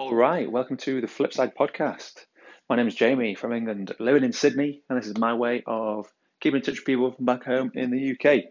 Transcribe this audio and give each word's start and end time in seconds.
All 0.00 0.14
right, 0.14 0.50
welcome 0.50 0.78
to 0.78 1.02
the 1.02 1.06
Flipside 1.06 1.52
podcast. 1.54 2.24
My 2.70 2.76
name 2.76 2.88
is 2.88 2.94
Jamie 2.94 3.34
from 3.34 3.52
England, 3.52 3.94
living 3.98 4.24
in 4.24 4.32
Sydney, 4.32 4.80
and 4.88 4.98
this 4.98 5.06
is 5.06 5.18
my 5.18 5.34
way 5.34 5.62
of 5.66 6.10
keeping 6.40 6.60
in 6.60 6.62
touch 6.62 6.76
with 6.76 6.86
people 6.86 7.12
from 7.12 7.26
back 7.26 7.44
home 7.44 7.70
in 7.74 7.90
the 7.90 8.12
UK. 8.12 8.44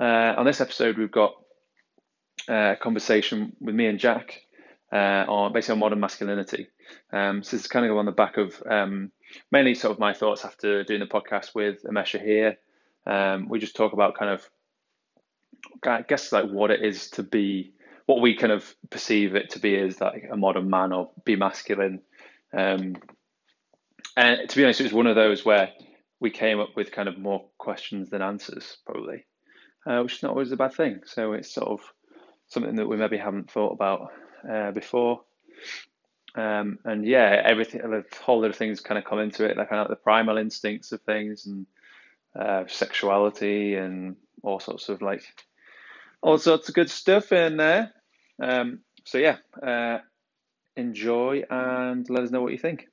Uh, 0.00 0.40
on 0.40 0.46
this 0.46 0.62
episode, 0.62 0.96
we've 0.96 1.10
got 1.10 1.34
uh, 2.48 2.72
a 2.72 2.76
conversation 2.76 3.52
with 3.60 3.74
me 3.74 3.88
and 3.88 3.98
Jack 3.98 4.40
uh, 4.90 5.26
on 5.28 5.52
basically 5.52 5.74
on 5.74 5.80
modern 5.80 6.00
masculinity. 6.00 6.68
Um, 7.12 7.42
so 7.42 7.50
this 7.54 7.66
is 7.66 7.70
kind 7.70 7.84
of 7.84 7.94
on 7.98 8.06
the 8.06 8.12
back 8.12 8.38
of 8.38 8.62
um, 8.70 9.12
mainly 9.52 9.74
sort 9.74 9.92
of 9.92 9.98
my 9.98 10.14
thoughts 10.14 10.46
after 10.46 10.82
doing 10.82 11.00
the 11.00 11.06
podcast 11.06 11.54
with 11.54 11.82
Amesha 11.82 12.22
here. 12.24 12.56
Um, 13.06 13.50
we 13.50 13.58
just 13.58 13.76
talk 13.76 13.92
about 13.92 14.16
kind 14.18 14.30
of, 14.30 14.48
I 15.86 16.00
guess, 16.08 16.32
like 16.32 16.48
what 16.48 16.70
it 16.70 16.82
is 16.82 17.10
to 17.10 17.22
be 17.22 17.74
what 18.08 18.22
we 18.22 18.34
kind 18.34 18.54
of 18.54 18.74
perceive 18.88 19.34
it 19.34 19.50
to 19.50 19.58
be 19.58 19.74
is 19.74 20.00
like 20.00 20.26
a 20.32 20.36
modern 20.36 20.70
man 20.70 20.94
or 20.94 21.10
be 21.26 21.36
masculine. 21.36 22.00
Um, 22.56 22.96
and 24.16 24.48
to 24.48 24.56
be 24.56 24.64
honest, 24.64 24.80
it 24.80 24.84
was 24.84 24.94
one 24.94 25.06
of 25.06 25.14
those 25.14 25.44
where 25.44 25.72
we 26.18 26.30
came 26.30 26.58
up 26.58 26.74
with 26.74 26.90
kind 26.90 27.06
of 27.06 27.18
more 27.18 27.44
questions 27.58 28.08
than 28.08 28.22
answers, 28.22 28.78
probably, 28.86 29.26
uh, 29.86 30.00
which 30.00 30.14
is 30.14 30.22
not 30.22 30.30
always 30.30 30.50
a 30.50 30.56
bad 30.56 30.72
thing. 30.72 31.02
So 31.04 31.34
it's 31.34 31.52
sort 31.52 31.68
of 31.68 31.80
something 32.46 32.76
that 32.76 32.88
we 32.88 32.96
maybe 32.96 33.18
haven't 33.18 33.50
thought 33.50 33.74
about 33.74 34.10
uh, 34.50 34.70
before. 34.70 35.20
Um, 36.34 36.78
and 36.86 37.06
yeah, 37.06 37.42
everything, 37.44 37.82
a 37.82 38.24
whole 38.24 38.40
lot 38.40 38.48
of 38.48 38.56
things 38.56 38.80
kind 38.80 38.96
of 38.96 39.04
come 39.04 39.18
into 39.18 39.44
it, 39.44 39.58
like 39.58 39.68
kind 39.68 39.82
of 39.82 39.88
the 39.88 39.96
primal 39.96 40.38
instincts 40.38 40.92
of 40.92 41.02
things 41.02 41.44
and 41.44 41.66
uh, 42.34 42.64
sexuality 42.68 43.74
and 43.74 44.16
all 44.42 44.60
sorts 44.60 44.88
of 44.88 45.02
like 45.02 45.24
all 46.22 46.38
sorts 46.38 46.70
of 46.70 46.74
good 46.74 46.88
stuff 46.88 47.32
in 47.32 47.58
there. 47.58 47.92
Um, 48.40 48.80
so 49.04 49.18
yeah, 49.18 49.36
uh, 49.62 49.98
enjoy 50.76 51.42
and 51.50 52.08
let 52.08 52.22
us 52.24 52.30
know 52.30 52.42
what 52.42 52.52
you 52.52 52.58
think. 52.58 52.86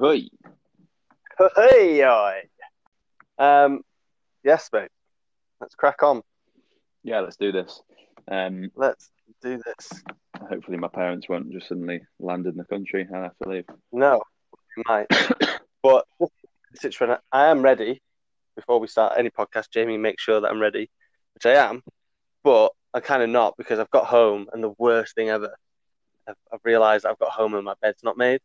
Hey. 0.00 0.28
Hey. 1.56 2.02
Um, 3.38 3.82
yes, 4.42 4.68
mate. 4.72 4.90
Let's 5.60 5.74
crack 5.74 6.02
on. 6.02 6.22
Yeah, 7.02 7.20
let's 7.20 7.36
do 7.36 7.52
this. 7.52 7.82
Um, 8.30 8.70
Let's 8.74 9.10
do 9.42 9.60
this. 9.64 10.02
Hopefully, 10.48 10.76
my 10.76 10.88
parents 10.88 11.28
won't 11.28 11.52
just 11.52 11.68
suddenly 11.68 12.02
land 12.18 12.46
in 12.46 12.56
the 12.56 12.64
country 12.64 13.02
and 13.02 13.16
I 13.16 13.22
have 13.24 13.38
to 13.42 13.48
leave. 13.48 13.64
No, 13.92 14.22
we 14.76 14.82
might. 14.86 15.06
but 15.82 16.06
situation, 16.74 17.16
I 17.32 17.46
am 17.46 17.62
ready. 17.62 18.00
Before 18.56 18.78
we 18.78 18.86
start 18.86 19.14
any 19.18 19.30
podcast, 19.30 19.70
Jamie, 19.72 19.98
make 19.98 20.20
sure 20.20 20.40
that 20.40 20.50
I'm 20.50 20.60
ready, 20.60 20.88
which 21.34 21.46
I 21.46 21.54
am. 21.54 21.82
But 22.44 22.72
I'm 22.92 23.02
kind 23.02 23.22
of 23.22 23.28
not 23.28 23.56
because 23.56 23.80
I've 23.80 23.90
got 23.90 24.06
home 24.06 24.46
and 24.52 24.62
the 24.62 24.74
worst 24.78 25.16
thing 25.16 25.28
ever. 25.28 25.56
I've, 26.28 26.36
I've 26.52 26.60
realised 26.62 27.04
I've 27.04 27.18
got 27.18 27.30
home 27.30 27.54
and 27.54 27.64
my 27.64 27.74
bed's 27.82 28.04
not 28.04 28.16
made. 28.16 28.40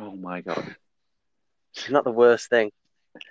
Oh 0.00 0.16
my 0.16 0.40
god! 0.40 0.74
It's 1.74 1.90
not 1.90 2.04
the 2.04 2.10
worst 2.10 2.48
thing. 2.48 2.70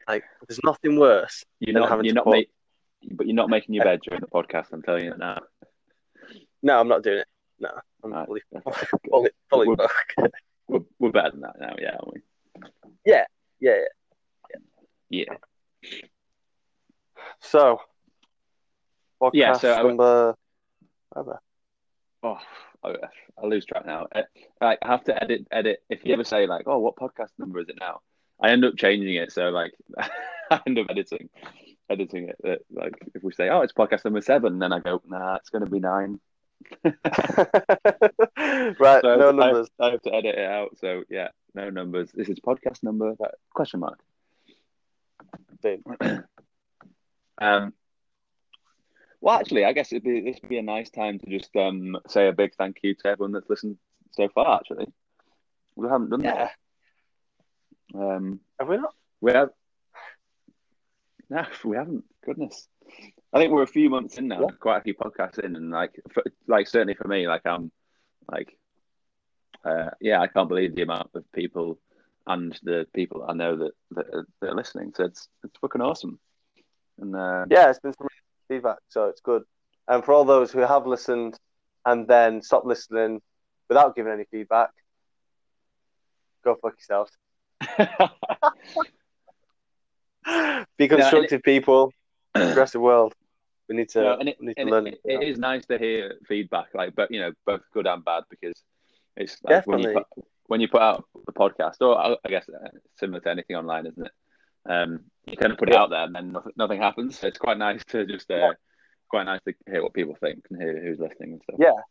Like, 0.07 0.23
there's 0.47 0.59
nothing 0.63 0.97
worse. 0.97 1.43
You're 1.59 1.79
not. 1.79 1.89
having 1.89 2.05
You're 2.05 2.13
not. 2.13 2.25
but 2.25 3.27
you're 3.27 3.35
not 3.35 3.49
making 3.49 3.75
your 3.75 3.83
bed 3.83 3.99
during 4.03 4.21
the 4.21 4.27
podcast. 4.27 4.67
I'm 4.71 4.81
telling 4.81 5.05
you 5.05 5.09
that 5.11 5.19
now. 5.19 5.39
No, 6.61 6.79
I'm 6.79 6.87
not 6.87 7.03
doing 7.03 7.19
it. 7.19 7.27
No, 7.63 7.69
I'm 8.03 8.11
Right. 8.13 8.27
fully, 8.27 8.41
Okay. 8.55 8.85
fully, 9.09 9.29
fully 9.49 9.67
We're- 9.67 9.75
booked. 9.77 10.33
We're, 10.67 10.79
we're 10.99 11.11
better 11.11 11.31
than 11.31 11.41
that 11.41 11.59
now, 11.59 11.75
yeah, 11.79 11.95
aren't 11.99 12.13
we? 12.13 12.21
yeah, 13.05 13.25
yeah, 13.59 13.75
yeah. 14.49 14.59
Yeah. 15.09 15.35
So, 17.41 17.79
podcast 19.21 19.31
Yeah, 19.33 19.53
so 19.53 19.73
I- 19.73 19.83
number. 19.83 20.35
whatever. 21.09 21.39
Oh, 22.23 22.37
I, 22.83 22.95
I 23.41 23.45
lose 23.45 23.65
track 23.65 23.85
now. 23.85 24.07
Uh, 24.13 24.21
I 24.61 24.77
have 24.81 25.03
to 25.05 25.23
edit. 25.23 25.45
Edit. 25.51 25.83
If 25.89 26.05
you 26.05 26.13
ever 26.13 26.23
say 26.23 26.47
like, 26.47 26.63
"Oh, 26.67 26.79
what 26.79 26.95
podcast 26.95 27.31
number 27.37 27.59
is 27.59 27.67
it 27.69 27.77
now?" 27.79 27.99
I 28.41 28.49
end 28.51 28.63
up 28.65 28.75
changing 28.77 29.15
it. 29.15 29.31
So 29.31 29.49
like, 29.49 29.73
I 30.51 30.61
end 30.65 30.79
up 30.79 30.87
editing, 30.89 31.29
editing 31.89 32.29
it. 32.29 32.37
uh, 32.47 32.55
Like, 32.71 32.93
if 33.13 33.23
we 33.23 33.33
say, 33.33 33.49
"Oh, 33.49 33.59
it's 33.61 33.73
podcast 33.73 34.05
number 34.05 34.21
seven, 34.21 34.59
then 34.59 34.71
I 34.73 34.79
go, 34.79 35.01
"Nah, 35.05 35.35
it's 35.35 35.49
going 35.49 35.65
to 35.65 35.69
be 35.69 35.79
nine. 35.79 36.19
right, 38.79 39.01
So 39.01 39.15
no 39.15 39.29
I- 39.29 39.31
numbers. 39.31 39.69
I 39.79 39.91
have 39.91 40.01
to 40.03 40.13
edit 40.13 40.35
it 40.35 40.45
out. 40.49 40.77
So 40.79 41.03
yeah, 41.09 41.29
no 41.53 41.69
numbers. 41.69 42.11
This 42.13 42.29
is 42.29 42.39
podcast 42.39 42.83
number 42.83 43.15
that- 43.19 43.35
question 43.53 43.79
mark. 43.81 43.99
Boom. 45.61 45.83
Um, 47.41 47.73
well, 49.19 49.39
actually, 49.39 49.65
I 49.65 49.73
guess 49.73 49.91
it'd 49.91 50.03
be 50.03 50.21
this 50.21 50.37
would 50.41 50.49
be 50.49 50.59
a 50.59 50.61
nice 50.61 50.91
time 50.91 51.17
to 51.17 51.25
just 51.25 51.53
um, 51.55 51.97
say 52.07 52.27
a 52.27 52.31
big 52.31 52.53
thank 52.55 52.77
you 52.83 52.93
to 52.93 53.07
everyone 53.07 53.31
that's 53.31 53.49
listened 53.49 53.77
so 54.11 54.29
far. 54.29 54.59
Actually, 54.59 54.85
we 55.75 55.87
haven't 55.89 56.11
done 56.11 56.21
Yeah, 56.23 56.49
that. 57.93 57.99
Um, 57.99 58.39
have 58.59 58.69
we 58.69 58.77
not? 58.77 58.93
we 59.19 59.31
have. 59.31 59.49
No, 61.29 61.43
we 61.65 61.75
haven't. 61.75 62.03
Goodness, 62.23 62.67
I 63.33 63.39
think 63.39 63.51
we're 63.51 63.63
a 63.63 63.67
few 63.67 63.89
months 63.89 64.17
in 64.17 64.27
now. 64.27 64.41
Yeah. 64.41 64.47
Quite 64.59 64.77
a 64.77 64.81
few 64.81 64.93
podcasts 64.93 65.39
in, 65.39 65.55
and 65.55 65.71
like, 65.71 65.99
for, 66.11 66.23
like 66.47 66.67
certainly 66.67 66.93
for 66.93 67.07
me, 67.07 67.27
like 67.27 67.41
I'm, 67.45 67.71
like, 68.31 68.55
uh, 69.65 69.89
yeah, 69.99 70.21
I 70.21 70.27
can't 70.27 70.49
believe 70.49 70.75
the 70.75 70.83
amount 70.83 71.09
of 71.15 71.23
people 71.31 71.79
and 72.27 72.57
the 72.63 72.85
people 72.93 73.25
I 73.27 73.33
know 73.33 73.57
that 73.57 73.71
that 73.91 74.05
are, 74.13 74.27
that 74.41 74.51
are 74.51 74.55
listening. 74.55 74.93
So 74.95 75.05
it's 75.05 75.27
it's 75.43 75.57
fucking 75.59 75.81
awesome. 75.81 76.19
And 76.99 77.15
uh, 77.15 77.45
Yeah, 77.49 77.69
it's 77.69 77.79
been 77.79 77.93
some 77.93 78.07
feedback, 78.47 78.77
so 78.89 79.07
it's 79.07 79.21
good. 79.21 79.43
And 79.87 80.03
for 80.03 80.13
all 80.13 80.25
those 80.25 80.51
who 80.51 80.59
have 80.59 80.87
listened 80.87 81.37
and 81.85 82.07
then 82.07 82.41
stopped 82.41 82.65
listening 82.65 83.21
without 83.67 83.95
giving 83.95 84.13
any 84.13 84.25
feedback, 84.31 84.69
go 86.43 86.55
fuck 86.61 86.75
yourselves. 86.77 87.11
Be 90.77 90.87
constructive 90.87 91.43
people. 91.43 91.91
Rest 92.35 92.73
of 92.73 92.73
the 92.73 92.79
world. 92.79 93.13
We 93.69 93.75
need 93.77 93.89
to, 93.89 94.01
No, 94.01 94.17
and 94.19 94.29
it, 94.29 94.41
need 94.41 94.55
to 94.57 94.65
learn 94.65 94.87
it, 94.87 94.99
it 95.05 95.23
is 95.23 95.37
nice 95.39 95.65
to 95.67 95.77
hear 95.77 96.15
feedback, 96.27 96.67
like, 96.73 96.95
but 96.95 97.11
you 97.11 97.19
know, 97.21 97.31
both 97.45 97.61
good 97.73 97.87
and 97.87 98.03
bad, 98.03 98.23
because 98.29 98.61
it's 99.15 99.37
like 99.43 99.57
Definitely. 99.57 99.85
when 99.85 99.93
you 99.93 99.99
put, 100.15 100.25
when 100.47 100.61
you 100.61 100.67
put 100.67 100.81
out 100.81 101.05
the 101.25 101.31
podcast, 101.31 101.75
or 101.81 101.97
I 101.97 102.15
I 102.25 102.29
guess 102.29 102.45
uh, 102.49 102.67
similar 102.99 103.21
to 103.21 103.29
anything 103.29 103.55
online, 103.55 103.85
isn't 103.87 104.05
it? 104.05 104.11
Um, 104.69 105.05
you 105.25 105.37
kind 105.37 105.51
of 105.53 105.57
put 105.57 105.69
it 105.69 105.75
out 105.75 105.89
there, 105.89 106.03
and 106.03 106.13
then 106.15 106.31
nothing, 106.33 106.51
nothing 106.57 106.81
happens. 106.81 107.19
So 107.19 107.27
it's 107.27 107.37
quite 107.37 107.57
nice 107.57 107.83
to 107.85 108.05
just, 108.05 108.29
uh, 108.29 108.35
Yeah. 108.35 108.51
quite 109.09 109.23
nice 109.23 109.41
to 109.47 109.53
hear 109.69 109.81
what 109.83 109.93
people 109.93 110.15
think 110.19 110.45
and 110.49 110.61
hear 110.61 110.81
who's 110.81 110.99
listening 110.99 111.33
and 111.33 111.41
stuff. 111.43 111.55
Yeah. 111.59 111.81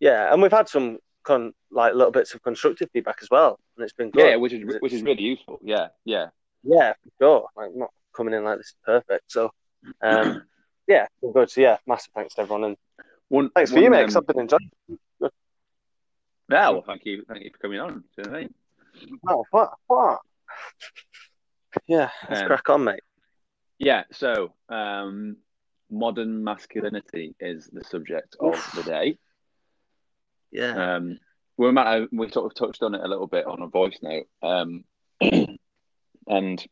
Yeah, 0.00 0.32
and 0.32 0.42
we've 0.42 0.52
had 0.52 0.68
some 0.68 0.98
con- 1.22 1.54
like 1.70 1.94
little 1.94 2.12
bits 2.12 2.34
of 2.34 2.42
constructive 2.42 2.90
feedback 2.92 3.18
as 3.22 3.30
well, 3.30 3.58
and 3.76 3.84
it's 3.84 3.92
been 3.94 4.10
good. 4.10 4.26
yeah, 4.26 4.36
which 4.36 4.52
is 4.52 4.80
which 4.80 4.92
is 4.92 5.02
really 5.02 5.22
useful. 5.22 5.58
Yeah, 5.62 5.88
yeah. 6.04 6.28
Yeah, 6.62 6.92
for 7.02 7.10
sure. 7.20 7.48
Like 7.56 7.74
not 7.74 7.90
coming 8.14 8.34
in 8.34 8.44
like 8.44 8.58
this 8.58 8.68
is 8.68 8.76
perfect. 8.84 9.24
So, 9.30 9.50
um, 10.02 10.42
yeah, 10.86 11.06
we're 11.20 11.32
good. 11.32 11.50
So 11.50 11.60
yeah, 11.60 11.78
massive 11.86 12.12
thanks 12.14 12.34
to 12.34 12.42
everyone, 12.42 12.64
and 12.64 12.76
One, 13.28 13.50
thanks 13.50 13.70
for 13.70 13.76
one, 13.76 13.84
you, 13.84 13.90
mate. 13.90 14.04
um, 14.04 14.16
I've 14.16 14.26
been 14.26 14.40
enjoying. 14.40 14.70
yeah, 16.50 16.68
well, 16.70 16.84
thank 16.86 17.04
you, 17.04 17.24
thank 17.28 17.44
you 17.44 17.50
for 17.50 17.58
coming 17.58 17.80
on. 17.80 17.88
Do 17.90 18.02
you 18.18 18.24
know 18.24 18.30
what 18.30 18.36
I 18.36 18.40
mean? 18.40 18.54
Oh, 19.28 19.44
what? 19.50 19.72
What? 19.86 20.20
Yeah, 21.86 22.10
let's 22.28 22.42
Um, 22.42 22.46
crack 22.46 22.68
on, 22.70 22.84
mate. 22.84 23.00
Yeah, 23.78 24.04
so 24.12 24.52
um, 24.68 25.38
modern 25.90 26.44
masculinity 26.44 27.34
is 27.40 27.66
the 27.72 27.82
subject 27.84 28.36
of 28.38 28.54
the 28.76 28.82
day. 28.84 29.18
Yeah, 30.52 30.94
Um, 30.96 31.18
we 31.56 31.72
might 31.72 31.92
have, 31.92 32.08
we 32.12 32.30
sort 32.30 32.46
of 32.46 32.54
touched 32.54 32.82
on 32.84 32.94
it 32.94 33.00
a 33.00 33.08
little 33.08 33.26
bit 33.26 33.46
on 33.46 33.62
a 33.62 33.66
voice 33.66 33.98
note, 34.02 34.28
um, 34.42 34.84
and 35.20 36.66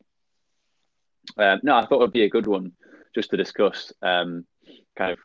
um, 1.37 1.59
no, 1.63 1.75
I 1.75 1.85
thought 1.85 2.01
it'd 2.01 2.13
be 2.13 2.23
a 2.23 2.29
good 2.29 2.47
one 2.47 2.71
just 3.13 3.29
to 3.31 3.37
discuss 3.37 3.91
um, 4.01 4.45
kind 4.97 5.13
of 5.13 5.19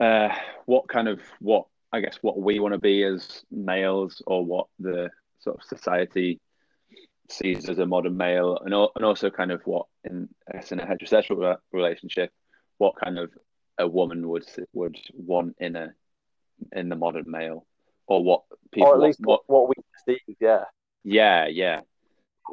uh, 0.00 0.34
what 0.66 0.88
kind 0.88 1.08
of 1.08 1.20
what 1.40 1.66
I 1.92 2.00
guess 2.00 2.18
what 2.22 2.38
we 2.38 2.58
want 2.58 2.74
to 2.74 2.80
be 2.80 3.04
as 3.04 3.44
males, 3.50 4.22
or 4.26 4.44
what 4.44 4.66
the 4.78 5.10
sort 5.38 5.56
of 5.56 5.64
society 5.64 6.40
sees 7.30 7.68
as 7.68 7.78
a 7.78 7.86
modern 7.86 8.16
male, 8.16 8.58
and 8.58 8.74
and 8.74 9.04
also 9.04 9.30
kind 9.30 9.52
of 9.52 9.62
what 9.64 9.86
in 10.04 10.28
in 10.70 10.80
a 10.80 10.86
heterosexual 10.86 11.56
relationship, 11.72 12.30
what 12.78 12.96
kind 12.96 13.18
of 13.18 13.30
a 13.78 13.86
woman 13.86 14.28
would 14.28 14.44
would 14.72 14.98
want 15.12 15.56
in 15.58 15.76
a 15.76 15.92
in 16.72 16.88
the 16.88 16.96
modern 16.96 17.24
male, 17.26 17.66
or 18.06 18.22
what 18.22 18.42
people 18.72 18.88
or 18.88 18.94
at 18.94 19.00
least 19.00 19.20
what, 19.22 19.42
what, 19.46 19.68
what 19.68 19.68
we 19.68 19.74
perceive, 19.92 20.36
yeah, 20.40 20.64
yeah 21.04 21.46
yeah. 21.46 21.80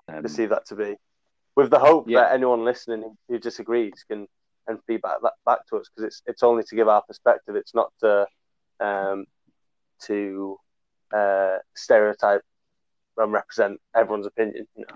Um, 0.08 0.22
perceive 0.22 0.50
that 0.50 0.66
to 0.68 0.76
be, 0.76 0.96
with 1.62 1.72
the 1.72 1.80
hope 1.80 2.06
Yeah. 2.08 2.22
that 2.22 2.34
anyone 2.34 2.66
listening 2.66 3.18
who 3.30 3.40
disagrees 3.40 4.04
can 4.10 4.28
and 4.68 4.80
feedback 4.88 5.18
that 5.24 5.34
back 5.46 5.66
to 5.68 5.78
us 5.78 5.90
because 5.90 6.06
it's 6.08 6.22
it's 6.26 6.44
only 6.44 6.64
to 6.64 6.76
give 6.76 6.88
our 6.88 7.02
perspective. 7.04 7.56
It's 7.56 7.74
not 7.76 7.92
to 8.02 8.28
um 8.80 9.26
to 10.08 10.58
uh, 11.14 11.58
stereotype 11.76 12.42
and 13.18 13.32
represent 13.34 13.80
everyone's 13.96 14.28
opinion. 14.28 14.68
You 14.76 14.86
know, 14.88 14.96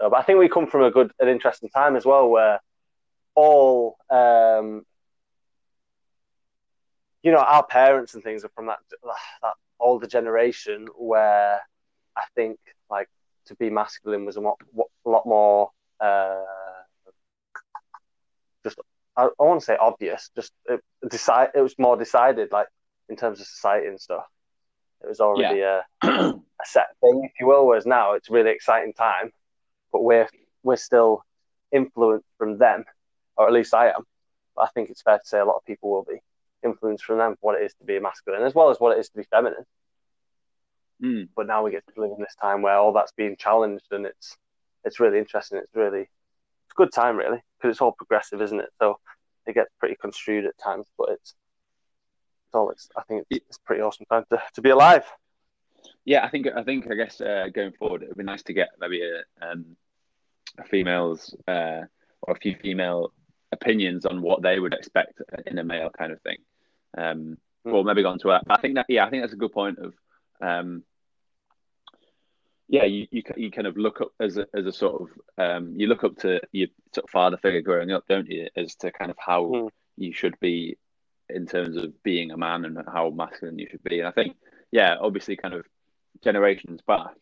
so, 0.00 0.10
but 0.10 0.18
I 0.18 0.22
think 0.22 0.38
we 0.38 0.48
come 0.48 0.66
from 0.66 0.82
a 0.82 0.90
good, 0.90 1.12
an 1.20 1.28
interesting 1.28 1.68
time 1.70 1.96
as 1.96 2.04
well, 2.06 2.28
where 2.28 2.60
all 3.34 3.96
um, 4.10 4.84
you 7.22 7.32
know 7.32 7.38
our 7.40 7.64
parents 7.66 8.14
and 8.14 8.22
things 8.22 8.44
are 8.44 8.50
from 8.54 8.66
that 8.66 8.78
that 9.42 9.54
older 9.80 10.06
generation 10.06 10.86
where 10.96 11.60
I 12.16 12.22
think 12.34 12.58
like 12.90 13.08
to 13.46 13.54
be 13.56 13.70
masculine 13.70 14.24
was 14.24 14.36
a 14.36 14.40
lot, 14.40 14.58
a 15.06 15.08
lot 15.10 15.26
more 15.26 15.70
uh, 16.00 16.44
just 18.64 18.78
I, 19.16 19.24
I 19.24 19.42
want 19.42 19.60
to 19.60 19.66
say 19.66 19.76
obvious. 19.78 20.30
Just 20.34 20.52
it, 20.66 20.80
decide 21.08 21.50
it 21.54 21.60
was 21.60 21.74
more 21.78 21.96
decided 21.96 22.52
like 22.52 22.68
in 23.08 23.16
terms 23.16 23.40
of 23.40 23.46
society 23.46 23.86
and 23.88 24.00
stuff. 24.00 24.24
It 25.02 25.08
was 25.08 25.20
already 25.20 25.60
yeah. 25.60 25.82
a, 26.02 26.08
a 26.08 26.64
set 26.64 26.88
thing, 27.00 27.22
if 27.24 27.32
you 27.40 27.46
will. 27.46 27.66
Whereas 27.66 27.86
now 27.86 28.14
it's 28.14 28.30
a 28.30 28.32
really 28.32 28.50
exciting 28.50 28.92
time, 28.92 29.32
but 29.92 30.02
we're 30.02 30.28
we're 30.62 30.76
still 30.76 31.24
influenced 31.72 32.26
from 32.36 32.58
them, 32.58 32.84
or 33.36 33.46
at 33.46 33.52
least 33.52 33.74
I 33.74 33.88
am. 33.88 34.02
But 34.56 34.62
I 34.62 34.68
think 34.68 34.90
it's 34.90 35.02
fair 35.02 35.18
to 35.18 35.26
say 35.26 35.38
a 35.38 35.44
lot 35.44 35.56
of 35.56 35.64
people 35.64 35.90
will 35.90 36.04
be 36.04 36.20
influenced 36.64 37.04
from 37.04 37.18
them 37.18 37.36
what 37.40 37.60
it 37.60 37.64
is 37.64 37.74
to 37.74 37.84
be 37.84 37.98
masculine, 38.00 38.42
as 38.42 38.54
well 38.54 38.70
as 38.70 38.80
what 38.80 38.96
it 38.96 39.00
is 39.00 39.08
to 39.10 39.18
be 39.18 39.24
feminine. 39.30 39.64
Mm. 41.02 41.28
But 41.36 41.46
now 41.46 41.64
we 41.64 41.70
get 41.70 41.84
to 41.94 42.00
live 42.00 42.10
in 42.16 42.20
this 42.20 42.34
time 42.40 42.62
where 42.62 42.74
all 42.74 42.92
that's 42.92 43.12
being 43.12 43.36
challenged, 43.36 43.86
and 43.92 44.06
it's 44.06 44.36
it's 44.84 45.00
really 45.00 45.18
interesting. 45.18 45.58
It's 45.58 45.74
really 45.74 46.02
it's 46.02 46.72
a 46.72 46.76
good 46.76 46.92
time, 46.92 47.16
really, 47.16 47.42
because 47.56 47.74
it's 47.74 47.80
all 47.80 47.92
progressive, 47.92 48.40
isn't 48.42 48.60
it? 48.60 48.70
So 48.80 48.98
it 49.46 49.54
gets 49.54 49.70
pretty 49.78 49.96
construed 49.96 50.46
at 50.46 50.58
times, 50.58 50.86
but 50.96 51.10
it's 51.10 51.34
it's 52.46 52.54
all. 52.54 52.70
It's 52.70 52.88
I 52.96 53.02
think 53.02 53.26
it's, 53.30 53.44
it's 53.48 53.58
pretty 53.58 53.82
awesome 53.82 54.06
time 54.10 54.24
to, 54.30 54.42
to 54.54 54.62
be 54.62 54.70
alive. 54.70 55.04
Yeah, 56.04 56.24
I 56.24 56.28
think 56.28 56.46
I 56.54 56.62
think 56.62 56.90
I 56.90 56.94
guess 56.94 57.20
uh, 57.20 57.48
going 57.54 57.72
forward, 57.72 58.02
it'd 58.02 58.16
be 58.16 58.24
nice 58.24 58.42
to 58.44 58.52
get 58.52 58.68
maybe 58.80 59.02
a, 59.02 59.46
um, 59.46 59.76
a 60.58 60.64
female's 60.64 61.34
uh, 61.46 61.82
or 62.22 62.34
a 62.34 62.38
few 62.40 62.56
female 62.56 63.12
opinions 63.52 64.06
on 64.06 64.22
what 64.22 64.42
they 64.42 64.58
would 64.58 64.74
expect 64.74 65.20
in 65.46 65.58
a 65.58 65.64
male 65.64 65.90
kind 65.90 66.12
of 66.12 66.20
thing. 66.22 66.38
Um, 66.96 67.38
mm. 67.66 67.72
Or 67.72 67.84
maybe 67.84 68.02
go 68.02 68.10
on 68.10 68.18
to 68.20 68.28
that. 68.28 68.44
I 68.48 68.60
think 68.60 68.74
that 68.76 68.86
yeah, 68.88 69.04
I 69.04 69.10
think 69.10 69.22
that's 69.22 69.32
a 69.32 69.36
good 69.36 69.52
point 69.52 69.78
of 69.78 69.94
um, 70.40 70.82
yeah, 72.68 72.84
you, 72.84 73.06
you 73.10 73.22
you 73.36 73.50
kind 73.50 73.66
of 73.66 73.76
look 73.76 74.00
up 74.00 74.12
as 74.20 74.36
a 74.36 74.46
as 74.54 74.66
a 74.66 74.72
sort 74.72 75.02
of 75.02 75.08
um, 75.38 75.74
you 75.76 75.86
look 75.86 76.04
up 76.04 76.16
to 76.18 76.40
your 76.52 76.68
sort 76.94 77.04
of 77.04 77.10
father 77.10 77.38
figure 77.38 77.62
growing 77.62 77.90
up, 77.90 78.04
don't 78.08 78.28
you, 78.30 78.48
as 78.56 78.74
to 78.76 78.92
kind 78.92 79.10
of 79.10 79.16
how 79.18 79.44
mm. 79.44 79.68
you 79.96 80.12
should 80.12 80.38
be 80.40 80.76
in 81.30 81.46
terms 81.46 81.76
of 81.76 82.02
being 82.02 82.30
a 82.30 82.36
man 82.36 82.64
and 82.64 82.78
how 82.92 83.10
masculine 83.10 83.58
you 83.58 83.68
should 83.70 83.82
be. 83.82 83.98
And 83.98 84.08
I 84.08 84.12
think, 84.12 84.36
yeah, 84.70 84.96
obviously, 85.00 85.36
kind 85.36 85.54
of 85.54 85.66
generations 86.22 86.80
back, 86.86 87.16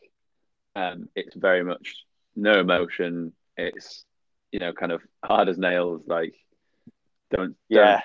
um, 0.75 1.09
it's 1.15 1.35
very 1.35 1.63
much 1.63 2.05
no 2.35 2.59
emotion. 2.59 3.33
It's 3.57 4.05
you 4.53 4.61
know, 4.61 4.73
kind 4.73 4.93
of 4.93 5.03
hard 5.25 5.49
as 5.49 5.59
nails. 5.59 6.03
Like, 6.07 6.35
don't 7.31 7.57
yeah. 7.69 8.01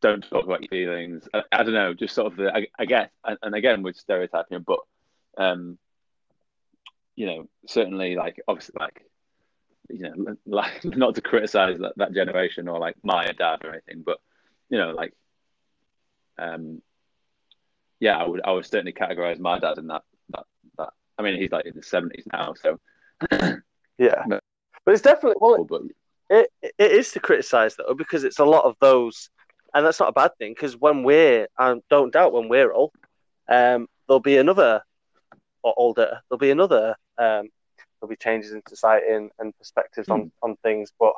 Don't, 0.00 0.20
don't 0.20 0.30
talk 0.30 0.44
about 0.44 0.60
your 0.62 0.68
feelings. 0.68 1.26
I, 1.32 1.42
I, 1.50 1.62
don't 1.62 1.72
know, 1.72 1.94
just 1.94 2.14
sort 2.14 2.30
of 2.30 2.36
the, 2.36 2.54
I, 2.54 2.66
I 2.78 2.84
guess, 2.84 3.08
and, 3.24 3.38
and 3.42 3.54
again 3.54 3.82
with 3.82 3.96
stereotyping, 3.96 4.62
but 4.66 4.80
um, 5.38 5.78
you 7.16 7.26
know, 7.26 7.48
certainly 7.66 8.16
like 8.16 8.40
obviously 8.48 8.74
like 8.78 9.04
you 9.90 10.10
know, 10.10 10.36
like 10.46 10.84
not 10.84 11.14
to 11.14 11.20
criticize 11.20 11.78
that, 11.78 11.92
that 11.96 12.12
generation 12.12 12.68
or 12.68 12.78
like 12.78 12.96
my 13.02 13.30
dad 13.32 13.60
or 13.64 13.72
anything, 13.72 14.02
but 14.04 14.18
you 14.68 14.78
know, 14.78 14.90
like 14.92 15.12
um 16.38 16.82
yeah, 18.00 18.18
I 18.18 18.26
would 18.26 18.40
I 18.44 18.52
would 18.52 18.66
certainly 18.66 18.92
categorize 18.92 19.38
my 19.38 19.58
dad 19.58 19.78
in 19.78 19.86
that 19.88 20.02
that 20.30 20.44
that 20.78 20.90
I 21.18 21.22
mean 21.22 21.40
he's 21.40 21.52
like 21.52 21.66
in 21.66 21.74
the 21.74 21.82
seventies 21.82 22.26
now, 22.32 22.54
so 22.54 22.78
yeah. 23.98 24.22
But, 24.28 24.42
but 24.84 24.92
it's 24.92 25.02
definitely 25.02 25.36
well 25.40 25.64
but, 25.64 25.82
it 26.30 26.50
it 26.62 26.92
is 26.92 27.12
to 27.12 27.20
criticize 27.20 27.76
though, 27.76 27.94
because 27.94 28.24
it's 28.24 28.38
a 28.38 28.44
lot 28.44 28.64
of 28.64 28.76
those 28.80 29.30
and 29.72 29.84
that's 29.84 30.00
not 30.00 30.08
a 30.08 30.12
bad 30.12 30.30
thing 30.38 30.52
because 30.52 30.76
when 30.76 31.02
we're 31.02 31.48
and 31.58 31.82
don't 31.90 32.12
doubt 32.12 32.32
when 32.32 32.48
we're 32.48 32.72
old, 32.72 32.92
um, 33.48 33.88
there'll 34.06 34.20
be 34.20 34.36
another 34.36 34.82
or 35.64 35.74
older, 35.76 36.20
there'll 36.28 36.38
be 36.38 36.50
another 36.50 36.90
um, 37.18 37.48
there'll 37.98 38.10
be 38.10 38.16
changes 38.16 38.52
in 38.52 38.62
society 38.68 39.10
and, 39.10 39.30
and 39.38 39.56
perspectives 39.58 40.06
mm. 40.06 40.14
on, 40.14 40.20
hmm. 40.20 40.28
on 40.42 40.56
things. 40.62 40.92
But 41.00 41.14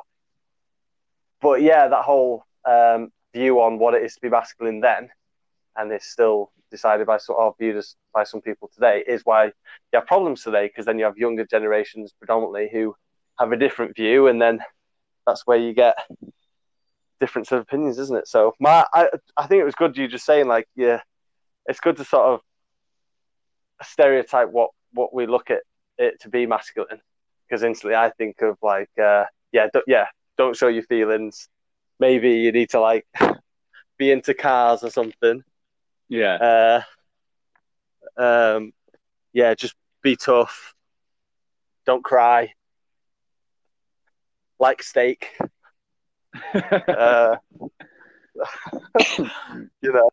but 1.41 1.61
yeah, 1.61 1.87
that 1.89 2.03
whole 2.03 2.43
um, 2.65 3.11
view 3.33 3.61
on 3.61 3.77
what 3.77 3.93
it 3.93 4.01
is 4.01 4.15
to 4.15 4.21
be 4.21 4.29
masculine 4.29 4.79
then, 4.79 5.09
and 5.75 5.91
it's 5.91 6.07
still 6.07 6.51
decided 6.71 7.05
by 7.05 7.17
sort 7.17 7.39
of 7.39 7.53
viewed 7.59 7.77
as 7.77 7.95
by 8.13 8.23
some 8.23 8.41
people 8.41 8.71
today, 8.73 9.03
is 9.05 9.21
why 9.25 9.45
you 9.45 9.51
have 9.93 10.07
problems 10.07 10.41
today 10.41 10.67
because 10.67 10.85
then 10.85 10.97
you 10.97 11.05
have 11.05 11.17
younger 11.17 11.45
generations 11.45 12.13
predominantly 12.17 12.69
who 12.71 12.95
have 13.37 13.51
a 13.51 13.57
different 13.57 13.95
view, 13.95 14.27
and 14.27 14.41
then 14.41 14.59
that's 15.27 15.45
where 15.45 15.57
you 15.57 15.73
get 15.73 15.97
difference 17.19 17.51
of 17.51 17.59
opinions, 17.59 17.99
isn't 17.99 18.17
it? 18.17 18.27
So 18.27 18.53
my, 18.59 18.85
I, 18.93 19.09
I 19.35 19.47
think 19.47 19.59
it 19.59 19.65
was 19.65 19.75
good 19.75 19.97
you 19.97 20.07
just 20.07 20.25
saying 20.25 20.47
like, 20.47 20.67
yeah, 20.75 21.01
it's 21.65 21.79
good 21.79 21.97
to 21.97 22.05
sort 22.05 22.25
of 22.25 22.41
stereotype 23.83 24.49
what 24.49 24.71
what 24.93 25.13
we 25.13 25.25
look 25.27 25.51
at 25.51 25.61
it 25.97 26.19
to 26.21 26.29
be 26.29 26.45
masculine. 26.45 27.01
Because 27.47 27.63
instantly 27.63 27.95
I 27.95 28.09
think 28.09 28.41
of 28.41 28.57
like 28.61 28.89
uh, 29.01 29.25
yeah 29.51 29.67
don't, 29.71 29.85
yeah 29.87 30.05
don't 30.37 30.55
show 30.55 30.67
your 30.67 30.83
feelings. 30.83 31.47
Maybe 31.99 32.31
you 32.39 32.51
need 32.51 32.69
to 32.71 32.79
like 32.79 33.05
be 33.97 34.11
into 34.11 34.33
cars 34.33 34.83
or 34.83 34.89
something. 34.89 35.43
Yeah. 36.09 36.83
Uh, 38.17 38.21
um 38.21 38.73
yeah 39.33 39.53
just 39.53 39.75
be 40.01 40.15
tough. 40.15 40.73
Don't 41.85 42.03
cry. 42.03 42.53
Like 44.59 44.83
steak. 44.83 45.37
Uh, 46.53 47.35
you 49.81 49.91
know 49.91 50.09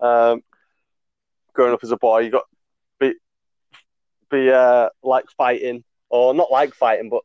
um 0.00 0.42
growing 1.52 1.72
up 1.72 1.80
as 1.84 1.92
a 1.92 1.96
boy 1.96 2.18
you 2.20 2.30
got 2.30 2.44
be 4.34 4.50
uh, 4.50 4.88
like 5.02 5.26
fighting, 5.36 5.84
or 6.10 6.34
not 6.34 6.50
like 6.50 6.74
fighting, 6.74 7.08
but 7.08 7.22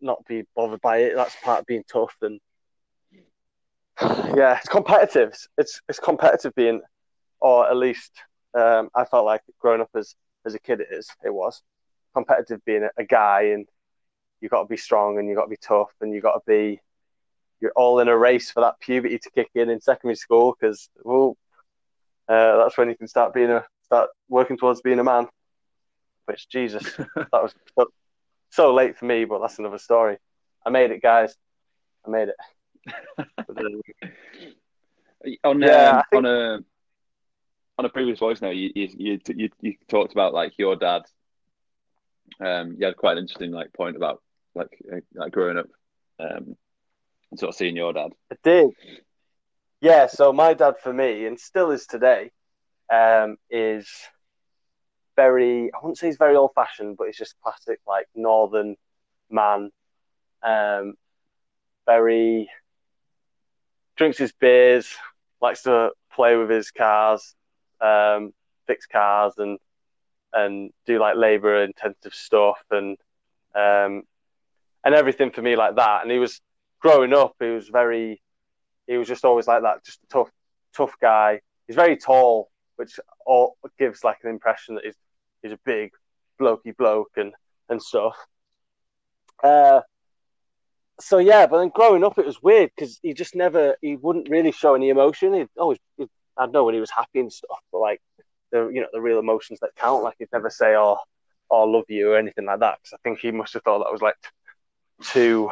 not 0.00 0.24
be 0.26 0.44
bothered 0.54 0.80
by 0.80 0.98
it. 0.98 1.14
That's 1.14 1.36
part 1.42 1.60
of 1.60 1.66
being 1.66 1.84
tough, 1.90 2.14
and 2.22 2.40
yeah, 4.36 4.58
it's 4.58 4.68
competitive. 4.68 5.34
It's 5.58 5.80
it's 5.88 5.98
competitive 5.98 6.54
being, 6.54 6.80
or 7.40 7.68
at 7.68 7.76
least 7.76 8.12
um, 8.54 8.88
I 8.94 9.04
felt 9.04 9.26
like 9.26 9.42
growing 9.58 9.80
up 9.80 9.90
as 9.94 10.14
as 10.46 10.54
a 10.54 10.58
kid. 10.58 10.80
It 10.80 10.88
is. 10.90 11.08
It 11.24 11.32
was 11.32 11.62
competitive 12.14 12.64
being 12.64 12.84
a, 12.84 12.90
a 12.98 13.04
guy, 13.04 13.52
and 13.54 13.66
you 14.40 14.48
got 14.48 14.62
to 14.62 14.68
be 14.68 14.76
strong, 14.76 15.18
and 15.18 15.28
you 15.28 15.34
got 15.34 15.44
to 15.44 15.50
be 15.50 15.56
tough, 15.56 15.90
and 16.00 16.12
you 16.12 16.20
got 16.20 16.34
to 16.34 16.40
be. 16.46 16.80
You're 17.60 17.72
all 17.76 18.00
in 18.00 18.08
a 18.08 18.16
race 18.16 18.50
for 18.50 18.60
that 18.60 18.80
puberty 18.80 19.18
to 19.18 19.30
kick 19.32 19.50
in 19.54 19.68
in 19.68 19.82
secondary 19.82 20.16
school 20.16 20.56
because 20.58 20.88
well, 21.04 21.36
uh, 22.26 22.56
that's 22.56 22.78
when 22.78 22.88
you 22.88 22.96
can 22.96 23.06
start 23.06 23.34
being 23.34 23.50
a 23.50 23.62
start 23.84 24.08
working 24.30 24.56
towards 24.56 24.80
being 24.80 24.98
a 24.98 25.04
man 25.04 25.28
which 26.26 26.48
Jesus, 26.48 26.84
that 26.96 27.28
was 27.32 27.54
so, 27.78 27.86
so, 28.50 28.74
late 28.74 28.98
for 28.98 29.04
me, 29.04 29.24
but 29.24 29.40
that's 29.40 29.58
another 29.58 29.78
story. 29.78 30.18
I 30.64 30.70
made 30.70 30.90
it, 30.90 31.02
guys. 31.02 31.34
I 32.06 32.10
made 32.10 32.28
it. 32.28 32.36
on 35.44 35.60
yeah, 35.60 35.90
um, 35.90 36.02
think... 36.10 36.24
on 36.24 36.26
a 36.26 36.58
on 37.78 37.84
a 37.84 37.88
previous 37.88 38.18
voice 38.18 38.40
now, 38.40 38.50
you 38.50 38.70
you, 38.74 39.20
you 39.28 39.48
you 39.60 39.74
talked 39.88 40.12
about 40.12 40.34
like 40.34 40.52
your 40.58 40.76
dad. 40.76 41.02
Um, 42.40 42.76
you 42.78 42.86
had 42.86 42.96
quite 42.96 43.12
an 43.12 43.18
interesting 43.18 43.52
like 43.52 43.72
point 43.72 43.96
about 43.96 44.22
like 44.54 44.78
uh, 44.92 45.00
like 45.14 45.32
growing 45.32 45.58
up, 45.58 45.66
um, 46.18 46.56
and 47.30 47.38
sort 47.38 47.50
of 47.50 47.54
seeing 47.54 47.76
your 47.76 47.92
dad. 47.92 48.12
I 48.32 48.36
did. 48.42 48.70
Yeah, 49.80 50.08
so 50.08 50.32
my 50.32 50.54
dad 50.54 50.74
for 50.82 50.92
me, 50.92 51.26
and 51.26 51.40
still 51.40 51.70
is 51.70 51.86
today, 51.86 52.32
um, 52.92 53.36
is 53.50 53.88
very, 55.16 55.72
I 55.72 55.78
wouldn't 55.82 55.98
say 55.98 56.06
he's 56.08 56.16
very 56.16 56.36
old 56.36 56.52
fashioned, 56.54 56.96
but 56.96 57.06
he's 57.06 57.16
just 57.16 57.34
classic, 57.42 57.80
like 57.86 58.06
northern 58.14 58.76
man. 59.30 59.70
Um, 60.42 60.94
very 61.86 62.48
drinks 63.96 64.18
his 64.18 64.32
beers, 64.32 64.94
likes 65.40 65.62
to 65.62 65.90
play 66.12 66.36
with 66.36 66.48
his 66.48 66.70
cars, 66.70 67.34
um, 67.80 68.32
fix 68.66 68.86
cars, 68.86 69.34
and 69.38 69.58
and 70.32 70.70
do 70.86 70.98
like 70.98 71.16
labor 71.16 71.62
intensive 71.62 72.14
stuff 72.14 72.62
and 72.70 72.96
um, 73.54 74.02
and 74.84 74.94
everything 74.94 75.30
for 75.30 75.42
me 75.42 75.56
like 75.56 75.76
that. 75.76 76.02
And 76.02 76.10
he 76.10 76.18
was 76.18 76.40
growing 76.80 77.12
up, 77.12 77.34
he 77.40 77.46
was 77.46 77.68
very, 77.68 78.22
he 78.86 78.96
was 78.96 79.08
just 79.08 79.24
always 79.24 79.46
like 79.46 79.62
that, 79.62 79.84
just 79.84 80.00
a 80.04 80.06
tough, 80.06 80.30
tough 80.74 80.94
guy. 81.00 81.40
He's 81.66 81.76
very 81.76 81.96
tall, 81.96 82.49
which 82.80 82.98
all 83.26 83.58
gives 83.78 84.02
like 84.02 84.16
an 84.24 84.30
impression 84.30 84.74
that 84.74 84.86
he's 84.86 84.96
he's 85.42 85.52
a 85.52 85.58
big 85.66 85.90
blokey 86.40 86.74
bloke 86.74 87.12
and 87.16 87.34
and 87.68 87.82
stuff. 87.82 88.16
Uh, 89.44 89.82
so 90.98 91.18
yeah, 91.18 91.46
but 91.46 91.58
then 91.58 91.70
growing 91.74 92.02
up, 92.02 92.16
it 92.18 92.24
was 92.24 92.42
weird 92.42 92.70
because 92.74 92.98
he 93.02 93.12
just 93.12 93.34
never 93.34 93.76
he 93.82 93.96
wouldn't 93.96 94.30
really 94.30 94.50
show 94.50 94.74
any 94.74 94.88
emotion. 94.88 95.34
He'd 95.34 95.48
always 95.58 95.78
he'd, 95.98 96.08
I'd 96.38 96.52
know 96.52 96.64
when 96.64 96.74
he 96.74 96.80
was 96.80 96.90
happy 96.90 97.20
and 97.20 97.30
stuff, 97.30 97.60
but 97.70 97.80
like 97.80 98.00
the 98.50 98.70
you 98.72 98.80
know 98.80 98.88
the 98.94 99.00
real 99.02 99.18
emotions 99.18 99.60
that 99.60 99.76
count. 99.76 100.02
Like 100.02 100.14
he'd 100.18 100.32
never 100.32 100.48
say, 100.48 100.74
"Oh, 100.74 100.96
"Oh, 101.50 101.64
love 101.64 101.84
you" 101.88 102.12
or 102.12 102.16
anything 102.16 102.46
like 102.46 102.60
that. 102.60 102.78
Because 102.82 102.94
I 102.94 103.00
think 103.04 103.18
he 103.18 103.30
must 103.30 103.52
have 103.52 103.62
thought 103.62 103.80
that 103.80 103.92
was 103.92 104.00
like 104.00 104.16
too. 105.04 105.50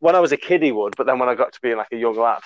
When 0.00 0.16
I 0.16 0.20
was 0.20 0.32
a 0.32 0.36
kid, 0.36 0.64
he 0.64 0.72
would, 0.72 0.96
but 0.96 1.06
then 1.06 1.20
when 1.20 1.28
I 1.28 1.36
got 1.36 1.52
to 1.52 1.60
being 1.62 1.76
like 1.76 1.92
a 1.92 1.96
young 1.96 2.16
lad, 2.16 2.42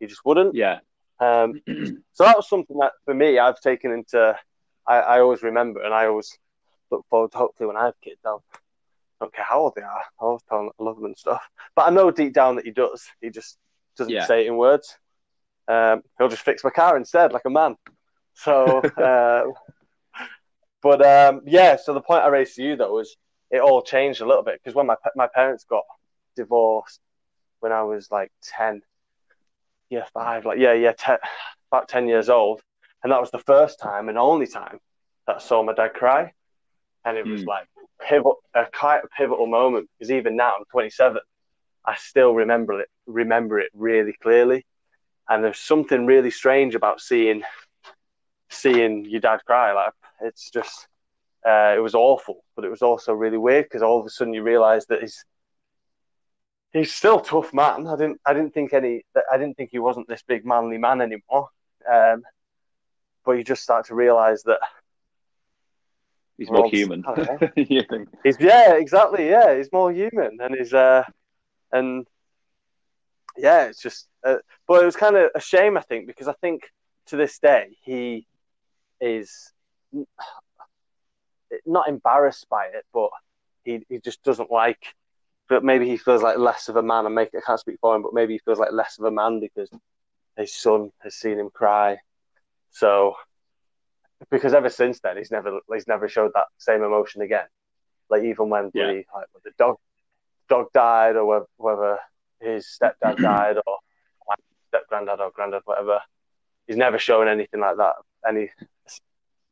he 0.00 0.06
just 0.06 0.24
wouldn't. 0.24 0.54
Yeah. 0.54 0.78
Um, 1.22 1.62
so 2.12 2.24
that 2.24 2.36
was 2.36 2.48
something 2.48 2.78
that 2.78 2.92
for 3.04 3.14
me, 3.14 3.38
I've 3.38 3.60
taken 3.60 3.92
into. 3.92 4.36
I, 4.86 4.96
I 4.98 5.20
always 5.20 5.42
remember, 5.42 5.82
and 5.82 5.94
I 5.94 6.06
always 6.06 6.36
look 6.90 7.04
forward 7.10 7.32
to. 7.32 7.38
Hopefully, 7.38 7.66
when 7.68 7.76
I 7.76 7.86
have 7.86 8.00
kids, 8.02 8.20
I'll 8.24 8.42
don't 9.20 9.34
care 9.34 9.44
how 9.48 9.60
old 9.60 9.74
they 9.76 9.82
are. 9.82 10.02
I 10.20 10.24
always 10.24 10.42
tell 10.48 10.58
them 10.58 10.70
I 10.78 10.82
love 10.82 10.96
them 10.96 11.06
and 11.06 11.16
stuff. 11.18 11.42
But 11.76 11.86
I 11.86 11.90
know 11.90 12.10
deep 12.10 12.32
down 12.34 12.56
that 12.56 12.64
he 12.64 12.72
does. 12.72 13.06
He 13.20 13.30
just 13.30 13.58
doesn't 13.96 14.12
Yeah. 14.14 14.26
say 14.26 14.44
it 14.44 14.48
in 14.48 14.56
words. 14.56 14.98
Um, 15.68 16.02
he'll 16.18 16.28
just 16.28 16.42
fix 16.42 16.64
my 16.64 16.70
car 16.70 16.96
instead, 16.96 17.32
like 17.32 17.44
a 17.46 17.50
man. 17.50 17.76
So, 18.34 18.80
uh, 18.98 19.44
but 20.82 21.04
um, 21.06 21.42
yeah. 21.46 21.76
So 21.76 21.94
the 21.94 22.00
point 22.00 22.24
I 22.24 22.28
raised 22.28 22.56
to 22.56 22.62
you 22.62 22.76
though 22.76 22.94
was 22.94 23.16
it 23.50 23.60
all 23.60 23.82
changed 23.82 24.20
a 24.20 24.26
little 24.26 24.42
bit 24.42 24.60
because 24.62 24.74
when 24.74 24.86
my 24.86 24.96
my 25.14 25.28
parents 25.32 25.64
got 25.64 25.84
divorced 26.36 27.00
when 27.60 27.72
I 27.72 27.82
was 27.82 28.10
like 28.10 28.32
ten, 28.42 28.82
yeah, 29.92 30.06
five, 30.14 30.46
like 30.46 30.58
yeah, 30.58 30.74
yeah, 30.74 30.94
ten, 30.96 31.18
about 31.72 31.88
ten 31.88 32.08
years 32.08 32.30
old, 32.30 32.62
and 33.04 33.12
that 33.12 33.20
was 33.20 33.30
the 33.30 33.38
first 33.38 33.80
time 33.80 34.08
and 34.08 34.18
only 34.18 34.46
time 34.46 34.80
that 35.26 35.36
I 35.36 35.40
saw 35.40 35.62
my 35.62 35.74
dad 35.74 35.94
cry, 35.94 36.32
and 37.04 37.18
it 37.18 37.28
was 37.28 37.42
Hmm. 37.42 37.46
like 37.46 37.66
pivot, 38.08 38.34
a 38.54 38.66
quite 38.72 39.02
a 39.04 39.08
pivotal 39.16 39.46
moment 39.46 39.88
because 39.98 40.10
even 40.12 40.36
now 40.36 40.54
I'm 40.58 40.64
27, 40.72 41.20
I 41.86 41.96
still 41.96 42.34
remember 42.34 42.80
it, 42.80 42.88
remember 43.06 43.60
it 43.60 43.70
really 43.74 44.14
clearly, 44.22 44.64
and 45.28 45.44
there's 45.44 45.58
something 45.58 46.06
really 46.06 46.30
strange 46.30 46.74
about 46.74 47.00
seeing 47.00 47.42
seeing 48.50 49.04
your 49.06 49.20
dad 49.20 49.40
cry. 49.46 49.72
Like 49.72 49.92
it's 50.22 50.50
just, 50.50 50.88
uh, 51.46 51.74
it 51.76 51.80
was 51.82 51.94
awful, 51.94 52.44
but 52.56 52.64
it 52.64 52.70
was 52.70 52.82
also 52.82 53.12
really 53.12 53.38
weird 53.38 53.66
because 53.66 53.82
all 53.82 54.00
of 54.00 54.06
a 54.06 54.10
sudden 54.10 54.34
you 54.34 54.42
realise 54.42 54.86
that 54.86 55.00
he's 55.00 55.24
he's 56.72 56.92
still 56.92 57.20
a 57.20 57.24
tough 57.24 57.52
man. 57.52 57.86
I 57.86 57.96
didn't 57.96 58.20
I 58.26 58.32
didn't 58.32 58.54
think 58.54 58.72
any 58.72 59.04
I 59.32 59.36
didn't 59.38 59.56
think 59.56 59.70
he 59.70 59.78
wasn't 59.78 60.08
this 60.08 60.22
big 60.22 60.44
manly 60.44 60.78
man 60.78 61.00
anymore. 61.00 61.48
Um, 61.90 62.22
but 63.24 63.32
you 63.32 63.44
just 63.44 63.62
start 63.62 63.86
to 63.86 63.94
realise 63.94 64.42
that 64.44 64.60
He's 66.38 66.48
Well, 66.48 66.62
more 66.62 66.70
human. 66.70 67.04
I 67.06 67.14
don't 67.14 67.40
know. 67.40 67.48
you 67.56 67.82
think? 67.88 68.08
He's 68.24 68.36
yeah, 68.40 68.74
exactly. 68.74 69.28
Yeah, 69.28 69.56
he's 69.56 69.70
more 69.72 69.92
human, 69.92 70.38
and 70.40 70.56
he's 70.56 70.74
uh, 70.74 71.04
and 71.70 72.06
yeah, 73.36 73.66
it's 73.66 73.80
just. 73.80 74.08
Uh, 74.24 74.36
but 74.66 74.82
it 74.82 74.86
was 74.86 74.96
kind 74.96 75.16
of 75.16 75.30
a 75.34 75.40
shame, 75.40 75.76
I 75.76 75.82
think, 75.82 76.06
because 76.06 76.28
I 76.28 76.34
think 76.40 76.62
to 77.06 77.16
this 77.16 77.38
day 77.38 77.76
he 77.84 78.26
is 79.00 79.52
n- 79.94 80.06
not 81.66 81.88
embarrassed 81.88 82.48
by 82.48 82.66
it, 82.66 82.84
but 82.92 83.10
he 83.64 83.84
he 83.88 83.98
just 83.98 84.22
doesn't 84.24 84.50
like. 84.50 84.94
But 85.52 85.64
maybe 85.64 85.86
he 85.86 85.98
feels 85.98 86.22
like 86.22 86.38
less 86.38 86.68
of 86.70 86.76
a 86.76 86.82
man. 86.82 87.04
And 87.04 87.14
make 87.14 87.28
I 87.36 87.40
can't 87.44 87.60
speak 87.60 87.76
for 87.80 87.94
him, 87.94 88.02
but 88.02 88.14
maybe 88.14 88.32
he 88.32 88.38
feels 88.38 88.58
like 88.58 88.72
less 88.72 88.98
of 88.98 89.04
a 89.04 89.10
man 89.10 89.38
because 89.38 89.70
his 90.36 90.54
son 90.54 90.90
has 91.02 91.14
seen 91.14 91.38
him 91.38 91.50
cry. 91.52 91.98
So 92.70 93.16
because 94.30 94.54
ever 94.54 94.70
since 94.70 95.00
then 95.00 95.18
he's 95.18 95.30
never 95.30 95.60
he's 95.72 95.86
never 95.86 96.08
showed 96.08 96.30
that 96.34 96.46
same 96.58 96.82
emotion 96.82 97.20
again. 97.20 97.46
Like 98.08 98.22
even 98.24 98.48
when 98.48 98.70
Yeah. 98.72 98.86
the 98.86 99.04
like 99.14 99.26
when 99.32 99.42
the 99.44 99.52
dog 99.58 99.76
dog 100.48 100.66
died 100.72 101.16
or 101.16 101.26
whether, 101.26 101.46
whether 101.58 101.98
his 102.40 102.66
stepdad 102.66 103.16
died 103.20 103.56
or 103.66 103.78
my 104.26 104.34
step 104.68 104.88
granddad 104.88 105.20
or 105.20 105.30
granddad 105.32 105.62
whatever, 105.66 106.00
he's 106.66 106.78
never 106.78 106.98
shown 106.98 107.28
anything 107.28 107.60
like 107.60 107.76
that. 107.76 107.96
Any 108.26 108.50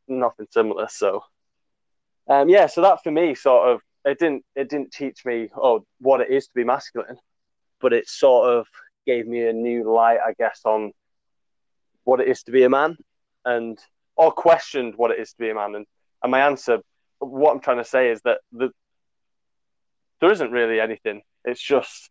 nothing 0.08 0.46
similar. 0.50 0.88
So 0.88 1.24
um, 2.28 2.48
yeah, 2.48 2.66
so 2.68 2.80
that 2.82 3.02
for 3.02 3.10
me 3.10 3.34
sort 3.34 3.68
of 3.68 3.82
it 4.04 4.18
didn't 4.18 4.44
it 4.54 4.68
didn't 4.68 4.92
teach 4.92 5.24
me 5.24 5.48
oh 5.56 5.84
what 6.00 6.20
it 6.20 6.30
is 6.30 6.46
to 6.46 6.54
be 6.54 6.64
masculine, 6.64 7.18
but 7.80 7.92
it 7.92 8.08
sort 8.08 8.50
of 8.50 8.66
gave 9.06 9.26
me 9.26 9.46
a 9.46 9.52
new 9.52 9.90
light, 9.90 10.18
I 10.24 10.34
guess, 10.38 10.60
on 10.64 10.92
what 12.04 12.20
it 12.20 12.28
is 12.28 12.42
to 12.44 12.52
be 12.52 12.64
a 12.64 12.68
man 12.68 12.96
and 13.44 13.78
or 14.16 14.32
questioned 14.32 14.94
what 14.96 15.10
it 15.10 15.18
is 15.18 15.30
to 15.32 15.38
be 15.38 15.50
a 15.50 15.54
man. 15.54 15.74
And, 15.74 15.86
and 16.22 16.30
my 16.30 16.40
answer, 16.40 16.80
what 17.18 17.52
I'm 17.52 17.60
trying 17.60 17.78
to 17.78 17.84
say 17.84 18.10
is 18.10 18.20
that 18.22 18.40
the, 18.52 18.70
there 20.20 20.30
isn't 20.30 20.50
really 20.50 20.80
anything. 20.80 21.22
It's 21.44 21.60
just 21.60 22.10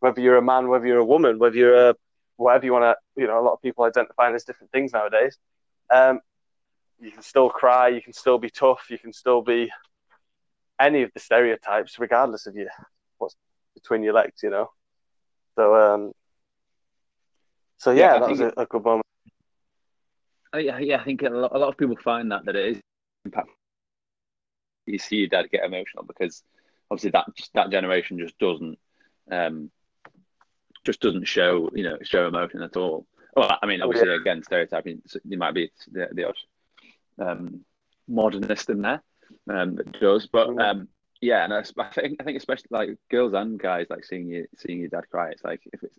whether 0.00 0.20
you're 0.20 0.36
a 0.36 0.42
man, 0.42 0.68
whether 0.68 0.86
you're 0.86 0.98
a 0.98 1.04
woman, 1.04 1.38
whether 1.38 1.56
you're 1.56 1.90
a 1.90 1.94
whatever 2.36 2.66
you 2.66 2.72
want 2.72 2.84
to. 2.84 3.20
You 3.20 3.26
know, 3.26 3.40
a 3.40 3.44
lot 3.44 3.54
of 3.54 3.62
people 3.62 3.84
identifying 3.84 4.34
as 4.34 4.44
different 4.44 4.72
things 4.72 4.92
nowadays. 4.92 5.38
Um, 5.90 6.20
you 7.00 7.10
can 7.10 7.22
still 7.22 7.48
cry. 7.48 7.88
You 7.88 8.02
can 8.02 8.12
still 8.12 8.38
be 8.38 8.50
tough. 8.50 8.86
You 8.90 8.98
can 8.98 9.12
still 9.12 9.42
be 9.42 9.70
any 10.82 11.02
of 11.02 11.10
the 11.14 11.20
stereotypes, 11.20 11.98
regardless 11.98 12.46
of 12.46 12.56
you 12.56 12.68
what's 13.18 13.36
between 13.74 14.02
your 14.02 14.14
legs. 14.14 14.42
You 14.42 14.50
know. 14.50 14.70
So, 15.56 15.74
um, 15.76 16.12
so 17.78 17.92
Yeah, 17.92 18.14
yeah, 18.14 18.20
that 18.20 18.30
was 18.30 18.40
a, 18.40 18.52
a 18.56 18.66
good 18.66 18.84
moment. 18.84 19.06
I, 20.52 20.58
yeah, 20.58 20.78
yeah, 20.78 21.00
I 21.00 21.04
think 21.04 21.22
a 21.22 21.30
lot, 21.30 21.52
a 21.54 21.58
lot 21.58 21.68
of 21.68 21.76
people 21.76 21.96
find 21.96 22.30
that 22.32 22.44
that 22.44 22.56
it 22.56 22.76
is 22.76 22.80
impactful. 23.28 23.46
You 24.86 24.98
see 24.98 25.16
your 25.16 25.28
dad 25.28 25.50
get 25.50 25.64
emotional 25.64 26.04
because 26.04 26.42
obviously 26.90 27.10
that 27.10 27.26
that 27.54 27.70
generation 27.70 28.18
just 28.18 28.38
doesn't 28.38 28.78
um, 29.30 29.70
just 30.84 31.00
doesn't 31.00 31.24
show 31.24 31.70
you 31.74 31.84
know 31.84 31.98
show 32.02 32.26
emotion 32.26 32.62
at 32.62 32.76
all. 32.76 33.06
Well, 33.36 33.58
I 33.62 33.66
mean, 33.66 33.80
Oh, 33.80 33.86
obviously, 33.86 34.14
again, 34.14 34.42
stereotyping. 34.42 35.00
There 35.24 35.38
might 35.38 35.54
be 35.54 35.70
the, 35.90 36.08
the 36.12 36.24
odd 36.24 36.36
um, 37.18 37.64
modernist 38.06 38.68
in 38.68 38.82
there 38.82 39.02
um, 39.48 39.76
that 39.76 40.00
does, 40.00 40.26
but 40.26 40.48
um, 40.60 40.88
yeah, 41.20 41.44
and 41.44 41.52
I, 41.54 41.64
I 41.78 41.88
think 41.92 42.20
I 42.20 42.24
think 42.24 42.36
especially 42.38 42.68
like 42.70 42.98
girls 43.10 43.32
and 43.34 43.58
guys 43.58 43.86
like 43.90 44.04
seeing 44.04 44.28
you 44.28 44.46
seeing 44.56 44.80
your 44.80 44.88
dad 44.88 45.08
cry. 45.10 45.30
It's 45.30 45.44
like 45.44 45.60
if 45.72 45.82
it's 45.82 45.98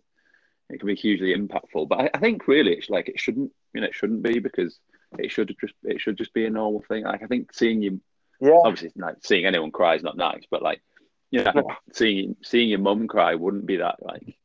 it 0.70 0.78
can 0.80 0.86
be 0.86 0.94
hugely 0.94 1.34
impactful. 1.34 1.88
But 1.88 2.00
I, 2.00 2.10
I 2.14 2.18
think 2.18 2.46
really 2.48 2.72
it's 2.72 2.90
like 2.90 3.08
it 3.08 3.20
shouldn't 3.20 3.52
you 3.74 3.80
know 3.80 3.86
it 3.86 3.94
shouldn't 3.94 4.22
be 4.22 4.38
because 4.38 4.78
it 5.18 5.30
should 5.30 5.54
just 5.60 5.74
it 5.84 6.00
should 6.00 6.18
just 6.18 6.34
be 6.34 6.46
a 6.46 6.50
normal 6.50 6.82
thing. 6.88 7.04
Like 7.04 7.22
I 7.22 7.26
think 7.26 7.52
seeing 7.54 7.82
you 7.82 8.00
Yeah, 8.40 8.58
obviously 8.64 8.92
like 8.96 9.16
seeing 9.22 9.46
anyone 9.46 9.70
cry 9.70 9.94
is 9.94 10.02
not 10.02 10.16
nice, 10.16 10.44
but 10.50 10.62
like 10.62 10.82
you 11.30 11.42
know 11.42 11.52
think 11.52 11.66
seeing 11.92 12.36
seeing 12.42 12.68
your 12.68 12.78
mum 12.80 13.06
cry 13.08 13.34
wouldn't 13.34 13.66
be 13.66 13.76
that 13.78 13.96
like 14.02 14.36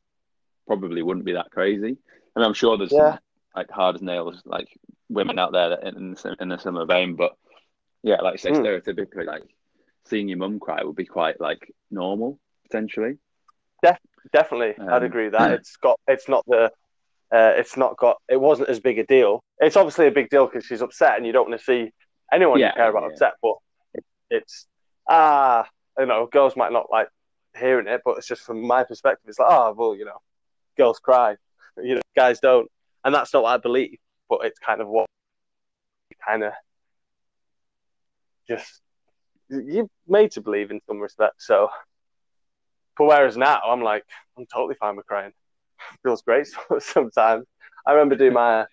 probably 0.66 1.02
wouldn't 1.02 1.26
be 1.26 1.32
that 1.32 1.50
crazy. 1.50 1.96
And 2.36 2.44
I'm 2.44 2.54
sure 2.54 2.76
there's 2.76 2.92
Yeah. 2.92 3.12
some, 3.12 3.18
like 3.56 3.70
hard 3.70 3.96
as 3.96 4.02
nails 4.02 4.40
like 4.44 4.68
women 5.08 5.38
out 5.38 5.52
there 5.52 5.70
that 5.70 5.82
in, 5.82 5.96
in, 5.96 6.10
the 6.12 6.36
in 6.40 6.52
a 6.52 6.60
similar 6.60 6.86
vein, 6.86 7.16
but 7.16 7.36
yeah, 8.02 8.16
like 8.20 8.38
say 8.38 8.50
Mm. 8.50 8.64
stereotypically 8.64 9.26
like 9.26 9.42
seeing 10.06 10.28
your 10.28 10.38
mum 10.38 10.58
cry 10.58 10.82
would 10.82 10.96
be 10.96 11.04
quite 11.04 11.40
like 11.40 11.72
normal 11.90 12.38
potentially. 12.64 13.18
definitely. 14.32 14.74
I'd 14.78 14.96
Um, 14.98 15.02
agree 15.04 15.24
with 15.24 15.32
that 15.32 15.52
it's 15.52 15.76
got. 15.76 15.98
It's 16.06 16.28
not 16.28 16.44
the. 16.46 16.70
Uh, 17.32 17.52
it's 17.56 17.76
not 17.76 17.96
got. 17.96 18.20
It 18.28 18.40
wasn't 18.40 18.68
as 18.68 18.80
big 18.80 18.98
a 18.98 19.06
deal. 19.06 19.40
It's 19.58 19.76
obviously 19.76 20.06
a 20.06 20.10
big 20.10 20.28
deal 20.30 20.46
because 20.46 20.66
she's 20.66 20.82
upset, 20.82 21.16
and 21.16 21.26
you 21.26 21.32
don't 21.32 21.48
want 21.48 21.60
to 21.60 21.64
see 21.64 21.92
anyone 22.32 22.58
Yeah, 22.58 22.68
you 22.68 22.74
care 22.74 22.90
about 22.90 23.02
yeah. 23.04 23.08
upset. 23.08 23.32
But 23.42 23.54
it, 23.94 24.04
it's 24.30 24.66
ah, 25.08 25.66
you 25.98 26.06
know, 26.06 26.26
girls 26.26 26.56
might 26.56 26.72
not 26.72 26.90
like 26.90 27.08
hearing 27.56 27.86
it, 27.86 28.02
but 28.04 28.18
it's 28.18 28.26
just 28.26 28.42
from 28.42 28.66
my 28.66 28.84
perspective. 28.84 29.28
It's 29.28 29.38
like, 29.38 29.48
oh, 29.50 29.72
well, 29.76 29.96
you 29.96 30.04
know, 30.04 30.18
girls 30.76 30.98
cry, 30.98 31.36
you 31.82 31.94
know, 31.96 32.00
guys 32.16 32.40
don't, 32.40 32.68
and 33.04 33.14
that's 33.14 33.32
not 33.32 33.42
what 33.44 33.54
I 33.54 33.58
believe. 33.58 33.98
But 34.28 34.40
it's 34.44 34.58
kind 34.58 34.80
of 34.80 34.88
what 34.88 35.06
kind 36.26 36.42
of 36.44 36.52
just 38.50 38.82
you're 39.48 39.88
made 40.06 40.32
to 40.32 40.40
believe 40.40 40.70
in 40.70 40.80
some 40.86 41.00
respect. 41.00 41.42
So, 41.42 41.70
but 42.96 43.04
whereas 43.04 43.36
now 43.36 43.60
I'm 43.66 43.82
like, 43.82 44.04
I'm 44.36 44.46
totally 44.46 44.74
fine 44.74 44.96
with 44.96 45.06
crying. 45.06 45.32
Feels 46.02 46.22
great 46.22 46.46
sometimes. 46.80 47.46
I 47.86 47.92
remember 47.92 48.16
doing 48.16 48.34
my 48.34 48.66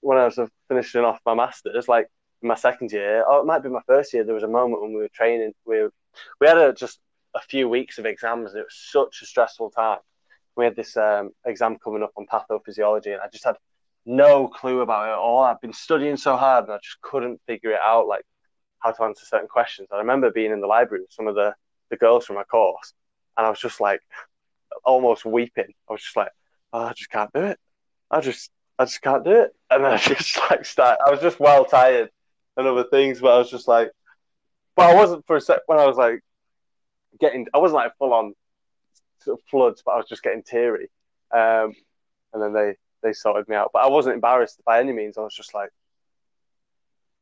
when 0.00 0.18
I 0.18 0.24
was 0.24 0.38
finishing 0.68 1.02
off 1.02 1.20
my 1.24 1.34
masters, 1.34 1.86
like 1.86 2.08
my 2.42 2.56
second 2.56 2.90
year, 2.90 3.22
or 3.22 3.40
it 3.40 3.46
might 3.46 3.62
be 3.62 3.68
my 3.68 3.82
first 3.86 4.12
year. 4.12 4.24
There 4.24 4.34
was 4.34 4.42
a 4.42 4.48
moment 4.48 4.82
when 4.82 4.92
we 4.92 5.00
were 5.00 5.08
training. 5.08 5.52
We 5.64 5.82
were, 5.82 5.92
we 6.40 6.48
had 6.48 6.58
a, 6.58 6.72
just 6.72 6.98
a 7.36 7.40
few 7.40 7.68
weeks 7.68 7.98
of 7.98 8.06
exams, 8.06 8.50
and 8.50 8.60
it 8.60 8.64
was 8.64 8.88
such 8.90 9.22
a 9.22 9.26
stressful 9.26 9.70
time. 9.70 9.98
We 10.56 10.64
had 10.64 10.74
this 10.74 10.96
um, 10.96 11.30
exam 11.46 11.78
coming 11.78 12.02
up 12.02 12.12
on 12.16 12.26
pathophysiology, 12.26 13.12
and 13.12 13.20
I 13.20 13.28
just 13.30 13.44
had 13.44 13.56
no 14.06 14.48
clue 14.48 14.80
about 14.80 15.08
it 15.08 15.12
at 15.12 15.18
all. 15.18 15.44
I've 15.44 15.60
been 15.60 15.72
studying 15.72 16.16
so 16.16 16.36
hard, 16.36 16.64
and 16.64 16.72
I 16.72 16.78
just 16.82 17.00
couldn't 17.00 17.40
figure 17.46 17.70
it 17.70 17.80
out, 17.80 18.08
like 18.08 18.24
how 18.80 18.92
to 18.92 19.02
answer 19.04 19.24
certain 19.24 19.48
questions. 19.48 19.88
I 19.92 19.98
remember 19.98 20.30
being 20.30 20.52
in 20.52 20.60
the 20.60 20.66
library 20.66 21.02
with 21.02 21.12
some 21.12 21.28
of 21.28 21.34
the 21.34 21.54
the 21.90 21.96
girls 21.96 22.26
from 22.26 22.36
my 22.36 22.44
course, 22.44 22.92
and 23.36 23.46
I 23.46 23.50
was 23.50 23.60
just 23.60 23.80
like 23.80 24.00
almost 24.84 25.24
weeping. 25.24 25.72
I 25.88 25.92
was 25.92 26.02
just 26.02 26.16
like, 26.16 26.30
oh, 26.72 26.84
I 26.84 26.92
just 26.92 27.10
can't 27.10 27.32
do 27.32 27.42
it. 27.42 27.58
I 28.10 28.20
just 28.20 28.50
I 28.78 28.84
just 28.84 29.02
can't 29.02 29.24
do 29.24 29.32
it. 29.32 29.54
And 29.70 29.84
then 29.84 29.92
I 29.92 29.96
just 29.98 30.38
like 30.50 30.64
start. 30.64 30.98
I 31.06 31.10
was 31.10 31.20
just 31.20 31.40
well 31.40 31.64
tired 31.64 32.10
and 32.56 32.66
other 32.66 32.84
things, 32.84 33.20
but 33.20 33.34
I 33.34 33.38
was 33.38 33.50
just 33.50 33.68
like, 33.68 33.90
but 34.76 34.90
I 34.90 34.94
wasn't 34.94 35.26
for 35.26 35.36
a 35.36 35.40
sec 35.40 35.60
when 35.66 35.78
I 35.78 35.86
was 35.86 35.96
like 35.96 36.20
getting. 37.20 37.46
I 37.54 37.58
wasn't 37.58 37.82
like 37.82 37.96
full 37.98 38.14
on 38.14 38.34
sort 39.20 39.38
of 39.38 39.44
floods, 39.50 39.82
but 39.84 39.92
I 39.92 39.96
was 39.96 40.06
just 40.08 40.22
getting 40.22 40.42
teary. 40.42 40.90
Um, 41.32 41.74
and 42.32 42.42
then 42.42 42.52
they 42.52 42.74
they 43.02 43.12
sorted 43.12 43.48
me 43.48 43.56
out, 43.56 43.70
but 43.72 43.84
I 43.84 43.88
wasn't 43.88 44.14
embarrassed 44.14 44.60
by 44.64 44.80
any 44.80 44.92
means. 44.92 45.18
I 45.18 45.22
was 45.22 45.34
just 45.34 45.54
like, 45.54 45.70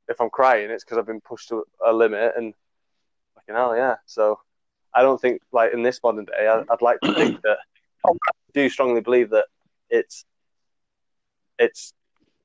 if 0.09 0.21
I'm 0.21 0.31
crying, 0.31 0.71
it's 0.71 0.85
because 0.85 0.99
I've 0.99 1.07
been 1.07 1.21
pushed 1.21 1.49
to 1.51 1.65
a 1.87 1.93
limit, 1.93 2.33
and 2.37 2.55
fucking 3.35 3.55
hell, 3.55 3.77
yeah. 3.77 3.97
So 4.07 4.41
I 4.95 5.03
don't 5.03 5.21
think 5.21 5.43
like 5.53 5.73
in 5.73 5.83
this 5.83 6.01
modern 6.03 6.25
day, 6.25 6.47
I, 6.47 6.59
would 6.59 6.83
like 6.83 7.01
to 7.01 7.15
think 7.15 7.43
that 7.43 7.59
I 8.07 8.11
do 8.55 8.69
strongly 8.69 9.01
believe 9.01 9.31
that 9.31 9.47
it's 9.91 10.25
it's 11.59 11.93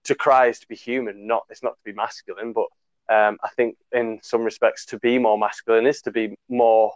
to 0.05 0.15
cry 0.15 0.47
is 0.47 0.59
to 0.59 0.67
be 0.67 0.75
human, 0.75 1.27
not 1.27 1.43
it's 1.49 1.63
not 1.63 1.77
to 1.77 1.83
be 1.83 1.93
masculine. 1.93 2.53
But 2.53 2.67
um, 3.09 3.37
I 3.43 3.49
think 3.55 3.77
in 3.91 4.19
some 4.21 4.43
respects, 4.43 4.85
to 4.87 4.99
be 4.99 5.19
more 5.19 5.37
masculine 5.37 5.87
is 5.87 6.01
to 6.03 6.11
be 6.11 6.35
more 6.49 6.93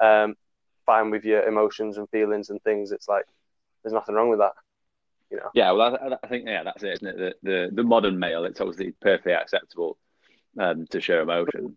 um, 0.00 0.36
fine 0.86 1.10
with 1.10 1.24
your 1.24 1.42
emotions 1.42 1.98
and 1.98 2.08
feelings 2.10 2.50
and 2.50 2.62
things. 2.62 2.92
It's 2.92 3.08
like 3.08 3.24
there's 3.82 3.92
nothing 3.92 4.14
wrong 4.14 4.30
with 4.30 4.38
that. 4.38 4.52
You 5.30 5.36
know? 5.38 5.50
Yeah, 5.54 5.72
well, 5.72 5.96
I, 5.96 6.16
I 6.22 6.28
think 6.28 6.46
yeah, 6.46 6.64
that's 6.64 6.82
it, 6.82 6.94
isn't 6.94 7.06
it? 7.06 7.16
The, 7.16 7.34
the 7.42 7.70
the 7.74 7.82
modern 7.82 8.18
male, 8.18 8.44
it's 8.44 8.60
obviously 8.60 8.94
perfectly 9.00 9.32
acceptable 9.32 9.98
um, 10.58 10.86
to 10.90 11.00
show 11.00 11.20
emotion, 11.20 11.76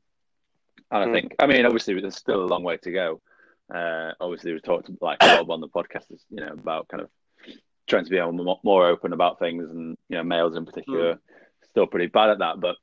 and 0.91 1.03
I 1.03 1.05
mm. 1.07 1.13
think, 1.13 1.35
I 1.39 1.47
mean, 1.47 1.65
obviously, 1.65 1.99
there's 1.99 2.17
still 2.17 2.43
a 2.43 2.45
long 2.45 2.63
way 2.63 2.77
to 2.77 2.91
go. 2.91 3.21
Uh, 3.73 4.11
obviously, 4.19 4.53
we 4.53 4.59
talked 4.59 4.89
like 5.01 5.19
Bob 5.19 5.51
on 5.51 5.61
the 5.61 5.67
podcast, 5.67 6.11
is 6.11 6.25
you 6.29 6.41
know, 6.41 6.53
about 6.53 6.87
kind 6.87 7.03
of 7.03 7.09
trying 7.87 8.05
to 8.05 8.09
be 8.09 8.21
more, 8.21 8.59
more 8.63 8.87
open 8.87 9.13
about 9.13 9.39
things, 9.39 9.69
and 9.69 9.97
you 10.09 10.17
know, 10.17 10.23
males 10.23 10.55
in 10.55 10.65
particular, 10.65 11.15
mm. 11.15 11.19
still 11.69 11.87
pretty 11.87 12.07
bad 12.07 12.29
at 12.29 12.39
that. 12.39 12.55
But, 12.59 12.75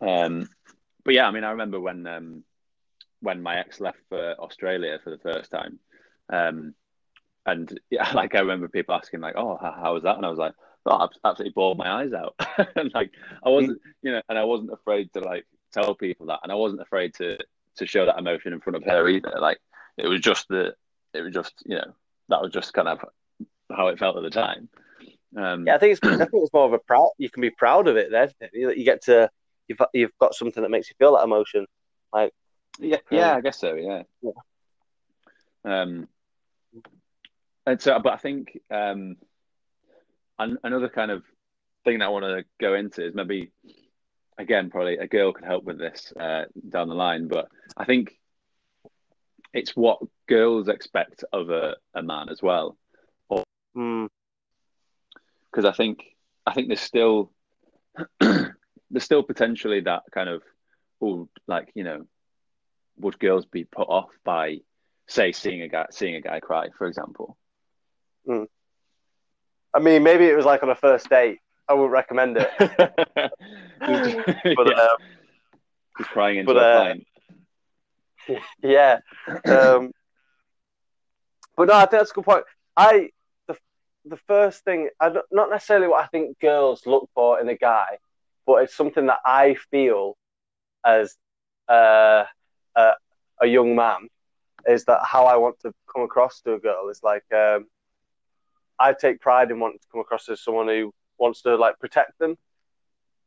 um, 0.00 0.48
but 1.04 1.14
yeah, 1.14 1.26
I 1.26 1.30
mean, 1.30 1.44
I 1.44 1.50
remember 1.50 1.80
when 1.80 2.06
um, 2.06 2.44
when 3.20 3.42
my 3.42 3.58
ex 3.58 3.80
left 3.80 3.98
for 4.08 4.34
Australia 4.34 4.98
for 5.02 5.10
the 5.10 5.18
first 5.18 5.50
time, 5.50 5.78
um, 6.32 6.74
and 7.46 7.80
yeah, 7.90 8.10
like 8.14 8.34
I 8.34 8.40
remember 8.40 8.68
people 8.68 8.94
asking 8.94 9.20
like, 9.20 9.34
"Oh, 9.36 9.58
how, 9.60 9.72
how 9.72 9.94
was 9.94 10.02
that?" 10.02 10.16
And 10.16 10.26
I 10.26 10.30
was 10.30 10.38
like, 10.38 10.52
"Oh, 10.84 10.92
I 10.92 11.28
absolutely 11.28 11.52
bawled 11.54 11.78
my 11.78 12.02
eyes 12.02 12.12
out." 12.12 12.34
and 12.76 12.90
like 12.94 13.12
I 13.44 13.48
wasn't, 13.48 13.80
you 14.02 14.12
know, 14.12 14.22
and 14.28 14.38
I 14.38 14.44
wasn't 14.44 14.72
afraid 14.72 15.12
to 15.14 15.20
like 15.20 15.46
tell 15.72 15.94
people 15.94 16.26
that, 16.26 16.40
and 16.42 16.52
I 16.52 16.56
wasn't 16.56 16.82
afraid 16.82 17.14
to 17.14 17.38
to 17.76 17.86
show 17.86 18.06
that 18.06 18.18
emotion 18.18 18.52
in 18.52 18.60
front 18.60 18.76
of 18.76 18.84
her 18.84 19.08
either. 19.08 19.34
Like 19.40 19.58
it 19.96 20.08
was 20.08 20.20
just 20.20 20.48
the, 20.48 20.74
it 21.14 21.22
was 21.22 21.32
just 21.32 21.54
you 21.64 21.76
know 21.76 21.94
that 22.28 22.42
was 22.42 22.52
just 22.52 22.72
kind 22.74 22.88
of 22.88 23.04
how 23.74 23.88
it 23.88 23.98
felt 23.98 24.16
at 24.16 24.22
the 24.22 24.30
time. 24.30 24.68
Um, 25.36 25.66
yeah, 25.66 25.74
I 25.74 25.78
think 25.78 25.92
it's 25.92 26.00
I 26.02 26.16
think 26.30 26.30
it's 26.34 26.52
more 26.52 26.66
of 26.66 26.72
a 26.72 26.78
proud. 26.78 27.10
You 27.18 27.30
can 27.30 27.42
be 27.42 27.50
proud 27.50 27.88
of 27.88 27.96
it. 27.96 28.10
Then 28.10 28.30
you, 28.52 28.70
you 28.72 28.84
get 28.84 29.02
to 29.04 29.30
you've 29.68 29.78
you've 29.92 30.18
got 30.20 30.34
something 30.34 30.62
that 30.62 30.70
makes 30.70 30.88
you 30.88 30.94
feel 30.98 31.16
that 31.16 31.24
emotion. 31.24 31.66
Like 32.12 32.32
yeah, 32.78 32.98
yeah, 33.10 33.32
um, 33.32 33.38
I 33.38 33.40
guess 33.40 33.58
so. 33.58 33.74
Yeah. 33.74 34.02
yeah. 34.22 34.32
Um, 35.64 36.08
and 37.66 37.80
so, 37.80 37.98
but 37.98 38.12
I 38.12 38.16
think 38.16 38.58
um, 38.70 39.16
an, 40.38 40.58
another 40.62 40.88
kind 40.88 41.10
of 41.10 41.24
thing 41.84 41.98
that 41.98 42.06
I 42.06 42.08
want 42.08 42.24
to 42.24 42.44
go 42.60 42.74
into 42.74 43.04
is 43.04 43.14
maybe 43.14 43.50
again 44.38 44.70
probably 44.70 44.98
a 44.98 45.06
girl 45.06 45.32
could 45.32 45.44
help 45.44 45.64
with 45.64 45.78
this 45.78 46.12
uh, 46.18 46.44
down 46.68 46.88
the 46.88 46.94
line, 46.94 47.28
but 47.28 47.48
I 47.76 47.84
think 47.84 48.16
it's 49.52 49.74
what 49.74 49.98
girls 50.28 50.68
expect 50.68 51.24
of 51.32 51.50
a, 51.50 51.76
a 51.94 52.02
man 52.02 52.28
as 52.28 52.42
well. 52.42 52.76
Because 53.28 53.44
mm. 53.76 54.08
I 55.64 55.72
think 55.72 56.04
I 56.46 56.52
think 56.52 56.68
there's 56.68 56.80
still 56.80 57.32
there's 58.20 58.52
still 59.00 59.22
potentially 59.22 59.80
that 59.80 60.02
kind 60.12 60.28
of 60.28 60.42
oh 61.02 61.28
like 61.46 61.72
you 61.74 61.82
know 61.82 62.06
would 62.98 63.18
girls 63.18 63.46
be 63.46 63.64
put 63.64 63.88
off 63.88 64.10
by 64.24 64.58
say 65.08 65.32
seeing 65.32 65.62
a 65.62 65.68
guy 65.68 65.86
seeing 65.90 66.14
a 66.14 66.20
guy 66.20 66.40
cry 66.40 66.68
for 66.76 66.86
example 66.86 67.36
Mm. 68.28 68.46
I 69.74 69.78
mean, 69.78 70.02
maybe 70.02 70.24
it 70.24 70.36
was 70.36 70.46
like 70.46 70.62
on 70.62 70.70
a 70.70 70.74
first 70.74 71.08
date. 71.08 71.38
I 71.68 71.74
wouldn't 71.74 71.92
recommend 71.92 72.38
it. 72.38 72.50
but, 72.58 73.32
yeah. 73.80 74.82
um, 74.82 74.96
Just 75.98 76.10
crying 76.10 76.38
into 76.38 76.54
but, 76.54 76.62
a 76.62 76.80
plane. 76.80 77.04
Uh, 78.28 78.34
yeah. 78.62 78.98
Um, 79.44 79.92
but 81.56 81.68
no, 81.68 81.74
I 81.74 81.80
think 81.80 81.90
that's 82.00 82.10
a 82.10 82.14
good 82.14 82.24
point. 82.24 82.44
I 82.76 83.10
the 83.48 83.56
the 84.04 84.16
first 84.28 84.64
thing, 84.64 84.90
I 85.00 85.08
don't, 85.08 85.26
not 85.30 85.50
necessarily 85.50 85.88
what 85.88 86.02
I 86.02 86.06
think 86.06 86.38
girls 86.38 86.86
look 86.86 87.08
for 87.14 87.40
in 87.40 87.48
a 87.48 87.56
guy, 87.56 87.98
but 88.46 88.62
it's 88.62 88.76
something 88.76 89.06
that 89.06 89.20
I 89.24 89.56
feel 89.70 90.16
as 90.84 91.16
uh, 91.68 92.24
a, 92.76 92.92
a 93.40 93.46
young 93.46 93.74
man 93.74 94.08
is 94.68 94.84
that 94.84 95.00
how 95.04 95.26
I 95.26 95.36
want 95.36 95.60
to 95.60 95.72
come 95.92 96.02
across 96.04 96.40
to 96.42 96.54
a 96.54 96.58
girl 96.58 96.88
is 96.88 97.02
like 97.02 97.24
um, 97.32 97.66
I 98.78 98.92
take 98.92 99.20
pride 99.20 99.50
in 99.50 99.60
wanting 99.60 99.78
to 99.78 99.86
come 99.90 100.00
across 100.00 100.28
as 100.28 100.40
someone 100.40 100.68
who 100.68 100.92
wants 101.18 101.42
to 101.42 101.56
like 101.56 101.78
protect 101.78 102.18
them. 102.18 102.36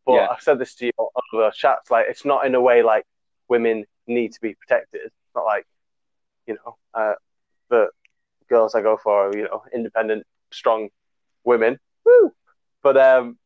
But 0.06 0.14
yeah. 0.14 0.28
I've 0.32 0.42
said 0.42 0.60
this 0.60 0.76
to 0.76 0.86
you 0.88 0.92
on 0.98 1.10
other 1.34 1.52
chats, 1.52 1.92
like 1.92 2.06
it's 2.10 2.26
not 2.26 2.46
in 2.46 2.56
a 2.56 2.62
way 2.62 2.84
like 2.84 3.06
women 3.48 3.86
need 4.08 4.34
to 4.34 4.42
be 4.42 4.56
protected. 4.56 5.02
It's 5.06 5.16
not 5.36 5.46
like, 5.46 5.66
you 6.48 6.56
know, 6.56 6.78
uh, 6.94 7.14
the 7.70 7.90
girls 8.50 8.76
I 8.76 8.82
go 8.82 8.98
for 8.98 9.28
are, 9.28 9.38
you 9.38 9.44
know, 9.44 9.64
independent, 9.74 10.26
strong 10.52 10.90
women. 11.44 11.80
Woo! 12.06 12.34
But 12.82 12.98
um, 12.98 13.38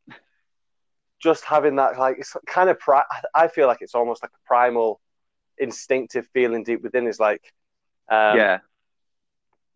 just 1.20 1.44
having 1.44 1.76
that, 1.78 1.98
like, 1.98 2.18
it's 2.20 2.36
kind 2.46 2.70
of, 2.70 2.80
pri- 2.80 3.04
I 3.34 3.48
feel 3.48 3.68
like 3.68 3.82
it's 3.82 3.96
almost 3.96 4.24
like 4.24 4.32
a 4.32 4.48
primal, 4.48 5.02
instinctive 5.58 6.28
feeling 6.34 6.64
deep 6.64 6.82
within 6.82 7.08
is 7.08 7.20
like, 7.20 7.54
um, 8.10 8.38
yeah, 8.38 8.60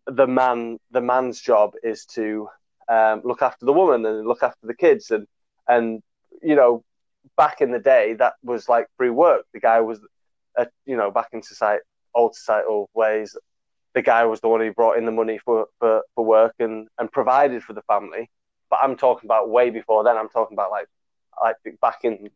the 0.08 0.26
man 0.26 0.78
the 0.90 1.00
man's 1.00 1.40
job 1.40 1.74
is 1.82 2.04
to 2.06 2.48
um, 2.88 3.20
look 3.24 3.42
after 3.42 3.66
the 3.66 3.72
woman 3.72 4.04
and 4.06 4.26
look 4.26 4.42
after 4.42 4.66
the 4.66 4.74
kids. 4.74 5.10
And 5.10 5.26
and 5.68 6.02
you 6.42 6.54
know 6.54 6.84
back 7.36 7.60
in 7.60 7.70
the 7.70 7.78
day 7.78 8.14
that 8.14 8.34
was 8.42 8.68
like 8.68 8.88
free 8.96 9.10
work. 9.10 9.44
The 9.52 9.60
guy 9.60 9.80
was 9.80 10.00
uh, 10.58 10.66
you 10.86 10.96
know 10.96 11.10
back 11.10 11.28
in 11.32 11.42
society 11.42 11.82
old 12.14 12.34
societal 12.34 12.88
ways 12.94 13.36
the 13.94 14.02
guy 14.02 14.24
was 14.24 14.40
the 14.40 14.48
one 14.48 14.60
who 14.60 14.72
brought 14.72 14.98
in 14.98 15.06
the 15.06 15.10
money 15.10 15.38
for, 15.38 15.66
for, 15.78 16.02
for 16.14 16.24
work 16.24 16.54
and, 16.58 16.88
and 16.98 17.10
provided 17.10 17.62
for 17.62 17.72
the 17.72 17.82
family. 17.82 18.30
But 18.70 18.80
i'm 18.82 18.96
talking 18.96 19.26
about 19.26 19.48
way 19.50 19.70
before 19.70 20.04
then. 20.04 20.16
I'm 20.16 20.28
talking 20.28 20.54
about 20.54 20.70
like 20.70 20.86
like 21.42 21.56
back 21.80 22.00
in 22.04 22.30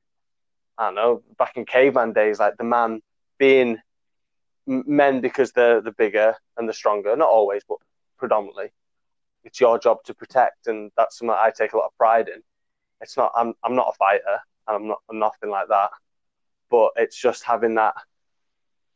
i 0.79 0.87
don't 0.87 0.95
know 0.95 1.23
back 1.39 1.57
in 1.57 1.65
caveman 1.67 2.13
days 2.13 2.39
like 2.39 2.57
the 2.57 2.65
man 2.65 3.01
being 3.39 3.79
men 4.67 5.21
because 5.21 5.53
they're 5.53 5.81
the 5.81 5.93
bigger 5.93 6.35
and 6.57 6.69
the 6.69 6.73
stronger. 6.73 7.15
Not 7.17 7.29
always, 7.29 7.63
but 7.69 7.79
predominantly. 8.19 8.73
It's 9.45 9.61
your 9.61 9.79
job 9.79 9.99
to 10.05 10.15
protect, 10.15 10.69
and 10.69 10.93
that's 10.97 11.19
something 11.19 11.37
I 11.37 11.51
take 11.57 11.73
a 11.73 11.77
lot 11.77 11.87
of 11.87 11.97
pride 11.99 12.29
in. 12.29 12.43
It's 13.01 13.17
not. 13.17 13.33
I'm. 13.37 13.55
I'm 13.65 13.75
not 13.75 13.89
a 13.89 13.97
fighter. 13.97 14.39
And 14.69 14.77
I'm 14.77 14.89
not. 14.89 14.99
I'm 15.11 15.19
nothing 15.19 15.51
like 15.51 15.69
that. 15.69 15.91
But 16.71 16.93
it's 16.97 17.21
just 17.21 17.43
having 17.43 17.75
that 17.75 17.95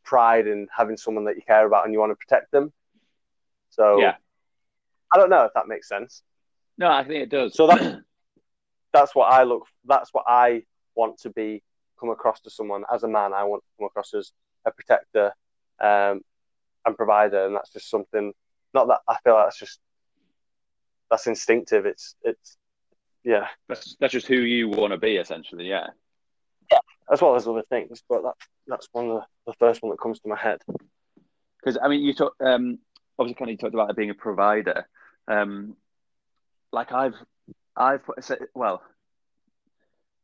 pride 0.05 0.47
in 0.47 0.69
having 0.75 0.97
someone 0.97 1.25
that 1.25 1.37
you 1.37 1.43
care 1.43 1.67
about 1.67 1.85
and 1.85 1.93
you 1.93 1.99
want 1.99 2.13
to 2.13 2.17
protect 2.17 2.53
them. 2.53 2.73
So 3.71 4.01
yeah, 4.01 4.15
I 5.13 5.19
don't 5.19 5.31
know 5.31 5.45
if 5.45 5.53
that 5.55 5.69
makes 5.69 5.89
sense. 5.89 6.23
No, 6.79 6.91
I 6.91 7.03
think 7.05 7.23
it 7.23 7.31
does. 7.31 7.55
So 7.55 7.67
that 7.67 8.03
that's 8.93 9.15
what 9.15 9.33
I 9.33 9.43
look. 9.43 9.67
That's 9.85 10.15
what 10.15 10.25
I 10.27 10.63
want 10.95 11.19
to 11.21 11.31
be. 11.31 11.63
Come 11.99 12.11
across 12.11 12.41
to 12.43 12.51
someone 12.51 12.85
as 12.93 13.03
a 13.03 13.09
man. 13.09 13.33
I 13.33 13.45
want 13.45 13.63
to 13.63 13.69
come 13.79 13.87
across 13.87 14.15
as 14.15 14.33
a 14.67 14.71
protector, 14.71 15.33
um, 15.81 16.21
and 16.85 16.97
provider, 16.97 17.47
and 17.47 17.55
that's 17.55 17.73
just 17.73 17.91
something. 17.91 18.33
Not 18.75 18.89
that 18.89 19.01
I 19.09 19.17
feel 19.25 19.35
like 19.35 19.47
that's 19.47 19.59
just 19.59 19.81
that's 21.11 21.27
instinctive. 21.27 21.87
It's 21.87 22.15
it's 22.23 22.57
yeah. 23.25 23.49
That's 23.69 23.97
that's 24.01 24.13
just 24.13 24.27
who 24.27 24.37
you 24.37 24.69
want 24.69 24.93
to 24.93 24.99
be, 24.99 25.17
essentially. 25.17 25.69
Yeah. 25.69 25.89
Yeah, 26.71 26.79
as 27.13 27.23
well 27.23 27.37
as 27.37 27.47
other 27.47 27.63
things, 27.69 28.03
but 28.09 28.23
that 28.23 28.35
that's 28.67 28.89
one 28.93 29.09
of 29.09 29.15
the, 29.15 29.53
the 29.53 29.57
first 29.59 29.83
one 29.83 29.91
that 29.91 30.01
comes 30.01 30.19
to 30.21 30.29
my 30.29 30.37
head. 30.37 30.59
Because 31.61 31.79
I 31.81 31.89
mean, 31.89 32.03
you 32.03 32.13
talk 32.13 32.35
um, 32.41 32.79
obviously 33.19 33.39
kind 33.39 33.51
of 33.53 33.59
talked 33.59 33.75
about 33.75 33.91
it 33.91 33.97
being 33.97 34.11
a 34.11 34.15
provider. 34.15 34.87
Um, 35.29 35.77
like 36.73 36.93
I've 36.93 37.15
I've 37.77 38.03
well, 38.55 38.83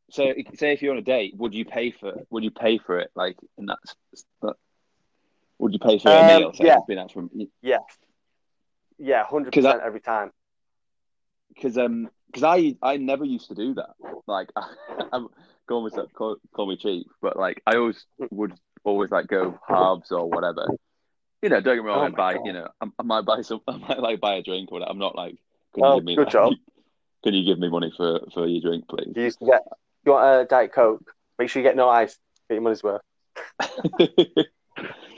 so 0.09 0.33
say 0.55 0.73
if 0.73 0.81
you're 0.81 0.91
on 0.91 0.99
a 0.99 1.01
date, 1.01 1.35
would 1.37 1.53
you 1.53 1.65
pay 1.65 1.91
for 1.91 2.13
would 2.29 2.43
you 2.43 2.51
pay 2.51 2.77
for 2.77 2.99
it 2.99 3.11
like 3.15 3.37
and 3.57 3.69
that's 3.69 3.95
would 5.63 5.73
you 5.73 5.79
pay 5.79 5.97
for 5.97 6.09
a 6.09 6.19
um, 6.19 6.27
meal? 6.27 6.53
So 6.53 6.63
yeah. 6.63 6.77
Been 6.87 7.07
from... 7.09 7.29
Yeah. 7.61 7.77
Yeah, 8.99 9.23
hundred 9.23 9.53
percent 9.53 9.81
every 9.83 10.01
time. 10.01 10.31
Because 11.53 11.77
um, 11.77 12.09
because 12.27 12.43
I 12.43 12.75
I 12.81 12.97
never 12.97 13.25
used 13.25 13.47
to 13.47 13.55
do 13.55 13.73
that. 13.75 13.91
Like 14.27 14.49
I, 14.55 14.67
am 15.13 15.29
call 15.67 15.83
myself 15.83 16.11
call, 16.13 16.37
call 16.53 16.67
me 16.67 16.77
cheap, 16.77 17.07
but 17.21 17.37
like 17.37 17.61
I 17.65 17.75
always 17.75 18.05
would 18.29 18.53
always 18.83 19.11
like 19.11 19.27
go 19.27 19.59
halves 19.67 20.11
or 20.11 20.29
whatever. 20.29 20.67
You 21.41 21.49
know, 21.49 21.61
don't 21.61 21.75
get 21.75 21.83
me 21.83 21.89
wrong. 21.89 21.99
Oh 21.99 22.05
and 22.05 22.15
buy 22.15 22.35
God. 22.35 22.45
you 22.45 22.53
know 22.53 22.67
I, 22.81 22.87
I, 22.99 23.03
might 23.03 23.25
buy 23.25 23.41
some. 23.41 23.61
I 23.67 23.77
might 23.77 23.99
like 23.99 24.19
buy 24.19 24.35
a 24.35 24.43
drink 24.43 24.71
or 24.71 24.79
whatever. 24.79 24.91
I'm 24.91 24.99
not 24.99 25.15
like. 25.15 25.35
Can 25.73 25.83
oh, 25.83 25.95
you 25.95 26.01
give 26.01 26.05
me, 26.05 26.15
good 26.15 26.25
like, 26.25 26.33
job. 26.33 26.53
Can 27.23 27.33
you 27.33 27.45
give 27.45 27.57
me 27.57 27.69
money 27.69 27.91
for 27.95 28.19
for 28.33 28.47
your 28.47 28.61
drink, 28.61 28.87
please? 28.87 29.13
You 29.15 29.23
used 29.23 29.39
to 29.39 29.45
get. 29.45 29.61
You 30.05 30.11
want 30.11 30.41
a 30.41 30.45
diet 30.45 30.73
coke? 30.73 31.13
Make 31.39 31.49
sure 31.49 31.61
you 31.61 31.67
get 31.67 31.77
no 31.77 31.89
ice. 31.89 32.17
Get 32.49 32.55
your 32.55 32.61
money's 32.61 32.83
worth. 32.83 33.01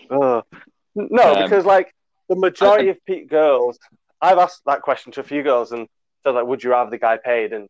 Uh, 0.09 0.41
no, 0.95 1.35
um, 1.35 1.43
because 1.43 1.65
like 1.65 1.93
the 2.29 2.35
majority 2.35 2.87
I, 2.87 2.91
of 2.91 3.05
pe- 3.05 3.25
girls, 3.25 3.77
I've 4.21 4.37
asked 4.37 4.61
that 4.65 4.81
question 4.81 5.11
to 5.13 5.21
a 5.21 5.23
few 5.23 5.43
girls, 5.43 5.71
and 5.71 5.87
said 6.23 6.31
like, 6.31 6.45
"Would 6.45 6.63
you 6.63 6.71
rather 6.71 6.89
the 6.89 6.97
guy 6.97 7.17
paid?" 7.17 7.53
And 7.53 7.67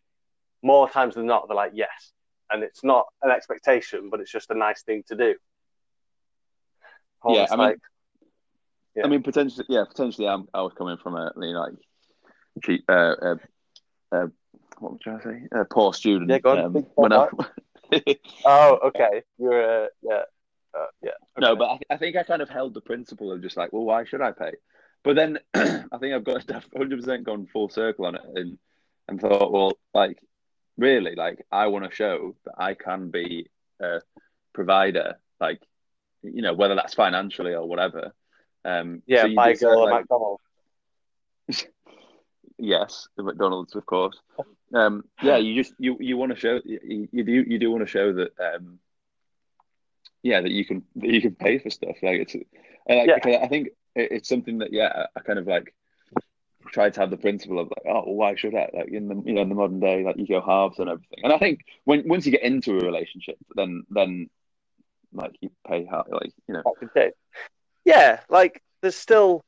more 0.62 0.90
times 0.90 1.16
than 1.16 1.26
not, 1.26 1.48
they're 1.48 1.56
like, 1.56 1.72
"Yes." 1.74 2.12
and 2.52 2.64
it's 2.64 2.84
not 2.84 3.06
an 3.22 3.32
expectation, 3.32 4.10
but 4.10 4.20
it's 4.20 4.32
just 4.32 4.50
a 4.50 4.56
nice 4.56 4.84
thing 4.84 5.04
to 5.08 5.16
do. 5.16 5.36
yeah, 7.28 7.48
I 7.50 7.56
mean, 7.56 7.60
like, 7.60 7.80
yeah. 8.96 9.06
I 9.06 9.08
mean, 9.08 9.24
potentially, 9.24 9.66
yeah, 9.70 9.84
potentially, 9.88 10.28
I'm, 10.28 10.48
I 10.54 10.62
was 10.62 10.74
coming 10.78 10.98
from 10.98 11.16
a 11.16 11.32
you 11.38 11.54
know, 11.54 11.60
like 11.60 11.74
cheap, 12.64 12.84
uh, 12.88 13.16
uh, 13.22 13.36
uh, 14.12 14.28
what 14.80 14.94
was 14.94 15.00
I 15.08 15.24
say? 15.24 15.42
A 15.52 15.66
poor 15.66 15.94
student. 15.94 16.30
Yeah, 16.30 16.40
go 16.40 16.52
on. 16.98 17.14
Um, 17.14 17.30
I... 17.92 18.16
oh, 18.46 18.80
okay. 18.86 19.24
You're, 19.38 19.86
uh, 19.86 19.88
yeah, 20.02 20.22
uh, 20.78 20.88
yeah. 21.02 21.12
Okay. 21.38 21.48
No, 21.48 21.56
but 21.56 21.66
I, 21.66 21.80
I, 21.94 21.98
think 21.98 22.16
I 22.16 22.24
kind 22.24 22.42
of 22.42 22.50
held 22.50 22.74
the 22.74 22.82
principle 22.82 23.32
of 23.32 23.42
just 23.42 23.58
like, 23.58 23.72
well, 23.72 23.84
why 23.84 24.06
should 24.06 24.22
I 24.22 24.32
pay? 24.32 24.52
But 25.04 25.16
then 25.16 25.40
I 25.54 25.98
think 26.00 26.14
I've 26.14 26.24
got 26.24 26.50
100 26.72 27.00
percent 27.00 27.24
gone 27.24 27.48
full 27.48 27.70
circle 27.70 28.06
on 28.06 28.16
it 28.16 28.22
and 28.36 28.58
and 29.08 29.22
thought, 29.22 29.52
well, 29.52 29.74
like, 29.94 30.20
really, 30.78 31.16
like, 31.16 31.46
I 31.52 31.68
want 31.68 31.88
to 31.88 31.96
show 31.96 32.36
that 32.46 32.56
I 32.58 32.74
can 32.74 33.12
be 33.12 33.48
a 33.80 34.00
provider, 34.52 35.20
like, 35.40 35.62
you 36.24 36.42
know, 36.42 36.54
whether 36.54 36.74
that's 36.74 36.96
financially 36.96 37.54
or 37.54 37.68
whatever. 37.68 38.14
Um, 38.64 39.04
yeah, 39.06 39.24
so 39.24 39.42
a 39.42 39.56
girl 39.56 39.84
like, 39.84 40.02
McDonald's. 40.02 40.42
yes, 42.58 43.08
the 43.16 43.24
McDonald's, 43.24 43.76
of 43.76 43.86
course. 43.86 44.20
Um, 44.74 45.04
yeah, 45.22 45.38
you 45.38 45.62
just 45.62 45.76
you 45.78 45.98
you 46.00 46.18
want 46.18 46.34
to 46.34 46.40
show 46.40 46.60
you, 46.66 47.08
you, 47.12 47.24
do 47.24 47.32
you 47.32 47.60
do 47.60 47.72
want 47.72 47.84
to 47.84 47.90
show 47.90 48.12
that 48.14 48.32
um, 48.40 48.80
yeah 50.26 50.42
that 50.42 50.52
you 50.52 50.66
can 50.66 50.84
that 50.96 51.10
you 51.10 51.22
can 51.22 51.36
pay 51.36 51.60
for 51.60 51.70
stuff 51.70 51.96
like 52.02 52.22
it's 52.22 52.34
like, 52.34 53.26
yeah. 53.26 53.40
I 53.44 53.48
think 53.48 53.70
it's 53.96 54.28
something 54.28 54.58
that 54.58 54.74
yeah 54.74 55.06
I 55.16 55.20
kind 55.20 55.38
of 55.38 55.46
like 55.46 55.74
try 56.72 56.90
to 56.90 57.00
have 57.00 57.12
the 57.12 57.18
principle 57.18 57.60
of 57.60 57.68
like 57.68 57.84
oh 57.86 58.04
well, 58.08 58.16
why 58.16 58.36
should 58.36 58.56
I 58.56 58.70
like 58.74 58.90
in 58.90 59.08
the 59.08 59.22
you 59.24 59.34
know 59.34 59.44
in 59.44 59.50
the 59.50 59.56
modern 59.56 59.80
day 59.80 60.04
like 60.04 60.18
you 60.18 60.28
go 60.28 60.42
halves 60.42 60.80
and 60.80 60.90
everything 60.90 61.20
and 61.24 61.32
I 61.32 61.38
think 61.38 61.60
when 61.84 62.08
once 62.08 62.26
you 62.26 62.32
get 62.32 62.42
into 62.42 62.72
a 62.72 62.84
relationship 62.84 63.38
then 63.54 63.84
then 63.92 64.28
like 65.14 65.36
you 65.42 65.52
pay 65.68 65.86
half 65.86 66.08
like 66.10 66.34
you 66.48 66.56
know 66.56 66.64
yeah 67.86 68.22
like 68.28 68.64
there's 68.82 68.96
still 68.96 69.46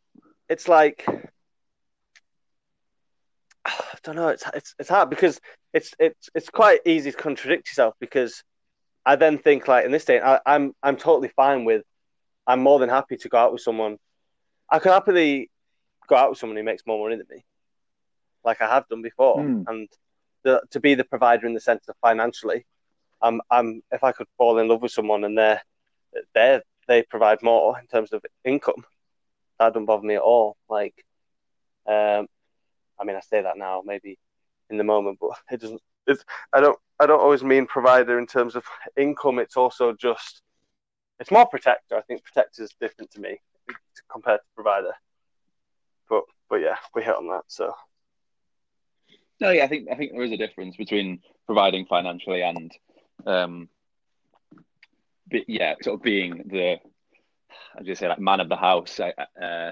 it's 0.47 0.67
like 0.67 1.05
I 3.65 3.97
don't 4.03 4.15
know. 4.15 4.29
It's 4.29 4.45
it's 4.53 4.75
it's 4.79 4.89
hard 4.89 5.09
because 5.09 5.41
it's 5.73 5.93
it's 5.99 6.29
it's 6.33 6.49
quite 6.49 6.79
easy 6.85 7.11
to 7.11 7.17
contradict 7.17 7.67
yourself 7.67 7.95
because 7.99 8.41
I 9.07 9.15
then 9.15 9.37
think 9.37 9.67
like 9.67 9.85
in 9.85 9.91
this 9.91 10.03
day 10.05 10.19
I, 10.19 10.39
I'm 10.45 10.75
I'm 10.83 10.97
totally 10.97 11.29
fine 11.29 11.63
with. 11.63 11.83
I'm 12.45 12.61
more 12.61 12.79
than 12.79 12.89
happy 12.89 13.15
to 13.17 13.29
go 13.29 13.37
out 13.37 13.53
with 13.53 13.61
someone. 13.61 13.97
I 14.69 14.79
could 14.79 14.91
happily 14.91 15.49
go 16.07 16.15
out 16.15 16.29
with 16.29 16.39
someone 16.39 16.57
who 16.57 16.63
makes 16.63 16.83
more 16.85 17.01
money 17.01 17.15
than 17.17 17.27
me, 17.29 17.45
like 18.43 18.61
I 18.61 18.67
have 18.67 18.87
done 18.89 19.01
before, 19.01 19.37
mm. 19.37 19.63
and 19.67 19.87
the, 20.43 20.61
to 20.71 20.79
be 20.79 20.93
the 20.95 21.05
provider 21.05 21.47
in 21.47 21.53
the 21.53 21.61
sense 21.61 21.87
of 21.87 21.95
financially. 22.01 22.65
I'm 23.21 23.41
I'm 23.49 23.81
if 23.91 24.03
I 24.03 24.11
could 24.11 24.27
fall 24.37 24.59
in 24.59 24.67
love 24.67 24.81
with 24.81 24.91
someone 24.91 25.23
and 25.23 25.37
they're 25.37 25.61
they 26.33 26.61
they 26.87 27.03
provide 27.03 27.41
more 27.41 27.79
in 27.79 27.87
terms 27.87 28.11
of 28.11 28.25
income, 28.43 28.83
that 29.59 29.73
doesn't 29.73 29.85
bother 29.85 30.05
me 30.05 30.15
at 30.15 30.21
all. 30.21 30.57
Like, 30.69 30.95
um, 31.85 32.27
I 32.99 33.03
mean, 33.05 33.15
I 33.15 33.21
say 33.21 33.41
that 33.41 33.57
now, 33.57 33.83
maybe 33.85 34.17
in 34.69 34.77
the 34.77 34.83
moment, 34.83 35.19
but 35.21 35.31
it 35.51 35.61
doesn't. 35.61 35.81
It's 36.07 36.23
I 36.53 36.61
don't 36.61 36.77
I 36.99 37.05
don't 37.05 37.21
always 37.21 37.43
mean 37.43 37.67
provider 37.67 38.17
in 38.17 38.25
terms 38.25 38.55
of 38.55 38.63
income. 38.95 39.39
It's 39.39 39.57
also 39.57 39.93
just 39.93 40.41
it's 41.19 41.31
more 41.31 41.45
protector. 41.45 41.95
I 41.95 42.01
think 42.01 42.23
protector 42.23 42.63
is 42.63 42.73
different 42.79 43.11
to 43.11 43.21
me 43.21 43.39
compared 44.09 44.39
to 44.39 44.55
provider. 44.55 44.93
But 46.09 46.23
but 46.49 46.57
yeah, 46.57 46.77
we 46.95 47.03
hit 47.03 47.15
on 47.15 47.27
that. 47.27 47.43
So 47.47 47.73
no, 49.39 49.51
yeah, 49.51 49.65
I 49.65 49.67
think 49.67 49.89
I 49.91 49.95
think 49.95 50.13
there 50.13 50.23
is 50.23 50.31
a 50.31 50.37
difference 50.37 50.75
between 50.75 51.19
providing 51.45 51.85
financially 51.85 52.41
and 52.41 52.71
um, 53.25 53.69
but 55.29 55.41
yeah, 55.47 55.75
sort 55.81 55.95
of 55.95 56.03
being 56.03 56.43
the 56.47 56.77
as 57.79 57.85
you 57.85 57.95
say, 57.95 58.07
like 58.07 58.19
man 58.19 58.39
of 58.39 58.49
the 58.49 58.55
house. 58.55 58.99
Uh, 58.99 59.71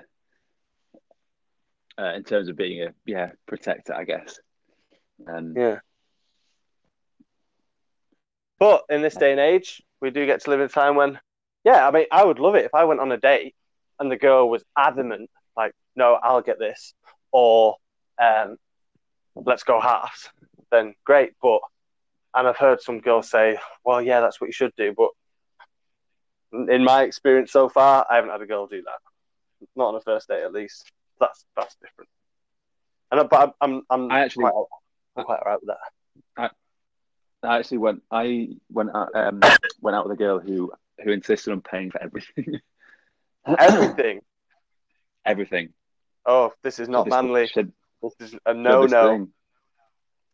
uh, 1.98 2.14
in 2.14 2.24
terms 2.24 2.50
of 2.50 2.58
being 2.58 2.82
a 2.84 2.94
yeah 3.06 3.32
protector, 3.46 3.94
I 3.94 4.04
guess. 4.04 4.40
And 5.26 5.56
yeah. 5.56 5.80
But 8.60 8.84
in 8.90 9.02
this 9.02 9.16
day 9.16 9.32
and 9.32 9.40
age, 9.40 9.82
we 10.02 10.12
do 10.12 10.26
get 10.26 10.42
to 10.44 10.50
live 10.50 10.60
in 10.60 10.68
a 10.68 10.70
time 10.70 10.96
when, 10.96 11.20
yeah, 11.64 11.88
I 11.88 11.92
mean, 11.92 12.06
I 12.12 12.24
would 12.24 12.40
love 12.40 12.56
it 12.56 12.66
if 12.66 12.74
I 12.74 12.86
went 12.86 13.02
on 13.02 13.12
a 13.12 13.18
date 13.18 13.56
and 14.00 14.12
the 14.12 14.18
girl 14.18 14.50
was 14.50 14.64
adamant, 14.78 15.30
like, 15.58 15.74
no, 15.96 16.14
I'll 16.22 16.42
get 16.42 16.60
this, 16.60 16.94
or 17.32 17.76
um, 18.22 18.58
let's 19.36 19.64
go 19.64 19.80
halves. 19.80 20.30
Then 20.72 20.96
great, 21.06 21.34
but 21.42 21.60
and 22.34 22.48
I've 22.48 22.58
heard 22.58 22.82
some 22.82 23.00
girls 23.00 23.30
say, 23.30 23.58
well, 23.86 24.02
yeah, 24.02 24.20
that's 24.20 24.42
what 24.42 24.48
you 24.48 24.54
should 24.54 24.74
do, 24.76 24.94
but 24.96 25.10
in 26.70 26.84
my 26.84 27.04
experience 27.04 27.52
so 27.52 27.70
far, 27.70 28.06
I 28.10 28.16
haven't 28.16 28.32
had 28.32 28.42
a 28.42 28.46
girl 28.46 28.68
do 28.68 28.82
that. 28.82 29.68
Not 29.76 29.90
on 29.90 29.96
a 29.96 30.02
first 30.02 30.28
date, 30.28 30.44
at 30.44 30.54
least 30.54 30.92
that's 31.20 31.46
that's 31.56 31.76
different. 31.76 32.10
And 33.12 33.30
but 33.30 33.56
I'm 33.62 33.84
I'm, 33.90 34.12
I 34.12 34.20
actually 34.22 34.44
quite, 34.44 34.66
I'm 35.16 35.24
quite 35.24 35.40
alright 35.40 35.60
with 35.62 35.68
that. 35.68 35.78
I, 37.46 37.60
actually 37.60 37.80
went 37.80 38.02
I 38.12 38.50
went 38.72 38.90
out 38.94 39.10
um 39.16 39.42
went 39.82 39.96
out 39.96 40.08
with 40.08 40.14
a 40.14 40.18
girl 40.18 40.40
who 40.40 40.72
who 41.04 41.12
insisted 41.12 41.52
on 41.52 41.62
paying 41.62 41.92
for 41.92 42.02
everything. 42.02 42.60
everything. 43.60 44.22
everything. 45.26 45.70
Oh, 46.26 46.54
this 46.64 46.80
is 46.80 46.90
not 46.90 47.06
this 47.06 47.12
manly. 47.12 47.48
Should, 47.48 47.72
this 48.20 48.34
is 48.34 48.40
a 48.46 48.54
no 48.54 48.86
no. 48.86 49.28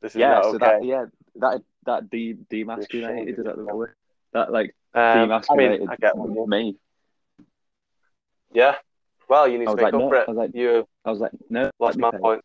This 0.02 0.16
is 0.16 0.20
yeah, 0.20 0.34
not 0.36 0.46
okay. 0.46 0.58
that 0.58 0.86
yeah 0.86 1.06
that 1.36 1.62
that 1.86 2.10
de 2.10 2.34
demasculated 2.34 3.44
that 3.44 3.56
the 3.56 3.76
word? 3.76 3.94
That 4.34 4.52
like 4.52 4.76
um, 4.94 5.02
demasculated 5.02 5.88
I 6.02 6.14
mean, 6.16 6.48
I 6.48 6.48
me. 6.48 6.76
Yeah, 8.54 8.76
well, 9.32 9.48
you 9.48 9.60
need 9.60 9.68
to 9.68 9.76
make 9.78 9.84
like, 9.84 9.94
up 9.94 10.02
no. 10.02 10.10
for 10.10 10.16
it. 10.16 10.26
I 10.28 10.32
was 10.32 10.38
like, 10.38 10.52
you. 10.54 10.86
I 11.06 11.10
was 11.10 11.20
like, 11.22 11.32
no. 11.50 11.72
Lost 11.80 11.98
my 11.98 12.12
pay. 12.12 12.18
point. 12.18 12.42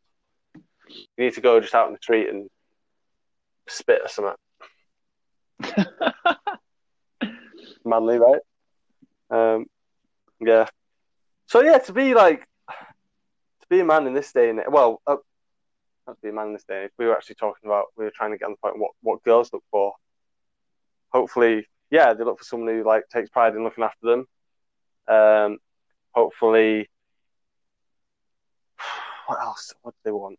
You 0.89 1.25
need 1.25 1.35
to 1.35 1.41
go 1.41 1.59
just 1.59 1.75
out 1.75 1.89
in 1.89 1.95
the 1.95 1.99
street 2.01 2.29
and 2.29 2.49
spit 3.67 4.03
or 4.05 4.09
something. 4.09 4.35
Manly, 7.85 8.19
right? 8.19 8.41
Um, 9.31 9.67
yeah. 10.41 10.67
So 11.47 11.63
yeah, 11.63 11.79
to 11.79 11.93
be 11.93 12.15
like, 12.15 12.47
to 12.69 13.67
be 13.69 13.81
a 13.81 13.85
man 13.85 14.07
in 14.07 14.15
this 14.15 14.33
day 14.33 14.51
and 14.51 14.61
well, 14.69 15.03
uh, 15.07 15.17
not 16.07 16.17
to 16.17 16.23
be 16.23 16.29
a 16.29 16.33
man 16.33 16.49
in 16.49 16.53
this 16.53 16.65
day. 16.65 16.89
We 16.99 17.07
were 17.07 17.17
actually 17.17 17.37
talking 17.37 17.69
about. 17.69 17.87
We 17.97 18.05
were 18.05 18.13
trying 18.15 18.33
to 18.33 18.39
get 18.39 18.47
on 18.47 18.53
the 18.53 18.59
point 18.59 18.79
what 18.79 18.93
what 19.03 19.23
girls 19.23 19.53
look 19.53 19.65
for. 19.71 19.95
Hopefully, 21.11 21.67
yeah, 21.91 22.15
they 22.15 22.25
look 22.25 22.39
for 22.39 22.45
someone 22.45 22.75
who 22.75 22.85
like 22.85 23.09
takes 23.09 23.31
pride 23.31 23.55
in 23.55 23.65
looking 23.65 23.85
after 23.85 24.07
them. 24.07 24.27
Um, 25.09 25.59
hopefully, 26.13 26.89
what 29.27 29.41
else? 29.41 29.73
What 29.83 29.95
do 29.95 30.01
they 30.05 30.13
want? 30.13 30.39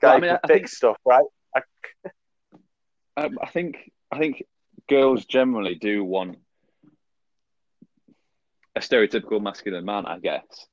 Guy 0.00 0.08
well, 0.08 0.16
I 0.16 0.20
mean, 0.20 0.30
can 0.30 0.38
I 0.44 0.46
fix 0.46 0.58
think, 0.58 0.68
stuff, 0.68 0.96
right? 1.04 1.24
I... 1.54 1.62
Um, 3.18 3.38
I 3.42 3.48
think 3.48 3.90
I 4.12 4.18
think 4.18 4.44
girls 4.88 5.24
generally 5.24 5.74
do 5.74 6.04
want 6.04 6.38
a 8.76 8.80
stereotypical 8.80 9.42
masculine 9.42 9.84
man, 9.84 10.06
I 10.06 10.18
guess. 10.18 10.66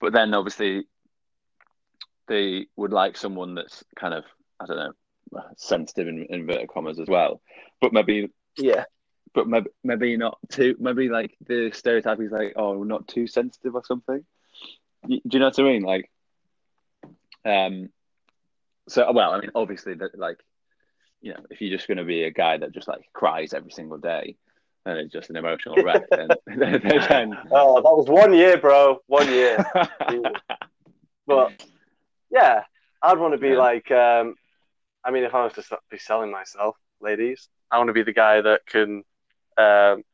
But 0.00 0.12
then 0.12 0.32
obviously 0.32 0.86
they 2.28 2.66
would 2.76 2.92
like 2.92 3.16
someone 3.16 3.54
that's 3.54 3.82
kind 3.98 4.14
of 4.14 4.24
I 4.60 4.66
don't 4.66 4.76
know 4.76 4.92
sensitive 5.56 6.08
in 6.08 6.26
inverted 6.30 6.68
commas 6.68 7.00
as 7.00 7.08
well. 7.08 7.40
But 7.80 7.92
maybe 7.92 8.30
yeah, 8.56 8.84
but 9.34 9.48
maybe 9.48 9.70
maybe 9.82 10.16
not 10.16 10.38
too. 10.50 10.76
Maybe 10.78 11.08
like 11.08 11.36
the 11.46 11.70
stereotype 11.72 12.20
is 12.20 12.30
like, 12.30 12.52
oh, 12.56 12.84
not 12.84 13.08
too 13.08 13.26
sensitive 13.26 13.74
or 13.74 13.84
something. 13.84 14.24
Do 15.06 15.20
you 15.32 15.38
know 15.38 15.46
what 15.46 15.58
I 15.58 15.62
mean? 15.62 15.82
Like, 15.82 16.10
um, 17.44 17.88
so 18.88 19.10
well, 19.12 19.32
I 19.32 19.40
mean, 19.40 19.50
obviously 19.54 19.94
that 19.94 20.18
like, 20.18 20.38
you 21.20 21.32
know, 21.32 21.40
if 21.50 21.60
you're 21.60 21.76
just 21.76 21.88
going 21.88 21.98
to 21.98 22.04
be 22.04 22.24
a 22.24 22.30
guy 22.30 22.56
that 22.58 22.72
just 22.72 22.88
like 22.88 23.02
cries 23.12 23.54
every 23.54 23.70
single 23.70 23.98
day, 23.98 24.36
and 24.86 24.98
it's 24.98 25.12
just 25.12 25.30
an 25.30 25.36
emotional 25.36 25.76
wreck, 25.84 26.04
then, 26.10 26.28
then 26.46 27.36
oh, 27.50 27.76
that 27.76 27.96
was 27.96 28.08
one 28.08 28.32
year, 28.32 28.56
bro, 28.56 28.98
one 29.06 29.28
year. 29.28 29.64
but 31.26 31.66
yeah, 32.30 32.62
I'd 33.02 33.18
want 33.18 33.34
to 33.34 33.38
be 33.38 33.48
yeah. 33.48 33.58
like, 33.58 33.90
um, 33.90 34.34
I 35.04 35.10
mean, 35.10 35.24
if 35.24 35.34
I 35.34 35.44
was 35.44 35.54
to 35.54 35.78
be 35.90 35.98
selling 35.98 36.30
myself, 36.30 36.76
ladies, 37.00 37.48
I 37.70 37.78
want 37.78 37.88
to 37.88 37.94
be 37.94 38.02
the 38.02 38.12
guy 38.12 38.40
that 38.40 38.66
can 38.66 39.02
um, 39.58 40.04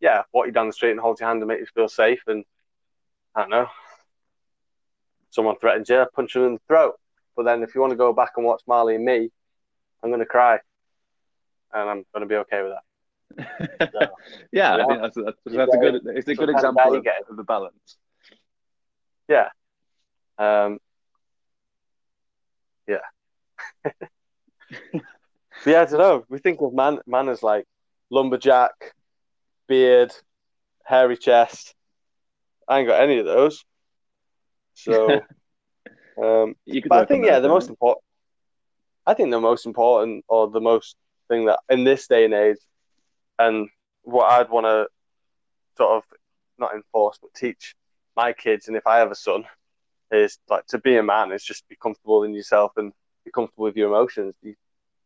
yeah, 0.00 0.22
walk 0.32 0.46
you 0.46 0.52
down 0.52 0.66
the 0.66 0.72
street 0.72 0.92
and 0.92 1.00
hold 1.00 1.18
your 1.18 1.28
hand 1.28 1.40
and 1.40 1.48
make 1.48 1.60
you 1.60 1.66
feel 1.74 1.88
safe. 1.88 2.22
And 2.26 2.44
I 3.34 3.40
don't 3.40 3.50
know, 3.50 3.68
someone 5.30 5.56
threatens 5.56 5.88
you, 5.88 6.04
punch 6.14 6.34
them 6.34 6.44
in 6.44 6.52
the 6.54 6.60
throat. 6.68 6.94
But 7.34 7.44
then 7.44 7.62
if 7.62 7.74
you 7.74 7.80
want 7.80 7.92
to 7.92 7.96
go 7.96 8.12
back 8.12 8.32
and 8.36 8.46
watch 8.46 8.62
Marley 8.66 8.94
and 8.94 9.04
me, 9.04 9.30
I'm 10.06 10.12
going 10.12 10.20
to 10.20 10.26
cry, 10.26 10.60
and 11.74 11.90
I'm 11.90 12.04
going 12.14 12.20
to 12.20 12.26
be 12.26 12.36
okay 12.36 12.62
with 12.62 12.72
that. 12.72 13.90
So, 13.92 14.00
yeah, 14.52 14.76
I 14.76 14.86
think 14.86 15.02
that's, 15.02 15.16
that's, 15.16 15.38
that's 15.44 15.74
a 15.74 15.78
good. 15.78 16.00
It's 16.06 16.28
a 16.28 16.34
good 16.36 16.48
example 16.48 16.94
of, 16.94 17.04
of 17.28 17.36
the 17.36 17.42
balance. 17.42 17.96
Yeah. 19.28 19.48
Um, 20.38 20.78
yeah. 22.86 22.98
yeah, 25.66 25.80
I 25.80 25.84
don't 25.86 25.92
know. 25.98 26.24
We 26.28 26.38
think 26.38 26.60
of 26.60 26.72
man 26.72 27.00
man 27.04 27.28
as 27.28 27.42
like 27.42 27.64
lumberjack, 28.08 28.94
beard, 29.66 30.12
hairy 30.84 31.16
chest. 31.16 31.74
I 32.68 32.78
ain't 32.78 32.88
got 32.88 33.02
any 33.02 33.18
of 33.18 33.26
those. 33.26 33.64
So, 34.74 35.20
um, 36.22 36.54
You 36.64 36.80
could 36.80 36.90
but 36.90 37.00
I 37.00 37.04
think 37.06 37.26
yeah, 37.26 37.40
the 37.40 37.48
most 37.48 37.68
important. 37.68 38.04
I 39.06 39.14
think 39.14 39.30
the 39.30 39.40
most 39.40 39.66
important, 39.66 40.24
or 40.28 40.48
the 40.48 40.60
most 40.60 40.96
thing 41.28 41.46
that 41.46 41.60
in 41.68 41.84
this 41.84 42.06
day 42.06 42.24
and 42.24 42.34
age, 42.34 42.58
and 43.38 43.68
what 44.02 44.30
I'd 44.30 44.50
want 44.50 44.66
to 44.66 44.86
sort 45.76 45.96
of 45.96 46.04
not 46.58 46.74
enforce 46.74 47.18
but 47.20 47.34
teach 47.34 47.74
my 48.16 48.32
kids, 48.32 48.68
and 48.68 48.76
if 48.76 48.86
I 48.86 48.98
have 48.98 49.10
a 49.10 49.14
son, 49.14 49.44
is 50.10 50.38
like 50.48 50.66
to 50.68 50.78
be 50.78 50.96
a 50.96 51.02
man 51.02 51.32
is 51.32 51.44
just 51.44 51.68
be 51.68 51.76
comfortable 51.82 52.22
in 52.22 52.32
yourself 52.34 52.72
and 52.76 52.92
be 53.24 53.30
comfortable 53.30 53.64
with 53.64 53.76
your 53.76 53.88
emotions. 53.88 54.34
You, 54.42 54.54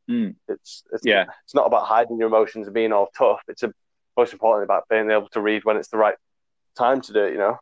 Mm. 0.08 0.34
it's 0.48 0.82
it's 0.92 1.04
Yeah. 1.04 1.26
it's 1.44 1.54
not 1.54 1.66
about 1.66 1.86
hiding 1.86 2.18
your 2.18 2.26
emotions 2.26 2.66
and 2.66 2.74
being 2.74 2.92
all 2.92 3.10
tough. 3.16 3.40
It's 3.48 3.62
a, 3.62 3.72
most 4.16 4.32
importantly 4.32 4.64
about 4.64 4.88
being 4.88 5.10
able 5.10 5.28
to 5.30 5.40
read 5.40 5.64
when 5.64 5.76
it's 5.76 5.88
the 5.88 5.98
right 5.98 6.16
time 6.76 7.00
to 7.02 7.12
do 7.12 7.24
it. 7.24 7.32
You 7.32 7.38
know, 7.38 7.58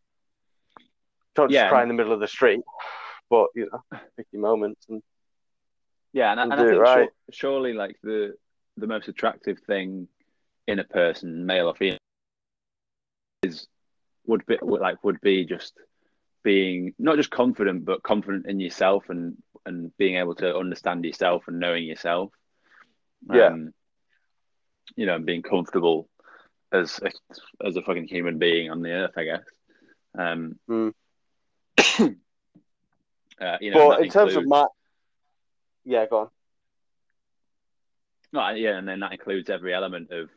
don't 1.35 1.51
just 1.51 1.63
Yeah. 1.63 1.69
cry 1.69 1.83
in 1.83 1.89
the 1.89 1.95
middle 1.95 2.13
of 2.13 2.21
the 2.21 2.27
street, 2.29 2.61
but 3.29 3.49
you 3.55 3.69
know, 3.71 3.99
pick 4.17 4.27
your 4.33 4.43
moments 4.43 4.87
and 4.89 5.03
Yeah, 6.13 6.31
and, 6.33 6.41
I- 6.41 6.43
And 6.45 6.53
I 6.55 6.57
think 6.69 6.81
right. 6.81 6.95
sure- 6.97 7.13
surely 7.33 7.73
like 7.73 7.97
the 8.03 8.37
the 8.77 8.87
most 8.87 9.09
attractive 9.09 9.59
thing 9.67 10.09
in 10.67 10.79
a 10.79 10.85
person, 10.85 11.47
male 11.47 11.67
or 11.69 11.75
female, 11.75 11.99
is 13.43 13.67
would 14.27 14.45
be 14.47 14.57
like 14.63 15.03
would 15.05 15.21
be 15.21 15.45
just 15.45 15.75
being 16.45 16.95
not 16.99 17.17
just 17.17 17.31
confident, 17.31 17.85
but 17.85 18.03
confident 18.03 18.47
in 18.47 18.61
yourself 18.61 19.09
and 19.11 19.37
and 19.67 19.97
being 19.99 20.17
able 20.17 20.35
to 20.37 20.57
understand 20.57 21.05
yourself 21.05 21.45
and 21.49 21.59
knowing 21.59 21.85
yourself. 21.85 22.33
Yeah. 23.33 23.47
Um, 23.49 23.75
you 24.97 25.05
know, 25.07 25.17
and 25.17 25.27
being 25.27 25.43
comfortable 25.43 26.09
as 26.73 27.01
a, 27.03 27.11
as 27.67 27.77
a 27.77 27.83
fucking 27.83 28.07
human 28.09 28.39
being 28.39 28.71
on 28.71 28.81
the 28.81 28.91
earth, 28.93 29.15
I 29.17 29.25
guess. 29.25 29.43
Um, 30.17 30.59
Mm. 30.69 30.95
uh, 33.41 33.57
you 33.61 33.71
know, 33.73 33.91
that 33.91 34.01
in 34.03 34.11
terms 34.11 34.35
of 34.37 34.47
my 34.47 34.67
yeah, 35.89 36.07
go 36.07 36.19
on. 36.19 36.29
No, 38.33 38.51
yeah, 38.51 38.77
and 38.77 38.87
then 38.87 39.01
that 39.01 39.13
includes 39.13 39.49
every 39.49 39.73
element 39.75 40.11
of, 40.11 40.29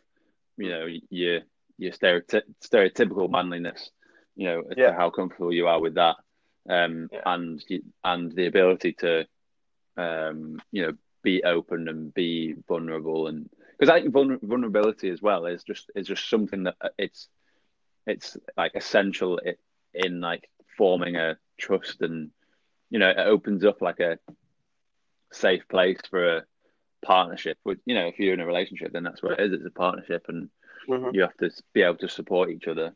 you 0.57 0.69
know, 0.69 0.87
your 1.09 1.41
your 1.77 1.91
stereoty- 1.91 2.43
stereotypical 2.61 3.29
manliness, 3.29 3.89
you 4.35 4.47
know, 4.47 4.63
Yeah. 4.77 4.91
to 4.91 4.93
how 4.93 5.09
comfortable 5.09 5.51
you 5.53 5.67
are 5.67 5.81
with 5.81 5.95
that, 5.95 6.15
um, 6.69 7.09
Yeah. 7.11 7.21
and 7.25 7.61
and 8.03 8.31
the 8.31 8.45
ability 8.45 8.93
to, 8.93 9.27
um, 9.97 10.61
you 10.71 10.83
know, 10.83 10.93
be 11.21 11.43
open 11.43 11.89
and 11.89 12.13
be 12.13 12.53
vulnerable, 12.67 13.27
and 13.27 13.49
because 13.77 13.89
I 13.89 14.01
think 14.01 14.13
vulner- 14.13 14.41
vulnerability 14.41 15.09
as 15.09 15.21
well 15.21 15.45
is 15.45 15.63
just 15.63 15.91
is 15.95 16.07
just 16.07 16.29
something 16.29 16.63
that 16.63 16.75
uh, 16.79 16.89
it's 16.97 17.27
it's 18.07 18.37
like 18.55 18.75
essential 18.75 19.39
in 19.93 20.21
like 20.21 20.49
forming 20.77 21.17
a 21.17 21.37
trust, 21.57 22.01
and 22.01 22.31
you 22.89 22.99
know, 22.99 23.09
it 23.09 23.17
opens 23.17 23.65
up 23.65 23.81
like 23.81 23.99
a 23.99 24.17
safe 25.31 25.67
place 25.69 25.99
for 26.09 26.37
a 26.37 26.43
partnership 27.05 27.57
with 27.65 27.79
you 27.85 27.95
know 27.95 28.07
if 28.07 28.19
you're 28.19 28.33
in 28.33 28.39
a 28.39 28.45
relationship 28.45 28.91
then 28.91 29.03
that's 29.03 29.23
what 29.23 29.33
it 29.33 29.39
is 29.39 29.53
it's 29.53 29.65
a 29.65 29.71
partnership 29.71 30.25
and 30.27 30.49
Mhm. 30.87 31.13
you 31.13 31.21
have 31.21 31.35
to 31.37 31.49
be 31.73 31.81
able 31.81 31.97
to 31.97 32.07
support 32.09 32.49
each 32.49 32.67
other 32.67 32.93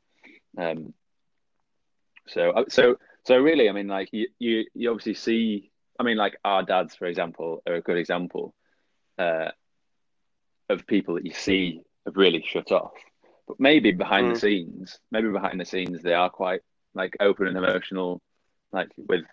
um 0.58 0.94
so 2.28 2.52
uh, 2.52 2.64
so 2.70 2.98
so 3.24 3.38
really 3.38 3.70
i 3.70 3.72
mean 3.72 3.88
like 3.88 4.10
you 4.12 4.28
you, 4.40 4.66
you 4.74 4.90
obviously 4.90 5.14
see 5.14 5.72
i 6.00 6.04
mean 6.04 6.18
like 6.18 6.38
our 6.44 6.64
dads 6.64 6.96
for 6.96 7.06
example 7.06 7.62
are 7.68 7.76
a 7.76 7.82
good 7.82 7.98
example 7.98 8.54
uh 9.18 9.50
of 10.70 10.86
people 10.88 11.16
that 11.16 11.26
you 11.26 11.34
see 11.34 11.82
have 12.06 12.18
really 12.18 12.44
shut 12.48 12.72
off 12.72 12.94
but 13.48 13.60
maybe 13.60 13.92
behind 13.92 14.28
the 14.28 14.34
Mm. 14.34 14.40
scenes 14.42 15.00
maybe 15.12 15.30
behind 15.30 15.60
the 15.60 15.66
scenes 15.66 16.02
they 16.02 16.14
are 16.14 16.30
quite 16.30 16.62
like 16.94 17.16
open 17.20 17.48
and 17.48 17.58
emotional 17.58 18.22
like 18.72 18.90
with 18.98 19.24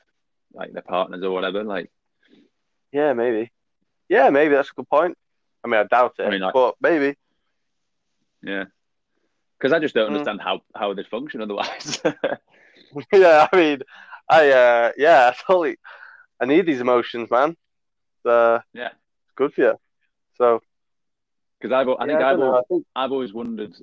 like 0.52 0.72
their 0.72 0.82
partners 0.82 1.22
or 1.22 1.30
whatever 1.30 1.64
like 1.64 1.90
Yeah, 2.92 3.12
maybe. 3.14 3.50
Yeah, 4.08 4.30
maybe 4.30 4.54
that's 4.54 4.70
a 4.70 4.74
good 4.74 4.88
point. 4.88 5.16
I 5.64 5.68
mean, 5.68 5.80
I 5.80 5.84
doubt 5.84 6.14
it, 6.18 6.24
I 6.26 6.30
mean, 6.30 6.40
like- 6.40 6.54
but 6.54 6.74
maybe. 6.80 7.16
Yeah, 8.42 8.64
because 9.58 9.72
I 9.72 9.78
just 9.78 9.94
don't 9.94 10.06
Mm. 10.10 10.14
understand 10.14 10.40
how 10.40 10.60
how 10.74 10.92
they 10.94 11.04
function 11.04 11.40
otherwise. 11.42 12.00
yeah, 13.12 13.48
I 13.52 13.56
mean, 13.56 13.82
I 14.28 14.50
uh, 14.50 14.92
yeah, 14.96 15.30
I 15.32 15.36
totally. 15.46 15.76
I 16.40 16.46
need 16.46 16.66
these 16.66 16.80
emotions, 16.80 17.30
man. 17.30 17.56
Uh, 18.24 18.58
Yeah. 18.74 18.88
it's 19.24 19.34
good 19.36 19.54
for 19.54 19.60
you. 19.62 19.74
So 20.36 20.60
Because 21.60 21.72
I've 21.72 21.88
I 21.88 22.06
think 22.06 22.20
I 22.20 22.30
I've. 22.32 22.40
I 22.40 22.42
always, 22.44 22.64
think 22.68 22.86
I've 22.96 23.12
always 23.12 23.32
wondered 23.32 23.74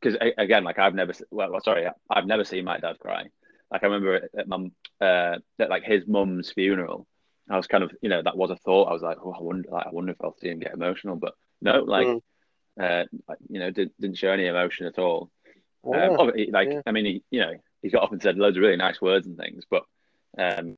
because 0.00 0.16
again 0.38 0.64
like 0.64 0.78
I've 0.78 0.94
never 0.94 1.12
well, 1.30 1.50
well 1.52 1.60
sorry 1.60 1.86
I've 2.10 2.26
never 2.26 2.44
seen 2.44 2.64
my 2.64 2.78
dad 2.78 2.98
cry. 2.98 3.24
Like 3.70 3.82
I 3.82 3.86
remember 3.86 4.14
at, 4.14 4.30
at 4.38 4.48
mum 4.48 4.72
uh 5.00 5.36
at 5.58 5.68
like 5.70 5.82
his 5.84 6.06
mum's 6.06 6.50
funeral, 6.52 7.06
I 7.50 7.56
was 7.56 7.66
kind 7.66 7.84
of 7.84 7.92
you 8.02 8.08
know 8.08 8.22
that 8.22 8.36
was 8.36 8.50
a 8.50 8.56
thought. 8.56 8.88
I 8.88 8.92
was 8.92 9.02
like 9.02 9.18
oh 9.22 9.32
I 9.32 9.42
wonder 9.42 9.68
like 9.70 9.86
I 9.86 9.90
wonder 9.90 10.12
if 10.12 10.18
I'll 10.22 10.36
see 10.38 10.48
him 10.48 10.58
get 10.60 10.74
emotional, 10.74 11.16
but 11.16 11.34
no 11.60 11.80
like. 11.80 12.06
Mm. 12.06 12.20
Uh, 12.80 13.04
you 13.48 13.58
know, 13.58 13.72
did, 13.72 13.90
didn't 14.00 14.16
show 14.18 14.30
any 14.30 14.46
emotion 14.46 14.86
at 14.86 15.00
all. 15.00 15.32
yeah, 15.84 16.10
Um, 16.10 16.30
like, 16.52 16.68
yeah. 16.70 16.80
I 16.86 16.92
mean, 16.92 17.06
he, 17.06 17.24
you 17.28 17.40
know, 17.40 17.54
he 17.82 17.90
got 17.90 18.04
up 18.04 18.12
and 18.12 18.22
said 18.22 18.36
loads 18.38 18.56
of 18.56 18.60
really 18.62 18.76
nice 18.76 19.00
words 19.00 19.26
and 19.26 19.36
things, 19.36 19.64
but 19.68 19.82
um, 20.38 20.76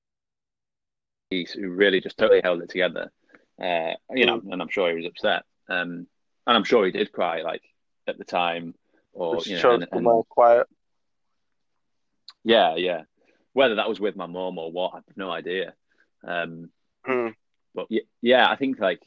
he 1.29 1.47
really 1.59 2.01
just 2.01 2.17
totally 2.17 2.41
held 2.43 2.63
it 2.63 2.71
together. 2.71 3.13
Uh, 3.63 3.93
you 4.15 4.25
know, 4.25 4.41
and 4.51 4.63
I'm 4.63 4.71
sure 4.71 4.89
he 4.89 4.97
was 4.97 5.05
upset. 5.05 5.43
Um, 5.69 6.07
and 6.47 6.57
I'm 6.57 6.65
sure 6.65 6.87
he 6.87 6.91
did 6.91 7.13
cry, 7.13 7.43
like 7.43 7.61
at 8.09 8.17
the 8.17 8.25
time, 8.25 8.75
or 9.13 9.37
which 9.37 9.47
you 9.49 9.61
know, 9.63 9.75
and, 9.75 9.87
and- 9.93 10.03
more 10.03 10.25
quiet. 10.25 10.67
yeah, 12.45 12.77
yeah. 12.77 13.03
Whether 13.53 13.75
that 13.75 13.89
was 13.91 14.01
with 14.01 14.17
my 14.17 14.27
mom 14.27 14.57
or 14.57 14.73
what, 14.73 14.93
I 14.95 14.97
have 14.97 15.17
no 15.17 15.31
idea. 15.31 15.75
Um, 16.25 16.71
Mm. 17.07 17.35
but 17.75 17.87
yeah, 17.89 18.03
yeah, 18.21 18.51
I 18.51 18.57
think 18.57 18.79
like, 18.79 19.01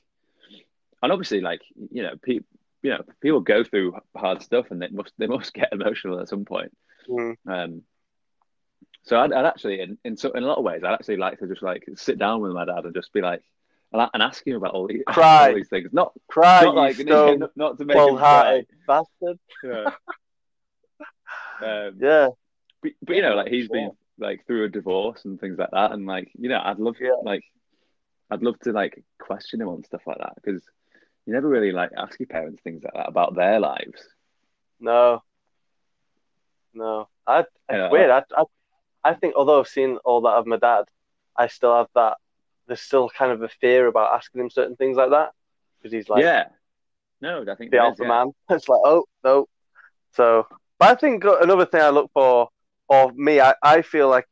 and 1.02 1.12
obviously, 1.12 1.41
like 1.41 1.62
you 1.91 2.02
know, 2.02 2.15
people, 2.21 2.47
you 2.82 2.89
know, 2.89 3.04
people 3.21 3.39
go 3.41 3.63
through 3.63 3.95
hard 4.15 4.41
stuff, 4.41 4.71
and 4.71 4.82
they 4.82 4.88
must 4.88 5.13
they 5.17 5.28
must 5.28 5.54
get 5.54 5.69
emotional 5.71 6.19
at 6.19 6.30
some 6.30 6.43
point. 6.45 6.76
Mm. 7.08 7.36
Um, 7.45 7.82
so 9.04 9.19
I'd, 9.19 9.32
I'd 9.34 9.45
actually, 9.45 9.82
in 9.82 9.97
in, 10.04 10.17
so, 10.17 10.32
in 10.32 10.43
a 10.43 10.47
lot 10.47 10.58
of 10.58 10.63
ways, 10.63 10.82
I'd 10.84 10.93
actually 10.93 11.17
like 11.17 11.39
to 11.39 11.47
just 11.47 11.62
like 11.62 11.86
sit 11.95 12.17
down 12.17 12.41
with 12.41 12.54
my 12.54 12.65
dad 12.65 12.86
and 12.86 12.93
just 12.95 13.13
be 13.13 13.21
like, 13.21 13.43
and, 13.91 14.10
and 14.13 14.23
ask 14.23 14.45
him 14.45 14.56
about 14.56 14.73
all, 14.73 14.88
these 14.88 15.04
Cry. 15.08 15.49
all 15.49 15.56
these 15.56 15.69
things. 15.69 15.89
Not 15.91 16.13
Cry, 16.28 16.63
not 16.63 16.76
like 16.76 16.97
not, 17.06 17.52
not 17.56 17.78
to 17.78 17.86
make 17.86 17.97
him 17.97 18.17
cry. 18.17 18.65
bastard. 18.88 19.39
Yeah. 19.63 19.91
um, 21.62 21.97
Yeah, 21.99 22.30
but, 22.82 22.91
but 23.04 23.15
you 23.15 23.21
know, 23.21 23.36
like 23.36 23.49
he's 23.49 23.67
been 23.67 23.91
like 24.19 24.45
through 24.45 24.65
a 24.65 24.69
divorce 24.69 25.26
and 25.26 25.39
things 25.39 25.58
like 25.58 25.71
that, 25.71 25.91
and 25.91 26.06
like 26.06 26.32
you 26.38 26.49
know, 26.49 26.62
I'd 26.63 26.80
love 26.80 26.95
Yeah. 26.99 27.12
like 27.23 27.43
I'd 28.30 28.43
love 28.43 28.60
to 28.62 28.71
like 28.71 29.04
question 29.19 29.62
him 29.62 29.67
on 29.69 29.84
stuff 29.84 30.02
like 30.08 30.17
that 30.19 30.34
because 30.36 30.63
you 31.26 31.34
never 31.34 31.47
really 31.47 31.71
like 31.71 31.91
ask 31.97 32.19
your 32.19 32.28
parents 32.28 32.62
things 32.63 32.84
like 32.84 32.93
that 32.93 33.08
about 33.08 33.36
their 33.36 33.60
lives. 33.60 34.02
no, 34.80 35.21
no. 36.73 37.08
I, 37.26 37.45
Yeah. 37.69 37.89
weird. 37.89 38.10
I, 38.10 38.23
I, 38.36 38.43
I 39.04 39.13
think 39.13 39.36
although 39.36 39.60
I've 39.60 39.67
seen 39.67 39.97
all 40.04 40.21
that 40.21 40.36
of 40.36 40.45
my 40.47 40.58
dad, 40.58 40.86
I 41.38 41.47
still 41.47 41.76
have 41.76 41.88
that. 41.95 42.17
There's 42.67 42.82
still 42.82 43.10
kind 43.10 43.32
of 43.32 43.41
a 43.41 43.49
fear 43.49 43.88
about 43.88 44.13
asking 44.15 44.41
him 44.41 44.49
certain 44.49 44.76
things 44.76 44.97
like 44.97 45.12
that 45.12 45.32
because 45.78 45.91
he's 45.93 46.10
like 46.10 46.21
yeah, 46.23 46.45
no, 47.21 47.41
I 47.41 47.56
think 47.56 47.71
the 47.71 47.78
there 47.78 47.86
is, 47.86 47.99
alpha 47.99 48.04
yeah. 48.04 48.08
man. 48.10 48.32
It's 48.49 48.67
like, 48.69 48.80
oh 48.86 49.06
no. 49.23 49.47
So, 50.15 50.47
but 50.80 50.91
I 50.91 50.95
think 50.95 51.23
another 51.26 51.65
thing 51.65 51.82
I 51.82 51.89
look 51.89 52.12
for, 52.13 52.49
or 52.88 53.12
me, 53.13 53.39
I, 53.39 53.56
I 53.63 53.82
feel 53.82 54.10
like 54.10 54.28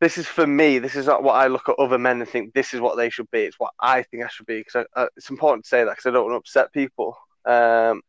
this 0.00 0.18
is 0.18 0.26
for 0.26 0.46
me. 0.46 0.78
This 0.78 0.96
is 0.96 1.06
not 1.06 1.22
what 1.22 1.34
I 1.34 1.46
look 1.46 1.68
at 1.68 1.78
other 1.78 1.98
men 1.98 2.20
and 2.20 2.28
think 2.28 2.52
this 2.52 2.74
is 2.74 2.80
what 2.80 2.96
they 2.96 3.10
should 3.10 3.30
be. 3.30 3.42
It's 3.42 3.58
what 3.58 3.72
I 3.80 4.02
think 4.02 4.24
I 4.24 4.28
should 4.28 4.46
be 4.46 4.58
because 4.60 4.86
uh, 4.94 5.06
it's 5.16 5.30
important 5.30 5.64
to 5.64 5.68
say 5.68 5.84
that 5.84 5.90
because 5.92 6.06
I 6.06 6.10
don't 6.10 6.24
want 6.24 6.34
to 6.34 6.38
upset 6.38 6.72
people. 6.72 7.16
Um, 7.44 8.02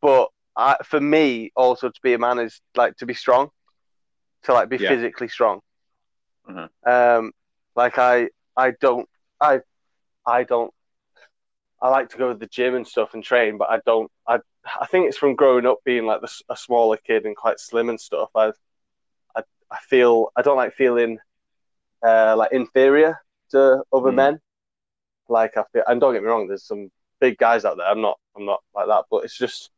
but 0.00 0.28
I, 0.56 0.76
for 0.84 1.00
me, 1.00 1.50
also 1.56 1.88
to 1.88 2.00
be 2.02 2.12
a 2.12 2.18
man 2.18 2.38
is 2.38 2.60
like 2.76 2.96
to 2.96 3.06
be 3.06 3.14
strong, 3.14 3.50
to 4.44 4.52
like 4.52 4.68
be 4.68 4.78
Yeah. 4.78 4.88
physically 4.88 5.28
strong. 5.28 5.60
Uh-huh. 6.48 6.68
Um, 7.18 7.32
like 7.74 7.98
I, 7.98 8.28
I 8.56 8.72
don't, 8.80 9.08
I, 9.40 9.60
I 10.26 10.44
don't. 10.44 10.72
I 11.80 11.88
like 11.88 12.10
to 12.10 12.16
go 12.18 12.28
to 12.32 12.38
the 12.38 12.46
gym 12.46 12.76
and 12.76 12.86
stuff 12.86 13.14
and 13.14 13.24
train, 13.24 13.58
but 13.58 13.70
I 13.70 13.80
don't. 13.84 14.10
I 14.28 14.38
I 14.80 14.86
think 14.86 15.08
it's 15.08 15.18
from 15.18 15.34
growing 15.34 15.66
up 15.66 15.78
being 15.84 16.06
like 16.06 16.20
the, 16.20 16.30
a 16.48 16.56
smaller 16.56 16.96
kid 16.96 17.24
and 17.24 17.34
quite 17.36 17.58
slim 17.60 17.88
and 17.88 18.00
stuff. 18.00 18.30
I 18.34 18.52
I, 19.34 19.42
I 19.70 19.78
feel 19.88 20.30
I 20.36 20.42
don't 20.42 20.56
like 20.56 20.74
feeling 20.74 21.18
uh, 22.02 22.36
like 22.36 22.52
inferior 22.52 23.20
to 23.50 23.82
other 23.92 24.10
Mm. 24.12 24.14
men. 24.14 24.40
Like 25.28 25.56
I 25.56 25.64
feel, 25.72 25.82
and 25.86 26.00
don't 26.00 26.12
get 26.14 26.22
me 26.22 26.28
wrong, 26.28 26.46
there's 26.48 26.64
some 26.64 26.90
big 27.20 27.38
guys 27.38 27.64
out 27.64 27.76
there. 27.76 27.86
I'm 27.86 28.00
not 28.00 28.18
I'm 28.36 28.44
not 28.44 28.62
like 28.74 28.86
that, 28.86 29.04
but 29.10 29.24
it's 29.24 29.36
just 29.36 29.70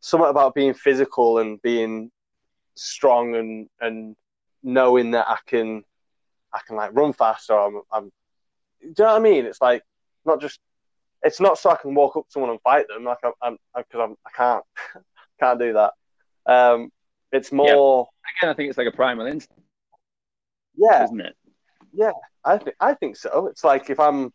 something 0.00 0.28
about 0.28 0.54
being 0.54 0.74
physical 0.74 1.38
and 1.38 1.60
being 1.62 2.10
strong 2.74 3.34
and 3.36 3.68
and 3.80 4.16
knowing 4.62 5.12
that 5.12 5.28
I 5.28 5.38
can 5.46 5.84
I 6.52 6.60
can 6.66 6.76
like 6.76 6.90
run 6.94 7.12
faster. 7.12 7.58
I'm 7.58 7.80
I'm. 7.92 8.04
Do 8.80 8.88
you 8.88 8.94
know 8.98 9.04
what 9.06 9.16
I 9.16 9.18
mean? 9.20 9.46
It's 9.46 9.60
like 9.60 9.82
not 10.24 10.40
just. 10.40 10.60
It's 11.24 11.40
not 11.40 11.58
so 11.58 11.70
I 11.70 11.76
can 11.76 11.94
walk 11.94 12.16
up 12.16 12.26
to 12.26 12.30
someone 12.32 12.50
and 12.50 12.60
fight 12.60 12.86
them, 12.88 13.04
like 13.04 13.18
I'm, 13.24 13.32
I'm 13.42 13.56
because 13.76 14.00
I'm, 14.00 14.16
I 14.26 14.30
can't, 14.36 14.64
can't 15.40 15.58
do 15.58 15.72
that. 15.72 15.92
Um, 16.46 16.90
it's 17.32 17.50
more. 17.50 18.08
Again, 18.38 18.50
I 18.50 18.54
think 18.54 18.68
it's 18.68 18.78
like 18.78 18.86
a 18.86 18.92
primal 18.92 19.26
instinct, 19.26 19.62
Yeah, 20.76 21.04
isn't 21.04 21.20
it? 21.20 21.34
yeah. 21.92 22.12
I 22.44 22.58
think 22.58 22.76
I 22.78 22.94
think 22.94 23.16
so. 23.16 23.46
It's 23.46 23.64
like 23.64 23.88
if 23.90 23.98
I'm. 23.98 24.32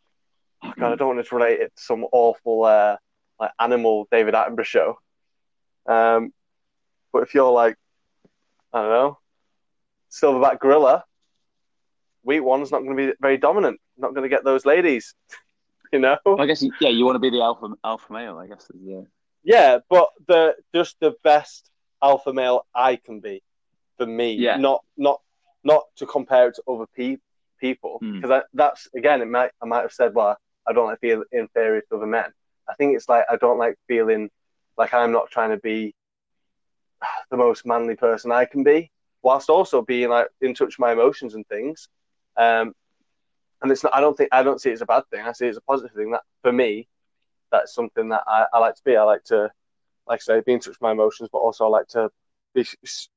Oh 0.64 0.74
God, 0.78 0.92
I 0.92 0.96
don't 0.96 1.16
want 1.16 1.26
to 1.26 1.36
relate 1.36 1.60
it 1.62 1.72
to 1.76 1.82
some 1.82 2.06
awful 2.12 2.66
uh, 2.66 2.98
like 3.40 3.52
animal 3.60 4.08
David 4.12 4.34
Attenborough 4.34 4.66
show. 4.66 4.98
Um, 5.86 6.34
but 7.14 7.24
if 7.24 7.34
you're 7.34 7.52
like, 7.52 7.76
I 8.74 8.82
don't 8.82 8.90
know, 8.90 9.18
silverback 10.12 10.60
gorilla, 10.60 11.04
weak 12.24 12.44
one's 12.44 12.72
not 12.72 12.84
going 12.84 12.98
to 12.98 13.08
be 13.08 13.14
very 13.22 13.38
dominant. 13.38 13.80
Not 13.98 14.14
going 14.14 14.24
to 14.24 14.36
get 14.36 14.44
those 14.44 14.66
ladies, 14.66 15.14
you 15.94 16.00
know. 16.00 16.18
I 16.38 16.46
guess 16.46 16.64
yeah, 16.80 16.90
you 16.90 17.06
want 17.06 17.16
to 17.16 17.20
be 17.20 17.30
the 17.30 17.42
alpha 17.42 17.70
alpha 17.84 18.14
male. 18.14 18.38
I 18.38 18.48
guess. 18.48 18.70
Yeah. 18.80 19.02
Yeah, 19.44 19.80
but 19.90 20.10
the 20.28 20.56
just 20.74 20.98
the 21.00 21.16
best 21.24 21.70
alpha 22.04 22.34
male 22.34 22.66
I 22.76 22.98
can 22.98 23.20
be 23.20 23.42
for 23.98 24.06
me. 24.06 24.34
Yeah. 24.34 24.58
Not 24.58 24.84
not 24.98 25.22
not 25.64 25.84
to 25.98 26.06
compare 26.06 26.48
it 26.50 26.56
to 26.56 26.64
other 26.68 26.86
pe- 26.96 27.18
people 27.60 28.00
Hmm. 28.02 28.22
because 28.22 28.44
that's 28.54 28.88
again 28.96 29.22
it 29.22 29.28
might 29.28 29.52
I 29.62 29.66
might 29.66 29.82
have 29.82 29.92
said 29.92 30.14
well 30.14 30.38
I 30.68 30.74
don't 30.74 30.88
like 30.88 31.00
feel 31.00 31.24
inferior 31.32 31.82
to 31.82 31.96
other 31.98 32.06
men. 32.06 32.32
I 32.70 32.74
think 32.76 32.96
it's 32.96 33.10
like 33.10 33.26
I 33.30 33.38
don't 33.38 33.58
like 33.58 33.78
feeling 33.88 34.30
like 34.78 34.94
I'm 34.94 35.12
not 35.12 35.30
trying 35.32 35.50
to 35.52 35.58
be 35.58 35.94
the 37.32 37.38
most 37.38 37.66
manly 37.66 37.96
person 37.96 38.32
I 38.32 38.46
can 38.46 38.64
be, 38.64 38.92
whilst 39.22 39.50
also 39.50 39.82
being 39.82 40.10
like 40.10 40.28
in 40.42 40.54
touch 40.54 40.78
with 40.78 40.80
my 40.80 40.92
emotions 40.92 41.34
and 41.34 41.48
things. 41.48 41.88
Um, 42.38 42.74
and 43.62 43.72
it's 43.72 43.84
not. 43.84 43.96
I 43.96 44.02
don't 44.02 44.16
think 44.16 44.30
I 44.32 44.44
don't 44.44 44.62
see 44.62 44.70
it 44.70 44.74
as 44.74 44.82
a 44.82 44.86
bad 44.86 45.04
thing. 45.12 45.22
I 45.22 45.32
see 45.32 45.46
it 45.46 45.50
as 45.50 45.58
a 45.58 45.62
positive 45.62 45.96
thing. 45.96 46.12
That 46.12 46.22
for 46.42 46.52
me, 46.52 46.88
that's 47.52 47.74
something 47.74 48.10
that 48.10 48.24
I, 48.28 48.46
I 48.54 48.60
like 48.60 48.76
to 48.76 48.82
be. 48.84 48.96
I 48.96 49.04
like 49.04 49.24
to, 49.26 49.52
like 50.08 50.22
I 50.22 50.24
say, 50.24 50.42
be 50.46 50.54
in 50.54 50.60
touch 50.60 50.70
with 50.70 50.82
my 50.82 50.92
emotions, 50.92 51.30
but 51.32 51.40
also 51.40 51.66
I 51.66 51.70
like 51.70 51.88
to 51.90 52.10
be 52.54 52.66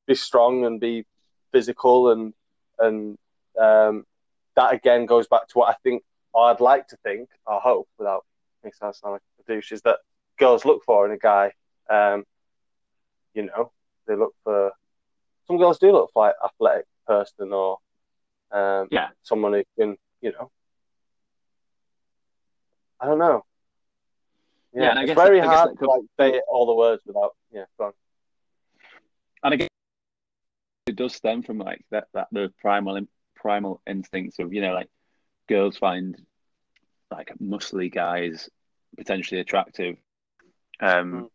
be 0.06 0.14
strong 0.14 0.64
and 0.64 0.80
be 0.80 1.04
physical 1.52 2.10
and 2.10 2.34
and 2.78 3.18
um, 3.58 4.04
that 4.56 4.74
again 4.74 5.06
goes 5.06 5.26
back 5.26 5.46
to 5.48 5.58
what 5.58 5.70
I 5.70 5.76
think 5.82 6.02
or 6.32 6.46
I'd 6.46 6.60
like 6.60 6.88
to 6.88 6.96
think 7.04 7.28
or 7.46 7.60
hope 7.60 7.88
without 7.98 8.24
making 8.64 8.76
sound 8.80 8.94
like 9.04 9.20
a 9.46 9.52
douche 9.52 9.72
is 9.72 9.82
that 9.82 9.98
girls 10.38 10.64
look 10.64 10.82
for 10.84 11.06
in 11.06 11.12
a 11.12 11.18
guy. 11.18 11.52
Um, 11.90 12.24
you 13.34 13.44
know, 13.46 13.70
they 14.06 14.16
look 14.16 14.34
for 14.44 14.72
some 15.46 15.58
girls 15.58 15.78
do 15.78 15.92
look 15.92 16.10
for 16.12 16.26
like 16.26 16.34
athletic 16.44 16.86
person 17.06 17.52
or 17.52 17.78
um, 18.50 18.88
Yeah. 18.90 19.08
someone 19.22 19.52
who 19.54 19.64
can, 19.78 19.96
you 20.22 20.32
know, 20.32 20.50
I 23.00 23.06
don't 23.06 23.18
know. 23.18 23.44
Yeah, 24.72 24.82
Yeah, 24.82 24.90
and 24.90 24.98
I 24.98 25.02
it's 25.02 25.08
guess 25.10 25.16
very 25.16 25.40
that- 25.40 25.48
I 25.48 25.50
guess 25.50 25.56
hard 25.58 25.78
to 25.78 25.86
like 25.86 26.02
say 26.18 26.40
all 26.48 26.66
the 26.66 26.74
words 26.74 27.02
without. 27.04 27.36
Yeah. 27.52 27.64
And 29.44 29.54
again, 29.54 29.68
it 30.86 30.96
does 30.96 31.14
stem 31.14 31.42
from 31.42 31.58
like 31.58 31.84
that 31.90 32.08
that 32.14 32.28
the 32.32 32.52
primal 32.60 33.00
primal 33.34 33.82
instincts 33.86 34.38
of 34.38 34.52
you 34.52 34.60
know 34.62 34.72
like 34.72 34.88
girls 35.48 35.76
find 35.76 36.16
like 37.10 37.32
muscly 37.42 37.92
guys 37.92 38.48
potentially 38.96 39.40
attractive, 39.40 39.96
um, 40.80 41.12
Mm. 41.24 41.30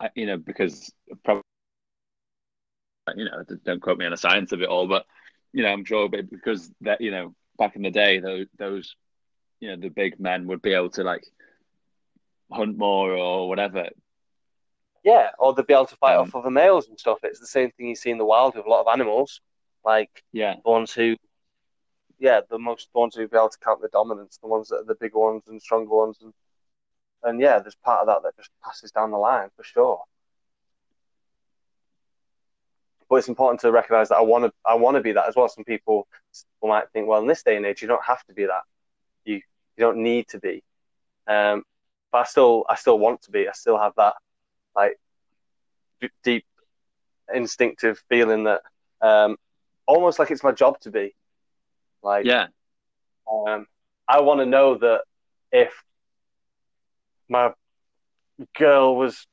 I, 0.00 0.10
you 0.14 0.26
know 0.26 0.36
because 0.38 0.92
probably 1.24 1.42
you 3.16 3.24
know 3.26 3.44
don't 3.64 3.80
quote 3.82 3.98
me 3.98 4.06
on 4.06 4.12
the 4.12 4.16
science 4.16 4.52
of 4.52 4.62
it 4.62 4.68
all, 4.68 4.88
but 4.88 5.04
you 5.52 5.62
know 5.62 5.68
I'm 5.68 5.84
sure 5.84 6.08
because 6.08 6.70
that 6.80 7.00
you 7.02 7.10
know 7.10 7.34
back 7.62 7.76
in 7.76 7.82
the 7.82 7.90
day 7.90 8.20
those 8.20 8.46
those 8.58 8.96
you 9.60 9.68
know 9.70 9.76
the 9.76 9.88
big 9.88 10.18
men 10.20 10.46
would 10.48 10.62
be 10.62 10.74
able 10.74 10.90
to 10.90 11.04
like 11.04 11.24
hunt 12.50 12.76
more 12.78 13.12
or 13.12 13.48
whatever. 13.48 13.88
Yeah, 15.04 15.30
or 15.38 15.54
they'd 15.54 15.66
be 15.66 15.74
able 15.74 15.86
to 15.86 15.96
fight 15.96 16.16
Um, 16.16 16.22
off 16.22 16.34
other 16.34 16.50
males 16.50 16.88
and 16.88 16.98
stuff. 16.98 17.18
It's 17.24 17.40
the 17.40 17.46
same 17.46 17.70
thing 17.72 17.88
you 17.88 17.96
see 17.96 18.10
in 18.10 18.18
the 18.18 18.24
wild 18.24 18.54
with 18.56 18.66
a 18.66 18.70
lot 18.70 18.82
of 18.82 18.92
animals, 18.92 19.40
like 19.84 20.24
Yeah, 20.32 20.56
the 20.64 20.70
ones 20.70 20.92
who, 20.92 21.16
yeah, 22.18 22.40
the 22.50 22.58
most 22.58 22.88
the 22.92 23.00
ones 23.00 23.14
who 23.16 23.28
be 23.28 23.36
able 23.36 23.48
to 23.50 23.58
count 23.58 23.82
the 23.82 23.88
dominance, 23.88 24.38
the 24.38 24.48
ones 24.48 24.68
that 24.68 24.76
are 24.76 24.84
the 24.84 24.94
bigger 24.96 25.18
ones 25.18 25.42
and 25.48 25.60
stronger 25.60 25.94
ones, 25.94 26.18
and 26.22 26.32
and 27.24 27.40
yeah, 27.40 27.58
there's 27.60 27.76
part 27.76 28.00
of 28.00 28.06
that 28.08 28.22
that 28.24 28.36
just 28.36 28.50
passes 28.64 28.92
down 28.92 29.10
the 29.10 29.18
line 29.18 29.50
for 29.56 29.64
sure. 29.64 30.04
But 33.12 33.18
it's 33.18 33.28
important 33.28 33.60
to 33.60 33.70
recognize 33.70 34.08
that 34.08 34.16
I 34.16 34.22
want 34.22 34.46
to 34.46 34.52
I 34.64 34.74
want 34.74 34.96
to 34.96 35.02
be 35.02 35.12
that 35.12 35.28
as 35.28 35.36
well. 35.36 35.46
Some 35.46 35.64
people 35.64 36.08
might 36.62 36.88
think, 36.94 37.06
well, 37.06 37.20
in 37.20 37.26
this 37.26 37.42
day 37.42 37.56
and 37.56 37.66
age, 37.66 37.82
you 37.82 37.86
don't 37.86 38.02
have 38.02 38.24
to 38.24 38.32
be 38.32 38.46
that. 38.46 38.62
You 39.26 39.34
you 39.34 39.42
don't 39.76 39.98
need 39.98 40.28
to 40.28 40.40
be. 40.40 40.62
Um, 41.26 41.62
but 42.10 42.18
I 42.20 42.24
still 42.24 42.64
I 42.70 42.74
still 42.76 42.98
want 42.98 43.20
to 43.24 43.30
be. 43.30 43.46
I 43.46 43.52
still 43.52 43.76
have 43.76 43.92
that 43.98 44.14
like 44.74 44.98
d- 46.00 46.08
deep 46.24 46.46
instinctive 47.34 48.02
feeling 48.08 48.44
that 48.44 48.62
um, 49.02 49.36
almost 49.86 50.18
like 50.18 50.30
it's 50.30 50.42
my 50.42 50.52
job 50.52 50.80
to 50.80 50.90
be. 50.90 51.14
Like 52.02 52.24
yeah, 52.24 52.46
um, 53.30 53.66
I 54.08 54.22
want 54.22 54.40
to 54.40 54.46
know 54.46 54.76
that 54.76 55.02
if 55.52 55.74
my 57.28 57.52
girl 58.58 58.96
was, 58.96 59.26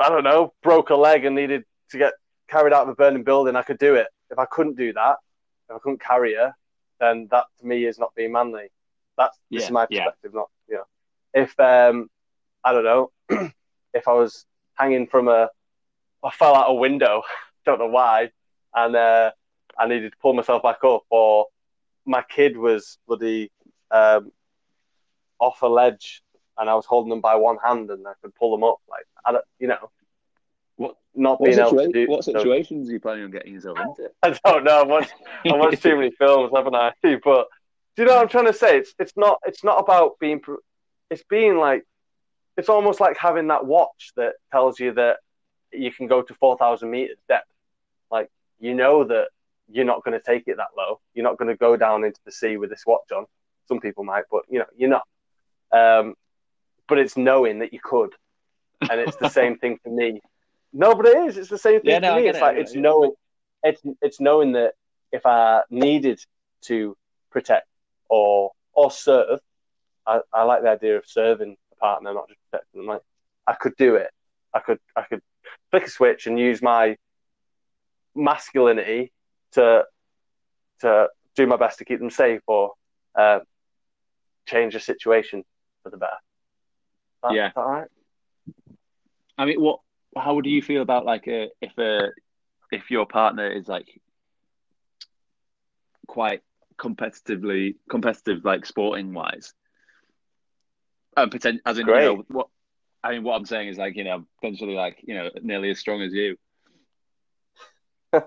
I 0.00 0.08
don't 0.08 0.22
know, 0.22 0.52
broke 0.62 0.90
a 0.90 0.94
leg 0.94 1.24
and 1.24 1.34
needed 1.34 1.64
to 1.90 1.98
get 1.98 2.12
carried 2.48 2.72
out 2.72 2.82
of 2.84 2.88
a 2.88 2.94
burning 2.94 3.24
building, 3.24 3.56
I 3.56 3.62
could 3.62 3.78
do 3.78 3.94
it. 3.94 4.08
If 4.30 4.38
I 4.38 4.46
couldn't 4.46 4.76
do 4.76 4.92
that, 4.94 5.16
if 5.68 5.76
I 5.76 5.78
couldn't 5.78 6.00
carry 6.00 6.34
her, 6.34 6.54
then 7.00 7.28
that 7.30 7.44
to 7.60 7.66
me 7.66 7.84
is 7.86 7.98
not 7.98 8.14
being 8.14 8.32
manly. 8.32 8.68
That's 9.16 9.38
this 9.52 9.64
Yeah, 9.64 9.64
is 9.64 9.70
my 9.70 9.86
yeah. 9.88 10.04
perspective, 10.04 10.32
not 10.34 10.48
you 10.68 10.76
know. 10.76 10.84
If 11.34 11.58
um, 11.60 12.08
I 12.64 12.72
don't 12.72 12.84
know, 12.84 13.10
if 13.94 14.08
I 14.08 14.12
was 14.12 14.44
hanging 14.74 15.06
from 15.06 15.28
a, 15.28 15.48
I 16.24 16.30
fell 16.30 16.54
out 16.54 16.70
a 16.70 16.74
window, 16.74 17.22
don't 17.66 17.78
know 17.78 17.88
why, 17.88 18.30
and 18.74 18.96
uh, 18.96 19.30
I 19.78 19.86
needed 19.88 20.12
to 20.12 20.18
pull 20.20 20.34
myself 20.34 20.62
back 20.62 20.78
up, 20.84 21.02
or 21.10 21.46
my 22.06 22.22
kid 22.28 22.56
was 22.56 22.98
bloody 23.06 23.50
um, 23.90 24.32
off 25.40 25.62
a 25.62 25.66
ledge 25.66 26.22
and 26.58 26.68
I 26.68 26.74
was 26.74 26.86
holding 26.86 27.10
them 27.10 27.20
by 27.20 27.36
one 27.36 27.56
hand 27.64 27.90
and 27.90 28.06
I 28.06 28.12
could 28.22 28.34
pull 28.34 28.50
them 28.52 28.64
up. 28.64 28.78
Like, 28.88 29.04
I 29.24 29.32
don't, 29.32 29.44
you 29.58 29.68
know, 29.68 29.90
What- 30.78 30.96
not 31.14 31.40
What, 31.40 31.48
being 31.50 31.58
able 31.58 31.76
to 31.78 31.88
do. 31.88 32.06
what 32.08 32.24
so- 32.24 32.32
situations 32.32 32.88
are 32.88 32.92
you 32.92 33.00
planning 33.00 33.24
on 33.24 33.30
getting 33.30 33.52
yourself 33.54 33.78
into? 33.78 34.10
I 34.22 34.30
don't 34.44 34.64
know. 34.64 34.82
I've 34.82 34.88
watched, 34.88 35.12
I 35.44 35.56
watched 35.56 35.82
too 35.82 35.96
many 35.96 36.10
films, 36.12 36.50
haven't 36.54 36.74
I? 36.74 36.92
But 37.02 37.48
do 37.96 38.02
you 38.02 38.04
know 38.06 38.14
what 38.14 38.22
I'm 38.22 38.28
trying 38.28 38.46
to 38.46 38.52
say? 38.52 38.78
It's 38.78 38.94
it's 38.98 39.16
not 39.16 39.40
it's 39.44 39.62
not 39.64 39.78
about 39.80 40.18
being. 40.20 40.40
pro- 40.40 40.64
It's 41.10 41.24
being 41.24 41.56
like 41.58 41.82
it's 42.56 42.68
almost 42.68 43.00
like 43.00 43.16
having 43.18 43.48
that 43.48 43.66
watch 43.66 44.12
that 44.16 44.34
tells 44.52 44.78
you 44.80 44.92
that 44.94 45.16
you 45.72 45.90
can 45.92 46.06
go 46.06 46.22
to 46.22 46.34
four 46.34 46.56
thousand 46.56 46.90
meters 46.90 47.18
depth. 47.28 47.50
Like 48.10 48.28
you 48.60 48.74
know 48.74 49.02
that 49.04 49.28
you're 49.70 49.84
not 49.84 50.04
going 50.04 50.16
to 50.18 50.24
take 50.24 50.44
it 50.46 50.56
that 50.58 50.68
low. 50.76 51.00
You're 51.14 51.24
not 51.24 51.36
going 51.38 51.48
to 51.48 51.56
go 51.56 51.76
down 51.76 52.04
into 52.04 52.20
the 52.24 52.32
sea 52.32 52.56
with 52.56 52.70
this 52.70 52.84
watch 52.86 53.10
on. 53.14 53.26
Some 53.66 53.80
people 53.80 54.04
might, 54.04 54.24
but 54.30 54.42
you 54.48 54.60
know 54.60 54.66
you're 54.76 54.90
not. 54.90 55.06
Um, 55.72 56.14
but 56.86 56.98
it's 56.98 57.16
knowing 57.16 57.58
that 57.58 57.72
you 57.72 57.80
could, 57.82 58.14
and 58.88 59.00
it's 59.00 59.16
the 59.16 59.28
same 59.40 59.58
thing 59.58 59.78
for 59.82 59.90
me. 59.90 60.20
No, 60.78 60.94
but 60.94 61.06
it 61.06 61.16
is. 61.26 61.36
It's 61.36 61.50
the 61.50 61.58
same 61.58 61.80
thing 61.80 61.90
Yeah, 61.90 61.98
no, 61.98 62.16
me. 62.16 62.28
It's 62.28 62.38
it, 62.38 62.40
like 62.40 62.56
it's 62.56 62.72
yeah. 62.74 62.82
knowing. 62.82 63.12
It's 63.64 63.82
it's 64.00 64.20
knowing 64.20 64.52
that 64.52 64.74
if 65.10 65.26
I 65.26 65.62
needed 65.70 66.20
to 66.62 66.96
protect 67.32 67.66
or 68.08 68.52
or 68.74 68.90
serve, 68.92 69.40
I, 70.06 70.20
I 70.32 70.44
like 70.44 70.62
the 70.62 70.70
idea 70.70 70.96
of 70.96 71.04
serving 71.04 71.56
a 71.72 71.76
partner, 71.76 72.14
not 72.14 72.28
just 72.28 72.38
protecting 72.48 72.80
them. 72.82 72.86
Like 72.86 73.02
I 73.44 73.54
could 73.54 73.74
do 73.76 73.96
it. 73.96 74.10
I 74.54 74.60
could 74.60 74.78
I 74.94 75.02
could 75.02 75.20
flick 75.72 75.84
a 75.84 75.90
switch 75.90 76.28
and 76.28 76.38
use 76.38 76.62
my 76.62 76.96
masculinity 78.14 79.12
to 79.52 79.84
to 80.82 81.08
do 81.34 81.48
my 81.48 81.56
best 81.56 81.78
to 81.78 81.84
keep 81.84 81.98
them 81.98 82.10
safe 82.10 82.40
or 82.46 82.74
uh, 83.18 83.40
change 84.46 84.74
the 84.74 84.80
situation 84.80 85.44
for 85.82 85.90
the 85.90 85.96
better. 85.96 86.12
That, 87.24 87.32
Yeah. 87.32 87.48
is 87.48 87.54
that 87.54 87.60
right? 87.62 87.88
I 89.36 89.44
mean, 89.44 89.60
what? 89.60 89.80
How 90.18 90.40
do 90.40 90.50
you 90.50 90.62
feel 90.62 90.82
about 90.82 91.04
like 91.04 91.26
a 91.28 91.48
if 91.60 91.76
a 91.78 92.10
if 92.70 92.90
your 92.90 93.06
partner 93.06 93.50
is 93.50 93.68
like 93.68 94.00
quite 96.06 96.42
competitively 96.78 97.76
competitive, 97.90 98.44
like 98.44 98.66
sporting 98.66 99.12
wise, 99.14 99.52
potent, 101.16 101.60
as 101.66 101.78
in 101.78 101.86
Great. 101.86 102.04
you 102.04 102.16
know 102.16 102.24
what? 102.28 102.48
I 103.02 103.12
mean, 103.12 103.22
what 103.22 103.36
I'm 103.36 103.46
saying 103.46 103.68
is 103.68 103.78
like 103.78 103.96
you 103.96 104.04
know 104.04 104.24
potentially 104.40 104.74
like 104.74 104.98
you 105.02 105.14
know 105.14 105.30
nearly 105.42 105.70
as 105.70 105.78
strong 105.78 106.02
as 106.02 106.12
you. 106.12 106.36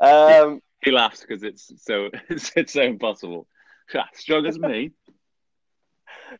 Um, 0.00 0.60
He 0.82 0.90
laughs 0.90 1.20
because 1.20 1.42
it's 1.42 1.72
so 1.84 2.08
it's, 2.28 2.52
it's 2.56 2.72
so 2.72 2.82
impossible. 2.82 3.46
Strong 4.14 4.46
as 4.46 4.58
me. 4.58 4.92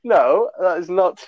no, 0.03 0.51
that 0.61 0.78
is 0.78 0.88
not. 0.88 1.26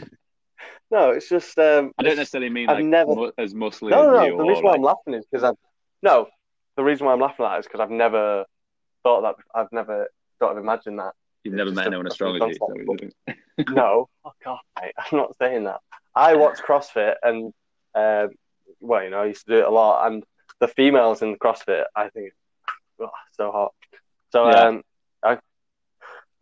No, 0.92 1.10
it's 1.10 1.28
just. 1.28 1.58
Um, 1.58 1.90
I 1.98 2.02
don't 2.02 2.16
necessarily 2.16 2.50
mean 2.50 2.68
I've 2.68 2.76
like 2.76 2.84
never- 2.84 3.14
mu- 3.14 3.32
as 3.38 3.54
muscly 3.54 3.90
No, 3.90 4.02
no, 4.04 4.28
no. 4.28 4.36
The 4.36 4.44
reason 4.44 4.62
why 4.64 4.74
I'm 4.74 4.82
laughing 4.82 5.14
is 5.14 5.24
because 5.24 5.42
I've 5.42 5.56
no. 6.02 6.28
The 6.76 6.84
reason 6.84 7.06
why 7.06 7.14
I'm 7.14 7.20
laughing 7.20 7.46
at 7.46 7.50
that 7.50 7.60
is 7.60 7.66
because 7.66 7.80
I've 7.80 7.90
never 7.90 8.44
thought 9.02 9.22
that. 9.22 9.36
I've 9.54 9.72
never 9.72 10.08
sort 10.38 10.52
of 10.52 10.58
imagined 10.62 10.98
that. 10.98 11.14
You've 11.44 11.54
never 11.54 11.72
met 11.72 11.86
anyone 11.86 12.06
as 12.06 12.12
strong 12.14 12.40
as 12.42 12.56
you. 12.58 13.10
no, 13.70 14.08
fuck 14.22 14.36
off, 14.46 14.60
mate. 14.80 14.92
I'm 14.98 15.18
not 15.18 15.34
saying 15.38 15.64
that. 15.64 15.80
I 16.14 16.36
watch 16.36 16.58
CrossFit 16.58 17.14
and, 17.22 17.52
um, 17.94 18.30
well, 18.80 19.02
you 19.02 19.10
know, 19.10 19.22
I 19.22 19.26
used 19.26 19.46
to 19.46 19.52
do 19.52 19.58
it 19.60 19.64
a 19.64 19.70
lot. 19.70 20.06
And 20.06 20.22
the 20.60 20.68
females 20.68 21.22
in 21.22 21.36
CrossFit, 21.36 21.84
I 21.96 22.10
think, 22.10 22.32
oh, 23.00 23.10
so 23.32 23.50
hot. 23.50 23.74
So, 24.30 24.48
Yeah. 24.50 24.60
um, 24.68 24.82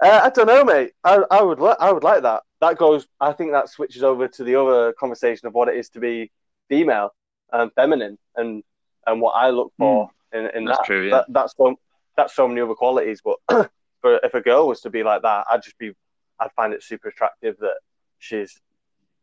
uh, 0.03 0.21
I 0.25 0.31
don't 0.31 0.47
know, 0.47 0.65
mate. 0.65 0.93
I, 1.05 1.21
I 1.31 1.43
would, 1.43 1.61
li- 1.61 1.75
I 1.79 1.93
would 1.93 2.05
like 2.05 2.23
that. 2.23 2.43
That 2.61 2.79
goes. 2.79 3.07
I 3.21 3.33
think 3.33 3.53
that 3.53 3.69
switches 3.69 4.03
over 4.03 4.29
to 4.29 4.45
the 4.45 4.55
other 4.57 4.93
conversation 4.95 5.47
of 5.49 5.55
what 5.55 5.69
it 5.69 5.77
is 5.77 5.89
to 5.91 6.01
be 6.01 6.31
female 6.69 7.11
and 7.53 7.73
feminine, 7.75 8.19
and 8.37 8.63
and 9.07 9.21
what 9.21 9.33
I 9.33 9.51
look 9.51 9.73
for 9.79 10.11
in, 10.33 10.47
in 10.47 10.51
Hmm. 10.63 10.65
That's 10.67 10.79
that. 10.79 10.85
true, 10.87 11.05
yeah. 11.05 11.11
That, 11.11 11.27
that's 11.31 11.55
so 11.57 11.77
that's 12.17 12.35
so 12.35 12.47
many 12.49 12.61
other 12.61 12.75
qualities. 12.75 13.23
But 13.25 13.39
for 14.01 14.21
if 14.23 14.35
a 14.35 14.41
girl 14.41 14.69
was 14.69 14.81
to 14.83 14.91
be 14.91 15.03
like 15.03 15.23
that, 15.23 15.47
I'd 15.51 15.63
just 15.63 15.79
be, 15.79 15.93
I'd 16.39 16.53
find 16.53 16.73
it 16.75 16.83
super 16.83 17.09
attractive 17.09 17.57
that 17.61 17.77
she's 18.19 18.59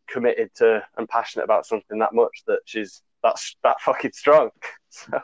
committed 0.07 0.49
to 0.55 0.83
and 0.97 1.07
passionate 1.07 1.43
about 1.43 1.65
something 1.65 1.99
that 1.99 2.13
much 2.13 2.43
that 2.47 2.59
she's 2.65 3.01
that's 3.23 3.55
that 3.63 3.79
fucking 3.81 4.11
strong. 4.13 4.49
So, 4.89 5.19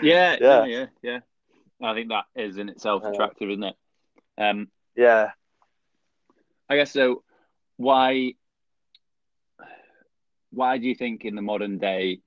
Yeah, 0.00 0.36
Yeah. 0.40 0.64
yeah, 0.64 0.64
yeah, 0.66 0.86
yeah. 1.02 1.88
I 1.88 1.94
think 1.94 2.10
that 2.10 2.24
is 2.36 2.56
in 2.58 2.68
itself 2.68 3.02
Uh, 3.04 3.08
attractive, 3.08 3.50
isn't 3.50 3.64
it? 3.64 3.74
Um, 4.42 4.68
yeah, 4.96 5.30
I 6.68 6.76
guess 6.76 6.92
so. 6.92 7.22
Why? 7.76 8.34
Why 10.50 10.78
do 10.78 10.86
you 10.86 10.94
think 10.94 11.24
in 11.24 11.34
the 11.34 11.42
modern 11.42 11.78
day 11.78 12.20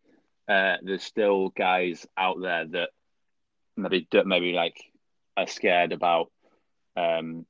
uh, 0.48 0.78
there's 0.82 1.04
still 1.04 1.50
guys 1.50 2.08
out 2.18 2.42
there 2.42 2.66
that 2.66 2.90
maybe 3.76 4.08
maybe 4.26 4.52
like 4.54 4.82
are 5.38 5.48
scared 5.48 5.92
about 5.92 6.32
um, 6.96 7.46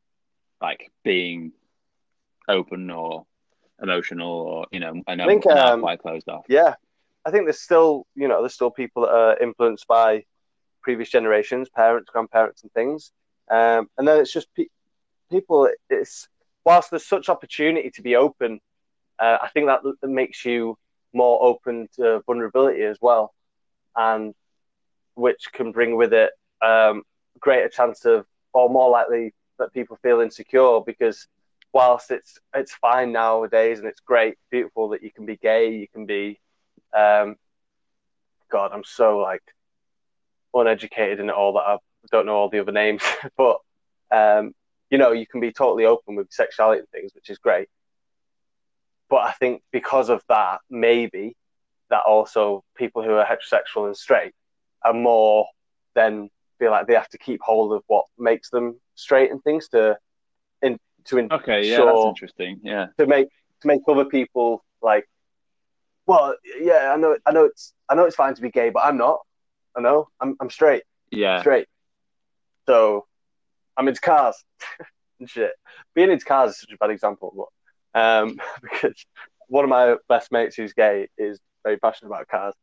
like 0.61 0.91
being 1.03 1.53
open 2.47 2.89
or 2.89 3.25
emotional 3.81 4.31
or 4.31 4.65
you 4.71 4.79
know 4.79 5.01
I 5.07 5.15
know 5.15 5.25
I 5.25 5.27
think, 5.27 5.45
um, 5.47 5.81
quite 5.81 6.01
closed 6.01 6.29
off. 6.29 6.45
yeah. 6.49 6.75
I 7.25 7.31
think 7.31 7.45
there's 7.45 7.59
still, 7.59 8.05
you 8.13 8.27
know, 8.27 8.41
there's 8.41 8.53
still 8.53 8.69
people 8.69 9.01
that 9.01 9.11
are 9.11 9.37
influenced 9.39 9.87
by 9.87 10.25
previous 10.83 11.09
generations, 11.09 11.69
parents, 11.69 12.11
grandparents, 12.11 12.61
and 12.61 12.71
things. 12.71 13.11
Um, 13.49 13.89
and 13.97 14.07
then 14.07 14.19
it's 14.19 14.33
just 14.33 14.53
pe- 14.55 14.67
people. 15.29 15.69
It's 15.89 16.27
whilst 16.65 16.89
there's 16.89 17.05
such 17.05 17.29
opportunity 17.29 17.91
to 17.91 18.01
be 18.01 18.15
open, 18.15 18.59
uh, 19.19 19.37
I 19.41 19.49
think 19.49 19.67
that 19.67 19.81
makes 20.07 20.45
you 20.45 20.77
more 21.13 21.41
open 21.43 21.87
to 21.95 22.21
vulnerability 22.25 22.83
as 22.83 22.97
well, 23.01 23.33
and 23.95 24.33
which 25.13 25.47
can 25.53 25.71
bring 25.71 25.95
with 25.95 26.13
it 26.13 26.31
um, 26.61 27.03
greater 27.39 27.69
chance 27.69 28.05
of, 28.05 28.25
or 28.53 28.69
more 28.69 28.89
likely 28.89 29.33
that 29.59 29.73
people 29.73 29.97
feel 30.01 30.19
insecure 30.19 30.81
because 30.85 31.27
whilst 31.71 32.11
it's 32.11 32.39
it's 32.53 32.73
fine 32.73 33.11
nowadays 33.11 33.79
and 33.79 33.87
it's 33.87 33.99
great, 33.99 34.37
beautiful 34.49 34.89
that 34.89 35.03
you 35.03 35.11
can 35.11 35.25
be 35.25 35.37
gay, 35.37 35.73
you 35.73 35.87
can 35.87 36.05
be, 36.05 36.39
um, 36.95 37.35
God, 38.49 38.71
I'm 38.73 38.83
so 38.83 39.19
like 39.19 39.43
uneducated 40.53 41.19
in 41.19 41.29
all 41.29 41.53
that 41.53 41.59
I 41.67 41.77
don't 42.11 42.25
know 42.25 42.35
all 42.35 42.49
the 42.49 42.59
other 42.59 42.71
names, 42.71 43.03
but 43.37 43.57
um, 44.11 44.53
you 44.89 44.97
know, 44.97 45.11
you 45.11 45.25
can 45.27 45.39
be 45.39 45.51
totally 45.51 45.85
open 45.85 46.15
with 46.15 46.31
sexuality 46.31 46.79
and 46.79 46.89
things, 46.89 47.11
which 47.15 47.29
is 47.29 47.37
great. 47.37 47.67
But 49.09 49.17
I 49.17 49.31
think 49.33 49.61
because 49.71 50.09
of 50.09 50.23
that, 50.29 50.59
maybe 50.69 51.35
that 51.89 52.03
also 52.03 52.63
people 52.75 53.03
who 53.03 53.11
are 53.13 53.25
heterosexual 53.25 53.87
and 53.87 53.95
straight 53.95 54.33
are 54.83 54.93
more 54.93 55.47
then 55.93 56.29
feel 56.59 56.71
like 56.71 56.87
they 56.87 56.93
have 56.93 57.09
to 57.09 57.17
keep 57.17 57.41
hold 57.41 57.73
of 57.73 57.83
what 57.87 58.05
makes 58.17 58.49
them 58.49 58.79
straight 58.95 59.31
and 59.31 59.43
things 59.43 59.67
to 59.69 59.97
in 60.61 60.79
to 61.05 61.17
ensure 61.17 61.39
Okay, 61.39 61.69
yeah, 61.69 61.85
that's 61.85 62.05
interesting. 62.05 62.59
Yeah, 62.63 62.87
to 62.97 63.05
make 63.05 63.27
to 63.61 63.67
make 63.67 63.81
other 63.87 64.05
people 64.05 64.63
like 64.81 65.07
well 66.05 66.35
yeah 66.59 66.93
I 66.93 66.97
know 66.97 67.17
I 67.25 67.31
know 67.31 67.45
it's 67.45 67.73
I 67.89 67.95
know 67.95 68.05
it's 68.05 68.15
fine 68.15 68.35
to 68.35 68.41
be 68.41 68.51
gay 68.51 68.69
but 68.69 68.83
I'm 68.85 68.97
not 68.97 69.19
I 69.75 69.81
know 69.81 70.07
I'm 70.19 70.35
I'm 70.39 70.49
straight 70.49 70.83
yeah, 71.11 71.39
straight 71.41 71.67
so 72.65 73.05
I'm 73.77 73.87
into 73.87 74.01
cars 74.01 74.35
and 75.19 75.29
shit 75.29 75.51
being 75.93 76.11
into 76.11 76.25
cars 76.25 76.51
is 76.51 76.59
such 76.59 76.73
a 76.73 76.77
bad 76.77 76.91
example 76.91 77.49
but 77.93 77.99
um 77.99 78.39
because 78.61 79.05
one 79.47 79.63
of 79.63 79.69
my 79.69 79.95
best 80.09 80.31
mates 80.31 80.55
who's 80.55 80.73
gay 80.73 81.07
is 81.17 81.39
very 81.63 81.77
passionate 81.77 82.09
about 82.09 82.27
cars 82.27 82.53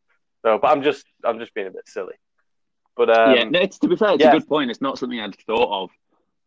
so 0.44 0.59
but 0.59 0.68
I'm 0.68 0.82
just 0.82 1.05
I'm 1.24 1.38
just 1.38 1.55
being 1.55 1.68
a 1.68 1.70
bit 1.70 1.88
silly 1.88 2.14
but 2.96 3.11
um 3.16 3.34
yeah. 3.36 3.44
No, 3.44 3.61
it's 3.61 3.78
to 3.78 3.88
be 3.88 3.96
fair, 3.96 4.12
it's 4.12 4.22
yeah. 4.22 4.30
a 4.30 4.38
good 4.38 4.48
point. 4.48 4.70
It's 4.70 4.80
not 4.80 4.98
something 4.98 5.18
I'd 5.18 5.36
thought 5.46 5.84
of. 5.84 5.90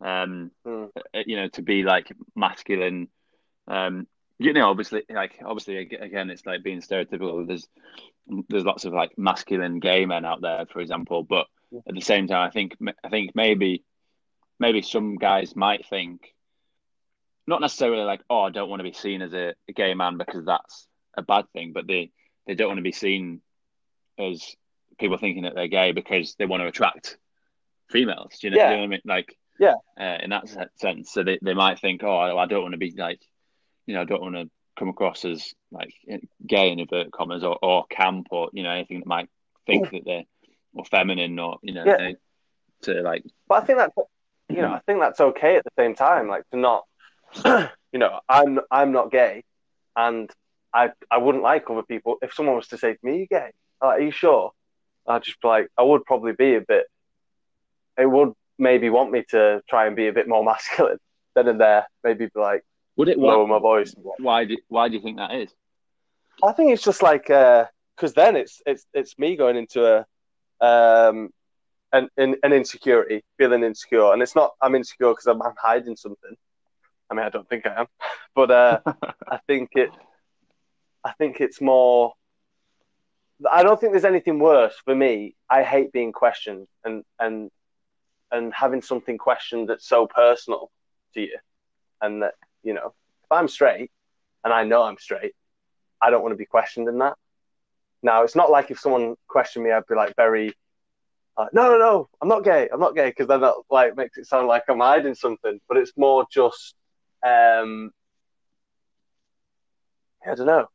Um, 0.05 0.51
uh, 0.67 0.87
you 1.25 1.37
know, 1.37 1.47
to 1.49 1.61
be 1.61 1.83
like 1.83 2.11
masculine. 2.35 3.07
Um, 3.67 4.07
you 4.37 4.53
know, 4.53 4.69
obviously, 4.69 5.03
like 5.09 5.39
obviously, 5.43 5.77
again, 5.77 6.29
it's 6.29 6.45
like 6.45 6.63
being 6.63 6.81
stereotypical. 6.81 7.47
There's 7.47 7.67
there's 8.49 8.65
lots 8.65 8.85
of 8.85 8.93
like 8.93 9.17
masculine 9.17 9.79
gay 9.79 10.05
men 10.05 10.25
out 10.25 10.41
there, 10.41 10.65
for 10.71 10.81
example, 10.81 11.23
but 11.23 11.47
at 11.87 11.93
the 11.93 12.01
same 12.01 12.27
time, 12.27 12.47
I 12.47 12.51
think 12.51 12.75
I 13.03 13.09
think 13.09 13.31
maybe 13.35 13.83
maybe 14.59 14.81
some 14.81 15.15
guys 15.15 15.55
might 15.55 15.85
think 15.87 16.33
not 17.47 17.61
necessarily 17.61 18.03
like, 18.03 18.21
oh, 18.29 18.41
I 18.41 18.49
don't 18.49 18.69
want 18.69 18.79
to 18.79 18.83
be 18.83 18.93
seen 18.93 19.21
as 19.21 19.33
a, 19.33 19.53
a 19.69 19.73
gay 19.73 19.93
man 19.93 20.17
because 20.17 20.45
that's 20.45 20.87
a 21.17 21.21
bad 21.21 21.45
thing, 21.53 21.73
but 21.73 21.87
they 21.87 22.11
they 22.47 22.55
don't 22.55 22.69
want 22.69 22.77
to 22.79 22.83
be 22.83 22.91
seen 22.91 23.41
as 24.17 24.55
people 24.97 25.17
thinking 25.17 25.43
that 25.43 25.55
they're 25.55 25.67
gay 25.67 25.91
because 25.91 26.35
they 26.35 26.45
want 26.45 26.61
to 26.61 26.67
attract 26.67 27.17
females. 27.89 28.37
Do 28.39 28.47
you 28.47 28.51
know, 28.51 28.57
Yeah. 28.57 28.69
you 28.69 28.75
know 28.75 28.81
what 28.81 28.85
I 28.85 28.87
mean? 28.87 29.01
Like, 29.05 29.37
Yeah. 29.59 29.75
uh, 29.99 30.17
in 30.23 30.29
that 30.29 30.47
sense. 30.77 31.11
So 31.11 31.23
they, 31.23 31.37
they 31.41 31.53
might 31.53 31.79
think, 31.79 32.03
oh, 32.03 32.37
I 32.37 32.45
don't 32.45 32.61
want 32.61 32.71
to 32.73 32.77
be 32.77 32.93
like, 32.97 33.19
you 33.85 33.93
know, 33.93 34.01
I 34.01 34.05
don't 34.05 34.21
want 34.21 34.35
to 34.35 34.49
come 34.77 34.89
across 34.89 35.25
as 35.25 35.53
like 35.71 35.93
gay 36.45 36.71
in 36.71 36.79
inverted 36.79 37.11
commas 37.11 37.43
or, 37.43 37.57
or 37.61 37.85
camp 37.87 38.27
or, 38.31 38.49
you 38.53 38.63
know, 38.63 38.71
anything 38.71 38.99
that 38.99 39.07
might 39.07 39.29
think 39.67 39.91
that 39.91 40.03
they're 40.05 40.23
or 40.75 40.85
feminine 40.85 41.39
or, 41.39 41.57
you 41.63 41.73
know, 41.73 41.85
Yeah. 41.85 42.11
to 42.83 43.01
like, 43.01 43.23
But 43.47 43.63
I 43.63 43.65
think 43.65 43.79
that 43.79 43.91
you 44.49 44.61
know, 44.61 44.71
I 44.73 44.79
think 44.85 44.99
that's 44.99 45.19
okay 45.19 45.55
at 45.55 45.63
the 45.63 45.71
same 45.77 45.95
time. 45.95 46.27
Like 46.27 46.43
to 46.51 46.57
not, 46.57 46.85
you 47.91 47.99
know, 47.99 48.19
I'm 48.29 48.59
I'm 48.69 48.91
not 48.91 49.11
gay, 49.11 49.43
and 49.95 50.29
I 50.73 50.91
I 51.09 51.17
wouldn't 51.17 51.43
like 51.43 51.67
other 51.69 51.81
people 51.83 52.17
if 52.21 52.33
someone 52.33 52.55
was 52.55 52.67
to 52.67 52.77
say 52.77 52.93
to 52.93 52.99
me, 53.01 53.19
"You 53.21 53.27
gay? 53.27 53.49
Like, 53.81 53.99
Are 53.99 54.01
you 54.01 54.11
sure?" 54.11 54.51
I'd 55.07 55.23
just 55.23 55.41
be 55.41 55.47
like, 55.47 55.67
I 55.77 55.83
would 55.83 56.03
probably 56.05 56.33
be 56.33 56.55
a 56.55 56.61
bit. 56.61 56.85
It 57.97 58.05
would 58.07 58.33
maybe 58.57 58.89
want 58.89 59.11
me 59.11 59.23
to 59.29 59.61
try 59.69 59.87
and 59.87 59.95
be 59.95 60.07
a 60.07 60.13
bit 60.13 60.27
more 60.27 60.43
masculine. 60.51 60.99
Then 61.33 61.47
and 61.47 61.59
there, 61.59 61.87
maybe 62.03 62.25
be 62.25 62.39
like 62.39 62.63
would 62.97 63.09
it, 63.09 63.17
lower 63.19 63.43
why, 63.43 63.49
my 63.49 63.59
voice. 63.59 63.95
why, 64.19 64.45
do, 64.45 64.57
why 64.67 64.87
do 64.89 64.95
you 64.95 65.01
think 65.01 65.17
that 65.17 65.33
is? 65.33 65.53
I 66.43 66.51
think 66.53 66.71
it's 66.71 66.83
just 66.83 67.01
like 67.01 67.29
uh 67.29 67.65
because 67.95 68.13
then 68.13 68.35
it's 68.35 68.61
it's 68.65 68.85
it's 68.93 69.17
me 69.17 69.35
going 69.35 69.57
into 69.57 69.85
a 69.85 70.05
um 70.61 71.29
and, 71.95 72.09
an, 72.17 72.35
an 72.43 72.51
insecurity, 72.53 73.23
feeling 73.37 73.63
insecure, 73.63 74.11
and 74.11 74.21
it's 74.21 74.35
not 74.35 74.51
I'm 74.61 74.75
insecure 74.75 75.09
because 75.09 75.27
I'm, 75.27 75.41
I'm 75.41 75.55
hiding 75.57 75.95
something. 75.95 76.35
I 77.09 77.13
mean, 77.13 77.25
I 77.25 77.29
don't 77.29 77.47
think 77.47 77.65
I 77.65 77.81
am, 77.81 77.87
but 78.35 78.51
uh, 78.51 78.79
I 79.27 79.39
think 79.47 79.71
it. 79.73 79.89
I 81.03 81.13
think 81.13 81.39
it's 81.39 81.61
more. 81.61 82.13
I 83.51 83.63
don't 83.63 83.79
think 83.79 83.93
there's 83.93 84.05
anything 84.05 84.39
worse 84.39 84.75
for 84.83 84.95
me. 84.95 85.35
I 85.49 85.63
hate 85.63 85.91
being 85.91 86.11
questioned 86.11 86.67
and 86.83 87.03
and 87.19 87.51
and 88.31 88.53
having 88.53 88.81
something 88.81 89.17
questioned 89.17 89.69
that's 89.69 89.87
so 89.87 90.07
personal 90.07 90.71
to 91.13 91.21
you, 91.21 91.37
and 92.01 92.23
that 92.23 92.33
you 92.63 92.73
know, 92.73 92.93
if 93.23 93.31
I'm 93.31 93.47
straight 93.47 93.91
and 94.43 94.53
I 94.53 94.63
know 94.63 94.83
I'm 94.83 94.97
straight, 94.97 95.33
I 96.01 96.09
don't 96.09 96.21
want 96.21 96.33
to 96.33 96.37
be 96.37 96.45
questioned 96.45 96.87
in 96.87 96.97
that. 96.99 97.15
Now, 98.03 98.23
it's 98.23 98.35
not 98.35 98.51
like 98.51 98.71
if 98.71 98.79
someone 98.79 99.15
questioned 99.27 99.65
me, 99.65 99.71
I'd 99.71 99.85
be 99.87 99.95
like 99.95 100.15
very, 100.15 100.53
uh, 101.37 101.47
no, 101.53 101.69
no, 101.71 101.77
no, 101.77 102.09
I'm 102.21 102.27
not 102.27 102.43
gay, 102.43 102.69
I'm 102.71 102.79
not 102.79 102.95
gay, 102.95 103.09
because 103.09 103.27
then 103.27 103.41
that 103.41 103.53
like 103.69 103.95
makes 103.95 104.17
it 104.17 104.27
sound 104.27 104.47
like 104.47 104.63
I'm 104.69 104.79
hiding 104.79 105.15
something. 105.15 105.59
But 105.67 105.77
it's 105.77 105.93
more 105.97 106.25
just, 106.31 106.75
um, 107.25 107.91
I 110.25 110.35
don't 110.35 110.45
know. 110.47 110.67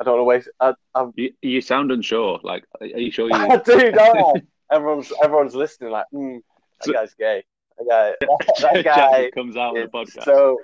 I 0.00 0.04
don't 0.04 0.14
want 0.14 0.20
to 0.20 0.24
waste. 0.24 0.48
I, 0.60 0.74
I'm, 0.94 1.12
You, 1.16 1.32
you 1.40 1.60
sound 1.60 1.92
unsure. 1.92 2.40
Like, 2.42 2.64
are 2.80 2.86
you 2.86 3.10
sure 3.12 3.28
you? 3.28 3.34
I 3.36 3.56
do, 3.58 3.92
don't 3.92 4.36
I? 4.36 4.42
Everyone's 4.74 5.12
everyone's 5.22 5.54
listening, 5.54 5.90
like, 5.90 6.06
mm, 6.12 6.40
that 6.80 6.84
So- 6.86 6.92
guy's 6.92 7.14
gay. 7.14 7.44
That 7.78 7.86
guy, 7.88 8.14
that, 8.60 8.60
that 8.74 8.84
guy 8.84 9.30
comes 9.34 9.56
out 9.56 9.76
on 9.76 9.82
is 9.82 9.90
the 9.90 9.98
podcast. 9.98 10.24
So 10.24 10.58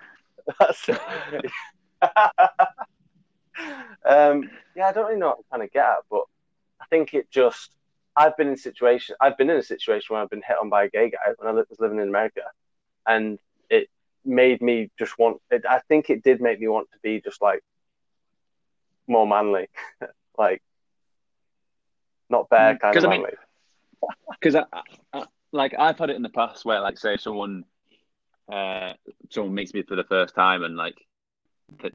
that's 0.58 0.88
um, 4.04 4.50
yeah, 4.76 4.88
I 4.88 4.92
don't 4.92 5.06
really 5.06 5.18
know 5.18 5.28
what 5.28 5.38
I'm 5.38 5.58
trying 5.58 5.68
to 5.68 5.72
get 5.72 5.84
at, 5.84 5.98
but 6.10 6.24
I 6.80 6.86
think 6.86 7.14
it 7.14 7.30
just 7.30 7.70
I've 8.16 8.36
been 8.36 8.48
in 8.48 8.56
situation 8.56 9.16
I've 9.20 9.36
been 9.38 9.50
in 9.50 9.56
a 9.56 9.62
situation 9.62 10.14
where 10.14 10.22
I've 10.22 10.30
been 10.30 10.42
hit 10.46 10.56
on 10.60 10.68
by 10.68 10.84
a 10.84 10.90
gay 10.90 11.10
guy 11.10 11.32
when 11.38 11.48
I 11.48 11.52
was 11.52 11.66
living 11.78 11.98
in 11.98 12.08
America, 12.08 12.42
and 13.06 13.38
it 13.68 13.88
made 14.24 14.60
me 14.60 14.90
just 14.98 15.18
want. 15.18 15.40
It, 15.50 15.64
I 15.68 15.80
think 15.80 16.10
it 16.10 16.22
did 16.22 16.40
make 16.40 16.60
me 16.60 16.68
want 16.68 16.90
to 16.92 16.98
be 17.02 17.20
just 17.20 17.40
like 17.40 17.62
more 19.06 19.26
manly, 19.26 19.68
like 20.38 20.62
not 22.28 22.48
bear 22.48 22.76
kind 22.78 22.96
of 22.96 23.04
I 23.04 23.08
mean- 23.08 23.22
manly. 23.22 23.36
because 24.30 24.56
I, 24.56 24.64
I, 25.12 25.24
like 25.52 25.74
I've 25.78 25.98
had 25.98 26.10
it 26.10 26.16
in 26.16 26.22
the 26.22 26.30
past 26.30 26.64
where 26.64 26.80
like 26.80 26.98
say 26.98 27.16
someone 27.18 27.64
uh, 28.50 28.94
someone 29.28 29.54
meets 29.54 29.74
me 29.74 29.82
for 29.82 29.94
the 29.96 30.04
first 30.04 30.34
time 30.34 30.62
and 30.62 30.76
like 30.76 30.96
that 31.82 31.92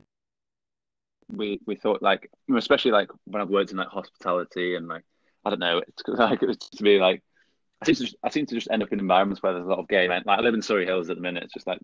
we 1.32 1.60
we 1.66 1.76
thought 1.76 2.02
like 2.02 2.30
especially 2.56 2.92
like 2.92 3.10
when 3.26 3.42
I've 3.42 3.50
worked 3.50 3.72
in 3.72 3.78
like 3.78 3.88
hospitality 3.88 4.76
and 4.76 4.88
like 4.88 5.04
I 5.44 5.50
don't 5.50 5.60
know 5.60 5.82
it's 5.88 6.04
like 6.08 6.44
it's 6.44 6.70
to 6.70 6.84
be 6.84 7.00
like 7.00 7.24
I 7.82 7.86
seem 7.86 7.96
to 7.96 8.04
just, 8.04 8.16
I 8.24 8.30
seem 8.30 8.46
to 8.46 8.56
just 8.56 8.70
end 8.72 8.84
up 8.84 8.94
in 8.94 9.00
environments 9.00 9.44
where 9.44 9.54
there's 9.54 9.66
a 9.66 9.70
lot 9.70 9.80
of 9.80 9.88
gay 9.88 10.08
men. 10.08 10.24
Like 10.26 10.40
I 10.40 10.42
live 10.42 10.54
in 10.54 10.62
Surry 10.62 10.86
Hills 10.86 11.10
at 11.10 11.18
the 11.18 11.22
minute. 11.22 11.44
It's 11.44 11.54
just 11.54 11.68
like 11.68 11.80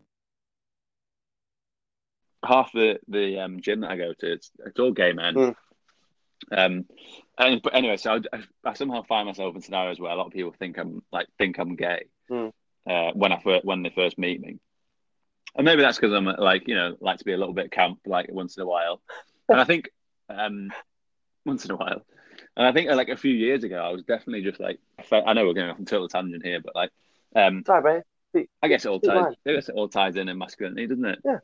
half 2.45 2.71
the 2.71 2.99
the 3.07 3.39
um, 3.39 3.61
gym 3.61 3.81
that 3.81 3.91
I 3.91 3.97
go 3.97 4.13
to 4.19 4.31
it's 4.33 4.51
it's 4.65 4.79
all 4.79 4.91
gay 4.91 5.13
men. 5.13 5.35
Mm. 5.35 5.55
um 6.51 6.85
and 7.37 7.61
but 7.61 7.75
anyway 7.75 7.97
so 7.97 8.19
I, 8.33 8.39
I 8.63 8.73
somehow 8.73 9.03
find 9.03 9.27
myself 9.27 9.53
in 9.55 9.61
scenarios 9.61 9.99
where 9.99 10.11
a 10.11 10.15
lot 10.15 10.25
of 10.27 10.33
people 10.33 10.51
think 10.57 10.77
I'm 10.77 11.03
like 11.11 11.27
think 11.37 11.57
I'm 11.59 11.75
gay 11.75 12.05
Mm. 12.31 12.53
uh, 12.89 13.11
when 13.13 13.33
I 13.33 13.39
first, 13.41 13.65
when 13.65 13.83
they 13.83 13.89
first 13.89 14.17
meet 14.17 14.39
me. 14.39 14.57
And 15.55 15.65
maybe 15.65 15.81
that's 15.81 15.97
because 15.99 16.13
I'm 16.13 16.25
like 16.25 16.67
you 16.67 16.75
know 16.75 16.95
like 17.01 17.17
to 17.19 17.25
be 17.25 17.33
a 17.33 17.37
little 17.37 17.53
bit 17.53 17.71
camp 17.71 17.99
like 18.05 18.27
once 18.31 18.55
in 18.57 18.63
a 18.63 18.65
while 18.65 19.01
and 19.51 19.61
I 19.61 19.65
think 19.65 19.89
um 20.29 20.71
once 21.45 21.65
in 21.65 21.71
a 21.71 21.75
while 21.75 22.01
and 22.55 22.67
I 22.67 22.71
think 22.71 22.89
like 22.89 23.09
a 23.09 23.17
few 23.17 23.33
years 23.33 23.63
ago 23.63 23.77
I 23.77 23.91
was 23.91 24.03
definitely 24.03 24.43
just 24.43 24.59
like 24.59 24.79
I 24.99 25.03
fe- 25.03 25.23
I 25.25 25.33
know 25.33 25.45
we're 25.45 25.53
going 25.53 25.69
off 25.69 25.79
on 25.79 25.85
total 25.85 26.07
tangent 26.07 26.45
here 26.45 26.59
but 26.63 26.75
like 26.75 26.91
um 27.35 27.63
Sorry, 27.65 28.03
mate. 28.33 28.49
I 28.63 28.67
guess 28.69 28.85
it 28.85 28.89
all 28.89 28.99
ties. 28.99 29.35
I 29.45 29.53
guess 29.53 29.67
it 29.69 29.75
all 29.75 29.89
ties 29.89 30.15
in 30.15 30.29
in 30.29 30.37
masculinity 30.37 30.87
doesn't 30.87 31.05
it 31.05 31.19
Yeah. 31.25 31.39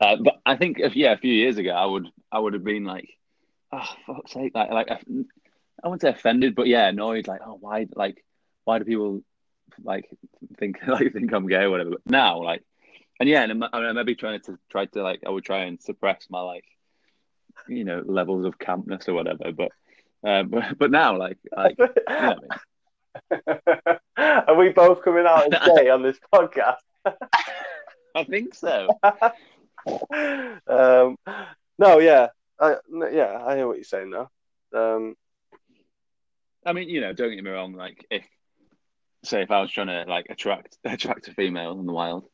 uh, 0.00 0.16
but 0.22 0.34
I 0.46 0.56
think 0.56 0.78
if 0.80 0.94
yeah 0.96 1.12
a 1.12 1.18
few 1.18 1.32
years 1.32 1.58
ago 1.58 1.70
I 1.70 1.84
would 1.84 2.06
I 2.30 2.38
would 2.38 2.54
have 2.54 2.64
been 2.64 2.84
like 2.84 3.08
oh 3.72 3.84
fuck's 4.06 4.32
sake 4.32 4.52
like 4.54 4.70
like 4.70 4.90
I 4.90 5.88
wouldn't 5.88 6.02
say 6.02 6.10
offended 6.10 6.54
but 6.54 6.66
yeah 6.66 6.88
annoyed 6.88 7.26
like 7.28 7.40
oh 7.44 7.56
why 7.60 7.86
like 7.94 8.24
why 8.64 8.78
do 8.78 8.84
people 8.84 9.22
like 9.82 10.08
think 10.58 10.78
like 10.86 11.12
think 11.12 11.32
I'm 11.32 11.46
gay 11.48 11.62
or 11.64 11.70
whatever 11.70 11.90
but 11.90 12.06
now 12.06 12.42
like 12.42 12.62
and 13.20 13.28
yeah 13.28 13.42
and 13.42 13.52
I'm, 13.52 13.70
I'm 13.72 13.94
maybe 13.94 14.14
trying 14.14 14.40
to 14.42 14.58
try 14.70 14.86
to 14.86 15.02
like 15.02 15.22
I 15.26 15.30
would 15.30 15.44
try 15.44 15.64
and 15.64 15.80
suppress 15.82 16.26
my 16.30 16.40
like 16.40 16.64
you 17.68 17.84
know 17.84 18.02
levels 18.06 18.44
of 18.44 18.58
campness 18.58 19.08
or 19.08 19.14
whatever 19.14 19.52
but 19.52 19.72
uh, 20.26 20.42
but 20.42 20.78
but 20.78 20.90
now 20.90 21.16
like 21.16 21.38
like 21.56 21.76
you 21.78 21.86
know 22.08 22.36
I 22.36 22.36
mean? 22.36 23.98
Are 24.48 24.56
we 24.56 24.70
both 24.70 25.02
coming 25.02 25.26
out 25.26 25.52
as 25.52 25.68
gay 25.76 25.88
on 25.90 26.02
this 26.02 26.18
podcast? 26.32 26.76
I 28.14 28.24
think 28.24 28.54
so 28.54 28.88
um, 30.10 31.16
no, 31.78 31.98
yeah, 31.98 32.28
I, 32.58 32.76
yeah, 33.12 33.42
I 33.44 33.56
hear 33.56 33.66
what 33.66 33.76
you're 33.76 33.84
saying 33.84 34.10
though. 34.10 34.28
Um, 34.74 35.14
I 36.66 36.72
mean, 36.72 36.88
you 36.88 37.00
know, 37.00 37.12
don't 37.12 37.34
get 37.34 37.44
me 37.44 37.50
wrong. 37.50 37.74
Like, 37.74 38.04
if 38.10 38.24
say 39.24 39.42
if 39.42 39.50
I 39.50 39.60
was 39.60 39.70
trying 39.70 39.86
to 39.88 40.04
like 40.08 40.26
attract 40.30 40.76
attract 40.84 41.28
a 41.28 41.34
female 41.34 41.78
in 41.78 41.86
the 41.86 41.92
wild, 41.92 42.28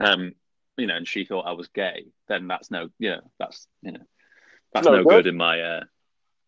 um, 0.00 0.32
you 0.76 0.86
know, 0.86 0.96
and 0.96 1.08
she 1.08 1.24
thought 1.24 1.46
I 1.46 1.52
was 1.52 1.68
gay, 1.68 2.06
then 2.28 2.46
that's 2.46 2.70
no, 2.70 2.88
you 2.98 3.10
know, 3.10 3.20
that's 3.38 3.66
you 3.82 3.92
know, 3.92 4.04
that's 4.74 4.84
No 4.86 4.96
no, 4.96 5.04
good. 5.04 5.26
in 5.26 5.36
my 5.36 5.60
uh, 5.60 5.84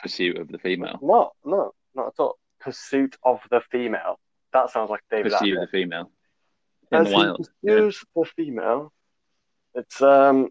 pursuit 0.00 0.36
of 0.38 0.48
the 0.48 0.58
female. 0.58 0.98
no, 1.02 1.32
no, 1.44 1.72
not 1.94 2.08
at 2.08 2.14
all. 2.18 2.38
Pursuit 2.60 3.16
of 3.22 3.40
the 3.50 3.60
female. 3.70 4.18
That 4.52 4.70
sounds 4.70 4.90
like 4.90 5.00
David. 5.10 5.32
Pursuit 5.32 5.56
of 5.56 5.60
the 5.62 5.66
female 5.68 6.10
in 6.90 6.98
As 6.98 7.04
the 7.06 7.10
he 7.10 7.16
wild. 7.16 7.50
Yeah. 7.62 7.74
the 7.76 8.24
female. 8.36 8.92
It's 9.74 10.00
um, 10.02 10.48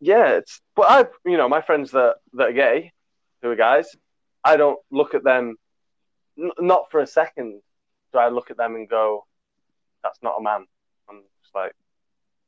yeah, 0.00 0.30
it's. 0.32 0.60
But 0.74 0.90
I, 0.90 1.06
you 1.28 1.36
know, 1.36 1.48
my 1.48 1.60
friends 1.62 1.92
that 1.92 2.16
that 2.34 2.48
are 2.48 2.52
gay, 2.52 2.92
who 3.42 3.50
are 3.50 3.56
guys, 3.56 3.86
I 4.42 4.56
don't 4.56 4.78
look 4.90 5.14
at 5.14 5.24
them. 5.24 5.56
N- 6.38 6.50
not 6.58 6.90
for 6.90 7.00
a 7.00 7.06
second 7.06 7.60
do 8.12 8.18
I 8.18 8.28
look 8.28 8.50
at 8.50 8.56
them 8.56 8.74
and 8.74 8.88
go, 8.88 9.26
"That's 10.02 10.18
not 10.22 10.36
a 10.38 10.42
man." 10.42 10.66
I'm 11.08 11.22
just 11.42 11.54
like, 11.54 11.72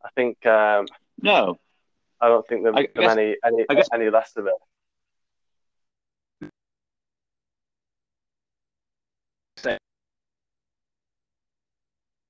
I 0.05 0.09
think 0.15 0.45
um, 0.47 0.87
No, 1.21 1.59
I 2.21 2.29
don't 2.29 2.47
think 2.47 2.63
there's 2.65 2.75
guess- 2.95 3.13
any 3.17 3.37
any 3.45 3.65
guess- 3.69 3.89
any 3.93 4.11
less 4.11 4.37
of 4.37 4.47
it. 4.47 4.55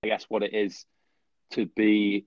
I 0.03 0.09
guess 0.09 0.24
what 0.28 0.43
it 0.43 0.53
is 0.55 0.85
to 1.53 1.66
be 1.66 2.26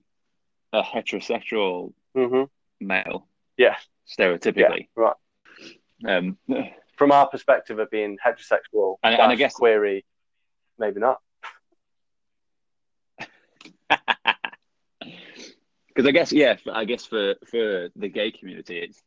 a 0.72 0.82
heterosexual 0.82 1.92
hmm 2.14 2.44
male, 2.80 3.26
Yeah, 3.56 3.76
stereotypically. 4.06 4.88
right. 4.94 5.14
Um, 6.06 6.38
From 6.96 7.12
our 7.12 7.28
perspective 7.28 7.78
of 7.78 7.90
being 7.90 8.18
heterosexual, 8.24 8.96
And- 9.02 9.14
and 9.14 9.32
I 9.32 9.34
guess- 9.36 9.54
query, 9.54 10.04
maybe 10.78 11.00
not. 11.00 11.20
Because 15.98 16.08
I 16.08 16.12
guess 16.12 16.30
yeah, 16.30 16.54
I 16.72 16.84
guess 16.84 17.04
for 17.06 17.34
for 17.50 17.88
the 17.96 18.08
gay 18.08 18.30
community, 18.30 18.78
it's 18.78 19.02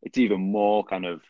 it's 0.00 0.16
even 0.16 0.40
more 0.40 0.84
kind 0.84 1.04
of 1.04 1.22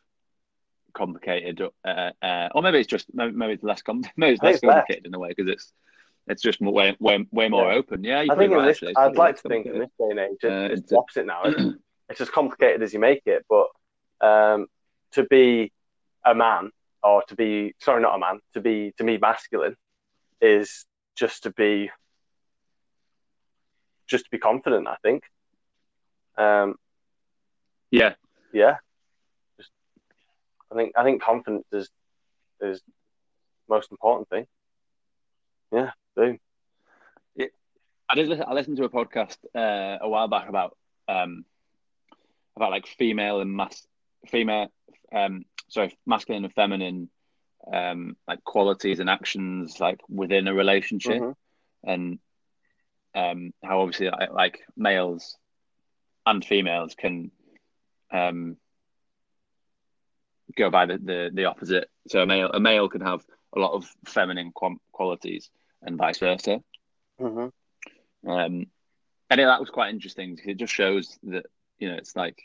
complicated, 0.93 1.63
uh, 1.87 2.11
uh, 2.21 2.49
or 2.55 2.61
maybe 2.61 2.81
it's 2.81 2.87
just 2.87 3.07
maybe, 3.15 3.55
it's 3.55 3.65
less 3.65 3.81
com- 3.81 4.03
maybe 4.19 4.35
it's 4.35 4.43
less 4.43 4.57
it's 4.57 4.63
less. 4.63 4.75
complicated 4.75 5.07
in 5.07 5.15
a 5.15 5.19
way 5.19 5.31
because 5.31 5.49
it's 5.51 5.73
it's 6.27 6.43
just 6.43 6.61
more, 6.61 6.75
way 6.75 6.95
way 7.01 7.27
way 7.33 7.49
more 7.49 7.73
Yeah. 7.73 7.79
open. 7.79 8.05
Yeah, 8.05 8.19
I 8.31 8.37
think 8.37 8.53
right, 8.53 8.67
this, 8.67 8.77
actually. 8.77 8.91
It's 8.91 8.99
I'd 8.99 9.17
like 9.17 9.41
to 9.41 9.49
think 9.49 9.65
in 9.65 9.79
this 9.79 9.89
day 9.99 10.11
and 10.11 10.19
age, 10.19 10.31
it's, 10.43 10.45
Uh, 10.45 10.69
it's 10.71 10.73
it's- 10.81 10.91
the 10.91 10.99
opposite 10.99 11.25
now. 11.25 11.45
It's, 11.45 11.77
it's 12.11 12.21
as 12.21 12.29
complicated 12.29 12.83
as 12.83 12.93
you 12.93 12.99
make 12.99 13.23
it, 13.25 13.47
but 13.49 13.69
um, 14.21 14.67
to 15.13 15.25
be 15.25 15.73
a 16.27 16.35
man 16.35 16.73
or 17.03 17.23
to 17.29 17.35
be 17.35 17.75
sorry, 17.81 18.03
not 18.03 18.17
a 18.17 18.19
man, 18.19 18.41
to 18.53 18.61
be 18.61 18.93
to 18.99 19.05
me 19.05 19.17
masculine 19.17 19.77
is 20.43 20.85
just 21.17 21.45
to 21.45 21.51
be 21.53 21.91
just 24.11 24.25
to 24.25 24.31
be 24.31 24.39
confident. 24.39 24.89
I 24.89 24.97
think. 25.03 25.23
Um, 26.37 26.77
yeah, 27.91 28.15
yeah, 28.53 28.77
just 29.59 29.71
I 30.73 30.77
think 30.77 30.93
I 30.97 31.05
think 31.05 31.23
confidence 31.23 31.67
is 31.73 31.91
is 32.61 32.83
most 33.69 33.91
important 33.91 34.29
thing. 34.29 34.47
Yeah, 35.73 35.91
boom. 36.17 36.39
I 38.11 38.15
did. 38.17 38.29
Listen, 38.29 38.45
I 38.49 38.55
listened 38.55 38.77
to 38.79 38.85
a 38.85 38.89
podcast 38.91 39.39
uh, 39.55 39.99
a 40.01 40.09
while 40.09 40.29
back 40.29 40.49
about 40.49 40.77
um 41.09 41.45
about 42.57 42.71
like 42.71 42.87
female 42.87 43.41
and 43.41 43.53
mas 43.53 43.87
female 44.29 44.69
um 45.15 45.45
sorry 45.69 45.97
masculine 46.07 46.45
and 46.45 46.55
feminine 46.55 47.09
um 47.73 48.17
like 48.29 48.43
qualities 48.45 49.01
and 49.01 49.09
actions 49.11 49.81
like 49.81 50.01
within 50.09 50.49
a 50.49 50.55
relationship 50.55 51.25
Mhm. 51.25 51.35
and 51.85 52.19
um 53.15 53.53
how 53.63 53.81
obviously 53.81 54.09
like, 54.09 54.33
like 54.33 54.61
males 54.77 55.37
and 56.27 56.45
females 56.45 56.95
can 56.95 57.31
um 58.13 58.57
go 60.57 60.71
by 60.71 60.87
the, 60.87 60.99
the 60.99 61.31
the 61.33 61.45
opposite. 61.47 61.89
So 62.09 62.23
a 62.23 62.27
male 62.27 62.51
a 62.53 62.61
male 62.61 62.89
can 62.89 63.01
have 63.01 63.25
a 63.55 63.59
lot 63.59 63.73
of 63.73 63.91
feminine 64.05 64.53
quam- 64.53 64.81
qualities 64.93 65.51
and 65.83 65.97
vice 65.97 66.19
versa. 66.19 66.63
Mhm. 67.21 67.53
um, 68.27 68.67
and 69.31 69.41
it, 69.41 69.45
that 69.45 69.61
was 69.61 69.71
quite 69.71 69.91
interesting 69.95 70.35
because 70.35 70.49
it 70.51 70.57
just 70.57 70.73
shows 70.73 71.19
that 71.25 71.47
you 71.79 71.89
know 71.89 71.97
it's 71.97 72.17
like 72.17 72.39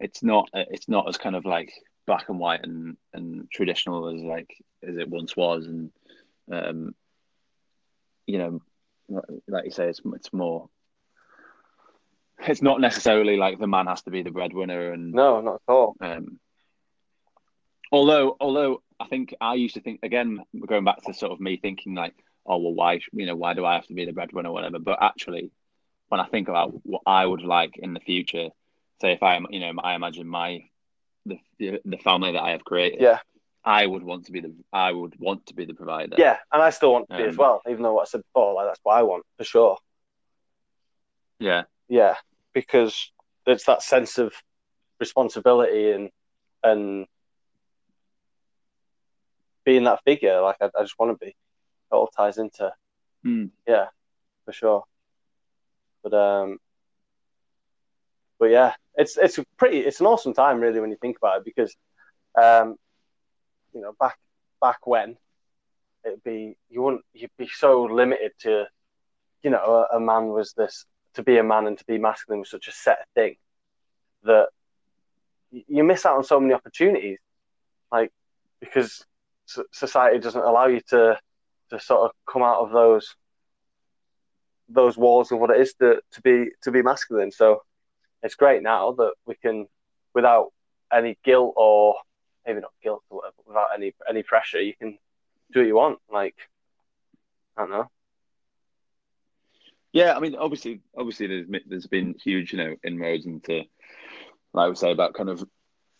it's 0.00 0.22
not 0.22 0.48
it's 0.52 0.88
not 0.88 1.08
as 1.08 1.16
kind 1.16 1.36
of 1.36 1.44
like 1.44 1.72
black 2.06 2.28
and 2.28 2.38
white 2.38 2.60
and 2.62 2.96
and 3.12 3.50
traditional 3.50 4.14
as 4.14 4.22
like 4.22 4.54
as 4.82 4.96
it 4.96 5.08
once 5.08 5.36
was, 5.36 5.66
and 5.66 5.90
um, 6.52 6.94
you 8.26 8.38
know, 8.38 8.60
like 9.08 9.64
you 9.66 9.70
say, 9.70 9.88
it's 9.88 10.00
it's 10.14 10.32
more. 10.32 10.68
It's 12.46 12.62
not 12.62 12.80
necessarily 12.80 13.36
like 13.36 13.58
the 13.58 13.66
man 13.66 13.86
has 13.86 14.02
to 14.02 14.10
be 14.10 14.22
the 14.22 14.30
breadwinner, 14.30 14.92
and 14.92 15.12
No, 15.12 15.40
not 15.40 15.54
at 15.54 15.72
all. 15.72 15.96
um, 16.00 16.38
although, 17.92 18.36
although 18.40 18.82
I 18.98 19.06
think 19.06 19.34
I 19.40 19.54
used 19.54 19.74
to 19.74 19.80
think 19.80 20.00
again, 20.02 20.40
going 20.66 20.84
back 20.84 21.02
to 21.04 21.14
sort 21.14 21.32
of 21.32 21.40
me 21.40 21.56
thinking 21.56 21.94
like, 21.94 22.14
oh 22.46 22.58
well, 22.58 22.74
why 22.74 23.00
you 23.12 23.26
know 23.26 23.36
why 23.36 23.54
do 23.54 23.64
I 23.64 23.74
have 23.74 23.86
to 23.86 23.94
be 23.94 24.04
the 24.04 24.12
breadwinner, 24.12 24.50
or 24.50 24.52
whatever. 24.52 24.78
But 24.78 25.02
actually, 25.02 25.50
when 26.08 26.20
I 26.20 26.26
think 26.26 26.48
about 26.48 26.72
what 26.84 27.02
I 27.06 27.24
would 27.24 27.42
like 27.42 27.76
in 27.78 27.94
the 27.94 28.00
future, 28.00 28.48
say 29.00 29.12
if 29.12 29.22
I 29.22 29.36
am, 29.36 29.46
you 29.50 29.60
know, 29.60 29.72
I 29.82 29.94
imagine 29.94 30.26
my 30.26 30.64
the 31.26 31.38
the, 31.58 31.80
the 31.84 31.98
family 31.98 32.32
that 32.32 32.42
I 32.42 32.50
have 32.50 32.64
created, 32.64 33.00
Yeah. 33.00 33.20
I 33.64 33.86
would 33.86 34.02
want 34.02 34.26
to 34.26 34.32
be 34.32 34.40
the 34.40 34.52
I 34.72 34.92
would 34.92 35.18
want 35.18 35.46
to 35.46 35.54
be 35.54 35.64
the 35.64 35.74
provider. 35.74 36.16
Yeah, 36.18 36.36
and 36.52 36.62
I 36.62 36.70
still 36.70 36.92
want 36.92 37.08
to 37.10 37.16
be 37.16 37.22
as 37.24 37.34
Um, 37.34 37.38
well, 37.38 37.62
even 37.68 37.82
though 37.82 37.94
what 37.94 38.02
I 38.02 38.10
said 38.10 38.22
before, 38.22 38.54
like 38.54 38.66
that's 38.66 38.80
what 38.82 38.96
I 38.96 39.02
want 39.02 39.24
for 39.38 39.44
sure. 39.44 39.78
yeah, 41.38 41.64
Yeah, 41.88 42.16
because 42.52 43.10
there's 43.46 43.64
that 43.64 43.82
sense 43.82 44.18
of 44.18 44.32
responsibility 45.00 45.90
and 45.90 46.10
and 46.62 47.06
being 49.64 49.84
that 49.84 50.02
figure. 50.04 50.40
Like 50.40 50.56
I, 50.60 50.66
I 50.78 50.82
just 50.82 50.98
want 50.98 51.18
to 51.18 51.24
be. 51.24 51.30
It 51.30 51.34
all 51.90 52.08
ties 52.08 52.38
into 52.38 52.72
Hmm. 53.22 53.46
yeah, 53.66 53.86
for 54.44 54.52
sure. 54.52 54.84
But 56.02 56.14
um, 56.14 56.58
but 58.38 58.46
yeah, 58.50 58.74
it's 58.96 59.16
it's 59.16 59.38
pretty 59.56 59.78
it's 59.78 60.00
an 60.00 60.06
awesome 60.06 60.34
time 60.34 60.60
really 60.60 60.80
when 60.80 60.90
you 60.90 60.96
think 61.00 61.16
about 61.16 61.38
it 61.38 61.44
because 61.44 61.74
um, 62.40 62.76
you 63.74 63.80
know 63.80 63.94
back 63.98 64.18
back 64.60 64.86
when 64.86 65.16
it'd 66.04 66.22
be 66.22 66.56
you 66.70 66.82
wouldn't 66.82 67.04
you'd 67.12 67.30
be 67.38 67.48
so 67.48 67.84
limited 67.84 68.32
to 68.38 68.64
you 69.42 69.50
know 69.50 69.86
a, 69.92 69.96
a 69.96 70.00
man 70.00 70.28
was 70.28 70.52
this 70.54 70.86
to 71.14 71.22
be 71.22 71.38
a 71.38 71.44
man 71.44 71.66
and 71.66 71.78
to 71.78 71.84
be 71.84 71.98
masculine 71.98 72.40
was 72.40 72.50
such 72.50 72.68
a 72.68 72.72
set 72.72 73.06
thing 73.14 73.36
that 74.24 74.48
you 75.68 75.84
miss 75.84 76.04
out 76.04 76.16
on 76.16 76.24
so 76.24 76.40
many 76.40 76.54
opportunities, 76.54 77.18
like 77.92 78.10
because 78.60 79.04
society 79.72 80.18
doesn't 80.18 80.42
allow 80.42 80.66
you 80.66 80.80
to 80.88 81.18
to 81.70 81.80
sort 81.80 82.02
of 82.02 82.10
come 82.30 82.42
out 82.42 82.60
of 82.60 82.70
those 82.70 83.14
those 84.68 84.96
walls 84.96 85.30
of 85.30 85.38
what 85.38 85.50
it 85.50 85.60
is 85.60 85.74
to, 85.74 86.00
to 86.12 86.22
be 86.22 86.46
to 86.62 86.70
be 86.70 86.82
masculine. 86.82 87.30
So 87.30 87.62
it's 88.22 88.34
great 88.34 88.62
now 88.62 88.92
that 88.92 89.14
we 89.26 89.34
can, 89.34 89.66
without 90.14 90.52
any 90.92 91.18
guilt 91.24 91.54
or 91.56 91.96
maybe 92.46 92.60
not 92.60 92.72
guilt 92.82 93.02
or 93.10 93.18
whatever, 93.18 93.36
without 93.46 93.68
any 93.74 93.94
any 94.08 94.22
pressure, 94.22 94.60
you 94.60 94.74
can 94.74 94.98
do 95.52 95.60
what 95.60 95.66
you 95.66 95.76
want. 95.76 95.98
Like 96.12 96.36
I 97.56 97.62
don't 97.62 97.70
know. 97.70 97.90
Yeah, 99.92 100.16
I 100.16 100.20
mean, 100.20 100.34
obviously, 100.34 100.80
obviously, 100.96 101.28
there's 101.28 101.46
there's 101.66 101.86
been 101.86 102.16
huge, 102.22 102.52
you 102.52 102.58
know, 102.58 102.74
inroads 102.84 103.26
into, 103.26 103.62
like 104.52 104.68
we 104.68 104.74
say, 104.74 104.90
about 104.90 105.14
kind 105.14 105.30
of, 105.30 105.44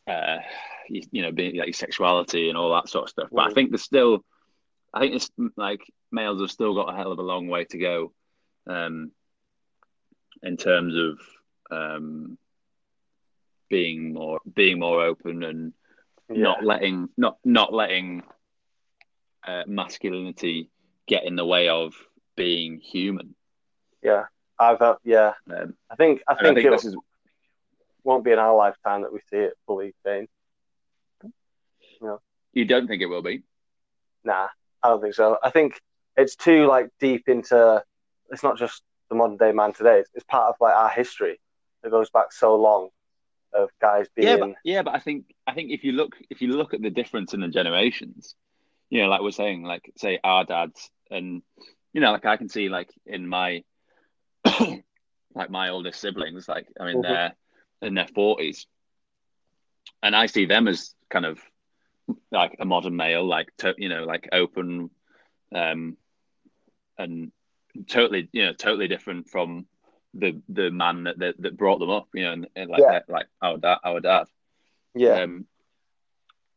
uh, 0.08 0.38
you, 0.88 1.02
you 1.12 1.22
know, 1.22 1.30
being 1.30 1.56
like 1.56 1.76
sexuality 1.76 2.48
and 2.48 2.58
all 2.58 2.74
that 2.74 2.88
sort 2.88 3.04
of 3.04 3.10
stuff. 3.10 3.28
But 3.30 3.42
I 3.42 3.50
mm. 3.50 3.54
think 3.54 3.70
there's 3.70 3.82
still, 3.82 4.24
I 4.92 4.98
think 4.98 5.14
it's 5.14 5.30
like 5.56 5.80
males 6.10 6.40
have 6.40 6.50
still 6.50 6.74
got 6.74 6.92
a 6.92 6.96
hell 6.96 7.12
of 7.12 7.20
a 7.20 7.22
long 7.22 7.46
way 7.46 7.66
to 7.66 7.78
go, 7.78 8.12
um, 8.66 9.12
in 10.42 10.56
terms 10.56 10.96
of 10.96 11.20
um, 11.70 12.36
being 13.70 14.12
more 14.12 14.40
being 14.54 14.80
more 14.80 15.02
open 15.02 15.44
and 15.44 15.72
yeah. 16.28 16.42
not 16.42 16.64
letting 16.64 17.08
not 17.16 17.38
not 17.44 17.72
letting 17.72 18.22
uh, 19.46 19.64
masculinity 19.66 20.70
get 21.06 21.24
in 21.24 21.36
the 21.36 21.44
way 21.44 21.68
of 21.68 21.94
being 22.36 22.78
human. 22.78 23.34
Yeah, 24.02 24.24
I've 24.58 24.80
uh, 24.80 24.96
yeah. 25.04 25.32
Um, 25.50 25.74
I 25.90 25.96
think 25.96 26.22
I 26.26 26.34
think, 26.34 26.58
I 26.58 26.62
think 26.62 26.66
it 26.66 26.84
is... 26.84 26.96
won't 28.02 28.24
be 28.24 28.32
in 28.32 28.38
our 28.38 28.54
lifetime 28.56 29.02
that 29.02 29.12
we 29.12 29.20
see 29.30 29.36
it 29.36 29.54
fully 29.66 29.94
changed. 30.04 30.30
You, 32.00 32.20
you 32.52 32.64
don't 32.64 32.86
think 32.86 33.02
it 33.02 33.06
will 33.06 33.22
be? 33.22 33.42
Nah, 34.24 34.48
I 34.82 34.88
don't 34.88 35.02
think 35.02 35.14
so. 35.14 35.38
I 35.42 35.50
think 35.50 35.80
it's 36.16 36.36
too 36.36 36.66
like 36.66 36.90
deep 37.00 37.28
into. 37.28 37.82
It's 38.30 38.42
not 38.42 38.58
just 38.58 38.82
the 39.10 39.14
modern 39.14 39.36
day 39.36 39.52
man 39.52 39.72
today. 39.72 40.00
It's, 40.00 40.10
it's 40.14 40.24
part 40.24 40.48
of 40.48 40.56
like 40.60 40.74
our 40.74 40.88
history 40.88 41.40
that 41.82 41.90
goes 41.90 42.10
back 42.10 42.32
so 42.32 42.56
long 42.56 42.88
of 43.54 43.70
guys 43.80 44.06
being. 44.14 44.28
Yeah, 44.28 44.36
but, 44.36 44.54
yeah, 44.64 44.82
but 44.82 44.94
I 44.94 45.00
think 45.00 45.26
I 45.46 45.54
think 45.54 45.70
if 45.70 45.84
you 45.84 45.92
look 45.92 46.16
if 46.30 46.42
you 46.42 46.48
look 46.48 46.74
at 46.74 46.82
the 46.82 46.90
difference 46.90 47.34
in 47.34 47.40
the 47.40 47.48
generations, 47.48 48.34
you 48.90 49.02
know, 49.02 49.08
like 49.08 49.22
we're 49.22 49.30
saying, 49.30 49.62
like 49.62 49.90
say 49.96 50.18
our 50.22 50.44
dads 50.44 50.90
and 51.10 51.42
you 51.92 52.00
know, 52.00 52.12
like 52.12 52.26
I 52.26 52.36
can 52.36 52.48
see 52.48 52.68
like 52.68 52.90
in 53.06 53.26
my 53.28 53.62
like 55.34 55.50
my 55.50 55.70
oldest 55.70 56.00
siblings, 56.00 56.48
like 56.48 56.66
I 56.80 56.84
mean, 56.84 57.02
mm-hmm. 57.02 57.12
they're 57.12 57.34
in 57.82 57.94
their 57.94 58.08
forties, 58.08 58.66
and 60.02 60.14
I 60.14 60.26
see 60.26 60.46
them 60.46 60.68
as 60.68 60.94
kind 61.10 61.26
of 61.26 61.38
like 62.30 62.56
a 62.58 62.64
modern 62.64 62.96
male, 62.96 63.26
like 63.26 63.48
to, 63.58 63.74
you 63.78 63.88
know, 63.88 64.04
like 64.04 64.28
open, 64.32 64.90
um, 65.54 65.96
and 66.98 67.32
totally, 67.88 68.28
you 68.32 68.46
know, 68.46 68.52
totally 68.52 68.88
different 68.88 69.28
from 69.28 69.66
the 70.14 70.40
the 70.48 70.70
man 70.70 71.04
that 71.04 71.18
that, 71.18 71.40
that 71.40 71.56
brought 71.56 71.78
them 71.78 71.90
up, 71.90 72.08
you 72.14 72.22
know, 72.22 72.32
and, 72.32 72.46
and 72.56 72.70
like 72.70 72.80
yeah. 72.80 73.00
like 73.08 73.26
our 73.42 73.58
dad, 73.58 73.78
our 73.84 74.00
dad. 74.00 74.26
Yeah. 74.94 75.22
Um, 75.22 75.46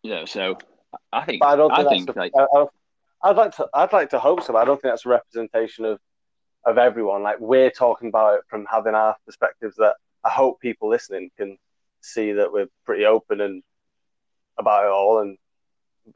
you 0.03 0.11
know, 0.11 0.25
so 0.25 0.57
I 1.11 1.25
think 1.25 1.41
but 1.41 1.47
I 1.47 1.55
don't 1.55 1.75
think, 1.75 1.87
I 1.87 1.89
think 1.89 2.15
like 2.15 2.31
I, 2.37 2.65
I'd 3.23 3.35
like 3.35 3.55
to 3.57 3.67
I'd 3.73 3.93
like 3.93 4.11
to 4.11 4.19
hope 4.19 4.43
so, 4.43 4.53
but 4.53 4.59
I 4.59 4.65
don't 4.65 4.81
think 4.81 4.91
that's 4.91 5.05
a 5.05 5.09
representation 5.09 5.85
of 5.85 5.99
of 6.65 6.77
everyone. 6.77 7.23
Like 7.23 7.39
we're 7.39 7.71
talking 7.71 8.09
about 8.09 8.35
it 8.35 8.41
from 8.47 8.65
having 8.69 8.95
our 8.95 9.15
perspectives 9.25 9.75
that 9.77 9.95
I 10.23 10.29
hope 10.29 10.59
people 10.59 10.89
listening 10.89 11.31
can 11.37 11.57
see 12.01 12.33
that 12.33 12.51
we're 12.51 12.69
pretty 12.85 13.05
open 13.05 13.41
and 13.41 13.63
about 14.57 14.85
it 14.85 14.91
all. 14.91 15.19
And 15.19 15.37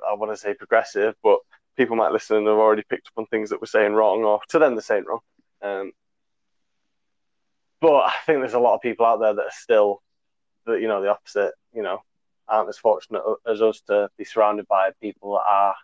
I 0.07 0.13
want 0.13 0.31
to 0.31 0.37
say 0.37 0.53
progressive, 0.53 1.15
but 1.23 1.39
people 1.75 1.95
might 1.95 2.11
listen 2.11 2.37
and 2.37 2.47
have 2.47 2.57
already 2.57 2.83
picked 2.87 3.07
up 3.07 3.13
on 3.17 3.25
things 3.27 3.49
that 3.49 3.61
we're 3.61 3.67
saying 3.67 3.93
wrong, 3.93 4.23
or 4.23 4.41
to 4.49 4.59
them 4.59 4.75
they're 4.75 4.81
saying 4.81 5.05
wrong. 5.07 5.19
Um, 5.61 5.91
but 7.81 7.95
I 7.95 8.13
think 8.25 8.39
there's 8.39 8.53
a 8.53 8.59
lot 8.59 8.75
of 8.75 8.81
people 8.81 9.05
out 9.05 9.19
there 9.19 9.33
that 9.33 9.41
are 9.41 9.51
still, 9.51 10.01
that 10.65 10.79
you 10.79 10.87
know, 10.87 11.01
the 11.01 11.09
opposite. 11.09 11.53
You 11.73 11.83
know, 11.83 12.03
aren't 12.47 12.69
as 12.69 12.77
fortunate 12.77 13.23
as 13.47 13.61
us 13.61 13.81
to 13.87 14.09
be 14.17 14.25
surrounded 14.25 14.67
by 14.67 14.91
people 15.01 15.33
that 15.33 15.43
are, 15.49 15.75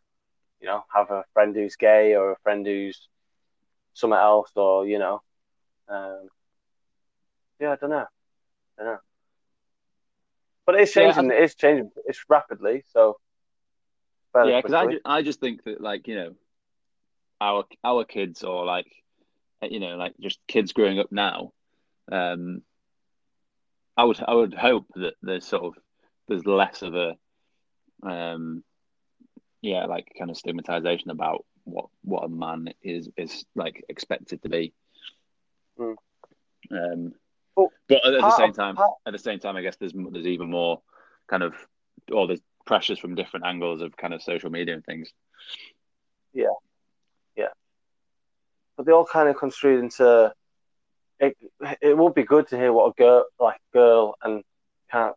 you 0.59 0.67
know, 0.67 0.83
have 0.93 1.09
a 1.11 1.23
friend 1.33 1.55
who's 1.55 1.75
gay 1.77 2.13
or 2.15 2.33
a 2.33 2.39
friend 2.43 2.65
who's 2.65 3.07
something 3.93 4.17
else, 4.17 4.51
or 4.55 4.85
you 4.85 4.99
know, 4.99 5.21
um, 5.89 6.27
yeah, 7.59 7.71
I 7.71 7.75
don't 7.77 7.89
know, 7.89 8.05
I 8.77 8.83
don't 8.83 8.93
know. 8.93 8.99
But 10.65 10.75
it's 10.75 10.91
changing. 10.91 11.29
Yeah, 11.29 11.37
it's 11.37 11.55
changing. 11.55 11.91
It's 12.05 12.25
rapidly. 12.27 12.83
So 12.91 13.17
yeah, 14.35 14.61
because 14.61 14.73
I, 15.05 15.17
I 15.17 15.21
just 15.21 15.39
think 15.39 15.63
that 15.63 15.79
like 15.79 16.07
you 16.07 16.15
know, 16.15 16.35
our 17.39 17.63
our 17.83 18.03
kids 18.03 18.43
or 18.43 18.65
like 18.65 18.87
you 19.61 19.79
know 19.79 19.95
like 19.95 20.13
just 20.19 20.39
kids 20.47 20.73
growing 20.73 20.99
up 20.99 21.11
now, 21.11 21.53
um, 22.11 22.61
I 23.95 24.03
would 24.03 24.19
I 24.25 24.33
would 24.33 24.53
hope 24.53 24.85
that 24.95 25.15
there's 25.21 25.45
sort 25.45 25.63
of 25.63 25.73
there's 26.27 26.45
less 26.45 26.81
of 26.81 26.95
a 26.95 27.15
um 28.03 28.63
yeah 29.61 29.85
like 29.85 30.13
kind 30.17 30.29
of 30.29 30.37
stigmatization 30.37 31.09
about 31.09 31.45
what 31.63 31.87
what 32.03 32.23
a 32.23 32.29
man 32.29 32.73
is 32.81 33.09
is 33.17 33.45
like 33.55 33.83
expected 33.89 34.41
to 34.43 34.49
be. 34.49 34.73
Mm. 35.79 35.95
Um, 36.71 37.13
well, 37.55 37.71
but 37.87 38.05
at, 38.05 38.11
the 38.11 38.37
same 38.37 38.53
time, 38.53 38.75
part... 38.75 38.91
at 39.05 39.13
the 39.13 39.19
same 39.19 39.39
time, 39.39 39.55
I 39.55 39.61
guess 39.61 39.77
there's 39.77 39.93
there's 39.93 40.27
even 40.27 40.49
more 40.49 40.81
kind 41.27 41.43
of 41.43 41.53
or 42.11 42.27
there's 42.27 42.41
pressures 42.65 42.99
from 42.99 43.15
different 43.15 43.45
angles 43.45 43.81
of 43.81 43.97
kind 43.97 44.13
of 44.13 44.21
social 44.21 44.49
media 44.49 44.75
and 44.75 44.85
things. 44.85 45.11
Yeah, 46.33 46.45
yeah, 47.35 47.49
but 48.75 48.85
they 48.85 48.91
all 48.91 49.05
kind 49.05 49.29
of 49.29 49.37
construed 49.37 49.83
into. 49.83 50.33
It, 51.19 51.35
it 51.81 51.97
would 51.97 52.13
be 52.13 52.23
good 52.23 52.47
to 52.49 52.57
hear 52.57 52.71
what 52.71 52.89
a 52.89 52.93
girl 52.93 53.25
like 53.39 53.59
girl 53.73 54.15
and 54.21 54.43
of, 54.93 55.15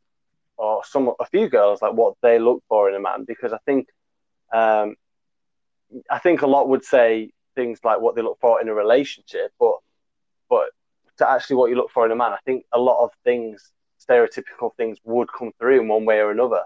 or 0.57 0.83
some 0.85 1.13
a 1.21 1.27
few 1.27 1.49
girls 1.49 1.83
like 1.83 1.93
what 1.93 2.15
they 2.23 2.39
look 2.39 2.63
for 2.69 2.89
in 2.89 2.95
a 2.95 3.01
man 3.01 3.25
because 3.25 3.53
I 3.53 3.59
think 3.67 3.89
um, 4.53 4.97
I 6.11 6.19
think 6.19 6.43
a 6.43 6.47
lot 6.47 6.69
would 6.69 6.85
say 6.85 7.33
things 7.55 7.81
like 7.85 8.01
what 8.01 8.15
they 8.15 8.23
look 8.23 8.39
for 8.41 8.61
in 8.61 8.69
a 8.69 8.75
relationship, 8.75 9.53
but 9.59 9.77
but 10.49 10.71
to 11.19 11.31
actually 11.31 11.57
what 11.57 11.71
you 11.71 11.77
look 11.77 11.91
for 11.91 12.07
in 12.07 12.13
a 12.13 12.17
man, 12.17 12.33
I 12.33 12.39
think 12.45 12.65
a 12.73 12.79
lot 12.79 13.03
of 13.05 13.11
things, 13.25 13.73
stereotypical 14.01 14.75
things, 14.77 14.99
would 15.05 15.29
come 15.33 15.53
through 15.59 15.81
in 15.81 15.89
one 15.89 16.05
way 16.05 16.19
or 16.19 16.31
another. 16.31 16.63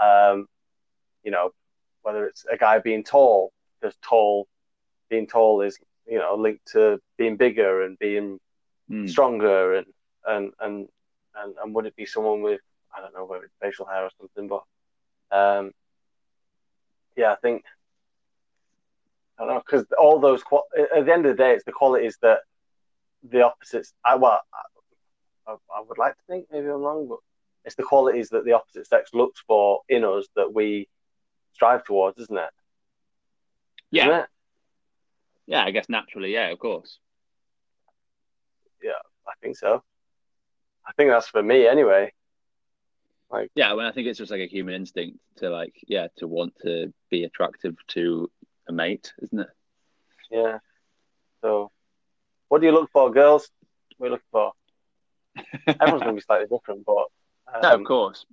Um, 0.00 0.46
you 1.22 1.30
know, 1.30 1.50
whether 2.02 2.26
it's 2.26 2.44
a 2.50 2.56
guy 2.56 2.78
being 2.78 3.04
tall, 3.04 3.52
because 3.80 3.96
tall, 4.02 4.46
being 5.10 5.26
tall 5.26 5.60
is 5.60 5.78
you 6.08 6.18
know 6.18 6.34
linked 6.34 6.72
to 6.72 7.00
being 7.16 7.36
bigger 7.36 7.82
and 7.82 7.98
being 7.98 8.40
mm. 8.90 9.08
stronger, 9.08 9.74
and, 9.74 9.86
and 10.26 10.52
and 10.60 10.88
and 11.36 11.54
and 11.62 11.74
would 11.74 11.86
it 11.86 11.96
be 11.96 12.06
someone 12.06 12.42
with 12.42 12.60
I 12.96 13.00
don't 13.00 13.14
know 13.14 13.24
whether 13.24 13.44
it's 13.44 13.54
facial 13.60 13.86
hair 13.86 14.04
or 14.04 14.10
something, 14.18 14.48
but 14.48 14.64
um, 15.36 15.72
yeah, 17.16 17.32
I 17.32 17.36
think 17.36 17.64
I 19.38 19.44
don't 19.44 19.54
know 19.54 19.62
because 19.64 19.86
all 19.98 20.18
those 20.18 20.42
at 20.96 21.04
the 21.04 21.12
end 21.12 21.26
of 21.26 21.36
the 21.36 21.42
day, 21.42 21.52
it's 21.52 21.64
the 21.64 21.72
qualities 21.72 22.18
that 22.22 22.40
the 23.22 23.42
opposites. 23.42 23.92
I 24.04 24.16
well, 24.16 24.40
I, 25.46 25.52
I, 25.52 25.80
would 25.86 25.98
like 25.98 26.14
to 26.14 26.22
think 26.28 26.46
maybe 26.50 26.66
I'm 26.66 26.80
wrong, 26.80 27.08
but 27.08 27.18
it's 27.64 27.76
the 27.76 27.82
qualities 27.82 28.30
that 28.30 28.44
the 28.44 28.52
opposite 28.52 28.86
sex 28.86 29.10
looks 29.12 29.42
for 29.46 29.82
in 29.88 30.04
us 30.04 30.26
that 30.36 30.52
we 30.52 30.88
strive 31.52 31.84
towards, 31.84 32.18
isn't 32.18 32.36
it? 32.36 32.50
Yeah. 33.90 34.04
Isn't 34.04 34.20
it? 34.20 34.26
Yeah, 35.48 35.64
I 35.64 35.70
guess 35.70 35.88
naturally, 35.88 36.34
yeah, 36.34 36.50
of 36.50 36.58
course. 36.58 36.98
Yeah, 38.82 39.00
I 39.26 39.32
think 39.42 39.56
so. 39.56 39.82
I 40.86 40.92
think 40.92 41.10
that's 41.10 41.28
for 41.28 41.42
me 41.42 41.66
anyway. 41.66 42.12
Like, 43.30 43.50
yeah, 43.54 43.72
well, 43.72 43.86
I 43.86 43.92
think 43.92 44.08
it's 44.08 44.18
just 44.18 44.30
like 44.30 44.42
a 44.42 44.46
human 44.46 44.74
instinct 44.74 45.18
to 45.36 45.48
like, 45.48 45.74
yeah, 45.86 46.08
to 46.18 46.28
want 46.28 46.52
to 46.64 46.92
be 47.10 47.24
attractive 47.24 47.76
to 47.88 48.30
a 48.68 48.72
mate, 48.72 49.14
isn't 49.22 49.40
it? 49.40 49.48
Yeah. 50.30 50.58
So, 51.40 51.70
what 52.48 52.60
do 52.60 52.66
you 52.66 52.72
look 52.72 52.90
for, 52.92 53.10
girls? 53.10 53.50
What 53.96 54.06
are 54.06 54.08
you 54.08 54.12
looking 54.12 54.26
for? 54.30 54.52
Everyone's 55.80 56.02
going 56.02 56.14
to 56.14 56.20
be 56.20 56.20
slightly 56.20 56.46
different, 56.46 56.84
but 56.84 57.06
um... 57.54 57.62
no, 57.62 57.74
of 57.74 57.84
course. 57.84 58.26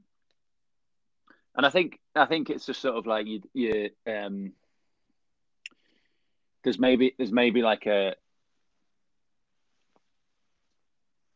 And 1.55 1.66
I 1.66 1.70
think 1.70 1.97
I 2.13 2.26
think 2.26 2.49
it's 2.49 2.66
just 2.66 2.82
sort 2.82 2.97
of 2.97 3.05
like 3.05 3.26
you, 3.26 3.41
you 3.53 3.89
um, 4.05 4.51
there's 6.66 6.80
maybe 6.80 7.13
there's 7.18 7.32
maybe 7.32 7.61
like 7.61 7.86
a 7.86 8.16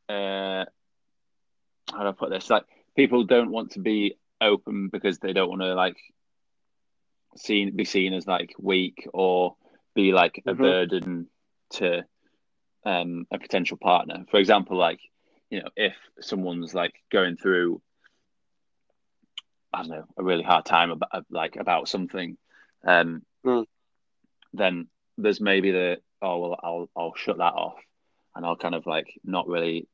uh, 0.10 0.66
how 1.92 2.04
do 2.04 2.10
I 2.10 2.12
put 2.12 2.32
this? 2.32 2.50
Like 2.50 2.66
people 2.96 3.24
don't 3.24 3.52
want 3.52 3.72
to 3.72 3.80
be 3.80 4.16
open 4.42 4.90
because 4.90 5.20
they 5.20 5.32
don't 5.32 5.50
want 5.50 5.62
to 5.62 5.76
like 5.76 5.98
seen 7.38 7.76
be 7.76 7.86
seen 7.86 8.14
as 8.14 8.28
like 8.28 8.56
weak 8.60 9.08
or 9.14 9.56
be 9.96 10.12
like 10.12 10.42
a 10.46 10.52
mm-hmm. 10.52 10.62
burden 10.62 11.28
to 11.72 12.04
um, 12.86 13.28
a 13.32 13.38
potential 13.38 13.78
partner. 13.78 14.26
For 14.32 14.38
example, 14.38 14.78
like 14.78 15.00
you 15.52 15.62
know, 15.62 15.70
if 15.76 15.96
someone's 16.20 16.74
like 16.74 16.96
going 17.12 17.38
through, 17.38 17.82
I 19.72 19.84
don't 19.84 19.92
know, 19.92 20.06
a 20.18 20.24
really 20.24 20.44
hard 20.44 20.66
time 20.66 20.90
about 20.90 21.26
like 21.30 21.56
about 21.56 21.88
something, 21.88 22.36
um, 22.84 23.22
Mm. 23.46 23.66
then 24.52 24.90
there's 25.22 25.42
maybe 25.42 25.72
the 25.72 25.98
oh 26.22 26.38
well, 26.40 26.60
I'll 26.64 26.90
I'll 26.96 27.16
shut 27.16 27.38
that 27.38 27.54
off, 27.54 27.78
and 28.36 28.46
I'll 28.46 28.56
kind 28.56 28.76
of 28.76 28.86
like 28.86 29.08
not 29.24 29.48
really 29.48 29.88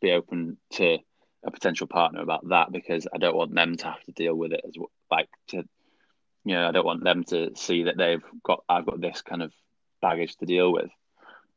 be 0.00 0.12
open 0.12 0.56
to 0.72 0.98
a 1.44 1.50
potential 1.50 1.86
partner 1.86 2.20
about 2.22 2.48
that 2.48 2.70
because 2.72 3.06
I 3.14 3.18
don't 3.18 3.36
want 3.36 3.54
them 3.54 3.76
to 3.76 3.84
have 3.86 4.02
to 4.04 4.12
deal 4.12 4.34
with 4.34 4.52
it 4.52 4.62
as 4.66 4.74
like 5.10 5.28
to, 5.48 5.56
you 6.44 6.54
know, 6.54 6.68
I 6.68 6.72
don't 6.72 6.86
want 6.86 7.02
them 7.04 7.24
to 7.24 7.52
see 7.56 7.84
that 7.84 7.96
they've 7.96 8.22
got 8.42 8.62
I've 8.68 8.86
got 8.86 9.00
this 9.00 9.22
kind 9.22 9.42
of 9.42 9.52
baggage 10.02 10.36
to 10.36 10.46
deal 10.46 10.72
with. 10.72 10.90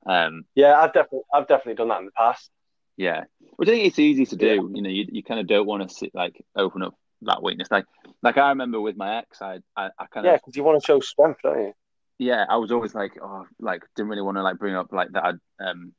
Um, 0.05 0.45
Yeah, 0.55 0.80
I've 0.80 0.93
definitely 0.93 1.22
I've 1.34 1.47
definitely 1.47 1.76
done 1.76 1.89
that 1.89 1.99
in 1.99 2.05
the 2.05 2.11
past. 2.11 2.49
yeah, 2.97 3.24
which 3.57 3.70
I 3.70 3.74
think 3.74 3.86
it's 3.88 3.99
easy 3.99 4.26
to 4.28 4.36
do. 4.36 4.45
Yeah. 4.47 4.76
You 4.76 4.82
know, 4.82 4.89
you, 4.89 5.05
you 5.11 5.24
kind 5.24 5.39
of 5.39 5.47
don't 5.47 5.66
want 5.68 5.88
to 5.88 5.93
sit, 5.93 6.14
like 6.14 6.43
open 6.55 6.84
up 6.84 6.95
that 7.24 7.41
weakness. 7.43 7.70
Like 7.72 7.86
like 8.22 8.38
I 8.38 8.49
remember 8.49 8.80
with 8.82 8.97
my 8.97 9.18
ex, 9.20 9.41
I 9.41 9.59
I, 9.76 9.89
I 9.97 10.05
kind 10.07 10.26
of 10.26 10.32
Yeah, 10.32 10.38
because 10.38 10.55
you 10.55 10.64
want 10.64 10.82
to 10.82 10.86
show 10.86 10.99
strength, 10.99 11.39
don't 11.43 11.59
you? 11.59 11.74
Yeah, 12.18 12.45
I 12.47 12.57
was 12.57 12.72
always 12.72 12.93
like 12.93 13.18
oh 13.22 13.45
like 13.59 13.84
didn't 13.95 14.09
really 14.09 14.22
want 14.22 14.38
to 14.38 14.43
like 14.43 14.57
bring 14.57 14.76
up 14.76 14.91
like 14.91 15.11
that 15.11 15.36
um 15.59 15.93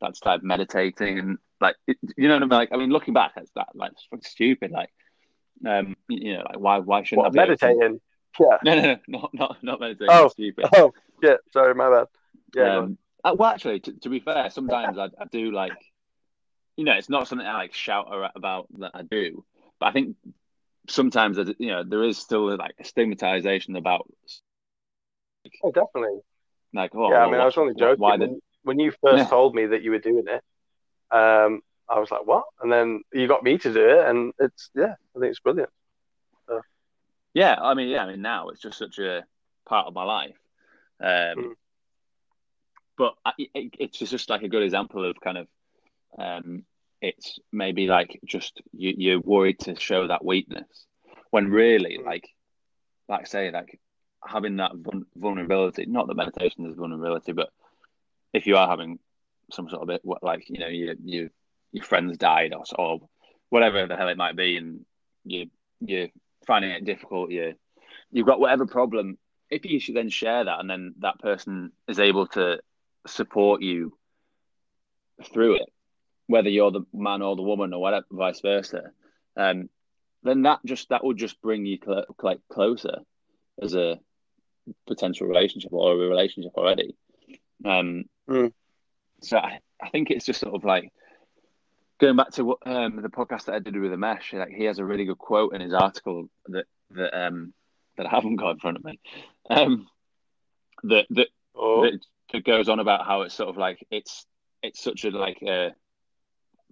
that 0.00 0.16
started 0.16 0.44
meditating 0.44 1.18
and 1.18 1.38
like 1.60 1.76
it, 1.86 1.96
you 2.16 2.28
know 2.28 2.34
what 2.34 2.42
I 2.42 2.46
mean. 2.46 2.50
Like 2.50 2.68
I 2.72 2.76
mean, 2.76 2.90
looking 2.90 3.14
back, 3.14 3.32
it's 3.36 3.50
that 3.54 3.68
like 3.74 3.92
stupid. 4.22 4.70
Like 4.70 4.90
um 5.66 5.96
you 6.08 6.34
know 6.34 6.44
like 6.46 6.58
why 6.58 6.78
why 6.78 7.02
shouldn't 7.02 7.24
What 7.24 7.38
I 7.38 7.46
be 7.46 7.48
meditating? 7.48 8.00
Yeah. 8.38 8.58
No, 8.62 8.74
no, 8.74 8.82
no, 8.82 8.96
not 9.08 9.34
not 9.34 9.56
not 9.62 9.80
meditating. 9.80 10.08
Oh. 10.10 10.28
stupid. 10.28 10.66
Oh, 10.74 10.92
yeah. 11.22 11.36
Sorry, 11.52 11.74
my 11.74 11.90
bad. 11.90 12.06
Yeah. 12.54 12.78
um, 12.78 12.98
uh, 13.24 13.34
well, 13.36 13.50
actually, 13.50 13.80
to, 13.80 13.92
to 14.00 14.08
be 14.08 14.20
fair, 14.20 14.48
sometimes 14.50 14.96
I, 14.96 15.06
I 15.20 15.24
do 15.30 15.50
like, 15.50 15.72
you 16.76 16.84
know, 16.84 16.92
it's 16.92 17.08
not 17.08 17.26
something 17.26 17.46
I 17.46 17.54
like 17.54 17.74
shout 17.74 18.06
about 18.36 18.68
that 18.78 18.92
I 18.94 19.02
do, 19.02 19.44
but 19.80 19.86
I 19.86 19.92
think 19.92 20.16
sometimes 20.88 21.36
you 21.58 21.68
know 21.68 21.84
there 21.84 22.04
is 22.04 22.18
still 22.18 22.56
like 22.56 22.74
a 22.78 22.84
stigmatization 22.84 23.76
about 23.76 24.08
oh, 25.62 25.70
definitely. 25.72 26.20
like 26.74 26.94
oh 26.94 27.10
yeah, 27.10 27.24
I 27.24 27.30
mean, 27.30 27.40
I 27.40 27.44
was 27.44 27.56
only 27.56 27.74
joking. 27.74 28.00
why 28.00 28.16
when, 28.16 28.40
when 28.62 28.78
you 28.78 28.92
first 29.02 29.24
Yeah. 29.24 29.30
told 29.30 29.54
me 29.54 29.66
that 29.66 29.82
you 29.82 29.90
were 29.90 29.98
doing 29.98 30.24
it, 30.26 30.42
um, 31.14 31.60
I 31.88 31.98
was 32.00 32.10
like, 32.10 32.26
"What?" 32.26 32.44
And 32.60 32.70
then 32.72 33.02
you 33.12 33.26
got 33.28 33.42
me 33.42 33.58
to 33.58 33.72
do 33.72 33.88
it, 33.88 34.06
and 34.08 34.32
it's 34.38 34.70
yeah, 34.74 34.94
I 35.16 35.20
think 35.20 35.30
it's 35.30 35.40
brilliant. 35.40 35.70
yeah 37.34 37.56
I 37.60 37.74
mean 37.74 37.88
yeah 37.88 38.04
I 38.04 38.06
mean 38.10 38.22
now 38.22 38.48
it's 38.48 38.60
just 38.60 38.78
such 38.78 38.98
a 38.98 39.24
part 39.66 39.86
of 39.86 39.94
my 39.94 40.04
life, 40.04 40.36
um, 41.00 41.36
Mm. 41.36 41.54
but 42.96 43.14
I, 43.24 43.32
it, 43.54 43.74
it's 43.78 43.98
just 43.98 44.30
like 44.30 44.42
a 44.42 44.48
good 44.48 44.62
example 44.62 45.08
of 45.08 45.20
kind 45.20 45.38
of 45.38 45.46
um, 46.18 46.64
it's 47.00 47.38
maybe 47.52 47.86
like 47.86 48.18
just 48.24 48.60
you, 48.72 48.94
you're 48.96 49.20
worried 49.20 49.58
to 49.60 49.78
show 49.78 50.06
that 50.08 50.24
weakness 50.24 50.86
when 51.30 51.48
really 51.48 51.98
Mm. 51.98 52.04
like 52.04 52.28
like 53.08 53.22
I 53.22 53.24
say 53.24 53.50
like 53.50 53.78
having 54.26 54.56
that 54.56 54.72
vulnerability 55.16 55.86
not 55.86 56.06
that 56.06 56.16
meditation 56.16 56.66
is 56.66 56.76
vulnerability 56.76 57.32
but 57.32 57.50
if 58.32 58.46
you 58.46 58.56
are 58.56 58.68
having 58.68 58.98
some 59.52 59.68
sort 59.68 59.82
of 59.82 59.88
bit 59.88 60.02
like 60.22 60.48
you 60.48 60.58
know 60.58 60.68
you, 60.68 60.96
you 61.04 61.30
your 61.72 61.84
friends 61.84 62.18
died 62.18 62.52
or, 62.54 62.64
or 62.78 63.00
whatever 63.50 63.86
the 63.86 63.96
hell 63.96 64.08
it 64.08 64.16
might 64.16 64.36
be 64.36 64.56
and 64.56 64.84
you 65.24 65.46
you're 65.80 66.08
finding 66.46 66.70
it 66.70 66.84
difficult 66.84 67.30
you 67.30 67.54
you've 68.10 68.26
got 68.26 68.40
whatever 68.40 68.66
problem 68.66 69.16
if 69.50 69.64
you 69.64 69.80
should 69.80 69.96
then 69.96 70.10
share 70.10 70.44
that 70.44 70.60
and 70.60 70.68
then 70.68 70.94
that 70.98 71.18
person 71.18 71.72
is 71.86 71.98
able 71.98 72.26
to 72.26 72.58
support 73.06 73.62
you 73.62 73.96
through 75.32 75.56
it 75.56 75.72
whether 76.26 76.48
you're 76.48 76.70
the 76.70 76.84
man 76.92 77.22
or 77.22 77.36
the 77.36 77.42
woman 77.42 77.72
or 77.72 77.80
whatever 77.80 78.06
vice 78.10 78.40
versa 78.40 78.90
um 79.36 79.68
then 80.22 80.42
that 80.42 80.58
just 80.64 80.88
that 80.88 81.04
would 81.04 81.16
just 81.16 81.40
bring 81.40 81.64
you 81.64 81.78
cl- 81.82 82.04
like 82.22 82.40
closer 82.52 82.98
as 83.62 83.74
a 83.74 83.98
potential 84.86 85.26
relationship 85.26 85.72
or 85.72 85.92
a 85.92 85.96
relationship 85.96 86.52
already. 86.56 86.94
Um 87.64 88.04
Mm. 88.28 88.52
so 89.22 89.38
I, 89.38 89.60
I 89.82 89.88
think 89.88 90.10
it's 90.10 90.26
just 90.26 90.40
sort 90.40 90.54
of 90.54 90.64
like 90.64 90.92
going 91.98 92.16
back 92.16 92.30
to 92.32 92.44
what 92.44 92.58
um 92.66 93.00
the 93.00 93.08
podcast 93.08 93.46
that 93.46 93.54
I 93.54 93.58
did 93.58 93.76
with 93.76 93.92
Amesh 93.92 94.32
like 94.32 94.50
he 94.50 94.64
has 94.64 94.78
a 94.78 94.84
really 94.84 95.04
good 95.06 95.18
quote 95.18 95.54
in 95.54 95.60
his 95.60 95.72
article 95.72 96.28
that 96.48 96.66
that 96.90 97.18
um 97.18 97.52
that 97.96 98.06
I 98.06 98.10
haven't 98.10 98.36
got 98.36 98.50
in 98.50 98.58
front 98.58 98.76
of 98.76 98.84
me. 98.84 99.00
Um 99.50 99.88
that 100.84 101.06
that 101.10 101.28
Oh, 101.60 101.82
that, 101.82 101.98
that 102.32 102.44
goes 102.44 102.68
on 102.68 102.78
about 102.78 103.04
how 103.04 103.22
it's 103.22 103.34
sort 103.34 103.48
of 103.48 103.56
like 103.56 103.84
it's 103.90 104.26
it's 104.62 104.82
such 104.82 105.04
a 105.04 105.10
like 105.10 105.42
a 105.42 105.74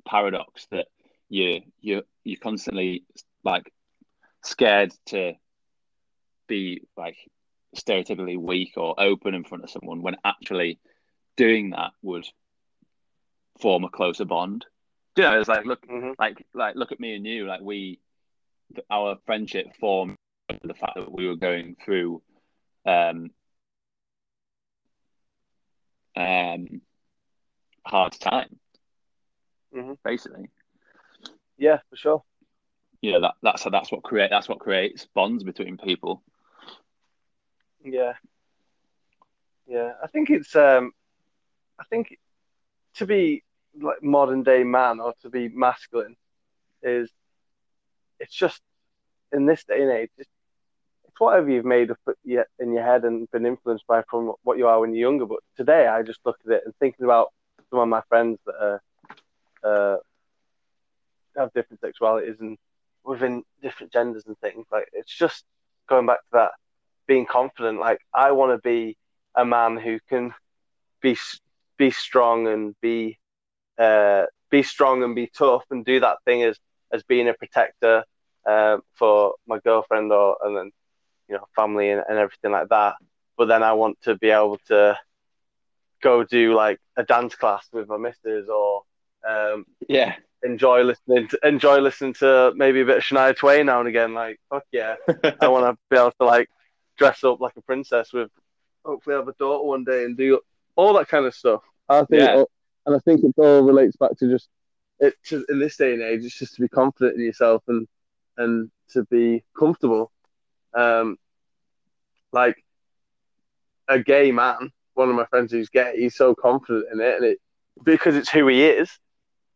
paradox 0.05 0.67
that 0.71 0.87
you 1.29 1.63
you 1.81 2.03
you're 2.23 2.39
constantly 2.41 3.05
like 3.43 3.73
scared 4.45 4.93
to 5.07 5.33
be 6.47 6.83
like 6.97 7.17
stereotypically 7.77 8.39
weak 8.39 8.73
or 8.77 8.95
open 8.99 9.35
in 9.35 9.45
front 9.45 9.65
of 9.65 9.71
someone 9.71 10.03
when 10.03 10.17
actually 10.25 10.79
doing 11.37 11.71
that 11.71 11.93
would 12.03 12.27
form 13.61 13.85
a 13.85 13.89
closer 13.89 14.25
bond. 14.25 14.67
Do 15.15 15.23
you 15.23 15.29
know, 15.29 15.41
it's 15.41 15.49
like 15.49 15.65
look 15.65 15.85
hmm 15.87 16.13
like 16.19 16.45
like 16.55 16.75
look 16.77 16.93
at 16.93 17.01
me 17.01 17.15
and 17.15 17.27
you 17.27 17.47
like 17.47 17.61
we 17.61 17.99
our 18.91 19.17
friendship 19.27 19.67
formed 19.79 20.17
the 20.63 20.75
fact 20.75 20.93
that 20.97 21.13
we 21.13 21.27
were 21.27 21.37
going 21.37 21.77
through 21.85 22.23
um 22.87 23.31
um 26.17 26.81
hard 27.87 28.13
time 28.13 28.59
Mhm. 29.75 29.99
basically 30.05 30.51
yeah, 31.59 31.79
for 31.89 31.97
sure. 31.97 32.23
you 33.01 33.13
know 33.13 33.21
that 33.21 33.35
that's 33.43 33.65
that's 33.65 33.91
what 33.91 34.03
create 34.03 34.31
that's 34.31 34.49
what 34.49 34.59
creates 34.59 35.07
bonds 35.15 35.43
between 35.45 35.77
people 35.79 36.23
Yeah, 37.87 38.15
yeah. 39.67 39.93
I 40.03 40.09
think 40.09 40.31
it's 40.31 40.57
um, 40.57 40.93
I 41.79 41.85
think 41.85 42.19
to 42.97 43.07
be 43.07 43.45
like 43.81 44.03
modern 44.03 44.43
day 44.43 44.65
man 44.65 45.01
or 45.01 45.15
to 45.23 45.31
be 45.31 45.49
masculine 45.49 46.17
is 46.83 47.11
it's 48.19 48.35
just 48.35 48.61
in 49.33 49.47
this 49.47 49.65
day 49.65 49.83
and 49.83 49.93
age. 49.93 50.11
It's, 50.19 50.31
it's 51.07 51.21
whatever 51.21 51.49
you've 51.49 51.65
made 51.65 51.93
up 51.93 51.99
in 52.25 52.73
your 52.73 52.83
head 52.83 53.05
and 53.05 53.31
been 53.31 53.47
influenced 53.47 53.87
by 53.87 54.03
from 54.11 54.33
what 54.43 54.59
you 54.59 54.67
are 54.67 54.81
when 54.81 54.93
you're 54.93 55.09
younger. 55.09 55.27
But 55.27 55.41
today, 55.57 55.87
I 55.87 56.03
just 56.03 56.21
look 56.25 56.39
at 56.47 56.53
it 56.53 56.63
and 56.65 56.75
thinking 56.81 57.05
about 57.05 57.33
some 57.71 57.79
of 57.79 57.89
my 57.89 58.03
friends 58.09 58.39
that 58.47 58.55
are 58.61 58.83
uh, 59.65 59.97
have 61.37 61.53
different 61.53 61.83
sexualities 61.83 62.41
and 62.41 62.59
within 63.05 63.45
different 63.63 63.93
genders 63.93 64.25
and 64.27 64.37
things. 64.41 64.67
Like 64.73 64.89
it's 64.93 65.15
just 65.17 65.45
going 65.89 66.07
back 66.07 66.19
to 66.19 66.29
that 66.33 66.51
being 67.07 67.27
confident. 67.27 67.81
Like 67.81 68.01
I 68.15 68.33
want 68.33 68.53
to 68.53 68.69
be 68.69 68.97
a 69.35 69.45
man 69.45 69.77
who 69.77 69.99
can 70.09 70.35
be 71.01 71.17
be 71.77 71.91
strong 71.91 72.47
and 72.49 72.75
be 72.81 73.19
uh, 73.79 74.27
be 74.51 74.63
strong 74.63 75.03
and 75.03 75.15
be 75.15 75.27
tough 75.27 75.65
and 75.71 75.85
do 75.85 76.01
that 76.01 76.19
thing 76.25 76.43
as 76.43 76.59
as 76.93 77.03
being 77.03 77.29
a 77.29 77.35
protector 77.35 78.05
uh, 78.47 78.79
for 78.95 79.35
my 79.47 79.59
girlfriend 79.59 80.13
or 80.13 80.37
and 80.43 80.57
then 80.57 80.71
you 81.29 81.35
know 81.35 81.47
family 81.55 81.91
and, 81.91 82.03
and 82.09 82.19
everything 82.19 82.53
like 82.53 82.69
that. 82.69 82.97
But 83.37 83.47
then 83.47 83.63
I 83.63 83.75
want 83.75 84.01
to 84.03 84.17
be 84.17 84.31
able 84.31 84.59
to 84.69 84.99
go 86.03 86.25
do 86.25 86.55
like 86.55 86.79
a 86.97 87.03
dance 87.03 87.35
class 87.35 87.67
with 87.73 87.89
my 87.89 87.97
missus 87.97 88.49
or 88.49 88.83
um, 89.27 89.65
yeah 89.89 90.15
enjoy 90.43 90.83
listening 90.83 91.29
to, 91.29 91.39
enjoy 91.43 91.81
listening 91.81 92.15
to 92.15 92.53
maybe 92.55 92.81
a 92.81 92.85
bit 92.85 92.99
of 92.99 93.03
Shania 93.03 93.37
Twain 93.37 93.67
now 93.67 93.81
and 93.81 93.89
again. 93.89 94.15
Like 94.15 94.41
fuck 94.51 94.65
yeah, 94.73 94.97
I 95.41 95.49
want 95.49 95.67
to 95.67 95.79
be 95.91 95.97
able 95.97 96.13
to 96.21 96.25
like 96.25 96.49
dress 96.97 97.25
up 97.25 97.41
like 97.41 97.57
a 97.57 97.63
princess 97.63 98.13
with 98.13 98.31
hopefully 98.85 99.17
have 99.17 99.29
a 99.29 99.33
daughter 99.35 99.65
one 99.65 99.85
day 99.85 100.05
and 100.05 100.17
do 100.17 100.41
all 100.77 100.95
that 100.95 101.09
kind 101.09 101.27
of 101.27 101.35
stuff. 101.35 101.63
I 101.89 102.05
think, 102.05 102.23
Yeah. 102.23 102.45
and 102.87 102.97
I 102.97 102.99
think 103.01 103.23
it 103.25 103.35
all 103.37 103.63
relates 103.63 103.97
back 103.97 104.17
to 104.19 104.29
just 104.29 104.49
it 104.99 105.15
to, 105.25 105.45
in 105.49 105.59
this 105.59 105.77
day 105.77 105.93
and 105.93 106.03
age. 106.03 106.25
It's 106.25 106.39
just 106.39 106.55
to 106.55 106.63
be 106.63 106.69
confident 106.69 107.17
in 107.17 107.25
yourself 107.25 107.63
and 107.69 107.87
and 108.37 108.71
to 108.91 109.05
be 109.05 109.43
comfortable. 109.59 110.11
Um, 110.75 111.17
like 112.33 112.63
a 113.89 113.99
gay 113.99 114.33
man, 114.33 114.73
one 114.95 115.09
of 115.09 115.15
my 115.15 115.27
friends 115.27 115.53
who's 115.53 115.69
gay, 115.69 115.95
he's 115.97 116.17
so 116.17 116.35
confident 116.35 116.87
in 116.93 117.01
it, 117.01 117.17
and 117.17 117.25
it 117.25 117.39
because 117.83 118.17
it's 118.17 118.31
who 118.31 118.47
he 118.49 118.65
is. 118.65 118.91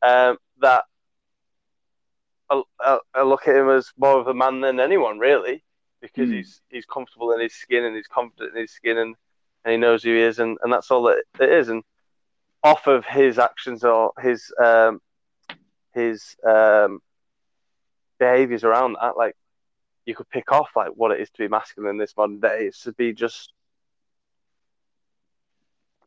Um, 0.02 0.38
that 0.60 0.84
I, 2.48 2.62
I, 2.80 2.98
I 3.14 3.22
look 3.22 3.46
at 3.48 3.56
him 3.56 3.68
as 3.68 3.90
more 3.98 4.18
of 4.18 4.26
a 4.26 4.34
man 4.34 4.60
than 4.60 4.80
anyone, 4.80 5.18
really, 5.18 5.62
because 6.00 6.28
Hmm. 6.28 6.34
he's 6.36 6.60
he's 6.70 6.86
comfortable 6.86 7.32
in 7.32 7.40
his 7.40 7.54
skin 7.54 7.84
and 7.84 7.94
he's 7.96 8.06
confident 8.08 8.54
in 8.54 8.60
his 8.62 8.72
skin 8.72 8.98
and, 8.98 9.14
and 9.64 9.72
he 9.72 9.76
knows 9.78 10.02
who 10.02 10.10
he 10.14 10.20
is, 10.20 10.38
and, 10.38 10.58
and 10.62 10.72
that's 10.72 10.90
all 10.90 11.02
that 11.04 11.22
it 11.40 11.48
is. 11.50 11.68
And 11.68 11.82
off 12.62 12.86
of 12.86 13.04
his 13.04 13.38
actions 13.38 13.84
or 13.84 14.12
his 14.20 14.52
um, 14.62 15.00
his 15.94 16.36
um, 16.46 17.00
behaviors 18.18 18.64
around 18.64 18.96
that, 19.00 19.16
like 19.16 19.36
you 20.06 20.14
could 20.14 20.28
pick 20.30 20.50
off 20.52 20.70
like 20.76 20.90
what 20.94 21.10
it 21.10 21.20
is 21.20 21.30
to 21.30 21.38
be 21.38 21.48
masculine 21.48 21.90
in 21.90 21.98
this 21.98 22.16
modern 22.16 22.40
day. 22.40 22.66
It's 22.66 22.82
to 22.84 22.92
be 22.92 23.12
just 23.12 23.52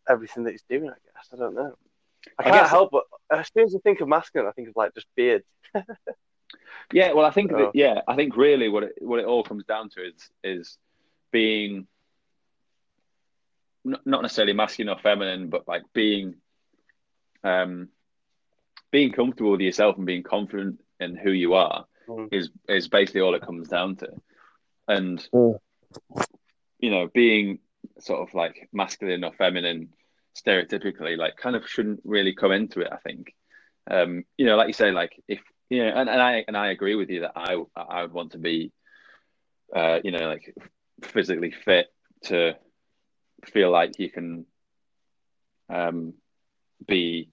everything 0.09 0.43
that 0.43 0.51
he's 0.51 0.63
doing. 0.69 0.89
I 0.89 0.93
guess 0.93 1.29
I 1.33 1.37
don't 1.37 1.55
know. 1.55 1.75
I 2.39 2.41
I 2.41 2.43
can't 2.43 2.55
guess- 2.55 2.69
help 2.69 2.91
but 2.91 3.03
as 3.31 3.49
soon 3.53 3.65
as 3.65 3.75
I 3.75 3.79
think 3.79 4.01
of 4.01 4.07
masculine, 4.07 4.47
I 4.47 4.51
think 4.51 4.69
of 4.69 4.75
like 4.75 4.93
just 4.93 5.07
beard. 5.15 5.43
Yeah, 6.91 7.13
well, 7.13 7.25
I 7.25 7.31
think 7.31 7.51
Oh. 7.53 7.57
that 7.57 7.71
yeah, 7.75 8.01
I 8.07 8.15
think 8.15 8.35
really 8.37 8.69
what 8.69 8.83
it 8.83 8.93
what 9.01 9.19
it 9.19 9.25
all 9.25 9.43
comes 9.43 9.65
down 9.65 9.89
to 9.91 10.01
is 10.05 10.29
is 10.43 10.77
being 11.31 11.87
n- 13.85 13.97
not 14.05 14.21
necessarily 14.21 14.53
masculine 14.53 14.95
or 14.95 15.01
feminine, 15.01 15.49
but 15.49 15.67
like 15.67 15.83
being 15.93 16.35
um 17.43 17.89
being 18.91 19.11
comfortable 19.11 19.51
with 19.51 19.61
yourself 19.61 19.97
and 19.97 20.05
being 20.05 20.23
confident 20.23 20.79
in 20.99 21.15
who 21.15 21.31
you 21.31 21.53
are 21.55 21.85
Mm. 22.07 22.27
is 22.33 22.49
is 22.67 22.89
basically 22.89 23.21
all 23.21 23.33
it 23.35 23.41
comes 23.41 23.69
down 23.69 23.95
to. 23.97 24.09
And 24.87 25.19
Mm. 25.33 25.59
you 26.79 26.91
know, 26.91 27.07
being 27.13 27.59
sort 27.99 28.27
of 28.27 28.33
like 28.35 28.67
masculine 28.73 29.23
or 29.23 29.31
feminine 29.33 29.93
stereotypically 30.35 31.15
like 31.17 31.37
kind 31.37 31.55
of 31.55 31.67
shouldn't 31.67 32.01
really 32.03 32.33
come 32.33 32.51
into 32.51 32.81
it, 32.81 32.89
I 32.91 32.97
think. 32.97 33.33
Um, 33.89 34.23
you 34.37 34.45
know, 34.45 34.55
like 34.57 34.67
you 34.67 34.73
say, 34.73 34.91
like 34.91 35.21
if 35.27 35.39
know, 35.79 35.89
and, 35.89 36.09
and 36.09 36.21
I 36.21 36.43
and 36.47 36.57
I 36.57 36.71
agree 36.71 36.95
with 36.95 37.09
you 37.09 37.21
that 37.21 37.33
I 37.35 37.57
I 37.75 38.01
would 38.03 38.13
want 38.13 38.33
to 38.33 38.37
be 38.37 38.71
uh, 39.75 39.99
you 40.03 40.11
know, 40.11 40.27
like 40.27 40.53
physically 41.01 41.51
fit 41.51 41.87
to 42.25 42.55
feel 43.45 43.71
like 43.71 43.99
you 43.99 44.09
can 44.09 44.45
um 45.69 46.13
be 46.87 47.29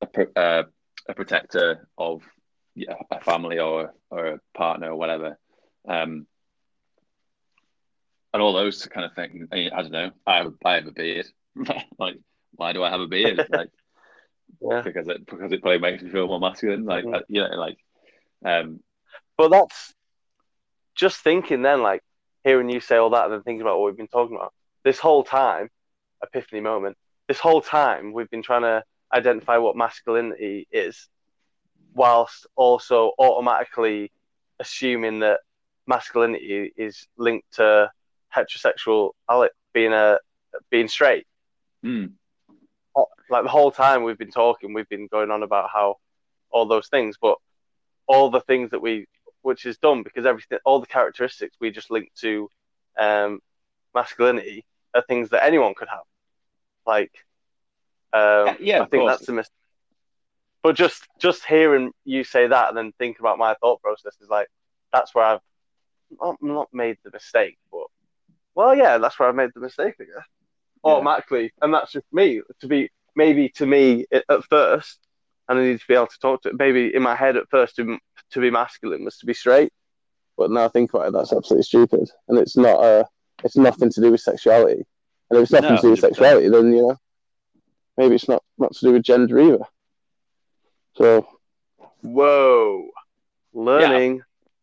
a, 0.00 0.38
uh, 0.38 0.62
a 1.08 1.14
protector 1.14 1.88
of 1.98 2.22
yeah, 2.74 2.94
a 3.10 3.20
family 3.20 3.58
or 3.58 3.94
or 4.10 4.26
a 4.26 4.40
partner 4.56 4.90
or 4.90 4.96
whatever. 4.96 5.38
Um 5.88 6.26
and 8.32 8.42
all 8.42 8.52
those 8.52 8.84
kind 8.86 9.06
of 9.06 9.14
things. 9.14 9.48
I, 9.50 9.54
mean, 9.54 9.70
I 9.74 9.80
don't 9.80 9.92
know. 9.92 10.10
I 10.26 10.36
have, 10.38 10.52
I 10.62 10.74
have 10.74 10.86
a 10.86 10.90
beard. 10.90 11.26
like, 11.98 12.18
why 12.52 12.74
do 12.74 12.82
I 12.82 12.90
have 12.90 13.00
a 13.00 13.06
beard? 13.06 13.46
Like, 13.48 13.70
Yeah, 14.60 14.82
because 14.82 15.08
it 15.08 15.26
because 15.26 15.52
it 15.52 15.62
probably 15.62 15.78
makes 15.78 16.02
me 16.02 16.10
feel 16.10 16.26
more 16.26 16.40
masculine. 16.40 16.84
Like, 16.84 17.04
uh, 17.04 17.20
you 17.28 17.42
know, 17.42 17.56
like, 17.56 17.78
um, 18.44 18.80
but 19.36 19.50
that's 19.50 19.94
just 20.94 21.20
thinking. 21.20 21.62
Then, 21.62 21.82
like 21.82 22.02
hearing 22.44 22.70
you 22.70 22.80
say 22.80 22.96
all 22.96 23.10
that, 23.10 23.24
and 23.24 23.34
then 23.34 23.42
thinking 23.42 23.62
about 23.62 23.78
what 23.78 23.86
we've 23.86 23.96
been 23.96 24.08
talking 24.08 24.36
about 24.36 24.52
this 24.84 24.98
whole 24.98 25.24
time, 25.24 25.68
epiphany 26.22 26.60
moment. 26.60 26.96
This 27.28 27.40
whole 27.40 27.60
time, 27.60 28.12
we've 28.12 28.30
been 28.30 28.42
trying 28.42 28.62
to 28.62 28.84
identify 29.12 29.58
what 29.58 29.76
masculinity 29.76 30.66
is, 30.70 31.08
whilst 31.94 32.46
also 32.56 33.12
automatically 33.18 34.12
assuming 34.60 35.20
that 35.20 35.40
masculinity 35.86 36.72
is 36.76 37.06
linked 37.18 37.52
to 37.54 37.90
heterosexual 38.34 39.10
being 39.72 39.92
a 39.92 40.18
being 40.70 40.88
straight. 40.88 41.26
mm, 41.84 42.12
like 43.28 43.42
the 43.42 43.48
whole 43.50 43.70
time 43.70 44.02
we've 44.02 44.18
been 44.18 44.30
talking, 44.30 44.72
we've 44.72 44.88
been 44.88 45.08
going 45.08 45.30
on 45.30 45.42
about 45.42 45.70
how 45.72 45.96
all 46.50 46.66
those 46.66 46.88
things, 46.88 47.16
but 47.20 47.38
all 48.06 48.30
the 48.30 48.40
things 48.40 48.70
that 48.70 48.80
we, 48.80 49.06
which 49.42 49.66
is 49.66 49.78
dumb 49.78 50.02
because 50.02 50.26
everything, 50.26 50.58
all 50.64 50.80
the 50.80 50.86
characteristics 50.86 51.56
we 51.60 51.70
just 51.70 51.90
link 51.90 52.10
to 52.20 52.48
um, 52.98 53.40
masculinity 53.94 54.64
are 54.94 55.02
things 55.02 55.30
that 55.30 55.44
anyone 55.44 55.74
could 55.74 55.88
have. 55.88 56.04
Like, 56.86 57.12
um, 58.12 58.56
Yeah, 58.60 58.82
I 58.82 58.86
think 58.86 59.02
course. 59.02 59.18
that's 59.18 59.28
a 59.28 59.32
mistake. 59.32 59.52
But 60.62 60.74
just 60.74 61.06
just 61.20 61.44
hearing 61.44 61.92
you 62.04 62.24
say 62.24 62.48
that 62.48 62.68
and 62.68 62.76
then 62.76 62.92
think 62.98 63.20
about 63.20 63.38
my 63.38 63.54
thought 63.54 63.80
process 63.80 64.16
is 64.20 64.28
like 64.28 64.48
that's 64.92 65.14
where 65.14 65.24
I've 65.24 65.40
not, 66.20 66.42
not 66.42 66.68
made 66.72 66.96
the 67.04 67.10
mistake, 67.12 67.56
but 67.70 67.86
well, 68.54 68.74
yeah, 68.74 68.98
that's 68.98 69.18
where 69.18 69.28
I 69.28 69.32
made 69.32 69.50
the 69.54 69.60
mistake. 69.60 69.94
I 70.00 70.04
guess. 70.04 70.26
Automatically, 70.86 71.52
and 71.62 71.74
that's 71.74 71.92
just 71.92 72.06
me 72.12 72.40
to 72.60 72.66
be 72.68 72.90
maybe 73.14 73.48
to 73.50 73.66
me 73.66 74.06
at 74.12 74.44
first, 74.50 74.98
and 75.48 75.58
I 75.58 75.62
need 75.64 75.80
to 75.80 75.86
be 75.88 75.94
able 75.94 76.06
to 76.08 76.18
talk 76.20 76.42
to 76.42 76.52
maybe 76.54 76.94
in 76.94 77.02
my 77.02 77.14
head 77.16 77.36
at 77.36 77.50
first 77.50 77.76
to 77.76 77.98
to 78.32 78.40
be 78.40 78.50
masculine 78.50 79.04
was 79.04 79.18
to 79.18 79.26
be 79.26 79.34
straight, 79.34 79.72
but 80.36 80.50
now 80.50 80.64
I 80.64 80.68
think 80.68 80.92
about 80.92 81.08
it, 81.08 81.12
that's 81.12 81.32
absolutely 81.32 81.64
stupid, 81.64 82.10
and 82.28 82.38
it's 82.38 82.56
not 82.56 82.78
uh 82.84 83.04
it's 83.44 83.56
nothing 83.56 83.90
to 83.90 84.00
do 84.00 84.10
with 84.12 84.20
sexuality, 84.20 84.82
and 85.30 85.38
if 85.38 85.42
it's 85.42 85.52
nothing 85.52 85.74
No, 85.74 85.76
to 85.76 85.82
do 85.82 85.90
with 85.90 86.00
sexuality, 86.00 86.48
then 86.48 86.72
you 86.72 86.82
know 86.88 86.96
maybe 87.96 88.14
it's 88.14 88.28
not 88.28 88.42
not 88.58 88.72
to 88.74 88.86
do 88.86 88.92
with 88.92 89.02
gender 89.02 89.38
either. 89.40 89.64
So, 90.96 91.26
whoa, 92.02 92.88
learning. 93.52 94.22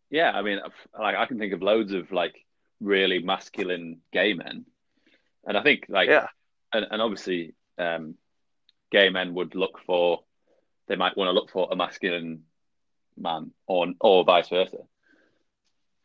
yeah. 0.10 0.32
I 0.32 0.42
mean, 0.42 0.60
like, 1.00 1.16
I 1.16 1.26
can 1.26 1.38
think 1.40 1.54
of 1.54 1.62
loads 1.62 1.94
of 1.94 2.12
like 2.12 2.36
really 2.82 3.20
masculine 3.20 4.02
gay 4.12 4.34
men, 4.34 4.66
and 5.46 5.58
I 5.58 5.64
think 5.64 5.86
like, 5.90 6.10
Yeah. 6.10 6.28
and, 6.74 6.86
and 6.90 7.02
obviously, 7.02 7.54
um, 7.78 8.16
gay 8.92 9.10
men 9.10 9.34
would 9.34 9.56
look 9.56 9.80
for, 9.86 10.24
they 10.88 10.96
might 10.96 11.18
want 11.18 11.28
to 11.28 11.32
look 11.34 11.50
for 11.50 11.68
a 11.72 11.76
masculine 11.76 12.44
man, 13.18 13.52
or 13.68 13.88
or 14.00 14.24
vice 14.24 14.50
versa. 14.50 14.78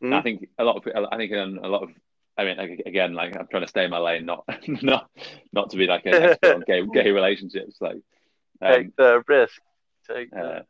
Mm. 0.02 0.14
I 0.14 0.22
think 0.22 0.48
a 0.58 0.64
lot 0.64 0.76
of 0.76 1.06
I 1.10 1.16
think 1.16 1.32
in 1.32 1.58
a 1.62 1.68
lot 1.68 1.82
of 1.82 1.90
I 2.36 2.44
mean 2.44 2.56
like, 2.56 2.82
again 2.86 3.14
like 3.14 3.36
I'm 3.36 3.48
trying 3.48 3.62
to 3.62 3.68
stay 3.68 3.84
in 3.84 3.90
my 3.90 3.98
lane 3.98 4.26
not 4.26 4.44
not 4.82 5.10
not 5.52 5.70
to 5.70 5.76
be 5.76 5.86
like 5.86 6.06
an 6.06 6.14
expert 6.14 6.54
on 6.54 6.60
gay 6.66 6.82
gay 6.92 7.10
relationships 7.10 7.78
like 7.80 7.96
um, 8.62 8.72
Take 8.72 8.96
the 8.96 9.22
risk. 9.26 9.60
Take 10.06 10.30
the 10.30 10.38
uh, 10.38 10.62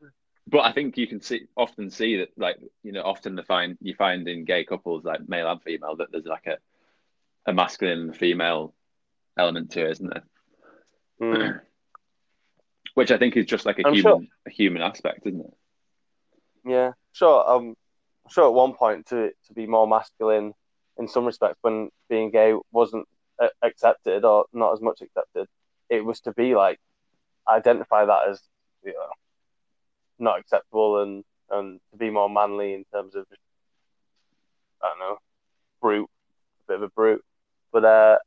but 0.47 0.61
I 0.61 0.73
think 0.73 0.97
you 0.97 1.07
can 1.07 1.21
see 1.21 1.43
often 1.57 1.91
see 1.91 2.17
that 2.19 2.31
like 2.39 2.59
you 2.83 2.93
know 2.93 3.03
often 3.03 3.35
the 3.37 3.43
find 3.43 3.77
you 3.83 3.95
find 3.95 4.27
in 4.27 4.45
gay 4.45 4.65
couples 4.65 5.05
like 5.05 5.29
male 5.29 5.51
and 5.51 5.63
female 5.63 5.97
that 5.97 6.11
there's 6.11 6.25
like 6.25 6.47
a 6.47 6.57
a 7.49 7.53
masculine 7.53 8.01
and 8.01 8.17
female 8.17 8.75
element 9.37 9.71
to 9.73 9.85
it 9.87 9.91
isn't 9.93 10.11
there 10.11 10.25
Mm. 11.21 11.61
which 12.95 13.11
I 13.11 13.19
think 13.19 13.37
is 13.37 13.47
just 13.47 13.67
like 13.67 13.81
a 13.81 13.87
I'm 13.89 13.95
human 13.95 14.13
sure. 14.13 14.21
a 14.47 14.51
human 14.51 14.83
aspect 14.83 15.27
isn't 15.27 15.41
it 15.41 15.55
Yeah, 16.65 16.93
sure. 17.13 17.51
Um, 17.51 17.75
I'm 18.25 18.31
sure 18.31 18.47
at 18.47 18.55
one 18.55 18.75
point 18.75 19.07
to 19.07 19.31
to 19.47 19.53
be 19.53 19.67
more 19.67 19.89
masculine 19.89 20.53
in 20.97 21.09
some 21.09 21.25
respects 21.25 21.59
when 21.63 21.91
being 22.09 22.31
gay 22.31 22.55
wasn't 22.71 23.09
accepted 23.63 24.25
or 24.25 24.47
not 24.53 24.75
as 24.75 24.81
much 24.81 25.01
accepted, 25.01 25.47
it 25.89 26.05
was 26.05 26.21
to 26.21 26.33
be 26.33 26.55
like 26.55 26.79
identify 27.49 28.05
that 28.05 28.29
as 28.29 28.41
you 28.85 28.93
know 28.93 29.11
not 30.19 30.39
acceptable 30.39 31.03
and 31.03 31.25
and 31.51 31.81
to 31.91 31.97
be 31.97 32.11
more 32.11 32.29
manly 32.31 32.75
in 32.75 32.85
terms 32.93 33.15
of 33.15 33.27
I 34.83 34.89
don't 34.89 34.99
know 35.01 35.19
brute, 35.81 36.11
a 36.69 36.73
bit 36.73 36.77
of 36.77 36.83
a 36.83 36.89
brute. 36.91 37.25
But 37.73 37.85
uh, 37.85 38.19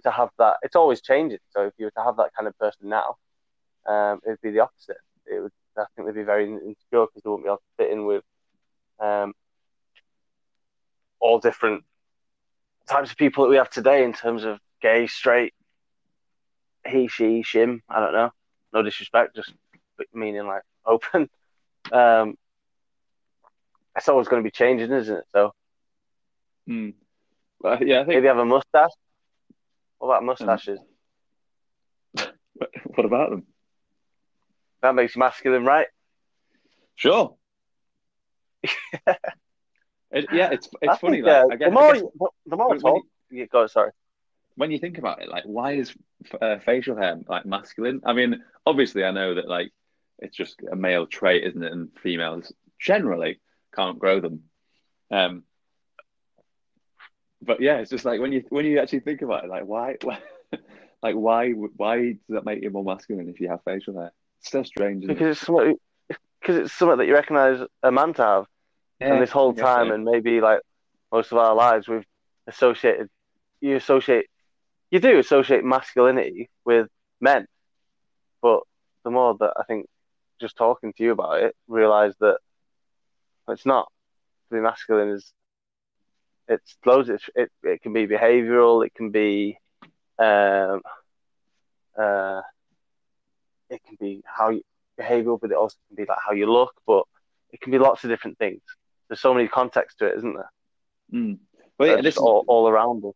you 0.00 0.04
know, 0.04 0.18
if 0.18 0.40
you 0.40 0.40
were 0.40 0.44
to 0.52 0.54
have 0.54 0.56
that, 0.56 0.56
it's 0.62 0.76
always 0.76 1.00
changing. 1.02 1.38
So 1.50 1.66
if 1.66 1.72
you 1.78 1.86
were 1.86 1.90
to 1.90 2.04
have 2.04 2.16
that 2.16 2.30
kind 2.36 2.48
of 2.48 2.58
person 2.58 2.88
now, 2.88 3.16
um, 3.86 4.20
it'd 4.26 4.40
be 4.42 4.50
the 4.50 4.60
opposite. 4.60 4.98
It 5.26 5.42
would 5.42 5.52
I 5.78 5.84
think 5.96 6.06
they'd 6.06 6.14
be 6.14 6.24
very 6.24 6.44
insecure 6.44 7.06
because 7.06 7.22
they 7.24 7.30
wouldn't 7.30 7.44
be 7.44 7.48
able 7.48 7.56
to 7.56 7.62
fit 7.78 7.90
in 7.90 8.06
with 8.06 8.24
um, 9.00 9.34
all 11.20 11.38
different 11.38 11.84
types 12.88 13.10
of 13.10 13.16
people 13.16 13.44
that 13.44 13.50
we 13.50 13.56
have 13.56 13.70
today 13.70 14.04
in 14.04 14.12
terms 14.12 14.44
of 14.44 14.58
gay, 14.82 15.06
straight, 15.06 15.54
he, 16.86 17.08
she, 17.08 17.42
shim. 17.42 17.80
I 17.88 18.00
don't 18.00 18.12
know. 18.12 18.30
No 18.72 18.82
disrespect, 18.82 19.36
just 19.36 19.52
meaning 20.12 20.46
like 20.46 20.62
open. 20.86 21.28
Um, 21.92 22.36
it's 23.96 24.08
always 24.08 24.28
going 24.28 24.42
to 24.42 24.46
be 24.46 24.50
changing, 24.50 24.92
isn't 24.92 25.16
it? 25.16 25.24
So 25.32 25.52
Hmm. 26.66 26.90
Well, 27.60 27.82
yeah 27.82 28.00
I 28.00 28.04
think 28.04 28.08
maybe 28.08 28.26
have 28.28 28.38
a 28.38 28.44
mustache. 28.44 28.90
What 30.02 30.08
about 30.16 30.24
mustaches? 30.24 30.80
what 32.16 33.04
about 33.04 33.30
them 33.30 33.46
That 34.80 34.96
makes 34.96 35.14
you 35.14 35.20
masculine, 35.20 35.64
right? 35.64 35.86
Sure. 36.96 37.36
It, 40.14 40.26
yeah, 40.30 40.50
it's 40.50 40.68
it's 40.82 40.92
I 40.92 40.96
funny. 40.98 41.22
think, 41.22 41.26
Like, 41.26 41.44
uh, 41.44 41.46
I 41.52 41.56
guess, 41.56 41.68
the 41.68 41.72
more, 41.72 41.92
guess 41.94 42.02
you- 42.02 42.28
the 42.46 42.56
more 42.56 42.68
when- 42.68 42.78
I 42.78 42.82
when 42.82 42.94
talk, 42.94 43.04
you 43.30 43.46
go. 43.46 43.66
Sorry. 43.66 43.92
when 44.56 44.70
you 44.70 44.78
think 44.78 44.98
about 44.98 45.22
it, 45.22 45.28
like, 45.30 45.44
why 45.44 45.72
is 45.72 45.94
uh, 46.38 46.58
facial 46.58 46.96
hair 46.98 47.18
like 47.28 47.46
masculine? 47.46 48.02
I 48.04 48.12
mean, 48.12 48.44
obviously, 48.66 49.04
I 49.04 49.10
know 49.12 49.34
that 49.36 49.48
like 49.48 49.70
it's 50.18 50.36
just 50.36 50.56
a 50.70 50.76
male 50.76 51.06
trait, 51.06 51.44
isn't 51.44 51.62
it? 51.62 51.72
And 51.72 51.88
females 52.02 52.52
generally 52.78 53.40
can't 53.74 53.98
grow 53.98 54.20
them. 54.20 54.42
Um, 55.10 55.44
but 57.42 57.60
yeah, 57.60 57.78
it's 57.78 57.90
just 57.90 58.04
like 58.04 58.20
when 58.20 58.32
you 58.32 58.44
when 58.48 58.64
you 58.64 58.78
actually 58.78 59.00
think 59.00 59.22
about 59.22 59.44
it, 59.44 59.50
like 59.50 59.64
why, 59.64 59.96
why 60.02 60.18
like 61.02 61.14
why 61.14 61.50
why 61.50 62.12
does 62.12 62.18
that 62.28 62.44
make 62.44 62.62
you 62.62 62.70
more 62.70 62.84
masculine 62.84 63.28
if 63.28 63.40
you 63.40 63.48
have 63.48 63.60
facial 63.64 63.98
hair? 63.98 64.12
It's 64.40 64.50
so 64.50 64.62
strange. 64.62 65.06
Because 65.06 65.36
it's 65.36 65.46
something, 65.46 65.76
because 66.40 66.56
it's 66.56 66.72
something 66.72 66.98
that 66.98 67.06
you 67.06 67.14
recognise 67.14 67.60
a 67.82 67.92
man 67.92 68.14
to 68.14 68.22
have. 68.22 68.46
Yeah, 69.00 69.14
and 69.14 69.22
this 69.22 69.30
whole 69.30 69.52
time 69.52 69.88
so. 69.88 69.94
and 69.94 70.04
maybe 70.04 70.40
like 70.40 70.60
most 71.10 71.32
of 71.32 71.38
our 71.38 71.54
lives 71.54 71.88
we've 71.88 72.06
associated 72.46 73.08
you 73.60 73.76
associate 73.76 74.26
you 74.90 75.00
do 75.00 75.18
associate 75.18 75.64
masculinity 75.64 76.50
with 76.64 76.88
men 77.20 77.46
but 78.40 78.60
the 79.04 79.10
more 79.10 79.36
that 79.38 79.52
i 79.56 79.64
think 79.64 79.86
just 80.40 80.56
talking 80.56 80.92
to 80.92 81.02
you 81.02 81.12
about 81.12 81.42
it 81.42 81.54
realize 81.68 82.14
that 82.20 82.38
it's 83.48 83.66
not 83.66 83.90
to 84.48 84.56
be 84.56 84.60
masculine 84.60 85.10
is 85.10 85.32
it's 86.48 86.76
loads 86.84 87.08
it, 87.08 87.22
it, 87.34 87.50
it 87.62 87.82
can 87.82 87.92
be 87.92 88.06
behavioral 88.06 88.84
it 88.84 88.94
can 88.94 89.10
be 89.10 89.58
um 90.18 90.82
uh, 91.98 92.40
it 93.68 93.82
can 93.84 93.96
be 94.00 94.22
how 94.24 94.50
you 94.50 94.62
behavioural, 94.98 95.40
but 95.40 95.50
it 95.50 95.56
also 95.56 95.76
can 95.88 95.96
be 95.96 96.08
like 96.08 96.18
how 96.24 96.32
you 96.32 96.50
look. 96.50 96.74
But 96.86 97.04
it 97.50 97.60
can 97.60 97.72
be 97.72 97.78
lots 97.78 98.04
of 98.04 98.10
different 98.10 98.38
things. 98.38 98.60
There's 99.08 99.20
so 99.20 99.34
many 99.34 99.48
contexts 99.48 99.98
to 99.98 100.06
it, 100.06 100.18
isn't 100.18 100.34
there? 100.34 100.50
Mm. 101.12 101.38
But 101.78 101.88
yeah, 101.88 102.00
this 102.00 102.16
all, 102.16 102.44
all 102.46 102.68
around 102.68 103.04
us. 103.04 103.14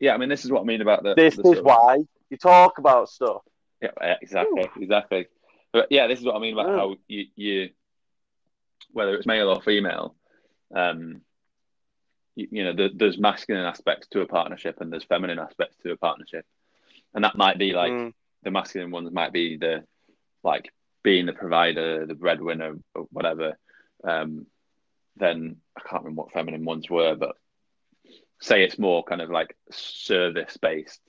yeah, 0.00 0.14
I 0.14 0.16
mean, 0.16 0.28
this 0.28 0.44
is 0.44 0.50
what 0.50 0.62
I 0.62 0.64
mean 0.64 0.80
about 0.80 1.02
the. 1.02 1.14
This 1.14 1.36
the 1.36 1.50
is 1.50 1.62
why 1.62 1.98
you 2.30 2.36
talk 2.36 2.78
about 2.78 3.08
stuff. 3.08 3.42
Yeah, 3.82 4.16
exactly, 4.22 4.68
exactly. 4.80 5.26
But 5.72 5.88
yeah, 5.90 6.06
this 6.06 6.18
is 6.18 6.24
what 6.24 6.36
I 6.36 6.38
mean 6.38 6.54
about 6.54 6.68
Yeah. 6.68 6.76
how 6.76 6.94
you, 7.08 7.26
you, 7.36 7.70
whether 8.92 9.14
it's 9.14 9.26
male 9.26 9.50
or 9.50 9.60
female, 9.60 10.16
um, 10.74 11.20
you, 12.36 12.64
know, 12.64 12.74
there, 12.74 12.90
there's 12.94 13.18
masculine 13.18 13.64
aspects 13.64 14.06
to 14.08 14.20
a 14.20 14.26
partnership 14.26 14.80
and 14.80 14.92
there's 14.92 15.04
feminine 15.04 15.38
aspects 15.38 15.76
to 15.82 15.92
a 15.92 15.96
partnership, 15.96 16.44
and 17.14 17.24
that 17.24 17.36
might 17.36 17.58
be 17.58 17.72
like 17.72 17.92
Mm. 17.92 18.12
the 18.42 18.50
masculine 18.50 18.90
ones 18.90 19.10
might 19.10 19.32
be 19.32 19.56
the 19.56 19.84
like 20.44 20.70
being 21.02 21.26
the 21.26 21.32
provider, 21.32 22.06
the 22.06 22.14
breadwinner, 22.14 22.76
or 22.94 23.06
whatever. 23.10 23.58
Um, 24.04 24.46
then 25.16 25.56
I 25.76 25.80
can't 25.80 26.04
remember 26.04 26.22
what 26.22 26.32
feminine 26.32 26.64
ones 26.64 26.90
were, 26.90 27.16
but 27.16 27.36
say 28.40 28.62
it's 28.62 28.78
more 28.78 29.02
kind 29.02 29.22
of 29.22 29.30
like 29.30 29.56
service 29.70 30.56
based. 30.58 31.00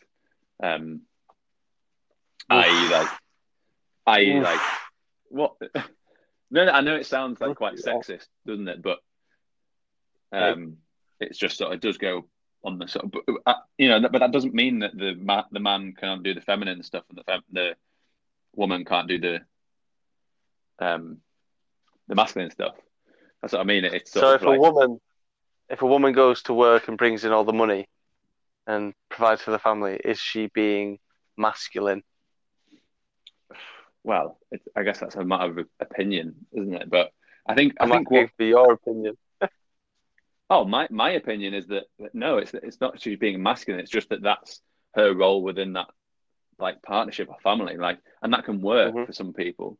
Um, 0.63 1.01
i.e., 2.49 2.89
like, 2.89 3.07
i.e., 4.07 4.39
like, 4.39 4.61
what? 5.29 5.55
No, 6.49 6.65
no, 6.65 6.71
I 6.71 6.81
know 6.81 6.95
it 6.95 7.05
sounds 7.05 7.41
like 7.41 7.57
quite 7.57 7.75
sexist, 7.75 8.27
doesn't 8.45 8.67
it? 8.67 8.81
But 8.81 8.99
um, 10.31 10.77
it's 11.19 11.37
just 11.37 11.57
sort 11.57 11.71
of 11.71 11.77
it 11.77 11.81
does 11.81 11.97
go 11.97 12.27
on 12.63 12.79
the 12.79 12.87
sort 12.87 13.05
of, 13.05 13.11
but, 13.11 13.23
uh, 13.45 13.53
you 13.77 13.89
know, 13.89 13.99
but 14.09 14.19
that 14.19 14.31
doesn't 14.31 14.53
mean 14.53 14.79
that 14.79 14.97
the 14.97 15.15
ma- 15.15 15.45
the 15.51 15.59
man 15.59 15.93
can't 15.99 16.23
do 16.23 16.33
the 16.33 16.41
feminine 16.41 16.83
stuff 16.83 17.03
and 17.09 17.17
the 17.17 17.23
fem- 17.23 17.43
the 17.51 17.75
woman 18.55 18.83
can't 18.85 19.07
do 19.07 19.19
the 19.19 19.39
um 20.79 21.17
the 22.07 22.15
masculine 22.15 22.51
stuff. 22.51 22.75
That's 23.41 23.53
what 23.53 23.61
I 23.61 23.65
mean. 23.65 23.85
It's 23.85 24.15
So 24.15 24.31
if 24.33 24.41
like, 24.43 24.57
a 24.57 24.59
woman, 24.59 24.99
if 25.69 25.81
a 25.81 25.85
woman 25.85 26.13
goes 26.13 26.41
to 26.43 26.53
work 26.53 26.87
and 26.87 26.97
brings 26.97 27.23
in 27.25 27.31
all 27.31 27.43
the 27.43 27.53
money 27.53 27.87
and 28.65 28.93
provides 29.09 29.41
for 29.41 29.51
the 29.51 29.59
family, 29.59 29.99
is 30.03 30.19
she 30.19 30.47
being 30.53 30.99
masculine? 31.37 32.03
well, 34.03 34.39
it's, 34.51 34.65
I 34.75 34.83
guess 34.83 34.99
that's 34.99 35.15
a 35.15 35.23
matter 35.23 35.59
of 35.59 35.67
opinion, 35.79 36.35
isn't 36.53 36.73
it? 36.73 36.89
But 36.89 37.11
I 37.45 37.55
think 37.55 37.73
I 37.79 37.85
I'm 37.85 37.91
think 37.91 38.09
asking 38.09 38.27
what 38.27 38.29
for 38.37 38.43
your 38.43 38.73
opinion. 38.73 39.17
Oh 40.49 40.65
my 40.65 40.87
my 40.91 41.11
opinion 41.11 41.53
is 41.53 41.67
that, 41.67 41.83
that 41.99 42.13
no, 42.13 42.37
it's 42.37 42.53
it's 42.53 42.79
not 42.81 43.01
she's 43.01 43.17
being 43.19 43.41
masculine. 43.41 43.81
It's 43.81 43.91
just 43.91 44.09
that 44.09 44.21
that's 44.21 44.61
her 44.95 45.13
role 45.13 45.41
within 45.43 45.73
that 45.73 45.87
like 46.59 46.81
partnership 46.81 47.29
or 47.29 47.37
family, 47.43 47.77
like, 47.77 47.99
and 48.21 48.33
that 48.33 48.45
can 48.45 48.61
work 48.61 48.93
Mhm. 48.93 49.05
for 49.05 49.13
some 49.13 49.33
people. 49.33 49.77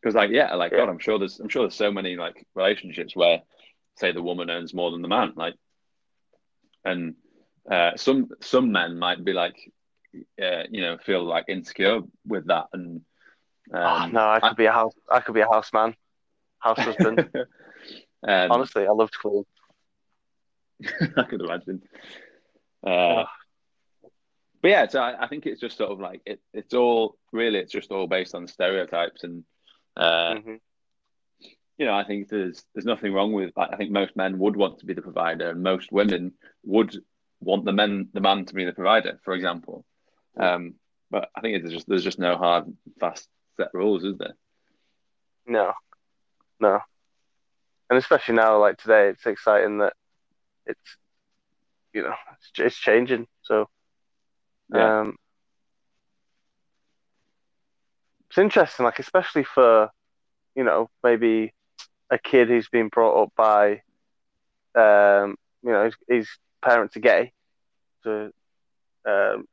Because 0.00 0.14
like 0.14 0.30
yeah, 0.30 0.54
like 0.54 0.72
Yeah. 0.72 0.78
God, 0.78 0.88
I'm 0.88 0.98
sure 0.98 1.18
there's 1.18 1.40
I'm 1.40 1.48
sure 1.48 1.62
there's 1.62 1.74
so 1.74 1.92
many 1.92 2.16
like 2.16 2.46
relationships 2.54 3.16
where 3.16 3.42
say 3.96 4.12
the 4.12 4.22
woman 4.22 4.50
earns 4.50 4.74
more 4.74 4.90
than 4.90 5.02
the 5.02 5.08
man, 5.08 5.32
like, 5.36 5.54
and 6.84 7.14
uh, 7.70 7.96
some 7.96 8.28
some 8.40 8.72
men 8.72 8.98
might 8.98 9.22
be 9.24 9.32
like, 9.32 9.56
uh, 10.42 10.64
you 10.70 10.80
know, 10.80 10.96
feel 10.98 11.24
like 11.24 11.44
insecure 11.48 12.00
with 12.26 12.46
that, 12.48 12.66
and 12.72 13.02
oh, 13.72 13.78
um, 13.78 14.12
no, 14.12 14.20
I 14.28 14.40
could 14.40 14.56
be 14.56 14.66
a 14.66 14.72
house. 14.72 14.94
I 15.10 15.20
could 15.20 15.34
be 15.34 15.40
a 15.42 15.48
house 15.48 15.72
man, 15.72 15.94
house 16.58 16.78
husband. 16.78 17.28
um, 18.28 18.50
Honestly, 18.50 18.86
I 18.86 18.90
love 18.92 19.10
to 19.10 19.18
clean. 19.18 19.44
I 21.16 21.22
could 21.24 21.40
imagine. 21.40 21.82
Uh, 22.84 23.24
but 24.62 24.68
yeah, 24.68 24.88
so 24.88 25.00
I, 25.00 25.24
I 25.24 25.28
think 25.28 25.46
it's 25.46 25.60
just 25.60 25.76
sort 25.76 25.90
of 25.90 26.00
like 26.00 26.22
it, 26.26 26.40
it's 26.52 26.74
all 26.74 27.16
really 27.32 27.58
it's 27.58 27.72
just 27.72 27.90
all 27.90 28.06
based 28.06 28.34
on 28.34 28.46
stereotypes 28.46 29.24
and 29.24 29.44
uh, 29.96 30.34
hmm 30.34 30.56
you 31.78 31.86
know 31.86 31.94
I 31.94 32.04
think 32.04 32.28
there's 32.28 32.64
there's 32.74 32.84
nothing 32.84 33.12
wrong 33.12 33.32
with 33.32 33.52
I 33.56 33.76
think 33.76 33.90
most 33.90 34.16
men 34.16 34.38
would 34.38 34.56
want 34.56 34.78
to 34.80 34.86
be 34.86 34.94
the 34.94 35.02
provider 35.02 35.50
and 35.50 35.62
most 35.62 35.90
women 35.92 36.32
would 36.64 36.96
want 37.40 37.64
the 37.64 37.72
men 37.72 38.08
the 38.12 38.20
man 38.20 38.44
to 38.46 38.54
be 38.54 38.64
the 38.64 38.72
provider 38.72 39.18
for 39.24 39.34
example. 39.34 39.84
Um, 40.38 40.74
but 41.10 41.30
I 41.34 41.40
think 41.40 41.56
it's 41.56 41.72
just 41.72 41.88
there's 41.88 42.04
just 42.04 42.18
no 42.18 42.36
hard 42.36 42.64
fast 43.00 43.28
set 43.56 43.68
rules 43.74 44.04
is 44.04 44.18
there? 44.18 44.34
No, 45.46 45.72
no, 46.60 46.80
and 47.88 47.98
especially 47.98 48.36
now, 48.36 48.58
like 48.60 48.78
today, 48.78 49.08
it's 49.08 49.26
exciting 49.26 49.78
that 49.78 49.94
it's 50.66 50.96
you 51.92 52.02
know 52.02 52.14
it's, 52.32 52.50
it's 52.58 52.78
changing. 52.78 53.26
So 53.42 53.66
Yeah. 54.72 55.00
um, 55.00 55.16
it's 58.28 58.38
interesting, 58.38 58.84
like 58.84 58.98
especially 58.98 59.44
for 59.44 59.88
you 60.54 60.64
know 60.64 60.88
maybe 61.02 61.52
a 62.10 62.18
kid 62.18 62.48
who's 62.48 62.68
been 62.68 62.88
brought 62.88 63.22
up 63.22 63.32
by 63.36 63.82
um, 64.74 65.36
you 65.62 65.70
know 65.72 65.84
his, 65.84 65.94
his 66.08 66.28
parents 66.62 66.96
are 66.96 67.00
gay, 67.00 67.32
so 68.02 68.30
um, 69.06 69.44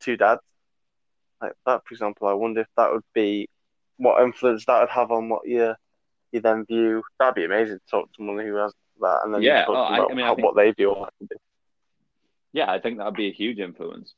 two 0.00 0.16
dads 0.16 0.40
like 1.40 1.52
that, 1.66 1.82
for 1.86 1.94
example. 1.94 2.28
I 2.28 2.32
wonder 2.34 2.60
if 2.62 2.68
that 2.76 2.90
would 2.92 3.04
be 3.14 3.48
what 3.96 4.22
influence 4.22 4.64
that 4.66 4.80
would 4.80 4.90
have 4.90 5.10
on 5.10 5.28
what 5.28 5.46
you 5.46 5.74
you 6.32 6.40
then 6.40 6.64
view. 6.66 7.02
That'd 7.18 7.34
be 7.34 7.44
amazing 7.44 7.78
to 7.78 7.90
talk 7.90 8.06
to 8.06 8.12
someone 8.16 8.44
who 8.44 8.54
has 8.56 8.72
that, 9.00 9.20
and 9.24 9.34
then 9.34 9.42
Yeah, 9.42 9.64
oh, 9.68 9.74
I- 9.74 10.04
I 10.04 10.08
mean, 10.14 10.20
I 10.20 10.28
how- 10.28 10.34
think- 10.34 10.44
what 10.46 10.56
they 10.56 10.70
view. 10.72 11.06
yeah 12.52 12.70
I 12.70 12.78
think 12.80 12.98
that 12.98 13.04
would 13.06 13.14
be 13.14 13.28
a 13.28 13.32
huge 13.32 13.58
influence 13.58 14.14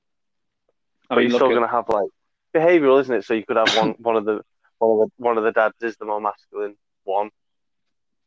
I 1.10 1.14
But 1.14 1.20
mean 1.22 1.30
you're 1.30 1.38
still 1.38 1.48
at- 1.50 1.54
going 1.54 1.68
to 1.68 1.74
have 1.76 1.88
like 1.88 2.10
behavioural, 2.54 3.00
isn't 3.00 3.14
it? 3.14 3.24
So 3.24 3.34
you 3.34 3.44
could 3.44 3.56
have 3.56 3.76
one 3.76 3.90
one 3.98 4.16
of 4.16 4.24
the 4.24 4.42
one 4.78 4.90
of 4.92 4.98
the 5.08 5.10
one 5.24 5.38
of 5.38 5.44
the 5.44 5.52
dads 5.52 5.82
is 5.82 5.96
the 5.96 6.04
more 6.04 6.20
masculine 6.20 6.76
one 7.04 7.30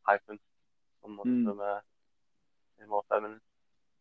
hyphen, 0.02 0.38
and 1.04 1.16
one 1.18 1.26
Mm. 1.26 1.40
of 1.50 1.56
them 1.56 1.60
uh, 1.60 1.80
is 2.82 2.88
more 2.88 3.02
feminine. 3.08 3.40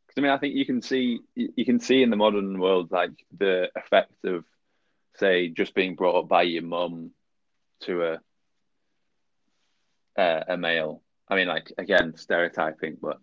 Because 0.06 0.18
I 0.18 0.22
mean, 0.22 0.32
I 0.32 0.38
think 0.38 0.56
you 0.56 0.66
can 0.66 0.82
see 0.82 1.22
you 1.36 1.54
you 1.56 1.66
can 1.66 1.80
see 1.80 2.04
in 2.04 2.10
the 2.10 2.18
modern 2.18 2.60
world 2.60 2.92
like 2.92 3.12
the 3.38 3.72
effect 3.76 4.26
of, 4.26 4.44
say, 5.16 5.48
just 5.50 5.74
being 5.74 5.96
brought 5.96 6.20
up 6.24 6.28
by 6.28 6.42
your 6.44 6.64
mum 6.64 7.12
to 7.82 8.04
a 8.04 8.22
a, 10.18 10.44
a 10.50 10.58
male. 10.58 11.02
I 11.34 11.36
mean, 11.36 11.48
like 11.48 11.72
again, 11.80 12.14
stereotyping, 12.16 12.98
but 13.02 13.18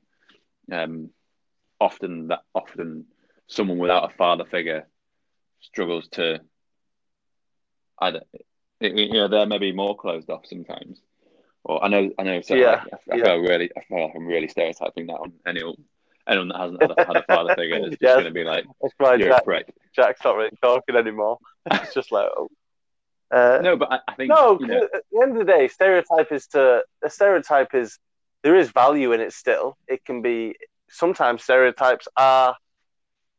um, 0.72 1.10
often 1.80 2.26
that 2.28 2.40
often 2.54 3.04
someone 3.46 3.78
without 3.78 4.10
a 4.12 4.16
father 4.16 4.44
figure 4.44 4.88
struggles 5.60 6.08
to 6.08 6.40
either 8.00 8.22
you 8.80 9.12
know 9.12 9.28
they're 9.28 9.46
maybe 9.46 9.70
more 9.70 9.96
closed 9.96 10.28
off 10.28 10.44
sometimes. 10.44 11.00
Or 11.62 11.84
I 11.84 11.88
know 11.88 12.10
I 12.18 12.24
know 12.24 12.40
so 12.40 12.56
Yeah, 12.56 12.82
like, 12.82 12.94
I, 13.10 13.14
I 13.14 13.16
yeah. 13.18 13.24
feel 13.26 13.38
really 13.38 13.70
I 13.76 13.80
feel 13.84 14.02
like 14.02 14.12
I'm 14.16 14.26
really 14.26 14.48
stereotyping 14.48 15.06
that 15.06 15.20
on 15.20 15.32
anyone 15.46 15.76
anyone 16.26 16.48
that 16.48 16.58
hasn't 16.58 16.82
had 16.82 16.90
a, 16.90 17.06
had 17.06 17.16
a 17.16 17.22
father 17.22 17.54
figure 17.54 17.76
is 17.78 17.90
just 17.90 18.02
Yes. 18.02 18.14
going 18.14 18.24
to 18.24 18.32
be 18.32 18.42
like 18.42 18.64
you're 18.90 19.28
Jack, 19.28 19.42
a 19.42 19.44
prick. 19.44 19.74
Jack's 19.94 20.24
not 20.24 20.36
really 20.36 20.50
talking 20.60 20.96
anymore. 20.96 21.38
It's 21.70 21.94
just 21.94 22.10
like, 22.10 22.28
oh. 22.36 22.48
Uh, 23.30 23.60
No, 23.62 23.76
but 23.76 23.92
I, 23.92 24.00
I 24.08 24.14
think 24.14 24.28
No, 24.30 24.58
you 24.60 24.66
know, 24.66 24.88
at 24.94 25.02
the 25.12 25.20
end 25.22 25.32
of 25.32 25.46
the 25.46 25.52
day, 25.52 25.68
stereotype 25.68 26.32
is 26.32 26.46
to 26.48 26.82
a 27.02 27.10
stereotype 27.10 27.74
is 27.74 27.98
there 28.42 28.56
is 28.56 28.70
value 28.70 29.12
in 29.12 29.20
it 29.20 29.32
still. 29.32 29.76
It 29.86 30.04
can 30.04 30.22
be 30.22 30.56
sometimes 30.88 31.44
stereotypes 31.44 32.08
are 32.16 32.56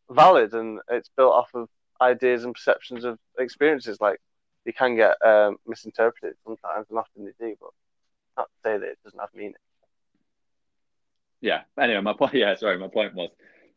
valid 0.09 0.53
and 0.53 0.79
it's 0.89 1.09
built 1.17 1.33
off 1.33 1.49
of 1.53 1.67
ideas 2.01 2.43
and 2.43 2.53
perceptions 2.53 3.03
of 3.03 3.17
experiences. 3.37 3.99
Like 3.99 4.19
you 4.65 4.73
can 4.73 4.95
get 4.95 5.17
um, 5.25 5.57
misinterpreted 5.67 6.35
sometimes, 6.43 6.87
and 6.89 6.99
often 6.99 7.25
they 7.25 7.45
do, 7.45 7.55
but 7.59 7.69
not 8.37 8.45
to 8.45 8.53
say 8.63 8.77
that 8.77 8.87
it 8.87 8.99
doesn't 9.03 9.19
have 9.19 9.29
meaning. 9.33 9.53
yeah. 11.41 11.61
Anyway, 11.79 12.01
my 12.01 12.13
point. 12.13 12.33
Yeah, 12.35 12.55
sorry, 12.55 12.77
my 12.77 12.87
point 12.87 13.13
was 13.15 13.31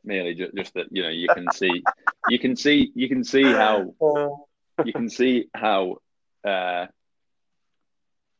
merely 0.04 0.34
just, 0.34 0.54
just 0.54 0.74
that 0.74 0.86
you 0.90 1.02
know 1.02 1.08
you 1.08 1.28
can 1.28 1.50
see 1.50 1.82
you 2.28 2.38
can 2.38 2.56
see 2.56 2.92
you 2.94 3.08
can 3.08 3.24
see 3.24 3.42
how 3.42 3.94
you 4.84 4.92
can 4.92 5.08
see 5.08 5.48
how 5.54 5.96
uh, 6.44 6.86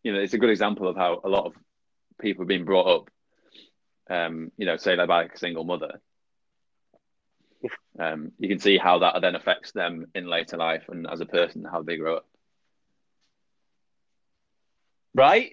you 0.02 0.12
know 0.12 0.20
it's 0.20 0.34
a 0.34 0.38
good 0.38 0.50
example 0.50 0.88
of 0.88 0.96
how 0.96 1.20
a 1.24 1.28
lot 1.28 1.46
of 1.46 1.55
people 2.20 2.42
have 2.42 2.48
been 2.48 2.64
brought 2.64 2.86
up 2.86 3.11
um, 4.11 4.50
you 4.57 4.66
know 4.66 4.76
say 4.76 4.96
they're 4.96 5.07
by 5.07 5.24
a 5.24 5.36
single 5.36 5.64
mother. 5.64 6.00
Um, 7.98 8.32
you 8.38 8.48
can 8.48 8.59
see 8.59 8.76
how 8.76 8.98
that 8.98 9.20
then 9.22 9.36
affects 9.36 9.72
them 9.72 10.07
in 10.14 10.26
later 10.26 10.57
life 10.57 10.84
and 10.88 11.07
as 11.11 11.20
a 11.20 11.26
person 11.26 11.64
how 11.64 11.82
they 11.82 11.96
grow 11.96 12.16
up. 12.16 12.26
Right? 15.14 15.50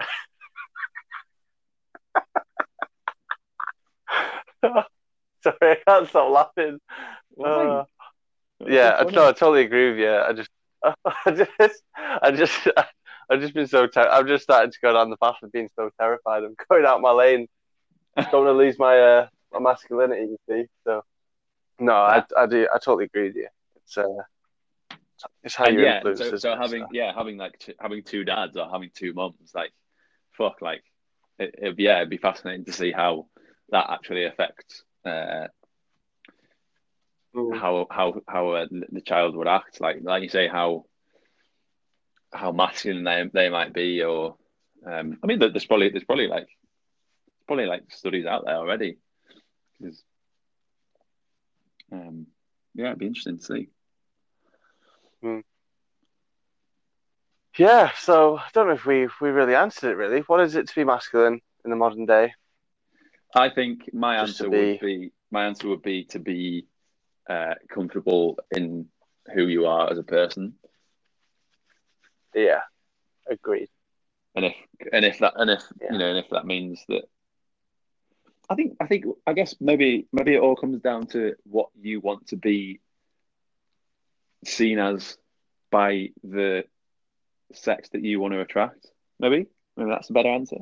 Sorry, 5.44 5.56
I 5.62 5.78
can't 5.88 6.08
stop 6.10 6.32
laughing. 6.32 6.80
Uh, 7.44 7.84
yeah, 8.68 8.98
I, 9.00 9.04
no, 9.12 9.30
I 9.30 9.34
totally 9.34 9.62
agree 9.62 9.92
with 9.92 10.00
you. 10.00 10.12
I 10.12 10.34
just, 10.34 10.50
I 11.26 11.32
just, 11.32 11.82
I 11.98 12.32
just, 12.32 12.68
I've 13.30 13.40
just 13.40 13.54
been 13.54 13.68
so. 13.68 13.88
Ter- 13.88 14.10
I've 14.10 14.28
just 14.28 14.44
started 14.44 14.72
to 14.72 14.80
go 14.82 14.94
down 14.94 15.10
the 15.10 15.18
path 15.18 15.36
of 15.44 15.52
being 15.52 15.70
so 15.76 15.90
terrified. 16.00 16.44
I'm 16.44 16.56
going 16.70 16.86
out 16.86 17.02
my 17.02 17.12
lane. 17.12 17.48
Don't 18.18 18.46
want 18.46 18.48
to 18.48 18.52
lose 18.54 18.78
my 18.78 19.00
uh, 19.00 19.28
my 19.54 19.60
masculinity. 19.60 20.24
You 20.24 20.38
see, 20.50 20.66
so 20.84 21.04
no, 21.80 21.94
I, 21.94 22.24
I 22.38 22.46
do. 22.46 22.68
I 22.74 22.78
totally 22.78 23.06
agree 23.06 23.28
with 23.28 23.36
you. 23.36 23.48
It's 23.78 23.98
uh, 23.98 24.06
It's 25.44 25.56
how 25.56 25.66
and 25.66 25.76
you 25.76 25.84
yeah, 25.84 25.98
influence. 25.98 26.20
so, 26.20 26.36
so 26.38 26.54
it? 26.54 26.58
having 26.58 26.86
yeah 26.92 27.14
having 27.16 27.38
like 27.38 27.58
t- 27.60 27.76
having 27.80 28.04
two 28.04 28.24
dads 28.24 28.58
or 28.58 28.70
having 28.70 28.90
two 28.94 29.14
moms, 29.14 29.52
like 29.56 29.72
fuck, 30.32 30.62
like 30.62 30.84
it, 31.40 31.56
it'd 31.58 31.80
yeah, 31.80 31.98
it'd 31.98 32.10
be 32.10 32.18
fascinating 32.18 32.66
to 32.66 32.74
see 32.74 32.92
how 32.92 33.28
that 33.70 33.90
actually 33.90 34.26
affects 34.26 34.84
uh, 35.06 35.48
Mm. 37.36 37.58
how 37.58 37.88
how 37.90 38.22
how 38.28 38.50
uh, 38.52 38.66
the 38.70 39.02
child 39.02 39.36
would 39.36 39.48
act. 39.48 39.80
Like 39.80 39.98
like 40.02 40.24
you 40.24 40.30
say, 40.30 40.48
how 40.48 40.86
how 42.34 42.52
masculine 42.52 43.04
they 43.04 43.30
they 43.34 43.50
might 43.50 43.74
be, 43.74 44.04
or 44.04 44.36
um, 44.86 45.18
I 45.24 45.28
mean, 45.28 45.40
there- 45.40 45.50
there's 45.50 45.66
probably 45.66 45.90
there's 45.90 46.04
probably 46.04 46.28
like 46.28 46.48
probably 47.48 47.66
like 47.66 47.84
studies 47.92 48.26
out 48.26 48.44
there 48.46 48.56
already. 48.56 48.98
'Cause, 49.82 50.04
um, 51.92 52.28
yeah, 52.76 52.88
it'd 52.88 53.00
be 53.00 53.08
interesting 53.08 53.38
to 53.38 53.44
see. 53.44 53.70
Yeah, 57.58 57.92
so 57.98 58.38
I 58.38 58.48
don't 58.54 58.68
know 58.68 58.74
if 58.74 58.86
we 58.86 59.08
we 59.20 59.30
really 59.30 59.56
answered 59.56 59.92
it. 59.92 59.96
Really, 59.96 60.22
what 60.22 60.40
is 60.42 60.56
it 60.56 60.68
to 60.68 60.76
be 60.76 60.84
masculine 60.84 61.42
in 61.66 61.70
the 61.70 61.76
modern 61.76 62.06
day? 62.06 62.34
I 63.36 63.50
think 63.50 63.94
my 63.94 64.20
Just 64.26 64.42
answer 64.42 64.50
would 64.50 64.80
be 64.80 65.12
my 65.32 65.46
answer 65.46 65.68
would 65.68 65.82
be 65.82 66.06
to 66.06 66.20
be 66.20 66.66
uh, 67.30 67.56
comfortable 67.70 68.38
in 68.52 68.88
who 69.34 69.48
you 69.48 69.66
are 69.68 69.92
as 69.92 69.98
a 69.98 70.04
person, 70.04 70.54
Yeah, 72.34 72.62
agreed. 73.30 73.70
and 74.36 74.46
if 74.46 74.56
and 74.94 75.06
if 75.06 75.20
that 75.20 75.34
and 75.36 75.50
if 75.50 75.64
Yeah. 75.82 75.92
you 75.94 75.98
know 76.00 76.10
and 76.10 76.18
if 76.18 76.30
that 76.32 76.46
means 76.46 76.84
that 76.88 77.04
I 78.50 78.56
think 78.56 78.76
I 78.82 78.88
think 78.88 79.06
I 79.28 79.34
guess 79.34 79.56
maybe 79.60 80.08
maybe 80.12 80.34
it 80.36 80.40
all 80.42 80.56
comes 80.56 80.82
down 80.82 81.08
to 81.08 81.36
what 81.44 81.70
you 81.80 82.00
want 82.02 82.28
to 82.28 82.38
be 82.38 82.80
seen 84.46 84.80
as 84.80 85.18
by 85.70 86.10
the 86.24 86.66
sex 87.54 87.90
that 87.90 88.04
you 88.04 88.20
want 88.20 88.34
to 88.34 88.42
attract. 88.42 88.88
Maybe 89.20 89.48
maybe 89.78 89.90
that's 89.90 90.10
a 90.10 90.14
better 90.14 90.30
answer. 90.30 90.58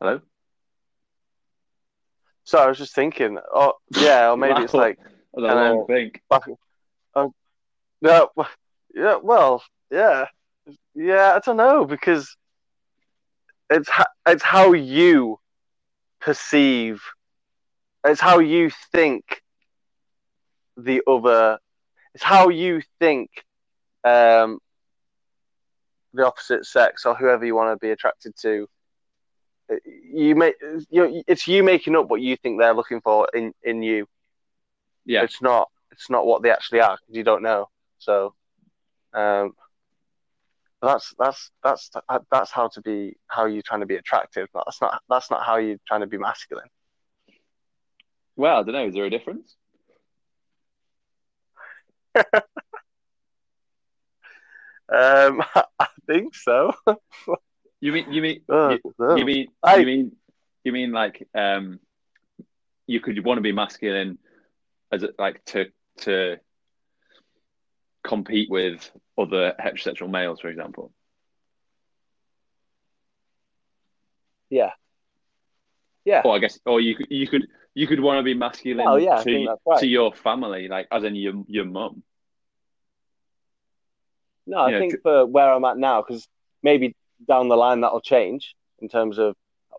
Hello. 0.00 0.20
So 2.46 2.58
I 2.58 2.68
was 2.68 2.78
just 2.78 2.94
thinking, 2.94 3.38
oh 3.52 3.72
yeah, 3.96 4.30
or 4.30 4.36
maybe 4.36 4.62
it's 4.62 4.72
like 4.72 4.98
And 5.34 5.44
long 5.44 5.86
think. 5.88 6.22
no, 8.00 8.30
yeah, 8.94 9.16
well, 9.20 9.64
yeah, 9.90 10.26
yeah. 10.94 11.34
I 11.34 11.40
don't 11.40 11.56
know 11.56 11.84
because 11.84 12.36
it's 13.68 13.88
ho- 13.88 14.04
it's 14.28 14.44
how 14.44 14.74
you 14.74 15.40
perceive, 16.20 17.02
it's 18.04 18.20
how 18.20 18.38
you 18.38 18.70
think 18.92 19.42
the 20.76 21.02
other, 21.08 21.58
it's 22.14 22.22
how 22.22 22.48
you 22.48 22.80
think 23.00 23.28
um, 24.04 24.60
the 26.12 26.24
opposite 26.24 26.64
sex 26.64 27.04
or 27.06 27.16
whoever 27.16 27.44
you 27.44 27.56
want 27.56 27.74
to 27.74 27.84
be 27.84 27.90
attracted 27.90 28.34
to. 28.42 28.68
You 30.12 30.36
make 30.36 30.54
you 30.90 31.02
know, 31.08 31.22
it's 31.26 31.46
you 31.48 31.62
making 31.64 31.96
up 31.96 32.08
what 32.08 32.20
you 32.20 32.36
think 32.36 32.58
they're 32.58 32.74
looking 32.74 33.00
for 33.00 33.28
in 33.34 33.52
in 33.62 33.82
you. 33.82 34.06
Yeah. 35.04 35.22
It's 35.22 35.42
not 35.42 35.68
it's 35.92 36.10
not 36.10 36.26
what 36.26 36.42
they 36.42 36.50
actually 36.50 36.80
are 36.80 36.96
because 37.00 37.16
you 37.16 37.24
don't 37.24 37.42
know. 37.42 37.68
So, 37.98 38.34
um, 39.14 39.54
that's 40.82 41.14
that's 41.18 41.50
that's 41.62 41.90
that's 42.30 42.50
how 42.50 42.68
to 42.68 42.80
be 42.82 43.16
how 43.28 43.46
you're 43.46 43.62
trying 43.62 43.80
to 43.80 43.86
be 43.86 43.96
attractive. 43.96 44.48
But 44.52 44.64
That's 44.66 44.80
not 44.80 45.02
that's 45.08 45.30
not 45.30 45.44
how 45.44 45.56
you're 45.56 45.78
trying 45.86 46.02
to 46.02 46.06
be 46.06 46.18
masculine. 46.18 46.68
Well, 48.36 48.60
I 48.60 48.62
don't 48.62 48.72
know. 48.72 48.86
Is 48.86 48.94
there 48.94 49.04
a 49.04 49.10
difference? 49.10 49.56
Um, 54.88 55.42
I 55.78 55.88
think 56.06 56.34
so. 56.34 56.72
You 57.80 57.92
mean 57.92 58.12
you 58.12 58.22
mean 58.22 58.40
Uh, 58.48 58.70
you, 58.70 58.94
no. 58.98 59.16
you 59.16 59.24
mean 59.24 59.46
I- 59.62 59.76
you 59.76 59.86
mean 59.86 60.12
you 60.64 60.72
mean 60.72 60.92
like 60.92 61.28
um 61.34 61.78
you 62.86 63.00
could 63.00 63.24
want 63.24 63.38
to 63.38 63.42
be 63.42 63.52
masculine 63.52 64.18
as 64.92 65.02
it 65.02 65.14
like 65.18 65.44
to 65.46 65.66
to 65.98 66.36
compete 68.02 68.48
with 68.50 68.90
other 69.18 69.54
heterosexual 69.60 70.08
males, 70.10 70.40
for 70.40 70.48
example. 70.48 70.92
yeah, 74.48 74.70
yeah. 76.04 76.22
Or 76.24 76.36
I 76.36 76.38
guess 76.38 76.58
or 76.64 76.80
you 76.80 76.94
could 76.94 77.06
you 77.10 77.26
could 77.26 77.46
you 77.74 77.86
could 77.86 78.00
want 78.00 78.18
to 78.18 78.22
be 78.22 78.34
masculine 78.34 78.86
Oh, 78.88 78.96
yeah, 78.96 79.22
to 79.22 79.56
right. 79.66 79.80
to 79.80 79.86
your 79.86 80.14
family, 80.14 80.68
like 80.68 80.86
as 80.90 81.04
in 81.04 81.14
your 81.16 81.44
your 81.48 81.64
mum. 81.64 82.02
No, 84.46 84.58
I 84.60 84.78
think 84.78 85.02
for 85.02 85.26
where 85.26 85.52
I'm 85.52 85.64
at 85.64 85.76
now, 85.76 86.02
because 86.02 86.28
maybe 86.62 86.94
down 87.26 87.48
the 87.48 87.56
line 87.56 87.80
that'll 87.80 88.00
change 88.00 88.54
in 88.80 88.88
terms 88.88 89.18
of 89.18 89.34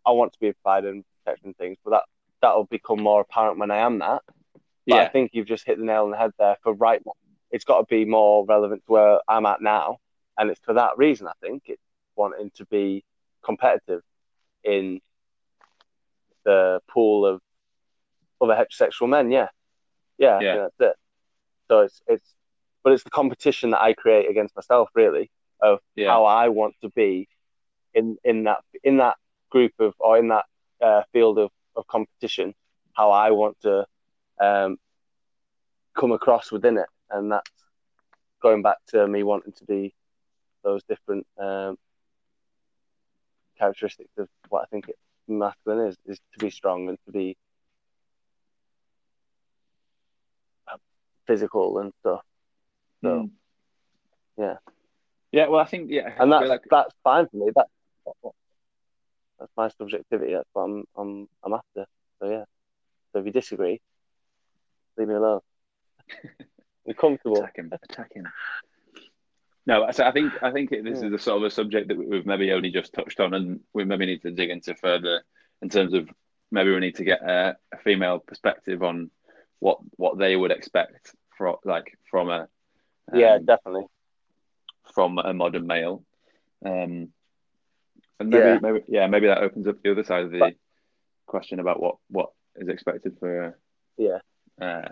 I 0.05 0.11
want 0.11 0.33
to 0.33 0.39
be 0.39 0.49
a 0.49 0.53
provider 0.53 0.89
and 0.89 1.03
protecting 1.23 1.53
things, 1.53 1.77
but 1.83 1.91
that 1.91 2.03
that'll 2.41 2.65
become 2.65 3.01
more 3.01 3.21
apparent 3.21 3.59
when 3.59 3.71
I 3.71 3.77
am 3.77 3.99
that. 3.99 4.21
But 4.87 4.99
I 4.99 5.09
think 5.09 5.31
you've 5.33 5.47
just 5.47 5.65
hit 5.65 5.77
the 5.77 5.83
nail 5.83 6.03
on 6.05 6.11
the 6.11 6.17
head 6.17 6.31
there. 6.39 6.55
For 6.63 6.73
right 6.73 7.01
it's 7.51 7.65
got 7.65 7.79
to 7.79 7.85
be 7.89 8.05
more 8.05 8.45
relevant 8.45 8.83
to 8.85 8.91
where 8.91 9.19
I'm 9.27 9.45
at 9.45 9.61
now, 9.61 9.97
and 10.37 10.49
it's 10.49 10.61
for 10.63 10.73
that 10.73 10.97
reason. 10.97 11.27
I 11.27 11.33
think 11.41 11.63
it's 11.67 11.81
wanting 12.15 12.51
to 12.55 12.65
be 12.65 13.03
competitive 13.43 14.01
in 14.63 14.99
the 16.43 16.81
pool 16.89 17.25
of 17.25 17.41
other 18.41 18.53
heterosexual 18.53 19.09
men. 19.09 19.31
Yeah, 19.31 19.47
yeah, 20.17 20.39
Yeah. 20.39 20.55
that's 20.55 20.79
it. 20.79 20.95
So 21.67 21.81
it's 21.81 22.01
it's, 22.07 22.35
but 22.83 22.93
it's 22.93 23.03
the 23.03 23.09
competition 23.09 23.71
that 23.71 23.81
I 23.81 23.93
create 23.93 24.29
against 24.29 24.55
myself, 24.55 24.89
really, 24.93 25.29
of 25.61 25.79
Yeah. 25.95 26.07
how 26.09 26.25
I 26.25 26.49
want 26.49 26.75
to 26.81 26.89
be 26.89 27.27
in 27.93 28.17
in 28.23 28.43
that 28.43 28.63
in 28.83 28.97
that 28.97 29.17
group 29.49 29.73
of 29.79 29.93
or 29.99 30.17
in 30.17 30.27
that 30.29 30.45
uh, 30.81 31.03
field 31.13 31.37
of, 31.39 31.51
of 31.75 31.87
competition, 31.87 32.53
how 32.93 33.11
I 33.11 33.31
want 33.31 33.57
to 33.61 33.85
um, 34.39 34.77
come 35.95 36.11
across 36.11 36.51
within 36.51 36.77
it, 36.77 36.89
and 37.09 37.31
that's 37.31 37.49
going 38.41 38.61
back 38.61 38.77
to 38.89 39.07
me 39.07 39.23
wanting 39.23 39.53
to 39.53 39.65
be 39.65 39.93
those 40.63 40.83
different 40.83 41.25
um, 41.39 41.77
characteristics 43.57 44.11
of 44.17 44.27
what 44.49 44.61
I 44.63 44.65
think 44.67 44.89
it, 44.89 44.95
masculine 45.27 45.87
is 45.87 45.97
is 46.05 46.19
to 46.33 46.39
be 46.39 46.49
strong 46.49 46.89
and 46.89 46.97
to 47.05 47.11
be 47.11 47.37
physical 51.27 51.79
and 51.79 51.93
stuff. 51.99 52.21
So 53.03 53.09
Mm. 53.09 53.31
yeah. 54.37 54.57
Yeah, 55.31 55.47
well 55.47 55.59
I 55.59 55.65
think 55.65 55.89
yeah 55.91 56.13
and 56.19 56.31
that's 56.31 56.47
like 56.47 56.61
that's 56.69 56.93
fine 57.03 57.27
for 57.27 57.37
me. 57.37 57.51
That 57.55 57.67
that's 59.39 59.51
my 59.55 59.69
subjectivity. 59.69 60.33
That's 60.33 60.49
what 60.53 60.63
I'm 60.63 60.83
I'm 60.95 61.27
I'm 61.43 61.53
after. 61.53 61.85
So 62.19 62.29
yeah. 62.29 62.43
So 63.13 63.19
if 63.19 63.25
you 63.25 63.31
disagree, 63.31 63.79
leave 64.97 65.07
me 65.07 65.15
alone. 65.15 65.41
I'm 66.87 66.93
comfortable. 66.93 67.41
attacking, 67.43 67.69
attacking. 67.89 68.23
No, 69.65 69.85
so 69.91 70.05
I 70.05 70.11
think 70.13 70.33
I 70.41 70.51
think 70.51 70.71
it, 70.71 70.83
this 70.85 70.99
Yeah. 70.99 71.07
is 71.07 71.11
the 71.11 71.19
sort 71.19 71.37
of 71.37 71.43
a 71.43 71.49
subject 71.51 71.89
that 71.89 71.97
we've 71.97 72.25
maybe 72.25 72.51
only 72.53 72.71
just 72.71 72.93
touched 72.93 73.19
on, 73.19 73.33
and 73.33 73.59
we 73.73 73.83
maybe 73.83 74.05
need 74.05 74.21
to 74.21 74.31
dig 74.31 74.49
into 74.49 74.73
further 74.75 75.23
in 75.61 75.69
terms 75.69 75.93
of 75.93 76.09
maybe 76.51 76.71
we 76.71 76.79
need 76.79 76.95
to 76.95 77.03
get 77.03 77.21
a, 77.21 77.57
a 77.73 77.77
female 77.77 78.19
perspective 78.19 78.81
on 78.81 79.11
what 79.59 79.79
what 79.97 80.17
they 80.17 80.35
would 80.35 80.51
expect 80.51 81.13
from 81.37 81.57
like 81.65 81.97
from 82.09 82.29
a 82.29 82.47
um, 83.11 83.19
yeah, 83.19 83.37
definitely. 83.43 83.85
From 84.93 85.17
a 85.17 85.33
modern 85.33 85.67
male, 85.67 86.03
um, 86.65 87.11
and 88.19 88.29
maybe 88.29 88.45
Yeah. 88.47 88.59
maybe 88.61 88.83
yeah 88.87 89.07
maybe 89.07 89.27
that 89.27 89.39
opens 89.43 89.67
up 89.67 89.81
the 89.83 89.91
other 89.91 90.03
side 90.03 90.25
of 90.25 90.31
the 90.31 90.55
question 91.25 91.59
about 91.59 91.79
what 91.79 91.97
what 92.09 92.29
is 92.55 92.67
expected 92.69 93.17
for 93.19 93.57
Yeah. 93.97 94.19
uh, 94.59 94.89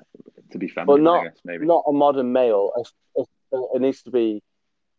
to 0.51 0.57
be 0.57 0.67
feminine. 0.67 1.03
not- 1.03 1.22
I 1.22 1.23
guess 1.30 1.39
maybe 1.43 1.65
Not 1.65 1.84
a 1.88 1.93
modern 1.93 2.31
male. 2.31 2.72
It 3.15 3.81
needs 3.81 4.03
to 4.03 4.11
be 4.11 4.41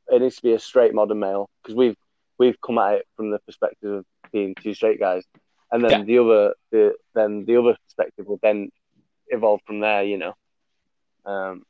it 0.09 0.23
needs 0.23 0.37
to 0.37 0.43
be 0.43 0.53
a 0.53 0.59
straight 0.59 0.95
modern 0.95 1.19
male 1.19 1.49
because 1.63 1.75
we've 1.75 1.97
we've 2.39 2.61
come 2.61 2.79
at 2.79 2.95
it 2.95 3.09
from 3.17 3.31
the 3.31 3.39
perspective 3.41 3.93
of 3.93 4.07
being 4.33 4.55
two 4.55 4.75
straight 4.75 4.99
guys, 5.01 5.25
and 5.71 5.83
then 5.85 5.91
Yeah. 6.01 6.05
the 6.05 6.19
other 6.19 6.55
the 6.71 6.97
then 7.15 7.45
the 7.45 7.57
other 7.57 7.77
perspective 7.85 8.27
will 8.27 8.39
then 8.43 8.71
evolve 9.29 9.61
from 9.67 9.81
there. 9.81 10.03
You 10.05 10.19
know. 10.19 10.35
Um. 11.25 11.65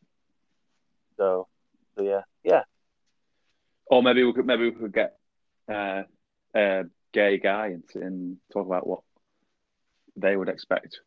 So, 1.17 1.49
so 1.97 2.03
yeah, 2.03 2.23
yeah. 2.45 2.65
Or 3.87 4.03
maybe 4.03 4.25
we 4.25 4.33
could 4.33 4.47
maybe 4.47 4.65
we 4.71 4.73
could 4.73 4.93
get 4.93 5.17
uh, 5.73 6.03
a 6.55 6.85
gay 7.13 7.39
guy 7.39 7.69
and, 7.69 7.83
and 7.95 8.37
talk 8.53 8.67
about 8.67 8.87
what 8.87 9.01
they 10.17 10.37
would 10.37 10.49
expect 10.49 11.01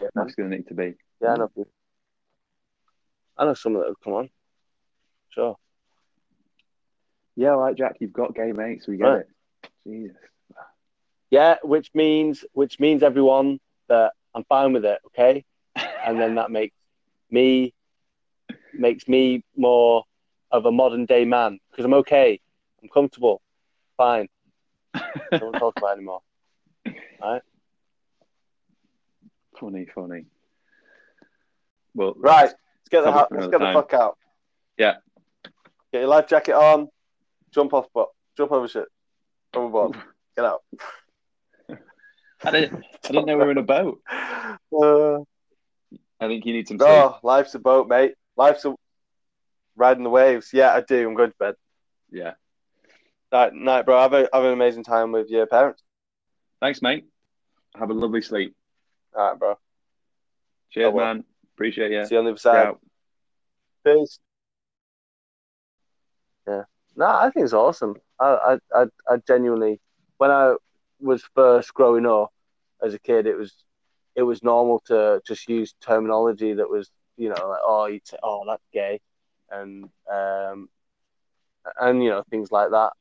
Yeah, 0.00 0.08
masculinity 0.14 0.62
to 0.62 0.62
need 0.62 0.68
to 0.68 0.74
be. 0.92 0.98
yeah 1.20 1.34
I 1.34 1.36
know. 1.36 1.50
I 3.36 3.44
know 3.44 3.54
someone 3.54 3.82
that 3.82 3.88
would 3.88 4.00
come 4.02 4.14
on. 4.14 4.30
Sure. 5.30 5.56
Yeah, 7.36 7.50
all 7.50 7.60
right, 7.60 7.76
Jack, 7.76 7.96
you've 8.00 8.12
got 8.12 8.34
gay 8.34 8.52
mates. 8.52 8.86
We 8.86 8.96
get 8.96 9.06
Right. 9.06 9.20
it. 9.20 9.70
Jesus. 9.86 10.16
Yeah, 11.30 11.56
which 11.62 11.90
means 11.94 12.44
which 12.52 12.80
means 12.80 13.02
everyone 13.02 13.60
that 13.88 14.12
I'm 14.34 14.44
fine 14.44 14.72
with 14.72 14.84
it. 14.84 15.00
Okay. 15.06 15.44
and 16.04 16.20
then 16.20 16.34
that 16.34 16.50
makes 16.50 16.74
me 17.30 17.72
makes 18.74 19.06
me 19.08 19.44
more 19.56 20.04
of 20.52 20.66
a 20.66 20.72
modern 20.72 21.06
day 21.06 21.24
man 21.24 21.58
because 21.70 21.84
I'm 21.84 21.94
okay, 21.94 22.40
I'm 22.82 22.88
comfortable, 22.88 23.40
fine. 23.96 24.28
Don't 25.30 25.52
talk 25.52 25.74
about 25.76 25.90
it 25.90 25.96
anymore. 25.98 26.20
Right? 27.22 27.42
Funny, 29.58 29.86
funny. 29.94 30.24
Well, 31.94 32.14
Right. 32.16 32.44
Let's 32.50 32.88
get 32.90 33.04
the 33.04 33.12
ha- 33.12 33.28
let's 33.30 33.46
get 33.48 33.60
the 33.60 33.72
fuck 33.72 33.92
out. 33.94 34.18
Yeah. 34.78 34.94
Get 35.92 36.00
your 36.00 36.08
life 36.08 36.26
jacket 36.28 36.54
on. 36.54 36.88
Jump 37.52 37.74
off, 37.74 37.86
but 37.94 38.08
jump 38.36 38.52
over 38.52 38.66
shit. 38.68 38.86
Overboard. 39.54 39.96
Get 40.36 40.44
out. 40.44 40.62
I 42.42 42.50
didn't, 42.52 42.84
I 43.04 43.08
didn't 43.08 43.26
know 43.26 43.36
we 43.36 43.44
were 43.44 43.50
in 43.50 43.58
a 43.58 43.62
boat. 43.62 44.00
Uh, 44.72 45.18
I 46.20 46.28
think 46.28 46.46
you 46.46 46.52
need 46.52 46.68
some 46.68 46.78
sleep. 46.78 46.88
oh, 46.88 47.18
life's 47.24 47.54
a 47.56 47.58
boat, 47.58 47.88
mate. 47.88 48.14
Life's 48.36 48.64
a 48.64 48.74
riding 49.80 50.04
the 50.04 50.10
waves. 50.10 50.50
Yeah, 50.52 50.72
I 50.72 50.82
do. 50.82 51.08
I'm 51.08 51.14
going 51.14 51.30
to 51.30 51.36
bed. 51.38 51.54
Yeah. 52.10 52.34
Night, 53.32 53.54
night, 53.54 53.86
bro. 53.86 53.98
Have 54.00 54.12
a 54.12 54.28
have 54.32 54.44
an 54.44 54.52
amazing 54.52 54.84
time 54.84 55.10
with 55.10 55.28
your 55.30 55.46
parents. 55.46 55.82
Thanks, 56.60 56.82
mate. 56.82 57.06
Have 57.76 57.90
a 57.90 57.94
lovely 57.94 58.20
sleep. 58.20 58.54
All 59.16 59.30
right, 59.30 59.38
bro. 59.38 59.58
Cheers, 60.70 60.86
I 60.86 60.88
will. 60.88 61.04
man. 61.04 61.24
Appreciate 61.54 61.90
you. 61.90 62.04
See 62.04 62.14
you 62.14 62.18
on 62.18 62.24
the 62.24 62.32
other 62.32 62.38
side. 62.38 62.74
Peace. 63.84 64.18
Yeah. 66.46 66.64
No, 66.96 67.06
I 67.06 67.30
think 67.30 67.44
it's 67.44 67.52
awesome. 67.52 67.96
I, 68.18 68.58
I, 68.74 68.82
I, 68.82 68.86
I 69.08 69.16
genuinely, 69.26 69.80
when 70.18 70.30
I 70.30 70.54
was 71.00 71.22
first 71.34 71.72
growing 71.72 72.06
up 72.06 72.32
as 72.82 72.94
a 72.94 72.98
kid, 72.98 73.26
it 73.26 73.36
was, 73.36 73.54
it 74.14 74.22
was 74.22 74.42
normal 74.42 74.80
to 74.86 75.20
just 75.26 75.48
use 75.48 75.74
terminology 75.80 76.54
that 76.54 76.68
was, 76.68 76.90
you 77.16 77.28
know, 77.28 77.48
like, 77.48 77.60
oh, 77.64 77.98
say, 78.04 78.16
oh, 78.22 78.44
that's 78.46 78.62
gay, 78.72 79.00
and, 79.50 79.84
um, 80.10 80.68
and 81.80 82.02
you 82.02 82.10
know, 82.10 82.22
things 82.30 82.50
like 82.50 82.70
that. 82.70 82.92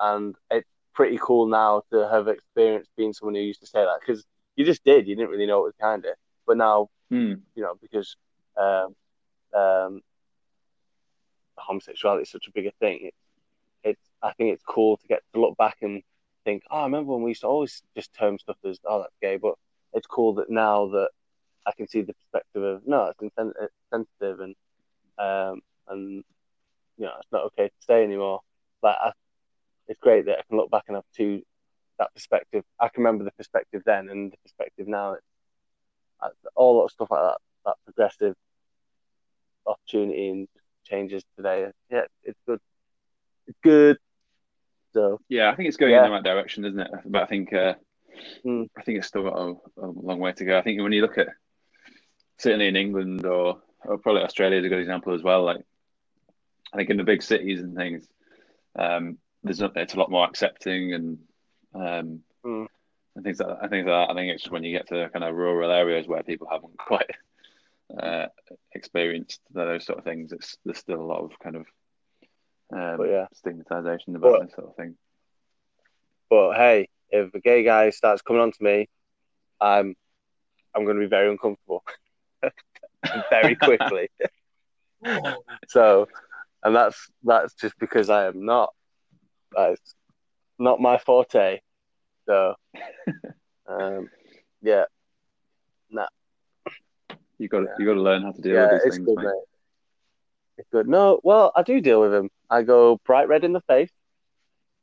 And 0.00 0.34
it's 0.50 0.68
pretty 0.94 1.18
cool 1.20 1.46
now 1.46 1.82
to 1.92 2.08
have 2.08 2.28
experienced 2.28 2.90
being 2.96 3.12
someone 3.12 3.34
who 3.34 3.40
used 3.40 3.60
to 3.60 3.66
say 3.66 3.84
that 3.84 4.00
because 4.00 4.24
you 4.56 4.64
just 4.64 4.84
did. 4.84 5.06
You 5.06 5.16
didn't 5.16 5.30
really 5.30 5.46
know 5.46 5.60
it 5.60 5.64
was 5.64 5.74
behind 5.78 6.04
it, 6.04 6.16
but 6.46 6.56
now 6.56 6.88
Hmm. 7.10 7.34
you 7.54 7.62
know, 7.62 7.74
because 7.80 8.16
um, 8.56 8.94
um, 9.54 10.00
homosexuality 11.56 12.22
is 12.22 12.30
such 12.30 12.46
a 12.48 12.52
bigger 12.52 12.70
thing. 12.80 13.06
It, 13.06 13.14
it's 13.84 14.02
I 14.22 14.32
think 14.32 14.52
it's 14.52 14.62
cool 14.64 14.96
to 14.98 15.06
get 15.08 15.22
to 15.34 15.40
look 15.40 15.56
back 15.56 15.76
and 15.82 16.02
think, 16.44 16.62
oh, 16.70 16.80
I 16.80 16.84
remember 16.84 17.12
when 17.12 17.22
we 17.22 17.30
used 17.30 17.42
to 17.42 17.48
always 17.48 17.82
just 17.96 18.14
term 18.14 18.38
stuff 18.38 18.56
as, 18.64 18.78
oh, 18.84 19.00
that's 19.00 19.16
gay, 19.20 19.36
but 19.36 19.54
it's 19.92 20.06
cool 20.06 20.34
that 20.34 20.50
now 20.50 20.88
that 20.88 21.10
I 21.66 21.72
can 21.76 21.88
see 21.88 22.02
the 22.02 22.14
perspective 22.14 22.62
of 22.62 22.82
no, 22.86 23.06
it's 23.06 23.20
insen- 23.20 23.52
it's 23.60 23.74
sensitive 23.90 24.40
and 24.40 24.54
um, 25.18 25.60
and 25.88 26.24
you 26.96 27.04
know, 27.06 27.12
it's 27.18 27.32
not 27.32 27.44
okay 27.44 27.68
to 27.68 27.74
say 27.86 28.04
anymore. 28.04 28.40
Like, 28.82 28.96
I, 29.00 29.12
it's 29.88 30.00
great 30.00 30.26
that 30.26 30.38
I 30.38 30.42
can 30.48 30.56
look 30.56 30.70
back 30.70 30.84
and 30.88 30.96
have 30.96 31.04
two 31.16 31.42
that 31.98 32.12
perspective. 32.14 32.64
I 32.78 32.88
can 32.88 33.02
remember 33.04 33.24
the 33.24 33.32
perspective 33.32 33.82
then 33.84 34.08
and 34.08 34.32
the 34.32 34.36
perspective 34.42 34.88
now. 34.88 35.14
It's, 35.14 35.22
all 36.54 36.82
that 36.82 36.90
stuff 36.90 37.10
like 37.10 37.20
that, 37.22 37.36
that 37.66 37.76
progressive 37.84 38.34
opportunity 39.66 40.28
and 40.30 40.48
changes 40.84 41.22
today. 41.36 41.66
Yeah, 41.90 42.02
it's 42.22 42.38
good. 42.46 42.60
It's 43.46 43.58
good. 43.62 43.98
So 44.94 45.20
Yeah, 45.28 45.50
I 45.50 45.56
think 45.56 45.68
it's 45.68 45.76
going 45.76 45.92
Yeah. 45.92 45.98
in 45.98 46.04
the 46.04 46.10
right 46.12 46.22
direction, 46.22 46.64
isn't 46.64 46.80
it? 46.80 46.90
But 47.04 47.22
I 47.22 47.26
think 47.26 47.52
uh, 47.52 47.74
Mm. 48.44 48.68
I 48.78 48.82
think 48.82 48.98
it's 48.98 49.08
still 49.08 49.24
got 49.24 49.36
a, 49.36 49.54
a 49.82 49.86
long 49.86 50.20
way 50.20 50.32
to 50.32 50.44
go. 50.44 50.56
I 50.56 50.62
think 50.62 50.80
when 50.80 50.92
you 50.92 51.02
look 51.02 51.18
at 51.18 51.28
certainly 52.38 52.68
in 52.68 52.76
England 52.76 53.26
or, 53.26 53.60
or 53.84 53.98
probably 53.98 54.22
Australia 54.22 54.58
is 54.58 54.64
a 54.64 54.68
good 54.68 54.78
example 54.78 55.14
as 55.14 55.22
well. 55.22 55.42
Like 55.42 55.60
I 56.74 56.76
think 56.76 56.90
in 56.90 56.96
the 56.96 57.04
big 57.04 57.22
cities 57.22 57.60
and 57.60 57.76
things, 57.76 58.06
um, 58.76 59.16
there's 59.44 59.60
not, 59.60 59.76
it's 59.76 59.94
a 59.94 59.98
lot 59.98 60.10
more 60.10 60.26
accepting 60.26 60.92
and 60.92 61.18
um, 61.74 62.20
Mm. 62.44 62.66
and 63.16 63.24
things 63.24 63.38
like 63.40 63.48
that. 63.48 63.64
I 63.64 63.68
think 63.68 63.86
that 63.86 64.10
I 64.10 64.14
think 64.14 64.32
it's 64.34 64.50
when 64.50 64.64
you 64.64 64.72
get 64.76 64.88
to 64.88 65.08
kind 65.10 65.24
of 65.24 65.34
rural 65.34 65.70
areas 65.70 66.06
where 66.06 66.22
people 66.22 66.46
haven't 66.50 66.76
quite 66.76 67.10
uh, 67.98 68.26
experienced 68.74 69.40
those 69.52 69.86
sort 69.86 69.98
of 69.98 70.04
things. 70.04 70.32
It's 70.32 70.58
there's 70.64 70.78
still 70.78 71.00
a 71.00 71.10
lot 71.12 71.20
of 71.22 71.30
kind 71.38 71.56
of 71.56 71.66
um, 72.72 72.96
But 72.98 73.08
yeah. 73.08 73.26
stigmatization 73.34 74.16
about 74.16 74.32
But- 74.40 74.46
this 74.46 74.54
sort 74.56 74.68
of 74.68 74.76
thing. 74.76 74.96
but 76.28 76.54
hey, 76.56 76.88
if 77.10 77.32
a 77.34 77.40
gay 77.40 77.62
guy 77.62 77.90
starts 77.90 78.20
coming 78.22 78.42
on 78.42 78.50
to 78.52 78.62
me, 78.62 78.88
I'm 79.60 79.94
I'm 80.74 80.84
gonna 80.84 80.98
be 81.00 81.06
very 81.06 81.30
uncomfortable. 81.30 81.84
very 83.30 83.54
quickly. 83.62 84.10
so 85.68 86.08
and 86.64 86.74
that's 86.74 87.10
that's 87.22 87.54
just 87.54 87.78
because 87.78 88.10
I 88.10 88.26
am 88.26 88.44
not 88.44 88.72
that's 89.54 89.94
not 90.58 90.80
my 90.80 90.98
forte. 90.98 91.60
So 92.26 92.54
um 93.68 94.08
yeah. 94.62 94.84
You 97.38 97.48
got 97.48 97.60
to 97.60 97.66
Yeah. 97.66 97.74
you 97.78 97.86
got 97.86 97.94
to 97.94 98.00
learn 98.00 98.22
how 98.22 98.32
to 98.32 98.40
deal 98.40 98.54
yeah, 98.54 98.62
with 98.62 98.70
these 98.70 98.82
it's 98.84 98.96
things, 98.96 99.06
good, 99.06 99.16
mate. 99.16 99.24
mate. 99.26 99.42
It's 100.58 100.68
good. 100.70 100.88
No, 100.88 101.20
well, 101.22 101.52
I 101.54 101.62
do 101.62 101.80
deal 101.80 102.00
with 102.00 102.14
him. 102.14 102.30
I 102.48 102.62
go 102.62 103.00
bright 103.04 103.28
red 103.28 103.44
in 103.44 103.52
the 103.52 103.60
face. 103.62 103.90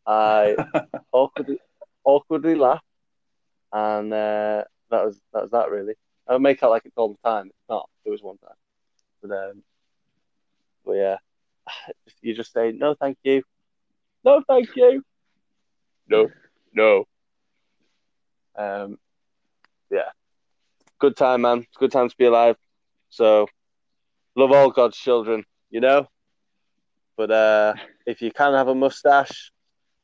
I 0.05 0.57
awkwardly, 1.11 1.59
awkwardly 2.03 2.55
laugh, 2.55 2.83
and 3.71 4.11
uh, 4.13 4.63
that 4.89 5.05
was 5.05 5.19
that 5.33 5.43
was 5.43 5.51
that 5.51 5.71
really. 5.71 5.95
I 6.27 6.37
make 6.37 6.61
out 6.61 6.71
like 6.71 6.85
it's 6.85 6.97
all 6.97 7.09
the 7.09 7.29
time. 7.29 7.47
It's 7.47 7.69
not. 7.69 7.89
It 8.05 8.09
was 8.09 8.21
one 8.21 8.37
time, 8.37 8.55
but 9.21 9.31
um, 9.31 9.63
but 10.85 10.93
yeah, 10.93 11.17
you 12.21 12.35
just 12.35 12.53
say 12.53 12.71
no, 12.71 12.95
thank 12.95 13.17
you, 13.23 13.43
no, 14.23 14.41
thank 14.47 14.75
you, 14.75 15.03
no, 16.07 16.29
no. 16.73 17.05
Um, 18.55 18.97
yeah, 19.89 20.09
good 20.99 21.15
time, 21.15 21.41
man. 21.41 21.59
It's 21.59 21.77
a 21.77 21.79
good 21.79 21.91
time 21.91 22.09
to 22.09 22.15
be 22.17 22.25
alive. 22.25 22.57
So, 23.09 23.47
love 24.35 24.51
all 24.51 24.71
God's 24.71 24.97
children, 24.97 25.43
you 25.69 25.79
know. 25.79 26.07
But 27.17 27.31
uh, 27.31 27.73
if 28.05 28.21
you 28.21 28.31
can 28.31 28.53
have 28.53 28.67
a 28.67 28.75
mustache 28.75 29.51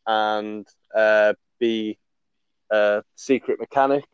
and 0.06 0.68
uh, 0.96 1.34
be 1.60 1.98
a 2.72 3.04
secret 3.16 3.60
mechanic, 3.60 4.06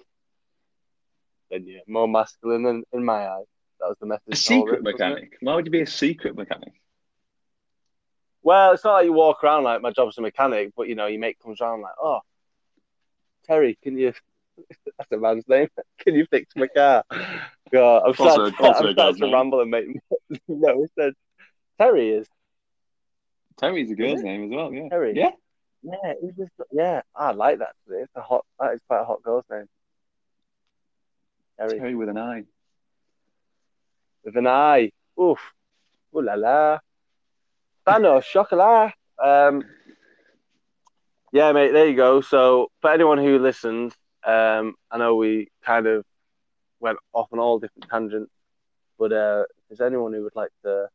then 1.51 1.65
you're 1.67 1.81
more 1.87 2.07
masculine 2.07 2.65
in, 2.65 2.83
in 2.91 3.05
my 3.05 3.27
eyes. 3.27 3.45
That 3.79 3.89
was 3.89 3.97
the 3.99 4.05
message. 4.07 4.23
A 4.31 4.35
secret 4.35 4.83
this, 4.83 4.93
wasn't 4.93 5.01
it? 5.01 5.13
mechanic? 5.13 5.37
Why 5.41 5.55
would 5.55 5.65
you 5.65 5.71
be 5.71 5.81
a 5.81 5.87
secret 5.87 6.35
mechanic? 6.35 6.73
Well, 8.43 8.73
it's 8.73 8.83
not 8.83 8.93
like 8.93 9.05
you 9.05 9.13
walk 9.13 9.43
around 9.43 9.63
like 9.63 9.81
my 9.81 9.89
job 9.89 10.07
job's 10.07 10.17
a 10.17 10.21
mechanic, 10.21 10.73
but 10.75 10.87
you 10.87 10.95
know, 10.95 11.07
your 11.07 11.19
mate 11.19 11.37
comes 11.41 11.61
around 11.61 11.81
like, 11.81 11.93
oh, 12.01 12.19
Terry, 13.45 13.77
can 13.81 13.97
you? 13.97 14.13
That's 14.97 15.11
a 15.11 15.17
man's 15.17 15.47
name. 15.47 15.67
Can 15.97 16.13
you 16.13 16.27
fix 16.29 16.53
my 16.55 16.67
car? 16.67 17.03
God, 17.71 18.03
I'm 18.05 18.13
starting, 18.13 18.53
also 18.59 18.59
a 18.59 18.67
I'm 18.67 18.73
starting 18.73 18.95
girl's 18.95 19.17
to 19.17 19.31
ramble 19.31 19.61
and 19.61 19.71
make. 19.71 19.85
no, 20.47 20.85
Terry 21.79 22.09
is 22.11 22.27
Terry's 23.57 23.91
a 23.91 23.95
girl's 23.95 24.21
name 24.21 24.45
as 24.45 24.49
well. 24.51 24.73
Yeah. 24.73 24.89
Terry. 24.89 25.13
Yeah. 25.17 25.31
Yeah, 25.81 26.13
he 26.21 26.29
was. 26.37 26.49
Yeah, 26.71 27.01
I 27.15 27.31
like 27.31 27.59
that. 27.59 27.75
It's 27.89 28.11
a 28.15 28.21
hot. 28.21 28.45
That 28.59 28.73
is 28.73 28.81
quite 28.87 29.01
a 29.01 29.05
hot 29.05 29.21
girl's 29.23 29.45
name. 29.51 29.67
Terry 31.57 31.79
Terry 31.79 31.95
with 31.95 32.09
an 32.09 32.17
I. 32.17 32.43
with 34.23 34.37
an 34.37 34.47
eye. 34.47 34.91
Oof. 35.19 35.39
Ooh 36.15 36.21
la 36.21 36.35
la. 36.35 36.79
Bano 37.85 38.21
chocolat. 38.21 38.93
Um. 39.23 39.63
Yeah, 41.31 41.51
mate. 41.51 41.71
There 41.71 41.87
you 41.87 41.95
go. 41.95 42.21
So 42.21 42.69
for 42.81 42.91
anyone 42.91 43.17
who 43.17 43.39
listens, 43.39 43.93
um, 44.25 44.75
I 44.91 44.97
know 44.97 45.15
we 45.15 45.49
kind 45.65 45.87
of 45.87 46.05
went 46.79 46.99
off 47.13 47.27
on 47.31 47.39
all 47.39 47.59
different 47.59 47.89
tangents, 47.89 48.31
but 48.99 49.11
uh, 49.11 49.43
if 49.57 49.63
there's 49.79 49.81
anyone 49.87 50.13
who 50.13 50.23
would 50.23 50.35
like 50.35 50.51
to, 50.63 50.87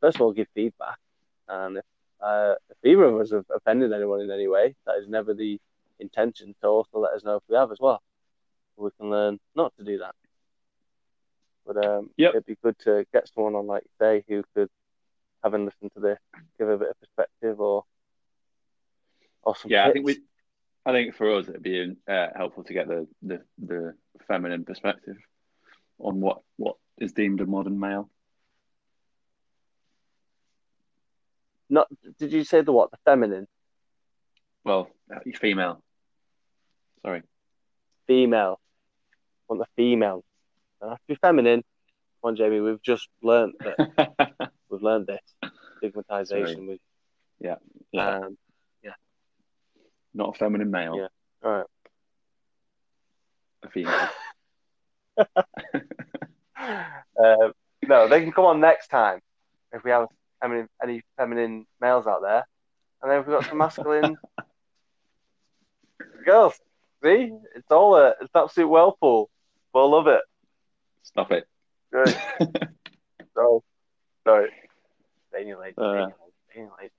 first 0.00 0.16
of 0.16 0.22
all, 0.22 0.32
give 0.32 0.48
feedback, 0.54 0.98
and 1.48 1.78
if 1.78 1.84
uh, 2.20 2.54
if 2.70 2.76
either 2.84 3.04
of 3.04 3.20
us 3.20 3.30
have 3.30 3.44
offended 3.54 3.92
anyone 3.92 4.20
in 4.20 4.30
any 4.30 4.48
way, 4.48 4.74
that 4.86 4.96
is 4.96 5.08
never 5.08 5.32
the 5.34 5.60
intention. 6.00 6.54
To 6.60 6.66
also 6.68 6.98
let 6.98 7.12
us 7.12 7.22
know 7.24 7.36
if 7.36 7.42
we 7.48 7.56
have 7.56 7.70
as 7.70 7.78
well. 7.80 8.02
We 8.76 8.90
can 8.98 9.10
learn 9.10 9.38
not 9.54 9.72
to 9.78 9.84
do 9.84 9.98
that. 9.98 10.14
But 11.66 11.84
um, 11.84 12.10
Yep. 12.16 12.30
it'd 12.30 12.46
be 12.46 12.56
good 12.62 12.76
to 12.80 13.06
get 13.12 13.28
someone 13.32 13.54
on, 13.54 13.66
like 13.66 13.84
you 13.84 13.90
say, 14.00 14.24
who 14.28 14.42
could, 14.54 14.68
having 15.44 15.64
listened 15.66 15.92
to 15.94 16.00
this, 16.00 16.18
give 16.58 16.68
a 16.68 16.76
bit 16.78 16.88
of 16.90 16.98
perspective 17.00 17.60
or 17.60 17.84
or 19.42 19.54
some 19.54 19.70
Yeah, 19.70 19.86
I 19.86 19.92
think 19.92 20.06
we. 20.06 20.18
I 20.86 20.92
think 20.92 21.14
for 21.14 21.36
us 21.38 21.48
it'd 21.48 21.62
be 21.62 21.94
uh, 22.08 22.26
helpful 22.36 22.64
to 22.64 22.72
get 22.72 22.88
the, 22.88 23.06
the 23.22 23.42
the 23.58 23.94
feminine 24.26 24.64
perspective 24.64 25.16
on 25.98 26.20
what 26.20 26.40
what 26.56 26.76
is 26.98 27.12
deemed 27.12 27.40
a 27.40 27.46
modern 27.46 27.78
male. 27.78 28.10
Not 31.70 31.88
did 32.18 32.32
you 32.32 32.44
say 32.44 32.60
the 32.62 32.72
what? 32.72 32.90
The 32.90 32.98
feminine, 33.04 33.46
Well, 34.64 34.88
uh, 35.14 35.20
female. 35.40 35.82
Sorry. 37.02 37.22
female. 38.06 38.60
Want 39.48 39.60
the 39.60 39.66
female 39.76 40.24
don't 40.84 40.90
have 40.90 40.98
to 40.98 41.04
be 41.08 41.14
feminine. 41.16 41.62
Come 42.22 42.28
on, 42.30 42.36
Jamie, 42.36 42.60
we've 42.60 42.82
just 42.82 43.08
learned 43.22 43.54
that 43.60 44.50
we've 44.74 44.82
learned 44.82 45.06
this 45.06 45.50
stigmatization. 45.78 46.66
With, 46.66 46.80
yeah. 47.40 47.56
Um, 47.96 48.36
yeah. 48.82 48.92
Not 50.12 50.30
a 50.30 50.38
feminine 50.38 50.70
male. 50.70 50.96
Yeah. 50.96 51.08
all 51.44 51.52
right. 51.58 51.66
A 53.62 53.70
female. 53.70 54.08
Um, 55.16 55.26
no, 57.88 58.08
they 58.08 58.20
can 58.20 58.32
come 58.32 58.44
on 58.44 58.60
next 58.60 58.88
time 58.88 59.20
if 59.72 59.84
we 59.84 59.90
have 59.90 60.08
any, 60.42 60.64
any 60.82 61.02
feminine 61.16 61.66
males 61.80 62.06
out 62.06 62.22
there, 62.22 62.44
and 63.02 63.10
then 63.10 63.18
we've 63.18 63.26
got 63.26 63.48
some 63.48 63.58
masculine 63.58 64.16
girls. 66.24 66.54
See, 67.02 67.32
it's 67.54 67.70
all 67.70 67.96
a 67.96 68.08
it's 68.20 68.30
an 68.34 68.42
absolute 68.42 68.68
whirlpool. 68.68 69.30
We'll 69.72 69.90
love 69.90 70.06
it. 70.06 70.22
Stop 71.02 71.32
it. 71.32 71.46
Right. 71.92 72.16
so, 73.34 73.62
sorry. 74.26 74.50
Late. 75.34 75.74
Uh. 75.76 76.08
Staying 76.50 76.70
late. 76.80 76.90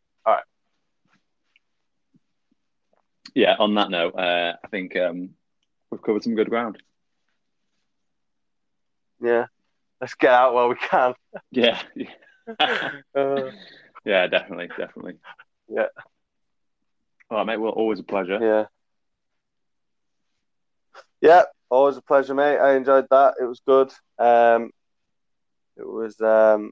yeah, 3.33 3.55
on 3.59 3.75
that 3.75 3.89
note, 3.89 4.15
uh, 4.15 4.53
I 4.63 4.67
think 4.69 4.95
um, 4.95 5.31
we've 5.91 6.01
covered 6.01 6.23
some 6.23 6.35
good 6.35 6.49
ground. 6.49 6.81
Yeah. 9.21 9.47
Let's 9.99 10.15
get 10.15 10.31
out 10.31 10.53
while 10.53 10.69
we 10.69 10.75
can. 10.75 11.13
Yeah. 11.51 11.81
Uh, 13.15 13.49
Yeah, 14.05 14.27
definitely, 14.27 14.67
definitely. 14.77 15.15
Yeah. 15.67 15.87
All 17.31 17.39
right, 17.39 17.47
mate. 17.47 17.57
Well, 17.57 17.71
always 17.71 17.99
a 17.99 18.03
pleasure. 18.03 18.37
yeah. 18.39 18.65
Yeah, 21.21 21.43
always 21.71 21.97
a 21.97 22.03
pleasure, 22.03 22.35
mate. 22.35 22.59
I 22.59 22.75
enjoyed 22.75 23.07
that. 23.09 23.35
It 23.41 23.45
was 23.45 23.61
good. 23.65 23.91
Um, 24.19 24.69
it 25.75 25.87
was, 25.87 26.21
um, 26.21 26.69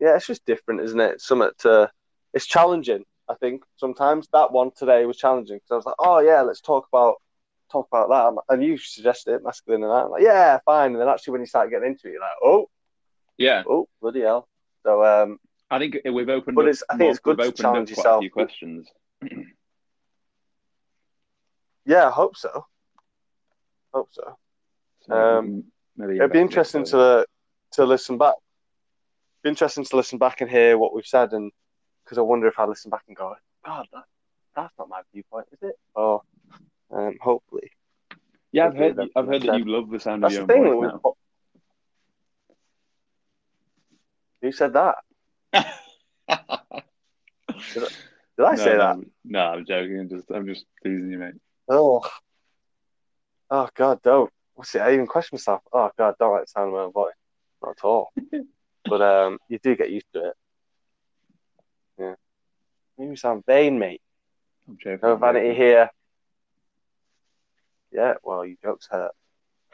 yeah, 0.00 0.16
it's 0.16 0.26
just 0.26 0.44
different, 0.46 0.80
isn't 0.82 1.00
it? 1.00 1.20
Something 1.20 1.50
to, 1.60 1.90
it's 2.34 2.46
challenging. 2.46 3.04
I 3.28 3.34
think 3.34 3.62
sometimes 3.76 4.28
that 4.32 4.52
one 4.52 4.70
today 4.76 5.04
was 5.06 5.16
challenging 5.16 5.56
because 5.56 5.70
I 5.72 5.76
was 5.76 5.86
like, 5.86 5.96
oh 5.98 6.20
yeah, 6.20 6.42
let's 6.42 6.60
talk 6.60 6.86
about 6.92 7.16
talk 7.72 7.88
about 7.90 8.08
that. 8.08 8.54
And 8.54 8.62
you 8.62 8.78
suggested 8.78 9.34
it, 9.34 9.42
masculine 9.42 9.82
and 9.82 9.90
that. 9.90 10.04
I'm 10.04 10.10
like, 10.10 10.22
yeah, 10.22 10.58
fine. 10.64 10.92
And 10.92 11.00
then 11.00 11.08
actually, 11.08 11.32
when 11.32 11.40
you 11.40 11.46
start 11.48 11.70
getting 11.70 11.88
into 11.88 12.06
it, 12.08 12.12
you're 12.12 12.20
like, 12.20 12.30
oh, 12.44 12.68
Yeah, 13.36 13.64
oh, 13.68 13.88
bloody 14.00 14.20
hell. 14.20 14.46
So, 14.84 15.04
um, 15.04 15.38
I 15.68 15.80
think 15.80 15.96
we've 16.04 16.28
opened. 16.28 16.54
But 16.54 16.62
up 16.62 16.68
it's- 16.68 16.84
I 16.88 16.96
think 16.96 17.10
it's 17.10 17.18
good 17.18 17.38
to 17.38 17.50
challenge 17.52 17.90
up 17.90 17.96
yourself. 17.96 18.18
A 18.18 18.20
few 18.20 18.30
questions. 18.30 18.88
yeah, 21.84 22.06
I 22.06 22.10
hope 22.10 22.36
so. 22.36 22.64
Hope 23.92 24.08
so. 24.12 24.36
So 25.02 25.12
Um, 25.14 25.64
maybe 25.96 26.16
It'd 26.16 26.30
be 26.32 26.40
interesting 26.40 26.84
to 26.84 27.26
to 27.72 27.84
listen 27.84 28.18
back. 28.18 28.34
Be 29.46 29.50
interesting 29.50 29.84
to 29.84 29.96
listen 29.96 30.18
back 30.18 30.40
and 30.40 30.50
hear 30.50 30.76
what 30.76 30.92
we've 30.92 31.06
said, 31.06 31.32
and 31.32 31.52
because 32.04 32.18
I 32.18 32.22
wonder 32.22 32.48
if 32.48 32.58
I 32.58 32.64
listen 32.64 32.90
back 32.90 33.04
and 33.06 33.16
go, 33.16 33.32
God, 33.64 33.86
that, 33.92 34.02
that's 34.56 34.72
not 34.76 34.88
my 34.88 35.02
viewpoint, 35.14 35.46
is 35.52 35.60
it? 35.62 35.76
Or 35.94 36.22
um, 36.90 37.16
hopefully, 37.20 37.70
Yeah, 38.50 38.66
I've 38.66 38.76
heard. 38.76 38.96
that- 38.96 39.10
I've 39.14 39.28
heard 39.28 39.42
that 39.42 39.56
you 39.60 39.64
love 39.66 39.88
the 39.88 40.00
sound 40.00 40.24
that's 40.24 40.34
of 40.34 40.48
your 40.50 40.58
own 40.58 40.78
voice 40.80 40.94
we've- 41.04 41.14
Who 44.42 44.50
said 44.50 44.72
that? 44.72 44.96
now. 45.52 45.62
Did 48.36 48.46
I 48.46 48.50
no, 48.50 48.56
say 48.56 48.72
no, 48.72 48.78
that? 48.78 48.96
No, 49.24 49.40
I'm 49.42 49.64
joking. 49.64 50.00
I'm 50.00 50.08
just, 50.08 50.28
I'm 50.28 50.46
just 50.48 50.64
teasing 50.82 51.12
you, 51.12 51.18
mate. 51.18 51.34
Oh, 51.68 52.04
oh 53.52 53.68
God, 53.76 54.02
don't. 54.02 54.32
What's 54.56 54.74
it? 54.74 54.80
I 54.80 54.92
even 54.94 55.06
question 55.06 55.36
myself. 55.36 55.62
Oh 55.72 55.92
God, 55.96 56.16
don't 56.18 56.32
like 56.32 56.46
the 56.46 56.48
sound 56.48 56.66
of 56.70 56.72
my 56.74 56.80
own 56.80 56.92
voice. 56.92 57.14
Not 57.62 57.76
at 57.78 57.84
all. 57.84 58.12
but 58.88 59.02
um, 59.02 59.38
you 59.48 59.58
do 59.58 59.76
get 59.76 59.90
used 59.90 60.06
to 60.14 60.28
it. 60.28 60.34
Yeah. 61.98 62.14
You 62.98 63.16
sound 63.16 63.44
vain, 63.46 63.78
mate. 63.78 64.00
I'm 64.68 64.76
joking. 64.78 64.98
No 65.02 65.16
vanity 65.16 65.54
here. 65.54 65.90
Yeah, 67.92 68.14
well, 68.22 68.44
your 68.44 68.56
jokes 68.62 68.88
hurt. 68.90 69.12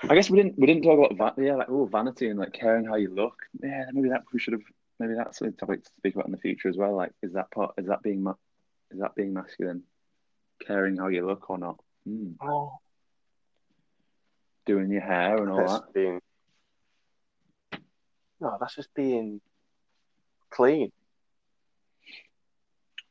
I 0.08 0.14
guess 0.14 0.30
we 0.30 0.38
didn't. 0.38 0.58
We 0.58 0.66
didn't 0.66 0.82
talk 0.82 0.98
about 0.98 1.36
va- 1.36 1.42
yeah, 1.42 1.54
like 1.54 1.68
oh, 1.70 1.86
vanity 1.86 2.28
and 2.28 2.38
like 2.38 2.52
caring 2.52 2.84
how 2.84 2.96
you 2.96 3.14
look. 3.14 3.34
Yeah, 3.62 3.84
maybe 3.92 4.08
that 4.08 4.22
we 4.32 4.38
should 4.40 4.52
have. 4.52 4.62
Maybe 4.98 5.14
that's 5.14 5.40
a 5.40 5.50
topic 5.52 5.84
to 5.84 5.90
speak 5.98 6.14
about 6.14 6.26
in 6.26 6.32
the 6.32 6.38
future 6.38 6.68
as 6.68 6.76
well. 6.76 6.94
Like, 6.94 7.12
is 7.22 7.32
that 7.32 7.50
part? 7.50 7.74
Is 7.78 7.86
that 7.86 8.02
being 8.02 8.22
ma- 8.22 8.34
is 8.90 9.00
that 9.00 9.14
being 9.14 9.32
masculine? 9.32 9.82
Caring 10.66 10.96
how 10.96 11.08
you 11.08 11.26
look 11.26 11.50
or 11.50 11.58
not? 11.58 11.78
Hmm. 12.06 12.32
Oh, 12.40 12.78
Doing 14.66 14.90
your 14.90 15.02
hair 15.02 15.38
and 15.38 15.50
all 15.50 15.56
that's 15.56 15.80
that. 15.80 15.92
being. 15.92 16.20
No, 18.42 18.56
that's 18.58 18.74
just 18.74 18.92
being 18.94 19.40
clean. 20.50 20.90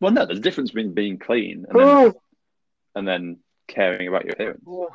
Well, 0.02 0.12
no, 0.12 0.26
there's 0.26 0.40
a 0.40 0.42
difference 0.42 0.72
between 0.72 0.94
being 0.94 1.18
clean 1.20 1.66
and 1.70 1.80
then, 1.80 1.88
Oh. 1.88 2.22
and 2.96 3.08
then 3.08 3.38
caring 3.66 4.10
about 4.10 4.26
your 4.26 4.34
appearance. 4.34 4.62
Oh. 4.68 4.90